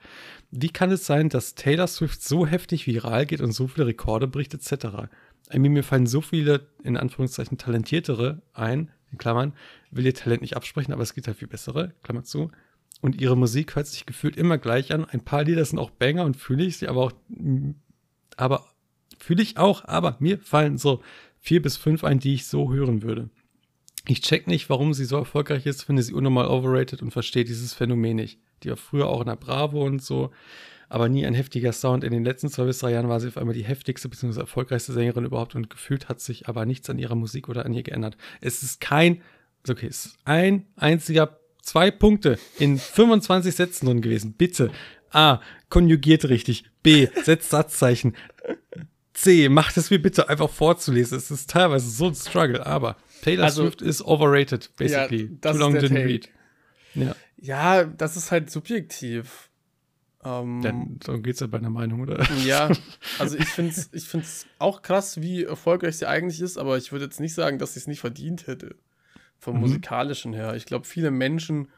Wie 0.51 0.70
kann 0.70 0.90
es 0.90 1.07
sein, 1.07 1.28
dass 1.28 1.55
Taylor 1.55 1.86
Swift 1.86 2.22
so 2.22 2.46
heftig 2.46 2.86
viral 2.86 3.26
geht 3.26 3.40
und 3.40 3.53
so 3.53 3.68
viele 3.68 3.86
Rekorde 3.86 4.26
bricht, 4.26 4.55
etc.? 4.55 5.09
Mir 5.53 5.84
fallen 5.84 6.07
so 6.07 6.20
viele, 6.20 6.66
in 6.82 6.96
Anführungszeichen, 6.96 7.59
talentiertere 7.59 8.42
ein, 8.53 8.90
in 9.12 9.18
Klammern, 9.18 9.53
will 9.90 10.07
ihr 10.07 10.14
Talent 10.14 10.42
nicht 10.42 10.57
absprechen, 10.57 10.92
aber 10.92 11.03
es 11.03 11.14
gibt 11.14 11.26
halt 11.26 11.36
viel 11.36 11.48
bessere, 11.48 11.92
Klammer 12.03 12.24
zu. 12.24 12.51
Und 13.01 13.20
ihre 13.20 13.36
Musik 13.36 13.76
hört 13.76 13.86
sich 13.86 14.07
gefühlt 14.07 14.36
immer 14.36 14.59
gleich 14.59 14.92
an. 14.92 15.05
Ein 15.05 15.24
paar 15.24 15.44
Lieder 15.44 15.64
sind 15.64 15.78
auch 15.78 15.90
Banger 15.90 16.24
und 16.24 16.36
fühle 16.36 16.64
ich 16.64 16.76
sie, 16.76 16.88
aber 16.88 17.03
auch, 17.03 17.12
aber 18.36 18.66
fühle 19.18 19.42
ich 19.42 19.57
auch, 19.57 19.84
aber 19.84 20.16
mir 20.20 20.38
fallen 20.38 20.78
so 20.78 21.03
vier 21.38 21.62
bis 21.62 21.76
fünf 21.76 22.05
ein, 22.05 22.18
die 22.18 22.34
ich 22.34 22.46
so 22.46 22.72
hören 22.72 23.03
würde. 23.03 23.30
Ich 24.07 24.22
check 24.22 24.46
nicht, 24.46 24.70
warum 24.70 24.94
sie 24.94 25.05
so 25.05 25.16
erfolgreich 25.16 25.66
ist, 25.66 25.82
finde 25.82 26.03
sie 26.03 26.14
unnormal 26.14 26.48
overrated 26.48 27.03
und 27.03 27.11
verstehe 27.11 27.44
dieses 27.44 27.74
Phänomen 27.74 28.16
nicht. 28.16 28.38
Die 28.62 28.70
war 28.70 28.76
früher 28.76 29.09
auch 29.09 29.20
in 29.20 29.26
der 29.26 29.36
Bravo 29.36 29.84
und 29.84 30.03
so, 30.03 30.30
aber 30.88 31.09
nie 31.09 31.26
ein 31.26 31.34
heftiger 31.34 31.72
Sound. 31.72 32.03
In 32.03 32.12
den 32.12 32.24
letzten 32.24 32.48
zwei 32.48 32.64
bis 32.64 32.78
drei 32.78 32.92
Jahren 32.92 33.09
war 33.09 33.20
sie 33.20 33.28
auf 33.28 33.36
einmal 33.36 33.55
die 33.55 33.64
heftigste 33.64 34.09
bzw. 34.09 34.40
erfolgreichste 34.40 34.92
Sängerin 34.92 35.24
überhaupt 35.24 35.55
und 35.55 35.70
gefühlt 35.70 36.09
hat 36.09 36.20
sich 36.20 36.48
aber 36.48 36.66
nichts 36.66 36.90
an 36.90 36.98
ihrer 36.98 37.14
Musik 37.14 37.48
oder 37.48 37.64
an 37.64 37.72
ihr 37.72 37.82
geändert. 37.82 38.16
Es 38.40 38.62
ist 38.62 38.80
kein, 38.80 39.22
okay, 39.68 39.86
es 39.86 40.07
ist 40.07 40.18
ein 40.24 40.66
einziger, 40.76 41.38
zwei 41.62 41.90
Punkte 41.90 42.38
in 42.59 42.78
25 42.78 43.55
Sätzen 43.55 43.86
drin 43.86 44.01
gewesen. 44.01 44.32
Bitte. 44.32 44.70
A, 45.12 45.40
konjugiert 45.68 46.28
richtig. 46.28 46.64
B, 46.82 47.09
setzt 47.22 47.51
Satzzeichen. 47.51 48.16
C, 49.12 49.48
macht 49.48 49.76
es 49.76 49.90
mir 49.90 50.01
bitte 50.01 50.28
einfach 50.28 50.48
vorzulesen. 50.48 51.18
Es 51.18 51.30
ist 51.30 51.51
teilweise 51.51 51.90
so 51.90 52.09
ein 52.09 52.14
Struggle, 52.14 52.64
aber 52.64 52.96
Taylor 53.22 53.44
Also- 53.44 53.62
Swift 53.64 53.82
ist 53.82 54.02
overrated, 54.02 54.70
basically. 54.76 55.24
Ja, 55.24 55.28
das 55.40 55.56
Too 55.56 55.58
long 55.62 55.74
didn't 55.76 55.88
Take. 55.88 56.04
read. 56.04 56.28
Ja, 56.94 57.14
Ja, 57.36 57.84
das 57.84 58.16
ist 58.16 58.30
halt 58.30 58.50
subjektiv. 58.50 59.48
Ähm, 60.22 60.60
dann 60.62 61.00
so 61.02 61.18
geht's 61.20 61.40
ja 61.40 61.46
bei 61.46 61.56
einer 61.58 61.70
Meinung, 61.70 62.00
oder? 62.00 62.22
ja, 62.44 62.70
also 63.18 63.38
ich 63.38 63.46
finde 63.48 63.70
es 63.70 63.88
ich 63.94 64.04
find's 64.04 64.44
auch 64.58 64.82
krass, 64.82 65.20
wie 65.22 65.44
erfolgreich 65.44 65.96
sie 65.96 66.06
eigentlich 66.06 66.42
ist, 66.42 66.58
aber 66.58 66.76
ich 66.76 66.92
würde 66.92 67.06
jetzt 67.06 67.20
nicht 67.20 67.32
sagen, 67.32 67.58
dass 67.58 67.72
sie 67.74 67.80
es 67.80 67.86
nicht 67.86 68.00
verdient 68.00 68.46
hätte. 68.46 68.74
Vom 69.38 69.54
Mhm. 69.54 69.60
musikalischen 69.62 70.34
her. 70.34 70.54
Ich 70.56 70.66
glaube, 70.66 70.86
viele 70.86 71.10
Menschen 71.10 71.68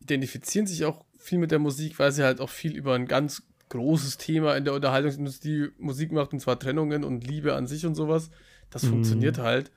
identifizieren 0.00 0.66
sich 0.66 0.84
auch 0.84 1.04
viel 1.18 1.38
mit 1.38 1.50
der 1.50 1.58
Musik, 1.58 1.98
weil 1.98 2.12
sie 2.12 2.24
halt 2.24 2.40
auch 2.40 2.50
viel 2.50 2.76
über 2.76 2.94
ein 2.94 3.06
ganz 3.06 3.42
großes 3.70 4.18
Thema 4.18 4.56
in 4.56 4.64
der 4.64 4.74
Unterhaltungsindustrie 4.74 5.68
Musik 5.78 6.12
macht, 6.12 6.32
und 6.32 6.40
zwar 6.40 6.58
Trennungen 6.58 7.04
und 7.04 7.26
Liebe 7.26 7.54
an 7.54 7.66
sich 7.66 7.86
und 7.86 7.94
sowas. 7.94 8.30
Das 8.70 8.82
Mhm. 8.82 8.88
funktioniert 8.88 9.38
halt. 9.38 9.70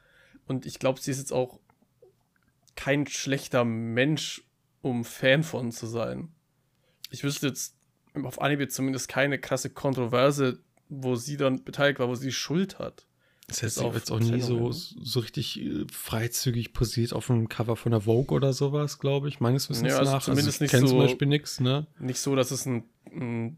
Und 0.47 0.65
ich 0.65 0.79
glaube, 0.79 0.99
sie 1.01 1.11
ist 1.11 1.19
jetzt 1.19 1.33
auch 1.33 1.59
kein 2.75 3.07
schlechter 3.07 3.65
Mensch, 3.65 4.43
um 4.81 5.03
Fan 5.03 5.43
von 5.43 5.71
zu 5.71 5.87
sein. 5.87 6.29
Ich 7.09 7.23
wüsste 7.23 7.47
jetzt 7.47 7.75
auf 8.13 8.39
jetzt 8.41 8.75
zumindest 8.75 9.09
keine 9.09 9.39
krasse 9.39 9.69
Kontroverse, 9.69 10.59
wo 10.89 11.15
sie 11.15 11.37
dann 11.37 11.63
beteiligt 11.63 11.99
war, 11.99 12.07
wo 12.07 12.15
sie 12.15 12.31
Schuld 12.31 12.79
hat. 12.79 13.05
Das 13.47 13.63
heißt, 13.63 13.79
auch, 13.79 13.93
jetzt 13.93 14.11
auch 14.11 14.19
nie 14.19 14.41
so, 14.41 14.71
so 14.71 15.19
richtig 15.21 15.61
äh, 15.61 15.85
freizügig 15.89 16.73
posiert 16.73 17.13
auf 17.13 17.31
einem 17.31 17.47
Cover 17.47 17.77
von 17.77 17.93
der 17.93 18.01
Vogue 18.01 18.35
oder 18.35 18.51
sowas, 18.51 18.99
glaube 18.99 19.29
ich, 19.29 19.39
meines 19.39 19.69
Wissens 19.69 19.87
ja, 19.87 19.99
also 19.99 20.11
nach. 20.11 20.23
Zumindest 20.23 20.61
also, 20.61 20.63
nicht 20.63 20.81
so, 20.81 20.87
zum 20.87 20.97
Beispiel 20.99 21.27
nichts, 21.29 21.61
ne? 21.61 21.87
Nicht 21.97 22.19
so, 22.19 22.35
dass 22.35 22.51
es 22.51 22.65
ein, 22.65 22.83
ein 23.05 23.57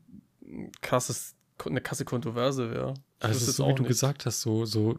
krasses, 0.81 1.35
eine 1.65 1.81
krasse 1.81 2.05
Kontroverse 2.05 2.69
wäre. 2.69 2.93
Also, 3.19 3.51
so 3.51 3.67
wie 3.67 3.73
du 3.73 3.83
gesagt 3.83 4.27
hast, 4.27 4.41
so, 4.41 4.65
so, 4.65 4.95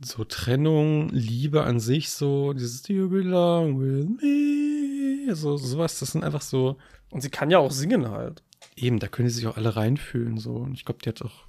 so 0.00 0.24
Trennung, 0.24 1.08
Liebe 1.10 1.62
an 1.62 1.78
sich, 1.78 2.10
so 2.10 2.52
dieses 2.52 2.86
You 2.88 3.08
belong 3.08 3.80
with 3.80 4.08
me, 4.22 5.34
so 5.34 5.56
sowas, 5.56 5.98
das 5.98 6.12
sind 6.12 6.24
einfach 6.24 6.42
so. 6.42 6.78
Und 7.10 7.20
sie 7.20 7.30
kann 7.30 7.50
ja 7.50 7.58
auch 7.58 7.70
singen 7.70 8.10
halt. 8.10 8.42
Eben, 8.76 8.98
da 8.98 9.08
können 9.08 9.28
sie 9.28 9.36
sich 9.36 9.46
auch 9.46 9.56
alle 9.56 9.76
reinfühlen, 9.76 10.38
so. 10.38 10.54
Und 10.54 10.72
ich 10.72 10.84
glaube, 10.84 11.00
die 11.04 11.08
hat 11.08 11.22
auch 11.22 11.46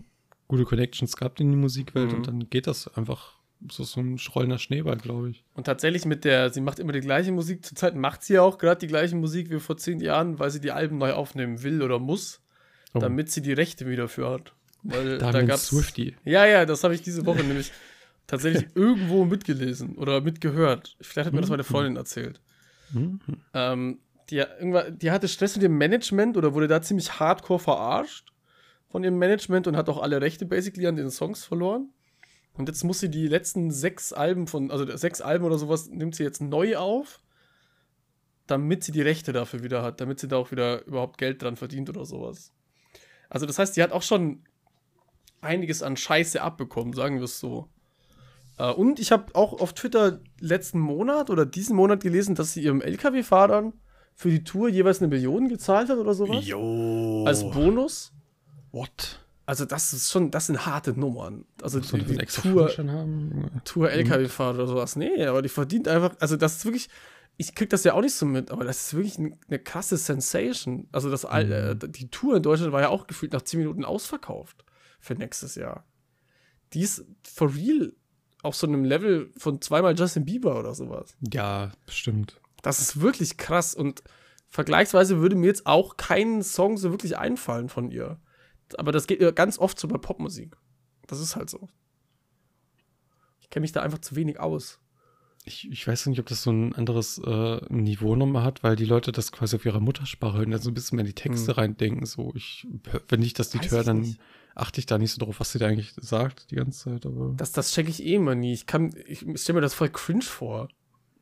gute 0.48 0.66
Connections 0.66 1.16
gehabt 1.16 1.40
in 1.40 1.50
die 1.50 1.58
Musikwelt 1.58 2.12
mhm. 2.12 2.18
und 2.18 2.28
dann 2.28 2.50
geht 2.50 2.68
das 2.68 2.94
einfach 2.98 3.36
so, 3.70 3.84
so 3.84 4.02
ein 4.02 4.18
schrollender 4.18 4.58
Schneeball, 4.58 4.98
glaube 4.98 5.30
ich. 5.30 5.44
Und 5.54 5.66
tatsächlich 5.66 6.06
mit 6.06 6.26
der, 6.26 6.52
sie 6.52 6.62
macht 6.62 6.80
immer 6.80 6.94
die 6.94 7.00
gleiche 7.00 7.32
Musik. 7.32 7.66
Zurzeit 7.66 7.96
macht 7.96 8.24
sie 8.24 8.34
ja 8.34 8.42
auch 8.42 8.58
gerade 8.58 8.80
die 8.80 8.88
gleiche 8.88 9.16
Musik 9.16 9.50
wie 9.50 9.60
vor 9.60 9.78
zehn 9.78 10.00
Jahren, 10.00 10.40
weil 10.40 10.50
sie 10.50 10.60
die 10.60 10.72
Alben 10.72 10.98
neu 10.98 11.14
aufnehmen 11.14 11.64
will 11.64 11.82
oder 11.82 12.00
muss, 12.00 12.42
oh. 12.94 13.00
damit 13.00 13.32
sie 13.32 13.42
die 13.42 13.54
Rechte 13.54 13.88
wieder 13.88 14.08
für 14.08 14.30
hat. 14.30 14.54
Weil 14.84 15.20
da, 15.20 15.32
da 15.32 15.44
gab's 15.44 15.68
Swifty. 15.68 16.16
Ja, 16.26 16.46
ja, 16.46 16.66
das 16.66 16.84
habe 16.84 16.96
ich 16.96 17.02
diese 17.02 17.26
Woche 17.26 17.44
nämlich 17.44 17.72
tatsächlich 18.32 18.70
irgendwo 18.76 19.26
mitgelesen 19.26 19.98
oder 19.98 20.22
mitgehört. 20.22 20.96
Vielleicht 21.02 21.28
hat 21.28 21.34
mir 21.34 21.42
das 21.42 21.50
meine 21.50 21.64
mhm. 21.64 21.68
Freundin 21.68 21.96
erzählt. 21.98 22.42
Mhm. 22.94 23.20
Ähm, 23.54 24.00
die, 24.30 24.44
die 24.92 25.12
hatte 25.12 25.28
Stress 25.28 25.56
mit 25.56 25.64
dem 25.64 25.78
Management 25.78 26.38
oder 26.38 26.54
wurde 26.54 26.70
da 26.70 26.82
ziemlich 26.82 27.20
hardcore 27.20 27.60
verarscht 27.60 28.32
von 28.88 29.04
ihrem 29.04 29.18
Management 29.18 29.68
und 29.68 29.76
hat 29.76 29.90
auch 29.90 30.02
alle 30.02 30.22
Rechte 30.22 30.46
basically 30.46 30.88
an 30.88 30.96
den 30.96 31.12
Songs 31.12 31.44
verloren. 31.44 31.90
Und 32.54 32.70
jetzt 32.70 32.84
muss 32.84 33.00
sie 33.00 33.10
die 33.10 33.28
letzten 33.28 33.70
sechs 33.72 34.14
Alben 34.14 34.48
von, 34.48 34.72
also 34.72 34.86
sechs 34.98 35.20
Alben 35.22 35.46
oder 35.46 35.58
sowas, 35.58 35.90
nimmt 35.90 36.16
sie 36.16 36.24
jetzt 36.24 36.42
neu 36.42 36.78
auf, 36.78 37.22
damit 38.48 38.84
sie 38.84 38.92
die 38.94 39.02
Rechte 39.02 39.34
dafür 39.34 39.64
wieder 39.64 39.84
hat, 39.84 40.00
damit 40.00 40.20
sie 40.20 40.28
da 40.28 40.38
auch 40.38 40.52
wieder 40.52 40.86
überhaupt 40.86 41.18
Geld 41.18 41.42
dran 41.42 41.58
verdient 41.58 41.90
oder 41.90 42.06
sowas. 42.06 42.54
Also 43.30 43.46
das 43.46 43.60
heißt, 43.60 43.74
sie 43.74 43.84
hat 43.84 43.92
auch 43.92 44.02
schon 44.02 44.44
einiges 45.42 45.84
an 45.84 45.98
Scheiße 45.98 46.42
abbekommen, 46.42 46.94
sagen 46.94 47.18
wir 47.18 47.26
es 47.26 47.40
so. 47.40 47.70
Äh, 48.62 48.72
und 48.74 49.00
ich 49.00 49.12
habe 49.12 49.36
auch 49.36 49.60
auf 49.60 49.74
Twitter 49.74 50.20
letzten 50.40 50.80
Monat 50.80 51.30
oder 51.30 51.46
diesen 51.46 51.76
Monat 51.76 52.02
gelesen, 52.02 52.36
dass 52.36 52.54
sie 52.54 52.62
ihrem 52.62 52.82
LKW-Fahrern 52.82 53.74
für 54.16 54.30
die 54.30 54.44
Tour 54.44 54.70
jeweils 54.70 55.00
eine 55.00 55.08
Million 55.08 55.50
gezahlt 55.50 55.90
hat 55.90 55.98
oder 55.98 56.14
sowas. 56.14 56.46
Jo. 56.46 57.24
Als 57.26 57.50
Bonus. 57.50 58.14
What? 58.72 59.20
Also 59.48 59.66
das 59.66 59.94
ist 59.94 60.12
schon, 60.12 60.30
das 60.30 60.46
sind 60.46 60.66
harte 60.66 60.98
Nummern. 60.98 61.46
Also 61.62 61.80
die, 61.80 62.04
die 62.04 62.26
Tour, 62.26 62.70
Tour 63.66 63.90
LKW-Fahrt 63.90 64.56
oder 64.56 64.68
sowas. 64.68 64.96
Nee, 64.96 65.26
aber 65.26 65.42
die 65.42 65.50
verdient 65.50 65.88
einfach, 65.88 66.16
also 66.20 66.38
das 66.38 66.58
ist 66.58 66.66
wirklich, 66.66 66.88
ich 67.38 67.56
krieg 67.56 67.70
das 67.70 67.84
ja 67.84 67.94
auch 67.94 68.02
nicht 68.02 68.14
so 68.14 68.28
mit, 68.28 68.52
aber 68.52 68.64
das 68.64 68.86
ist 68.86 68.94
wirklich 68.94 69.18
eine, 69.18 69.38
eine 69.48 69.60
krasse 69.60 69.98
Sensation. 69.98 70.88
Also 70.92 71.10
das, 71.10 71.24
mhm. 71.24 71.52
äh, 71.52 71.76
die 71.76 72.10
Tour 72.10 72.38
in 72.38 72.44
Deutschland 72.44 72.72
war 72.72 72.82
ja 72.82 72.90
auch 72.90 73.08
gefühlt 73.08 73.34
nach 73.34 73.42
10 73.42 73.60
Minuten 73.60 73.84
ausverkauft 73.84 74.64
für 75.00 75.16
nächstes 75.16 75.56
Jahr. 75.56 75.84
Die 76.74 76.82
ist 76.82 77.04
for 77.24 77.54
real 77.54 77.92
auf 78.44 78.56
so 78.56 78.68
einem 78.68 78.84
Level 78.84 79.32
von 79.38 79.62
zweimal 79.62 79.98
Justin 79.98 80.26
Bieber 80.26 80.60
oder 80.60 80.74
sowas. 80.74 81.16
Ja, 81.32 81.72
bestimmt. 81.86 82.40
Das 82.62 82.80
ist 82.80 83.02
wirklich 83.02 83.38
krass 83.38 83.74
und 83.76 84.04
vergleichsweise 84.50 85.20
würde 85.20 85.36
mir 85.36 85.48
jetzt 85.48 85.66
auch 85.66 85.98
kein 85.98 86.44
Song 86.44 86.78
so 86.78 86.92
wirklich 86.92 87.18
einfallen 87.18 87.70
von 87.70 87.90
ihr. 87.90 88.20
Aber 88.78 88.92
das 88.92 89.08
geht 89.08 89.36
ganz 89.36 89.60
oft 89.60 89.80
so 89.80 89.88
bei 89.88 89.98
Popmusik. 89.98 90.56
Das 91.08 91.20
ist 91.20 91.36
halt 91.36 91.50
so. 91.50 91.70
Ich 93.42 93.50
kenne 93.50 93.62
mich 93.62 93.72
da 93.72 93.82
einfach 93.82 94.00
zu 94.00 94.16
wenig 94.16 94.40
aus. 94.40 94.80
Ich, 95.44 95.70
ich 95.72 95.88
weiß 95.88 96.06
nicht, 96.06 96.20
ob 96.20 96.28
das 96.28 96.44
so 96.44 96.52
ein 96.52 96.76
anderes 96.76 97.18
äh, 97.18 97.62
Niveau 97.74 98.16
nochmal 98.16 98.44
hat, 98.44 98.64
weil 98.64 98.76
die 98.76 98.86
Leute 98.86 99.12
das 99.12 99.32
quasi 99.32 99.56
auf 99.56 99.66
ihrer 99.66 99.80
Muttersprache 99.80 100.38
hören, 100.38 100.52
dann 100.52 100.62
so 100.62 100.70
ein 100.70 100.76
bisschen 100.76 100.98
mehr 100.98 101.06
in 101.06 101.08
die 101.08 101.16
Texte 101.16 101.48
hm. 101.48 101.56
reindenken. 101.56 102.06
So, 102.06 102.32
ich, 102.36 102.68
wenn 103.08 103.24
ich 103.24 103.34
das 103.34 103.54
nicht 103.54 103.72
höre, 103.72 103.84
dann 103.84 104.02
nicht. 104.02 104.20
Achte 104.56 104.80
ich 104.80 104.86
da 104.86 104.98
nicht 104.98 105.12
so 105.12 105.24
drauf, 105.24 105.40
was 105.40 105.52
sie 105.52 105.60
da 105.60 105.68
eigentlich 105.68 105.94
sagt 105.98 106.52
die 106.52 106.56
ganze 106.56 106.90
Zeit. 106.90 107.06
Aber 107.06 107.34
das, 107.38 107.52
das 107.52 107.72
checke 107.72 107.90
ich 107.90 108.04
eh 108.04 108.16
immer 108.16 108.36
nie. 108.36 108.54
Ich 108.54 108.66
kann, 108.66 108.94
ich 109.06 109.20
stelle 109.36 109.58
mir 109.58 109.62
das 109.62 109.74
voll 109.74 109.90
cringe 109.90 110.24
vor. 110.24 110.70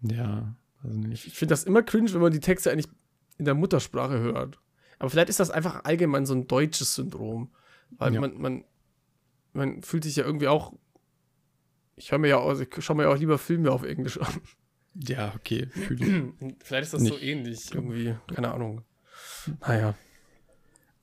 Ja, 0.01 0.55
also 0.83 0.97
nicht. 0.97 1.27
Ich, 1.27 1.33
finde 1.33 1.53
das 1.53 1.63
immer 1.63 1.83
cringe, 1.83 2.13
wenn 2.13 2.21
man 2.21 2.31
die 2.31 2.39
Texte 2.39 2.71
eigentlich 2.71 2.89
in 3.37 3.45
der 3.45 3.55
Muttersprache 3.55 4.19
hört. 4.19 4.59
Aber 4.97 5.09
vielleicht 5.09 5.29
ist 5.29 5.39
das 5.39 5.51
einfach 5.51 5.83
allgemein 5.85 6.25
so 6.25 6.33
ein 6.33 6.47
deutsches 6.47 6.95
Syndrom. 6.95 7.51
Weil 7.91 8.13
ja. 8.13 8.21
man, 8.21 8.39
man, 8.39 8.63
man 9.53 9.81
fühlt 9.81 10.03
sich 10.03 10.15
ja 10.15 10.25
irgendwie 10.25 10.47
auch. 10.47 10.73
Ich 11.95 12.11
höre 12.11 12.19
mir 12.19 12.29
ja 12.29 12.37
auch, 12.37 12.59
ich 12.59 12.69
schaue 12.79 12.95
mir 12.95 13.03
ja 13.03 13.09
auch 13.09 13.17
lieber 13.17 13.37
Filme 13.37 13.71
auf 13.71 13.83
Englisch 13.83 14.19
an. 14.19 14.41
Ja, 14.95 15.33
okay. 15.35 15.67
Vielleicht 16.63 16.85
ist 16.85 16.93
das 16.93 17.01
Nicht. 17.01 17.13
so 17.13 17.19
ähnlich 17.19 17.73
irgendwie. 17.73 18.15
Keine 18.33 18.51
Ahnung. 18.51 18.83
Naja. 19.61 19.95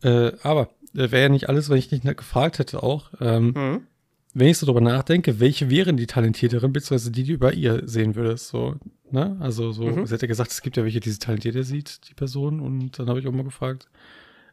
Äh, 0.03 0.33
aber 0.43 0.70
wäre 0.97 1.22
ja 1.22 1.28
nicht 1.28 1.49
alles, 1.49 1.68
wenn 1.68 1.78
ich 1.78 1.90
nicht 1.90 2.05
gefragt 2.16 2.59
hätte 2.59 2.82
auch. 2.82 3.11
Ähm, 3.20 3.53
mhm. 3.57 3.86
Wenn 4.34 4.49
ich 4.49 4.59
so 4.59 4.66
drüber 4.66 4.82
nachdenke, 4.82 5.40
welche 5.40 5.70
wären 5.70 5.97
die 5.97 6.07
talentierteren, 6.07 6.72
beziehungsweise 6.72 7.11
die, 7.11 7.22
die 7.22 7.32
über 7.32 7.55
ihr 7.55 7.88
sehen 7.88 8.16
würdest, 8.16 8.49
so, 8.49 8.74
ne? 9.11 9.36
Also 9.40 9.72
so, 9.72 9.84
mhm. 9.84 10.07
sie 10.07 10.12
hat 10.12 10.20
ja 10.20 10.28
gesagt, 10.28 10.51
es 10.51 10.61
gibt 10.61 10.76
ja 10.76 10.84
welche, 10.84 11.01
die 11.01 11.11
sie 11.11 11.18
talentiert 11.18 11.57
sieht, 11.64 12.09
die 12.11 12.14
Person, 12.14 12.61
und 12.61 12.99
dann 12.99 13.09
habe 13.09 13.18
ich 13.18 13.26
auch 13.26 13.32
mal 13.32 13.44
gefragt, 13.44 13.88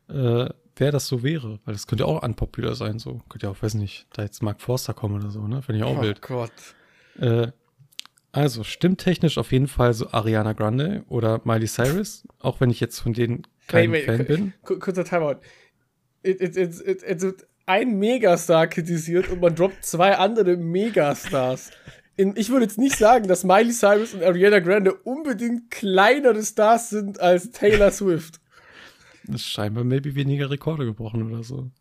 äh, 0.08 0.48
wer 0.76 0.92
das 0.92 1.08
so 1.08 1.22
wäre, 1.22 1.60
weil 1.66 1.74
das 1.74 1.88
könnte 1.88 2.06
auch 2.06 2.24
unpopular 2.24 2.76
sein, 2.76 2.98
so. 2.98 3.22
Könnte 3.28 3.48
ja 3.48 3.52
auch, 3.52 3.62
weiß 3.62 3.74
nicht, 3.74 4.08
da 4.14 4.24
jetzt 4.24 4.42
Mark 4.42 4.62
Forster 4.62 4.94
kommen 4.94 5.16
oder 5.16 5.32
so, 5.32 5.48
ne? 5.48 5.62
Finde 5.62 5.80
ich 5.80 5.84
auch 5.84 5.98
oh 5.98 6.02
wild. 6.02 6.22
Oh 6.24 6.28
Gott. 6.28 6.52
Äh, 7.20 7.52
also, 8.32 8.64
stimmtechnisch 8.64 9.38
auf 9.38 9.52
jeden 9.52 9.68
Fall 9.68 9.94
so 9.94 10.10
Ariana 10.12 10.54
Grande 10.54 11.04
oder 11.10 11.42
Miley 11.44 11.68
Cyrus, 11.68 12.26
auch 12.40 12.62
wenn 12.62 12.70
ich 12.70 12.80
jetzt 12.80 13.00
von 13.00 13.14
denen 13.14 13.44
kein 13.68 13.92
wait, 13.92 14.06
Fan 14.06 14.26
bin. 14.26 14.54
Kurzer 14.64 15.04
Timeout. 15.04 15.40
It, 16.24 16.42
it, 16.42 17.48
ein 17.66 17.98
Megastar 17.98 18.68
kritisiert 18.68 19.30
und 19.30 19.42
man 19.42 19.56
droppt 19.56 19.86
zwei 19.86 20.18
andere 20.18 20.58
Megastars. 20.58 21.72
In, 22.16 22.36
ich 22.36 22.50
würde 22.50 22.66
jetzt 22.66 22.78
nicht 22.78 22.98
sagen, 22.98 23.28
dass 23.28 23.44
Miley 23.44 23.72
Cyrus 23.72 24.14
und 24.14 24.24
Ariana 24.24 24.60
Grande 24.60 24.94
unbedingt 24.94 25.72
kleinere 25.72 26.44
Stars 26.44 26.90
sind 26.90 27.20
als 27.20 27.52
Taylor 27.52 27.92
Swift. 27.92 28.40
Das 29.26 29.42
scheinbar 29.42 29.84
maybe 29.84 30.16
weniger 30.16 30.50
Rekorde 30.50 30.86
gebrochen 30.86 31.24
oder 31.24 31.44
so. 31.44 31.72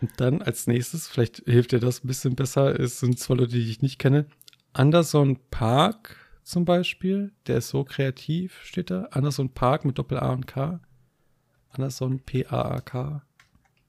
Und 0.00 0.10
dann 0.16 0.42
als 0.42 0.66
nächstes, 0.66 1.08
vielleicht 1.08 1.42
hilft 1.44 1.72
dir 1.72 1.80
das 1.80 2.02
ein 2.02 2.06
bisschen 2.06 2.34
besser, 2.34 2.78
ist, 2.78 3.00
sind 3.00 3.18
zwei 3.18 3.34
Leute, 3.34 3.52
die 3.52 3.70
ich 3.70 3.82
nicht 3.82 3.98
kenne. 3.98 4.26
Anderson 4.72 5.38
Park 5.50 6.16
zum 6.42 6.64
Beispiel, 6.64 7.32
der 7.46 7.58
ist 7.58 7.68
so 7.68 7.84
kreativ, 7.84 8.60
steht 8.62 8.90
da. 8.90 9.08
Anderson 9.10 9.50
Park 9.50 9.84
mit 9.84 9.98
Doppel 9.98 10.18
A 10.18 10.32
und 10.32 10.46
K. 10.46 10.80
Anderson 11.70 12.20
P-A-A-K. 12.20 13.22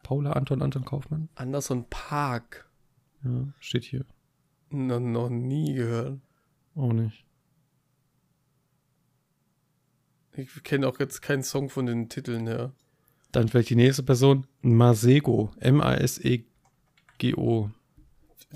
Paula 0.03 0.31
Anton 0.33 0.61
Anton 0.61 0.85
Kaufmann. 0.85 1.29
Anderson 1.35 1.85
Park. 1.89 2.69
Ja, 3.23 3.47
steht 3.59 3.83
hier. 3.83 4.05
No, 4.69 4.99
noch 4.99 5.29
nie 5.29 5.73
gehört. 5.73 6.19
Auch 6.75 6.93
nicht. 6.93 7.25
Ich 10.33 10.63
kenne 10.63 10.87
auch 10.87 10.99
jetzt 10.99 11.21
keinen 11.21 11.43
Song 11.43 11.69
von 11.69 11.85
den 11.85 12.09
Titeln 12.09 12.47
her. 12.47 12.73
Dann 13.31 13.47
vielleicht 13.47 13.69
die 13.69 13.75
nächste 13.75 14.03
Person. 14.03 14.47
Masego. 14.61 15.51
M-A-S-E-G-O. 15.59 16.49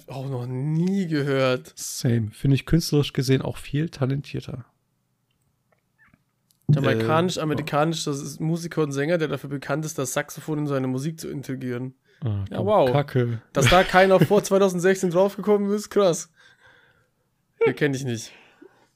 Auch 0.08 0.30
noch 0.30 0.48
nie 0.48 1.08
gehört. 1.08 1.74
Same. 1.76 2.32
Finde 2.32 2.56
ich 2.56 2.66
künstlerisch 2.66 3.14
gesehen 3.14 3.42
auch 3.42 3.58
viel 3.58 3.90
talentierter. 3.90 4.66
Jamaikanisch-amerikanisch, 6.76 8.04
das 8.06 8.22
ist 8.22 8.40
Musiker 8.40 8.84
und 8.84 8.92
Sänger, 8.92 9.18
der 9.18 9.28
dafür 9.28 9.50
bekannt 9.50 9.86
ist, 9.86 9.98
das 9.98 10.14
Saxophon 10.14 10.60
in 10.60 10.68
seine 10.68 10.88
Musik 10.88 11.20
zu 11.20 11.30
integrieren. 11.30 11.96
Ah, 12.22 12.46
ja, 12.50 12.66
wow. 12.66 12.92
Kacke. 12.92 13.42
Dass 13.52 13.70
da 13.70 13.84
keiner 13.84 14.20
vor 14.20 14.44
2016 14.46 15.12
draufgekommen 15.12 15.72
ist, 15.72 15.90
krass. 15.90 16.32
Den 17.66 17.76
kenne 17.76 17.96
ich 17.96 18.04
nicht. 18.04 18.32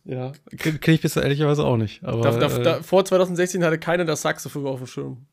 Ja. 0.05 0.32
Kenne 0.57 0.80
kenn 0.80 0.93
ich 0.93 1.01
bisher 1.01 1.23
ehrlicherweise 1.23 1.65
auch 1.65 1.75
nicht. 1.78 2.03
Aber, 2.03 2.21
da, 2.21 2.32
da, 2.38 2.57
äh, 2.57 2.63
da, 2.63 2.82
vor 2.82 3.03
2016 3.03 3.63
hatte 3.63 3.78
keiner 3.78 4.05
das 4.05 4.21
Saxophon 4.21 4.65
auf 4.65 4.80
dem 4.80 4.88
Schirm. 4.88 5.25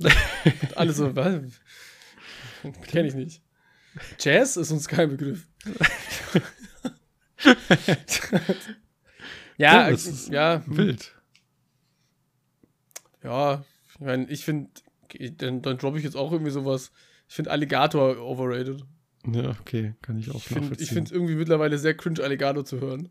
Alle 0.74 0.92
so, 0.92 1.14
was? 1.14 1.40
Kenne 2.88 3.08
ich 3.08 3.14
nicht. 3.14 3.40
Jazz 4.18 4.56
ist 4.56 4.72
uns 4.72 4.88
kein 4.88 5.10
Begriff. 5.10 5.46
ja, 9.56 9.88
ja, 9.88 9.96
ja, 10.30 10.62
wild. 10.66 11.15
Ja, 13.22 13.64
ich 13.94 14.00
meine, 14.00 14.28
ich 14.30 14.44
finde, 14.44 14.70
dann, 15.38 15.62
dann 15.62 15.78
droppe 15.78 15.98
ich 15.98 16.04
jetzt 16.04 16.16
auch 16.16 16.32
irgendwie 16.32 16.50
sowas. 16.50 16.92
Ich 17.28 17.34
finde 17.34 17.50
Alligator 17.50 18.18
overrated. 18.18 18.84
Ja, 19.32 19.50
okay, 19.60 19.94
kann 20.02 20.18
ich 20.18 20.30
auch 20.30 20.42
Ich 20.78 20.88
finde 20.90 21.04
es 21.04 21.12
irgendwie 21.12 21.34
mittlerweile 21.34 21.78
sehr 21.78 21.94
cringe, 21.94 22.22
Alligator 22.22 22.64
zu 22.64 22.80
hören. 22.80 23.08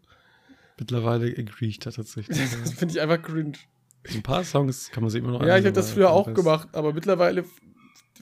Mittlerweile 0.78 1.28
agree 1.38 1.68
ich 1.68 1.80
da 1.80 1.92
tatsächlich. 1.92 2.38
das 2.64 2.74
finde 2.74 2.94
ich 2.94 3.02
einfach 3.02 3.22
cringe. 3.22 3.54
Ein 4.14 4.24
paar 4.24 4.44
Songs 4.44 4.92
kann 4.92 5.04
man 5.04 5.10
sich 5.10 5.22
immer 5.24 5.32
noch 5.32 5.46
Ja, 5.46 5.58
ich 5.58 5.66
habe 5.66 5.74
das 5.74 5.92
früher 5.92 6.12
auch 6.12 6.34
gemacht, 6.34 6.70
aber 6.74 6.94
mittlerweile 6.94 7.44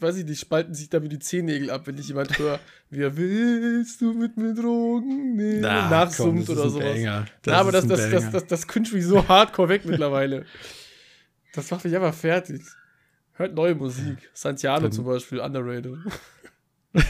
weiß 0.03 0.15
nicht, 0.17 0.29
die 0.29 0.35
spalten 0.35 0.75
sich 0.75 0.89
da 0.89 1.01
wie 1.01 1.09
die 1.09 1.17
Zehennägel 1.17 1.71
ab, 1.71 1.87
wenn 1.87 1.97
ich 1.97 2.07
jemand 2.09 2.37
höre, 2.37 2.59
wer 2.91 3.17
willst 3.17 4.01
du 4.01 4.13
mit 4.13 4.37
mir 4.37 4.53
Drogen 4.53 5.35
nehmen? 5.35 5.61
Na, 5.61 5.89
Nachsummt 5.89 6.45
komm, 6.45 6.55
das 6.55 6.57
oder 6.57 6.69
sowas. 6.69 6.99
Na, 7.45 7.53
aber 7.53 7.71
das, 7.71 7.87
das, 7.87 7.99
das, 7.99 8.11
Banger. 8.11 8.31
das, 8.31 8.45
das 8.45 8.67
künst 8.67 8.93
mich 8.93 9.05
so 9.05 9.27
hardcore 9.27 9.69
weg 9.69 9.85
mittlerweile. 9.85 10.45
Das 11.53 11.69
macht 11.71 11.85
mich 11.85 11.95
einfach 11.95 12.13
fertig. 12.13 12.63
Hört 13.33 13.55
neue 13.55 13.75
Musik. 13.75 14.29
Santiano 14.33 14.89
zum 14.89 15.05
Beispiel, 15.05 15.39
underrated. 15.39 15.97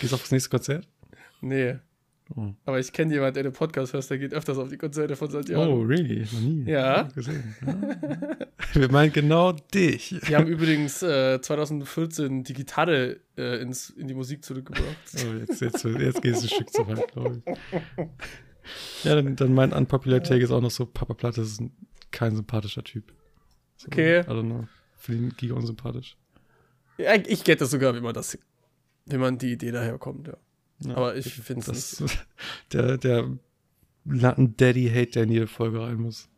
Gehst 0.00 0.12
du 0.12 0.14
auf 0.14 0.22
das 0.22 0.30
nächste 0.30 0.50
Konzert? 0.50 0.88
Nee. 1.40 1.78
Oh. 2.34 2.54
Aber 2.64 2.78
ich 2.78 2.92
kenne 2.92 3.12
jemanden, 3.12 3.34
der 3.34 3.42
den 3.42 3.52
Podcast 3.52 3.92
hört, 3.92 4.08
der 4.08 4.18
geht 4.18 4.32
öfters 4.32 4.56
auf 4.56 4.68
die 4.68 4.78
Konzerte 4.78 5.16
von 5.16 5.30
Santiano. 5.30 5.74
Oh, 5.74 5.82
really? 5.82 6.20
Noch 6.32 6.40
nie. 6.40 6.64
Ja. 6.70 7.02
Gesehen. 7.14 7.54
Ja. 7.66 7.76
Wir 8.74 8.90
meinen 8.90 9.12
genau 9.12 9.52
dich. 9.52 10.14
Die 10.26 10.36
haben 10.36 10.46
übrigens 10.46 11.02
äh, 11.02 11.40
2014 11.40 12.44
die 12.44 12.54
Gitarre 12.54 13.20
äh, 13.36 13.60
ins, 13.60 13.90
in 13.90 14.08
die 14.08 14.14
Musik 14.14 14.44
zurückgebracht. 14.44 14.86
Oh, 15.16 15.34
jetzt, 15.38 15.60
jetzt, 15.60 15.84
jetzt 15.84 16.22
geht 16.22 16.34
es 16.34 16.42
ein 16.42 16.48
Stück 16.48 16.70
zu 16.70 16.86
weit, 16.86 17.12
glaube 17.12 17.42
ich. 17.44 18.04
Ja, 19.04 19.14
dann, 19.16 19.36
dann 19.36 19.52
mein 19.52 19.72
Unpopular 19.72 20.22
Take 20.22 20.44
ist 20.44 20.52
auch 20.52 20.60
noch 20.60 20.70
so, 20.70 20.86
Papa 20.86 21.14
Platte 21.14 21.42
ist 21.42 21.60
ein, 21.60 21.72
kein 22.12 22.36
sympathischer 22.36 22.84
Typ. 22.84 23.12
So, 23.82 23.88
Okay. 23.88 24.20
I 24.20 24.24
don't 24.24 24.44
know. 24.44 24.68
Für 24.96 25.12
den 25.12 25.30
giga 25.36 25.54
unsympathisch. 25.54 26.16
Ja, 26.98 27.14
ich 27.14 27.42
get 27.42 27.60
das 27.60 27.70
sogar, 27.72 27.94
wie 27.96 28.00
man 28.00 28.14
das, 28.14 28.38
wie 29.06 29.18
man 29.18 29.38
die 29.38 29.52
Idee 29.52 29.72
daherkommt, 29.72 30.28
ja. 30.28 30.36
Ja, 30.84 30.96
Aber 30.96 31.16
ich 31.16 31.34
finde 31.34 31.68
es 31.72 32.02
der, 32.72 32.98
der 32.98 33.28
Latten-Daddy-Hate, 34.04 35.10
der 35.12 35.22
in 35.24 35.30
jede 35.30 35.46
Folge 35.48 35.80
rein 35.80 35.96
muss. 35.96 36.28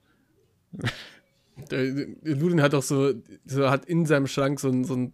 Ludin 1.70 2.62
hat 2.62 2.74
auch 2.74 2.82
so, 2.82 3.12
so 3.45 3.70
hat 3.70 3.84
in 3.84 4.07
seinem 4.07 4.26
Schrank 4.26 4.59
so 4.61 4.68
ein, 4.68 4.84
so 4.84 4.95
ein, 4.95 5.12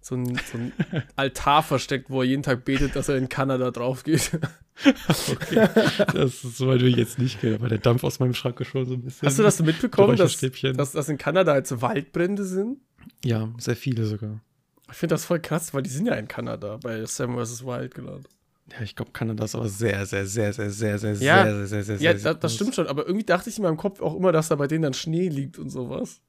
so 0.00 0.14
ein, 0.16 0.26
so 0.50 0.58
ein 0.58 0.72
Altar 1.16 1.62
versteckt, 1.62 2.08
wo 2.10 2.22
er 2.22 2.28
jeden 2.28 2.42
Tag 2.42 2.64
betet, 2.64 2.96
dass 2.96 3.08
er 3.08 3.16
in 3.16 3.28
Kanada 3.28 3.70
drauf 3.70 4.02
geht. 4.04 4.38
Okay. 4.82 5.68
das 6.14 6.42
ist 6.42 6.56
soweit 6.56 6.80
will 6.80 6.88
ich 6.88 6.96
jetzt 6.96 7.18
nicht 7.18 7.38
gehen, 7.42 7.54
aber 7.56 7.68
der 7.68 7.76
Dampf 7.76 8.02
aus 8.02 8.18
meinem 8.18 8.32
Schrank 8.32 8.58
ist 8.60 8.68
schon 8.68 8.86
so 8.86 8.94
ein 8.94 9.02
bisschen. 9.02 9.26
Hast 9.28 9.38
du 9.38 9.42
das 9.42 9.60
mitbekommen, 9.60 10.16
dass, 10.16 10.38
dass, 10.40 10.92
dass 10.92 11.08
in 11.10 11.18
Kanada 11.18 11.54
jetzt 11.54 11.82
Waldbrände 11.82 12.44
sind? 12.46 12.78
Ja, 13.22 13.50
sehr 13.58 13.76
viele 13.76 14.06
sogar. 14.06 14.40
Ich 14.90 14.96
finde 14.96 15.14
das 15.16 15.26
voll 15.26 15.38
krass, 15.40 15.74
weil 15.74 15.82
die 15.82 15.90
sind 15.90 16.06
ja 16.06 16.14
in 16.14 16.28
Kanada 16.28 16.78
bei 16.82 17.04
Sam 17.04 17.36
vs. 17.36 17.62
Wild 17.66 17.94
gerade. 17.94 18.22
Ja, 18.72 18.80
ich 18.82 18.96
glaube, 18.96 19.10
Kanada 19.12 19.44
ist 19.44 19.54
aber 19.54 19.68
sehr, 19.68 20.06
sehr, 20.06 20.24
sehr, 20.26 20.54
sehr, 20.54 20.70
sehr, 20.70 20.98
sehr, 20.98 21.12
Ja. 21.16 21.44
sehr, 21.44 21.54
sehr, 21.54 21.66
sehr, 21.66 21.98
sehr, 21.98 22.12
Ja, 22.12 22.18
sehr 22.18 22.32
da, 22.34 22.40
das 22.40 22.52
groß. 22.52 22.54
stimmt 22.56 22.74
schon, 22.74 22.86
aber 22.86 23.06
irgendwie 23.06 23.26
dachte 23.26 23.50
ich 23.50 23.58
in 23.58 23.64
meinem 23.64 23.76
Kopf 23.76 24.00
auch 24.00 24.16
immer, 24.16 24.32
dass 24.32 24.48
da 24.48 24.54
bei 24.54 24.66
denen 24.66 24.82
dann 24.82 24.94
Schnee 24.94 25.28
liegt 25.28 25.58
und 25.58 25.68
sowas. 25.68 26.22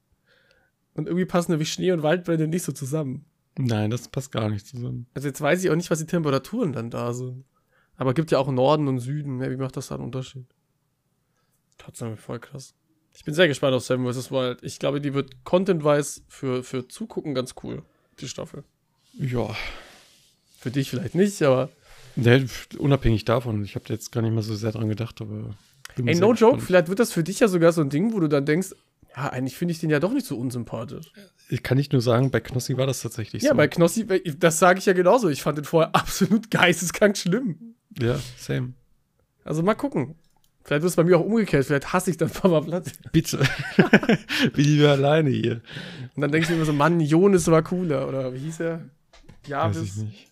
Und 0.92 1.06
irgendwie 1.06 1.24
passen 1.24 1.52
nämlich 1.52 1.72
Schnee 1.72 1.92
und 1.92 2.02
Waldbrände 2.02 2.48
nicht 2.48 2.64
so 2.64 2.72
zusammen. 2.72 3.24
Nein, 3.58 3.90
das 3.90 4.08
passt 4.08 4.32
gar 4.32 4.48
nicht 4.48 4.66
zusammen. 4.66 5.06
Also 5.14 5.28
jetzt 5.28 5.40
weiß 5.40 5.62
ich 5.62 5.70
auch 5.70 5.76
nicht, 5.76 5.90
was 5.90 5.98
die 5.98 6.06
Temperaturen 6.06 6.72
dann 6.72 6.90
da 6.90 7.12
sind. 7.12 7.44
Aber 7.96 8.14
gibt 8.14 8.30
ja 8.30 8.38
auch 8.38 8.50
Norden 8.50 8.88
und 8.88 8.98
Süden. 8.98 9.40
Ja, 9.40 9.50
wie 9.50 9.56
macht 9.56 9.76
das 9.76 9.88
da 9.88 9.96
einen 9.96 10.04
Unterschied? 10.04 10.46
Trotzdem 11.78 12.16
voll 12.16 12.40
krass. 12.40 12.74
Ich 13.14 13.24
bin 13.24 13.34
sehr 13.34 13.48
gespannt 13.48 13.74
auf 13.74 13.84
Seven 13.84 14.10
vs. 14.10 14.30
Wild. 14.30 14.62
Ich 14.62 14.78
glaube, 14.78 15.00
die 15.00 15.12
wird 15.12 15.44
content-wise 15.44 16.22
für, 16.28 16.64
für 16.64 16.88
Zugucken 16.88 17.34
ganz 17.34 17.54
cool, 17.62 17.82
die 18.20 18.28
Staffel. 18.28 18.64
Ja. 19.12 19.54
Für 20.58 20.70
dich 20.70 20.88
vielleicht 20.88 21.14
nicht, 21.14 21.42
aber. 21.42 21.68
Ne, 22.16 22.46
unabhängig 22.78 23.24
davon, 23.24 23.64
ich 23.64 23.74
habe 23.74 23.86
jetzt 23.88 24.12
gar 24.12 24.22
nicht 24.22 24.32
mal 24.32 24.42
so 24.42 24.54
sehr 24.54 24.72
dran 24.72 24.88
gedacht, 24.88 25.20
aber. 25.20 25.54
Ey, 25.96 26.14
no 26.14 26.28
joke, 26.28 26.34
gespannt. 26.34 26.62
vielleicht 26.62 26.88
wird 26.88 27.00
das 27.00 27.12
für 27.12 27.22
dich 27.22 27.40
ja 27.40 27.48
sogar 27.48 27.72
so 27.72 27.82
ein 27.82 27.90
Ding, 27.90 28.12
wo 28.12 28.20
du 28.20 28.28
dann 28.28 28.46
denkst, 28.46 28.74
ja, 29.16 29.28
eigentlich 29.30 29.56
finde 29.56 29.72
ich 29.72 29.80
den 29.80 29.90
ja 29.90 30.00
doch 30.00 30.12
nicht 30.12 30.26
so 30.26 30.36
unsympathisch. 30.38 31.12
Ich 31.48 31.62
kann 31.62 31.76
nicht 31.76 31.92
nur 31.92 32.00
sagen, 32.02 32.30
bei 32.30 32.40
Knossi 32.40 32.76
war 32.76 32.86
das 32.86 33.02
tatsächlich 33.02 33.42
Ja, 33.42 33.50
so. 33.50 33.56
bei 33.56 33.68
Knossi, 33.68 34.06
das 34.38 34.58
sage 34.58 34.78
ich 34.78 34.86
ja 34.86 34.92
genauso. 34.94 35.28
Ich 35.28 35.42
fand 35.42 35.58
den 35.58 35.64
vorher 35.64 35.94
absolut 35.94 36.50
geisteskrank 36.50 37.16
schlimm. 37.18 37.74
Ja, 38.00 38.18
same. 38.38 38.72
Also 39.44 39.62
mal 39.62 39.74
gucken. 39.74 40.14
Vielleicht 40.64 40.82
wird 40.82 40.90
es 40.90 40.96
bei 40.96 41.02
mir 41.04 41.18
auch 41.18 41.24
umgekehrt. 41.24 41.66
Vielleicht 41.66 41.92
hasse 41.92 42.10
ich 42.10 42.16
dann 42.16 42.30
Papa 42.30 42.60
Platt. 42.60 42.92
Bitte. 43.10 43.38
Bin 44.54 44.64
ich 44.64 44.68
wieder 44.78 44.92
alleine 44.92 45.30
hier. 45.30 45.60
Und 46.14 46.22
dann 46.22 46.30
denkst 46.30 46.48
du 46.48 46.54
mir 46.54 46.64
so, 46.64 46.72
Mann, 46.72 47.00
Jonas 47.00 47.48
war 47.50 47.62
cooler. 47.62 48.06
Oder 48.08 48.32
wie 48.32 48.38
hieß 48.38 48.60
er? 48.60 48.78
Weiß 48.78 49.42
ich 49.42 49.48
Javis. 49.48 49.96
nicht. 49.96 50.30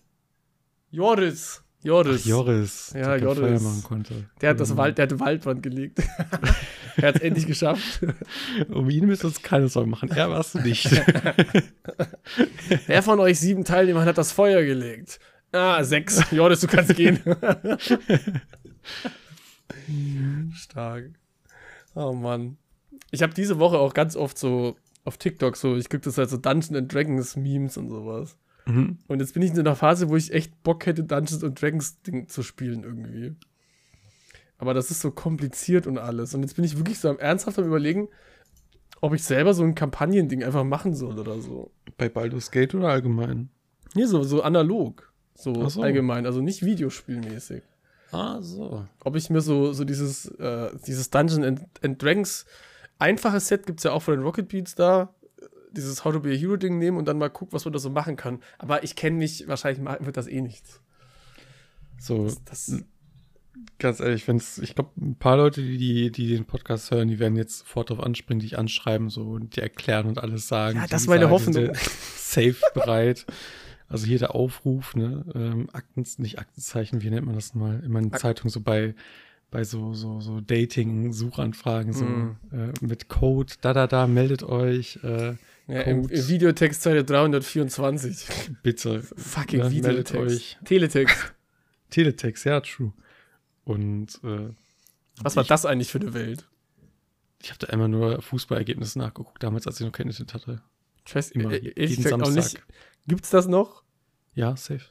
Joris. 0.89 1.60
Joris. 1.83 2.25
Joris. 2.25 2.93
Ja, 2.95 3.17
der 3.17 3.19
Joris. 3.19 3.39
Feuer 3.39 3.59
machen 3.59 3.83
konnte. 3.83 4.29
Der 4.39 4.51
hat 4.51 4.59
das 4.59 4.77
Wald, 4.77 4.97
der 4.97 5.03
hat 5.03 5.11
die 5.11 5.19
Waldwand 5.19 5.63
gelegt. 5.63 5.99
er 6.97 7.07
hat 7.07 7.15
es 7.15 7.21
endlich 7.21 7.47
geschafft. 7.47 8.01
Um 8.69 8.89
ihn 8.89 9.07
müssen 9.07 9.23
wir 9.23 9.29
uns 9.29 9.41
keine 9.41 9.67
Sorgen 9.67 9.89
machen. 9.89 10.11
Er 10.11 10.29
warst 10.29 10.55
du 10.55 10.59
nicht. 10.59 10.89
Wer 12.87 13.01
von 13.01 13.19
euch 13.19 13.39
sieben 13.39 13.63
Teilnehmern 13.63 14.05
hat 14.05 14.17
das 14.17 14.31
Feuer 14.31 14.63
gelegt? 14.63 15.19
Ah, 15.51 15.83
sechs. 15.83 16.23
Joris, 16.31 16.61
du 16.61 16.67
kannst 16.67 16.95
gehen. 16.95 17.19
Stark. 20.53 21.11
Oh 21.95 22.13
Mann. 22.13 22.57
Ich 23.09 23.23
habe 23.23 23.33
diese 23.33 23.59
Woche 23.59 23.79
auch 23.79 23.93
ganz 23.93 24.15
oft 24.15 24.37
so 24.37 24.77
auf 25.03 25.17
TikTok 25.17 25.57
so, 25.57 25.75
ich 25.75 25.89
krieg 25.89 26.03
das 26.03 26.17
halt 26.17 26.29
so 26.29 26.37
Dungeons 26.37 26.73
and 26.73 26.93
Dragons 26.93 27.35
Memes 27.35 27.77
und 27.77 27.89
sowas. 27.89 28.37
Mhm. 28.65 28.97
Und 29.07 29.19
jetzt 29.19 29.33
bin 29.33 29.43
ich 29.43 29.51
in 29.51 29.59
einer 29.59 29.75
Phase, 29.75 30.09
wo 30.09 30.15
ich 30.15 30.33
echt 30.33 30.63
Bock 30.63 30.85
hätte, 30.85 31.03
Dungeons 31.03 31.43
and 31.43 31.61
Dragons 31.61 32.01
Ding 32.01 32.27
zu 32.27 32.43
spielen 32.43 32.83
irgendwie. 32.83 33.35
Aber 34.57 34.73
das 34.73 34.91
ist 34.91 35.01
so 35.01 35.11
kompliziert 35.11 35.87
und 35.87 35.97
alles. 35.97 36.35
Und 36.35 36.43
jetzt 36.43 36.55
bin 36.55 36.65
ich 36.65 36.77
wirklich 36.77 36.99
so 36.99 37.09
am 37.09 37.17
ernsthaft 37.17 37.57
am 37.57 37.65
überlegen, 37.65 38.09
ob 39.01 39.13
ich 39.13 39.23
selber 39.23 39.53
so 39.53 39.63
ein 39.63 39.73
Kampagnending 39.73 40.43
einfach 40.43 40.63
machen 40.63 40.93
soll 40.93 41.19
oder 41.19 41.41
so. 41.41 41.71
Bei 41.97 42.09
Baldur's 42.09 42.51
Gate 42.51 42.75
oder 42.75 42.89
allgemein? 42.89 43.49
Nee, 43.95 44.05
so, 44.05 44.21
so 44.23 44.43
analog. 44.43 45.11
So, 45.35 45.67
so. 45.67 45.81
allgemein, 45.81 46.25
also 46.27 46.41
nicht 46.41 46.63
videospielmäßig. 46.63 47.63
Ah, 48.11 48.41
so. 48.41 48.85
Ob 49.03 49.15
ich 49.15 49.29
mir 49.29 49.41
so, 49.41 49.73
so 49.73 49.83
dieses, 49.83 50.27
äh, 50.27 50.69
dieses 50.85 51.09
Dungeons 51.09 51.45
and, 51.45 51.61
and 51.81 52.01
Dragons 52.01 52.45
einfaches 52.99 53.47
Set 53.47 53.65
gibt 53.65 53.79
es 53.79 53.85
ja 53.85 53.91
auch 53.91 54.03
von 54.03 54.13
den 54.13 54.23
Rocket 54.23 54.47
Beats 54.47 54.75
da. 54.75 55.13
Dieses 55.71 56.03
How 56.05 56.13
to 56.13 56.19
be 56.19 56.29
a 56.31 56.35
Hero 56.35 56.57
Ding 56.57 56.77
nehmen 56.77 56.97
und 56.97 57.05
dann 57.07 57.17
mal 57.17 57.29
gucken, 57.29 57.53
was 57.53 57.65
man 57.65 57.71
da 57.73 57.79
so 57.79 57.89
machen 57.89 58.15
kann. 58.15 58.39
Aber 58.57 58.83
ich 58.83 58.95
kenne 58.95 59.17
mich, 59.17 59.47
wahrscheinlich 59.47 59.83
wird 60.05 60.17
das 60.17 60.27
eh 60.27 60.41
nichts. 60.41 60.81
So, 61.97 62.31
Das, 62.45 62.73
ganz 63.79 63.99
ehrlich, 63.99 64.27
wenn's, 64.27 64.57
ich 64.57 64.75
glaube, 64.75 64.89
ein 64.99 65.15
paar 65.15 65.37
Leute, 65.37 65.61
die, 65.61 66.11
die, 66.11 66.27
den 66.27 66.45
Podcast 66.45 66.91
hören, 66.91 67.07
die 67.07 67.19
werden 67.19 67.35
jetzt 67.35 67.59
sofort 67.59 67.89
darauf 67.89 68.03
anspringen, 68.05 68.39
dich 68.39 68.57
anschreiben, 68.57 69.09
so 69.09 69.21
und 69.31 69.55
die 69.55 69.61
erklären 69.61 70.07
und 70.07 70.17
alles 70.19 70.47
sagen. 70.47 70.77
Ja, 70.79 70.87
das 70.87 71.03
ist 71.03 71.07
meine 71.07 71.29
Hoffnung. 71.29 71.73
Safe 71.75 72.55
bereit. 72.73 73.25
Also 73.87 74.07
hier 74.07 74.19
der 74.19 74.33
Aufruf, 74.35 74.95
ne, 74.95 75.25
ähm, 75.35 75.69
Akten, 75.73 76.05
nicht 76.17 76.39
Aktenzeichen, 76.39 77.01
wie 77.01 77.09
nennt 77.09 77.25
man 77.25 77.35
das 77.35 77.53
mal? 77.53 77.81
In 77.83 77.95
Ak- 78.13 78.19
Zeitung 78.19 78.49
so 78.49 78.61
bei, 78.61 78.95
bei 79.51 79.65
so, 79.65 79.93
so, 79.93 80.21
so 80.21 80.39
Dating-Suchanfragen, 80.39 81.91
so 81.93 82.05
Mhm. 82.05 82.35
äh, 82.53 82.71
mit 82.85 83.09
Code, 83.09 83.53
da, 83.61 83.73
da, 83.73 83.87
da, 83.87 84.07
meldet 84.07 84.43
euch, 84.43 84.97
äh, 85.03 85.33
ja, 85.71 85.81
im, 85.81 86.07
im 86.09 86.27
Videotext 86.27 86.81
Seite 86.81 87.03
324. 87.03 88.27
bitte. 88.63 89.01
Fucking 89.01 89.59
Ja, 89.59 89.71
Videotext. 89.71 90.15
euch. 90.15 90.57
Teletext. 90.65 91.33
Teletext, 91.89 92.45
ja, 92.45 92.59
true. 92.61 92.93
Und 93.63 94.19
äh, 94.23 94.49
Was 95.21 95.35
war 95.35 95.43
das 95.43 95.65
eigentlich 95.65 95.91
für 95.91 95.99
eine 95.99 96.13
Welt? 96.13 96.47
ich 97.43 97.49
habe 97.49 97.57
da 97.57 97.67
einmal 97.73 97.89
nur 97.89 98.21
Fußballergebnisse 98.21 98.99
nachgeguckt, 98.99 99.41
damals, 99.41 99.65
als 99.65 99.79
ich 99.79 99.85
noch 99.85 99.91
kein 99.91 100.05
Internet 100.07 100.33
hatte. 100.35 100.61
Ich 101.07 101.15
weiß 101.15 101.31
Immer, 101.31 101.51
äh, 101.51 101.69
ehrlich 101.69 101.89
jeden 101.91 102.03
gesagt 102.03 102.21
auch 102.21 102.27
Samstag. 102.29 102.61
nicht. 102.67 102.77
Gibt's 103.07 103.29
das 103.31 103.47
noch? 103.47 103.81
Ja, 104.35 104.55
safe. 104.55 104.85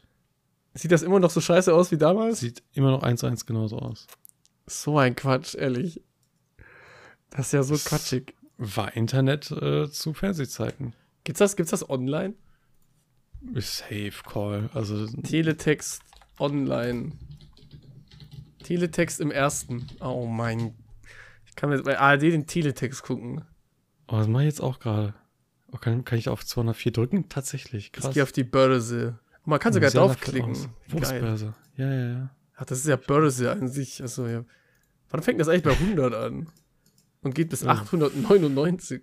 Sieht 0.75 0.91
das 0.91 1.03
immer 1.03 1.21
noch 1.21 1.31
so 1.31 1.41
scheiße 1.41 1.73
aus 1.73 1.93
wie 1.93 1.97
damals? 1.97 2.41
Sieht 2.41 2.63
immer 2.73 2.91
noch 2.91 3.05
eins 3.05 3.21
zu 3.21 3.27
eins 3.27 3.47
genauso 3.47 3.79
aus. 3.79 4.09
So 4.67 4.99
ein 4.99 5.15
Quatsch, 5.15 5.55
ehrlich. 5.55 6.03
Das 7.31 7.47
ist 7.47 7.53
ja 7.53 7.63
so 7.63 7.77
quatschig. 7.77 8.35
War 8.63 8.95
Internet 8.95 9.51
äh, 9.51 9.91
zu 9.91 10.13
Fernsehzeiten. 10.13 10.93
Gibt's 11.25 11.39
das, 11.39 11.57
gibt's 11.57 11.71
das 11.71 11.89
online? 11.89 12.35
Safe 13.55 14.13
Call. 14.23 14.69
Also, 14.75 15.07
Teletext 15.07 16.03
online. 16.39 17.13
Teletext 18.63 19.21
im 19.21 19.31
ersten. 19.31 19.87
Oh 20.01 20.27
mein. 20.27 20.75
Ich 21.47 21.57
kann 21.57 21.71
mir 21.71 21.83
bei 21.83 21.99
ARD 21.99 22.23
den 22.23 22.47
Teletext 22.47 23.03
gucken. 23.03 23.43
oh, 24.09 24.17
das 24.19 24.29
mache 24.29 24.43
ich 24.43 24.49
jetzt 24.49 24.61
auch 24.61 24.79
gerade. 24.79 25.15
Oh, 25.73 25.79
kann, 25.79 26.05
kann 26.05 26.19
ich 26.19 26.29
auf 26.29 26.45
204 26.45 26.93
drücken? 26.93 27.29
Tatsächlich. 27.31 27.87
Ich 27.87 27.93
Krass. 27.93 28.13
gehe 28.13 28.23
auf 28.23 28.33
die 28.33 28.45
Börse. 28.45 29.19
Und 29.45 29.51
man 29.51 29.59
kann 29.59 29.73
Oh, 29.73 29.75
sogar 29.75 29.91
draufklicken. 29.91 30.55
Wurstbörse. 30.89 31.55
Ja, 31.77 31.91
ja, 31.91 32.09
ja. 32.11 32.31
Ach, 32.57 32.67
das 32.67 32.81
ist 32.81 32.87
ja 32.89 32.97
Börse 32.97 33.51
an 33.51 33.69
sich. 33.69 34.03
Also, 34.03 34.27
ja. 34.27 34.45
Wann 35.09 35.23
fängt 35.23 35.41
das 35.41 35.49
eigentlich 35.49 35.63
bei 35.63 35.73
100 35.73 36.13
an? 36.15 36.49
Und 37.23 37.35
geht 37.35 37.51
bis 37.51 37.63
Ja. 37.63 37.71
899. 37.73 39.03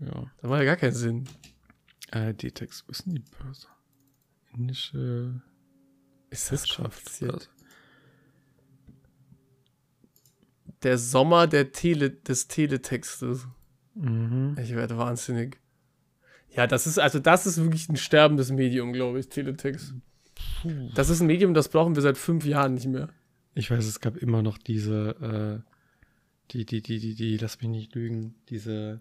ja. 0.00 0.30
Da 0.40 0.48
macht 0.48 0.58
ja 0.60 0.64
gar 0.64 0.76
keinen 0.76 0.92
Sinn. 0.94 1.28
ARD-Text. 2.10 2.84
Wo 2.86 2.90
ist 2.92 3.06
denn 3.06 3.14
die 3.16 3.24
Börse? 3.42 3.66
Indische 4.56 5.42
Ist 6.30 6.50
das 6.50 6.62
Wirtschaft. 6.62 6.80
kompliziert? 7.04 7.50
Der 10.82 10.96
Sommer 10.98 11.46
der 11.46 11.72
Tele 11.72 12.10
des 12.10 12.48
Teletextes. 12.48 13.46
Mhm. 13.94 14.56
Ich 14.58 14.70
werde 14.74 14.96
wahnsinnig. 14.96 15.60
Ja, 16.56 16.66
das 16.66 16.86
ist, 16.86 16.98
also 16.98 17.18
das 17.18 17.46
ist 17.46 17.58
wirklich 17.62 17.88
ein 17.88 17.96
sterbendes 17.96 18.50
Medium, 18.50 18.92
glaube 18.92 19.20
ich, 19.20 19.28
Teletext. 19.28 19.94
Das 20.94 21.10
ist 21.10 21.20
ein 21.20 21.26
Medium, 21.26 21.54
das 21.54 21.68
brauchen 21.68 21.94
wir 21.94 22.02
seit 22.02 22.16
fünf 22.18 22.44
Jahren 22.44 22.74
nicht 22.74 22.86
mehr. 22.88 23.10
Ich 23.54 23.70
weiß, 23.70 23.84
es 23.84 24.00
gab 24.00 24.16
immer 24.16 24.42
noch 24.42 24.58
diese, 24.58 25.62
äh, 25.64 25.70
die, 26.52 26.64
die, 26.64 26.82
die, 26.82 26.98
die, 26.98 27.14
die, 27.14 27.36
lass 27.36 27.60
mich 27.60 27.70
nicht 27.70 27.94
lügen, 27.94 28.34
diese 28.48 29.00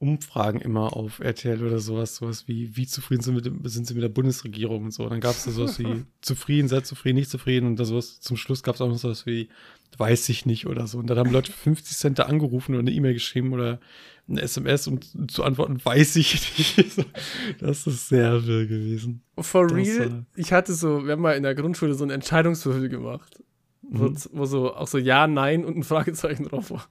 Umfragen 0.00 0.60
immer 0.60 0.96
auf 0.96 1.18
RTL 1.18 1.64
oder 1.64 1.80
sowas, 1.80 2.16
sowas 2.16 2.46
wie, 2.46 2.76
wie 2.76 2.86
zufrieden 2.86 3.22
sind, 3.22 3.34
mit 3.34 3.46
dem, 3.46 3.66
sind 3.66 3.86
sie 3.86 3.94
mit 3.94 4.04
der 4.04 4.08
Bundesregierung 4.08 4.84
und 4.84 4.90
so. 4.92 5.02
Und 5.04 5.10
dann 5.10 5.20
gab 5.20 5.32
es 5.32 5.44
da 5.44 5.50
sowas 5.50 5.78
wie 5.80 6.04
zufrieden, 6.20 6.68
sehr 6.68 6.84
zufrieden, 6.84 7.16
nicht 7.16 7.30
zufrieden 7.30 7.66
und 7.66 7.80
da 7.80 7.84
sowas, 7.84 8.20
zum 8.20 8.36
Schluss 8.36 8.62
gab 8.62 8.76
es 8.76 8.80
auch 8.80 8.88
noch 8.88 8.98
sowas 8.98 9.26
wie 9.26 9.48
weiß 9.96 10.28
ich 10.28 10.46
nicht 10.46 10.66
oder 10.66 10.86
so. 10.86 10.98
Und 10.98 11.08
dann 11.08 11.18
haben 11.18 11.30
Leute 11.30 11.50
50 11.50 11.96
Cent 11.96 12.18
da 12.18 12.24
angerufen 12.24 12.74
oder 12.74 12.80
eine 12.80 12.90
E-Mail 12.90 13.14
geschrieben 13.14 13.52
oder 13.52 13.80
eine 14.28 14.42
SMS, 14.42 14.86
um 14.86 15.00
zu 15.28 15.42
antworten, 15.42 15.82
weiß 15.82 16.16
ich 16.16 16.58
nicht. 16.58 17.06
das 17.60 17.86
ist 17.86 18.08
sehr 18.08 18.46
wirr 18.46 18.66
gewesen. 18.66 19.22
For 19.38 19.66
das, 19.66 19.76
real, 19.76 20.24
äh, 20.36 20.40
ich 20.40 20.52
hatte 20.52 20.74
so, 20.74 21.04
wir 21.04 21.12
haben 21.12 21.22
mal 21.22 21.36
in 21.36 21.42
der 21.42 21.54
Grundschule 21.54 21.94
so 21.94 22.04
ein 22.04 22.10
Entscheidungswürfel 22.10 22.88
gemacht. 22.88 23.42
Mhm. 23.88 23.98
Wo, 24.00 24.38
wo, 24.38 24.44
so 24.44 24.74
auch 24.74 24.88
so 24.88 24.98
Ja, 24.98 25.26
Nein 25.26 25.64
und 25.64 25.76
ein 25.76 25.82
Fragezeichen 25.82 26.44
drauf 26.44 26.70
war. 26.70 26.88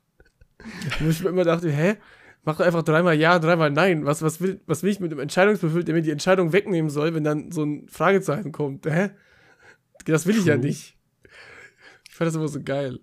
Wo 0.99 1.09
ich 1.09 1.23
mir 1.23 1.29
immer 1.29 1.43
dachte, 1.43 1.71
hä? 1.71 1.97
Mach 2.43 2.57
doch 2.57 2.65
einfach 2.65 2.83
dreimal 2.83 3.15
Ja, 3.15 3.39
dreimal 3.39 3.71
Nein. 3.71 4.05
Was, 4.05 4.21
was, 4.21 4.41
will, 4.41 4.61
was 4.65 4.83
will 4.83 4.91
ich 4.91 4.99
mit 4.99 5.11
einem 5.11 5.19
Entscheidungswürfel, 5.19 5.83
der 5.83 5.95
mir 5.95 6.01
die 6.01 6.11
Entscheidung 6.11 6.53
wegnehmen 6.53 6.89
soll, 6.89 7.13
wenn 7.13 7.23
dann 7.23 7.51
so 7.51 7.63
ein 7.63 7.87
Fragezeichen 7.89 8.51
kommt? 8.51 8.85
Hä? 8.85 9.11
Das 10.05 10.25
will 10.25 10.35
ich 10.35 10.43
True. 10.43 10.51
ja 10.51 10.57
nicht. 10.57 10.97
Ich 12.07 12.15
fand 12.15 12.27
das 12.27 12.35
immer 12.35 12.47
so 12.47 12.61
geil. 12.61 12.99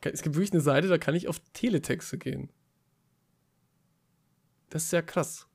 Kann, 0.00 0.12
es 0.12 0.22
gibt 0.22 0.36
wirklich 0.36 0.52
eine 0.52 0.60
Seite, 0.60 0.88
da 0.88 0.98
kann 0.98 1.14
ich 1.14 1.28
auf 1.28 1.40
Teletexte 1.52 2.18
gehen. 2.18 2.50
Das 4.70 4.84
ist 4.84 4.92
ja 4.92 5.02
krass. 5.02 5.46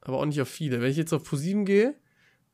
Aber 0.00 0.18
auch 0.18 0.24
nicht 0.24 0.40
auf 0.40 0.48
viele. 0.48 0.80
Wenn 0.80 0.90
ich 0.90 0.96
jetzt 0.96 1.12
auf 1.12 1.24
ProSieben 1.24 1.64
gehe, 1.64 1.96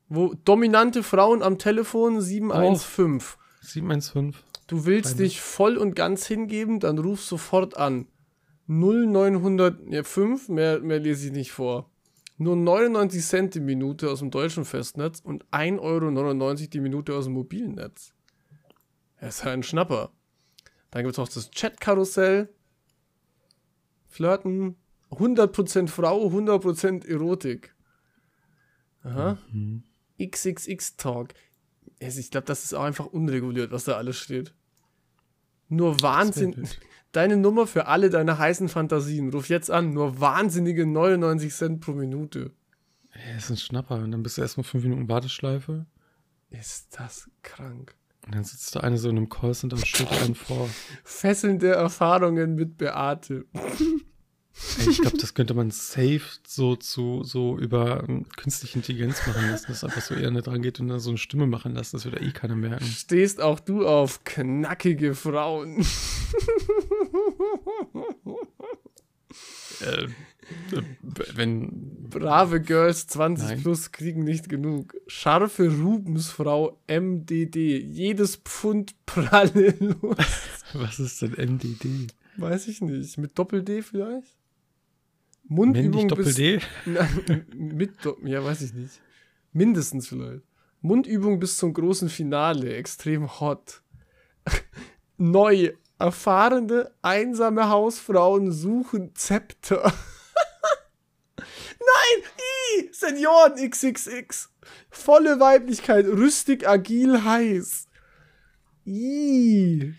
wo 0.09 0.33
dominante 0.33 1.03
Frauen 1.03 1.41
am 1.41 1.57
Telefon 1.57 2.21
715. 2.21 3.37
Oh, 3.39 3.42
715. 3.63 4.35
Du 4.67 4.85
willst 4.85 5.19
dich 5.19 5.41
voll 5.41 5.77
und 5.77 5.95
ganz 5.95 6.25
hingeben, 6.25 6.79
dann 6.79 6.97
ruf 6.97 7.21
sofort 7.21 7.77
an. 7.77 8.07
0905, 8.67 10.49
mehr, 10.49 10.79
mehr 10.79 10.99
lese 10.99 11.27
ich 11.27 11.33
nicht 11.33 11.51
vor. 11.51 11.89
Nur 12.37 12.55
99 12.55 13.23
Cent 13.23 13.55
die 13.55 13.59
Minute 13.59 14.09
aus 14.09 14.19
dem 14.19 14.31
deutschen 14.31 14.65
Festnetz 14.65 15.19
und 15.19 15.45
1,99 15.51 15.79
Euro 15.79 16.67
die 16.67 16.79
Minute 16.79 17.15
aus 17.15 17.25
dem 17.25 17.33
mobilen 17.33 17.75
Netz. 17.75 18.13
Das 19.19 19.37
ist 19.37 19.45
ja 19.45 19.51
ein 19.51 19.63
Schnapper. 19.63 20.11
Dann 20.91 21.03
gibt 21.03 21.13
es 21.13 21.17
noch 21.17 21.29
das 21.29 21.51
Chat-Karussell. 21.51 22.49
Flirten. 24.07 24.75
100% 25.11 25.87
Frau, 25.87 26.27
100% 26.27 27.07
Erotik. 27.07 27.75
Aha. 29.03 29.37
Mhm. 29.51 29.83
XXX-Talk. 30.19 31.33
Ich 32.07 32.31
glaube, 32.31 32.45
das 32.45 32.63
ist 32.63 32.73
auch 32.73 32.83
einfach 32.83 33.05
unreguliert, 33.05 33.71
was 33.71 33.85
da 33.85 33.93
alles 33.93 34.17
steht. 34.17 34.53
Nur 35.69 36.01
Wahnsinn. 36.01 36.67
Deine 37.11 37.37
Nummer 37.37 37.67
für 37.67 37.87
alle 37.87 38.09
deine 38.09 38.37
heißen 38.37 38.69
Fantasien. 38.69 39.29
Ruf 39.31 39.49
jetzt 39.49 39.69
an. 39.69 39.93
Nur 39.93 40.19
wahnsinnige 40.19 40.85
99 40.85 41.53
Cent 41.53 41.81
pro 41.81 41.91
Minute. 41.91 42.51
Ey, 43.11 43.35
das 43.35 43.45
ist 43.45 43.49
ein 43.51 43.57
Schnapper. 43.57 43.95
Und 43.95 44.11
dann 44.11 44.23
bist 44.23 44.37
du 44.37 44.41
erstmal 44.41 44.63
5 44.63 44.83
Minuten 44.83 45.09
Warteschleife. 45.09 45.85
Ist 46.49 46.99
das 46.99 47.29
krank. 47.41 47.95
Und 48.25 48.35
dann 48.35 48.43
sitzt 48.43 48.75
da 48.75 48.79
eine 48.81 48.97
so 48.97 49.09
in 49.09 49.17
einem 49.17 49.29
Callcenter 49.29 49.75
und 49.75 49.85
stellt 49.85 50.11
einen 50.21 50.35
vor. 50.35 50.69
Fesselnde 51.03 51.69
Erfahrungen 51.71 52.55
mit 52.55 52.77
Beate. 52.77 53.45
Ich 54.87 55.01
glaube, 55.01 55.17
das 55.17 55.33
könnte 55.33 55.55
man 55.55 55.71
safe 55.71 56.21
so 56.47 56.75
zu 56.75 57.23
so 57.23 57.57
über 57.57 58.03
um, 58.07 58.27
künstliche 58.29 58.77
Intelligenz 58.77 59.25
machen 59.25 59.49
lassen, 59.49 59.65
dass 59.67 59.83
einfach 59.83 60.01
so 60.01 60.13
eher 60.13 60.29
nicht 60.31 60.45
dran 60.47 60.61
geht 60.61 60.79
und 60.79 60.89
dann 60.89 60.99
so 60.99 61.09
eine 61.09 61.17
Stimme 61.17 61.47
machen 61.47 61.73
lassen, 61.73 61.95
das 61.97 62.05
wird 62.05 62.21
eh 62.21 62.31
keiner 62.31 62.55
merken. 62.55 62.85
Stehst 62.85 63.41
auch 63.41 63.59
du 63.59 63.87
auf 63.87 64.23
knackige 64.23 65.15
Frauen? 65.15 65.79
äh, 69.81 70.07
wenn. 71.33 71.89
Brave 72.09 72.61
Girls 72.61 73.07
20 73.07 73.47
Nein. 73.47 73.61
plus 73.63 73.91
kriegen 73.91 74.23
nicht 74.23 74.49
genug. 74.49 74.95
Scharfe 75.07 75.67
Rubensfrau 75.67 76.79
MDD. 76.87 77.55
Jedes 77.55 78.35
Pfund 78.35 78.93
pralle 79.07 79.73
los. 79.79 80.17
Was 80.73 80.99
ist 80.99 81.23
denn 81.23 81.31
MDD? 81.31 82.13
Weiß 82.37 82.67
ich 82.67 82.81
nicht. 82.81 83.17
Mit 83.17 83.37
Doppel-D 83.39 83.81
vielleicht? 83.81 84.42
Mundübung 85.53 86.07
Doppel-D? 86.07 86.59
mit, 87.55 87.91
ja, 88.23 88.43
weiß 88.43 88.61
ich 88.61 88.73
nicht. 88.73 89.01
Mindestens 89.51 90.07
vielleicht. 90.07 90.41
Mundübung 90.81 91.39
bis 91.39 91.57
zum 91.57 91.73
großen 91.73 92.09
Finale. 92.09 92.75
Extrem 92.75 93.39
hot. 93.39 93.81
Neu. 95.17 95.73
Erfahrene, 95.99 96.91
einsame 97.01 97.69
Hausfrauen 97.69 98.51
suchen 98.51 99.15
Zepter. 99.15 99.83
Nein! 101.37 102.23
I! 102.81 102.89
Senioren 102.91 103.55
XXX! 103.55 104.49
Volle 104.89 105.39
Weiblichkeit, 105.39 106.05
rüstig, 106.07 106.67
agil, 106.67 107.23
heiß. 107.23 107.87
I. 108.85 109.93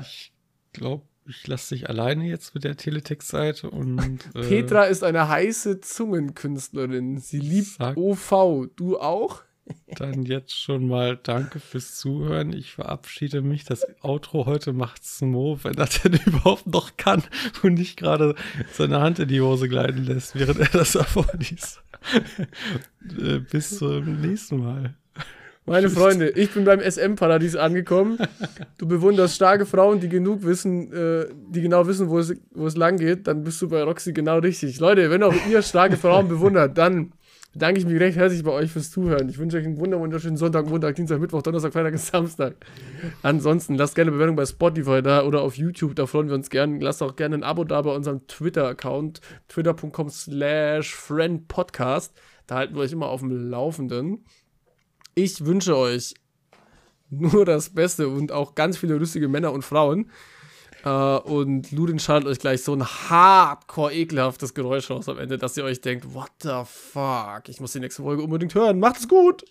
Ich 0.00 0.32
glaube, 0.72 1.04
ich 1.30 1.46
lasse 1.46 1.74
dich 1.74 1.88
alleine 1.88 2.26
jetzt 2.26 2.54
mit 2.54 2.64
der 2.64 2.76
Teletext-Seite 2.76 3.70
und. 3.70 4.00
Äh, 4.34 4.42
Petra 4.42 4.84
ist 4.84 5.02
eine 5.02 5.28
heiße 5.28 5.80
Zungenkünstlerin. 5.80 7.18
Sie 7.18 7.38
liebt 7.38 7.78
OV. 7.96 8.68
Du 8.76 8.98
auch? 8.98 9.42
Dann 9.96 10.24
jetzt 10.24 10.58
schon 10.58 10.88
mal 10.88 11.16
danke 11.16 11.60
fürs 11.60 11.96
Zuhören. 11.96 12.52
Ich 12.52 12.72
verabschiede 12.72 13.42
mich. 13.42 13.64
Das 13.64 13.86
Outro 14.02 14.46
heute 14.46 14.72
macht 14.72 15.04
Smo, 15.04 15.58
wenn 15.62 15.74
er 15.74 15.86
denn 16.04 16.20
überhaupt 16.24 16.66
noch 16.66 16.96
kann 16.96 17.22
und 17.62 17.74
nicht 17.74 17.96
gerade 17.96 18.34
seine 18.72 19.00
Hand 19.00 19.18
in 19.18 19.28
die 19.28 19.40
Hose 19.40 19.68
gleiten 19.68 20.04
lässt, 20.04 20.34
während 20.34 20.60
er 20.60 20.68
das 20.68 20.92
vorliest. 20.92 21.82
Äh, 23.18 23.38
bis 23.38 23.78
zum 23.78 24.20
nächsten 24.20 24.58
Mal. 24.58 24.94
Meine 25.66 25.90
Freunde, 25.90 26.30
ich 26.30 26.52
bin 26.52 26.64
beim 26.64 26.80
SM-Paradies 26.80 27.56
angekommen. 27.56 28.18
Du 28.78 28.86
bewunderst 28.86 29.34
starke 29.36 29.66
Frauen, 29.66 30.00
die 30.00 30.08
genug 30.08 30.44
wissen, 30.44 30.92
äh, 30.92 31.26
die 31.50 31.60
genau 31.60 31.86
wissen, 31.86 32.08
wo 32.08 32.18
es, 32.18 32.34
wo 32.52 32.66
es 32.66 32.76
lang 32.76 32.96
geht, 32.96 33.26
dann 33.26 33.44
bist 33.44 33.60
du 33.62 33.68
bei 33.68 33.82
Roxy 33.82 34.12
genau 34.12 34.38
richtig. 34.38 34.80
Leute, 34.80 35.10
wenn 35.10 35.22
auch 35.22 35.34
ihr 35.48 35.62
starke 35.62 35.96
Frauen 35.96 36.28
bewundert, 36.28 36.76
dann 36.78 37.12
bedanke 37.52 37.80
ich 37.80 37.86
mich 37.86 37.98
recht 38.00 38.16
herzlich 38.16 38.44
bei 38.44 38.52
euch 38.52 38.70
fürs 38.70 38.90
Zuhören. 38.90 39.28
Ich 39.28 39.38
wünsche 39.38 39.56
euch 39.56 39.64
einen 39.64 39.78
wunderschönen 39.78 40.36
Sonntag, 40.36 40.68
Montag, 40.68 40.94
Dienstag, 40.94 41.20
Mittwoch, 41.20 41.42
Donnerstag, 41.42 41.72
Freitag 41.72 41.92
und 41.92 42.00
Samstag. 42.00 42.54
Ansonsten 43.22 43.74
lasst 43.74 43.94
gerne 43.94 44.10
eine 44.10 44.16
Bewertung 44.16 44.36
bei 44.36 44.46
Spotify 44.46 45.02
da 45.02 45.24
oder 45.24 45.42
auf 45.42 45.56
YouTube, 45.56 45.96
da 45.96 46.06
freuen 46.06 46.28
wir 46.28 46.34
uns 46.34 46.50
gerne. 46.50 46.78
Lasst 46.80 47.02
auch 47.02 47.16
gerne 47.16 47.36
ein 47.36 47.42
Abo 47.42 47.64
da 47.64 47.82
bei 47.82 47.94
unserem 47.94 48.26
Twitter-Account, 48.26 49.20
twitter.com 49.48 50.08
slash 50.10 50.94
friendpodcast. 50.94 52.14
Da 52.46 52.56
halten 52.56 52.74
wir 52.74 52.82
euch 52.82 52.92
immer 52.92 53.08
auf 53.08 53.20
dem 53.20 53.50
Laufenden. 53.50 54.24
Ich 55.22 55.44
wünsche 55.44 55.76
euch 55.76 56.14
nur 57.10 57.44
das 57.44 57.68
Beste 57.68 58.08
und 58.08 58.32
auch 58.32 58.54
ganz 58.54 58.78
viele 58.78 58.94
lustige 58.94 59.28
Männer 59.28 59.52
und 59.52 59.62
Frauen. 59.62 60.10
Uh, 60.82 61.20
und 61.24 61.72
Ludin 61.72 61.98
schaltet 61.98 62.30
euch 62.30 62.38
gleich 62.38 62.62
so 62.62 62.72
ein 62.72 62.82
hardcore 62.82 63.92
ekelhaftes 63.92 64.54
Geräusch 64.54 64.88
raus 64.88 65.10
am 65.10 65.18
Ende, 65.18 65.36
dass 65.36 65.54
ihr 65.58 65.64
euch 65.64 65.82
denkt, 65.82 66.14
what 66.14 66.30
the 66.40 66.62
fuck, 66.64 67.50
ich 67.50 67.60
muss 67.60 67.72
die 67.72 67.80
nächste 67.80 68.02
Folge 68.02 68.22
unbedingt 68.22 68.54
hören. 68.54 68.78
Macht 68.78 68.96
es 68.96 69.06
gut! 69.06 69.44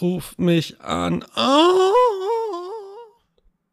Ruft 0.00 0.38
mich 0.38 0.80
an. 0.80 1.24
Oh. 1.34 2.41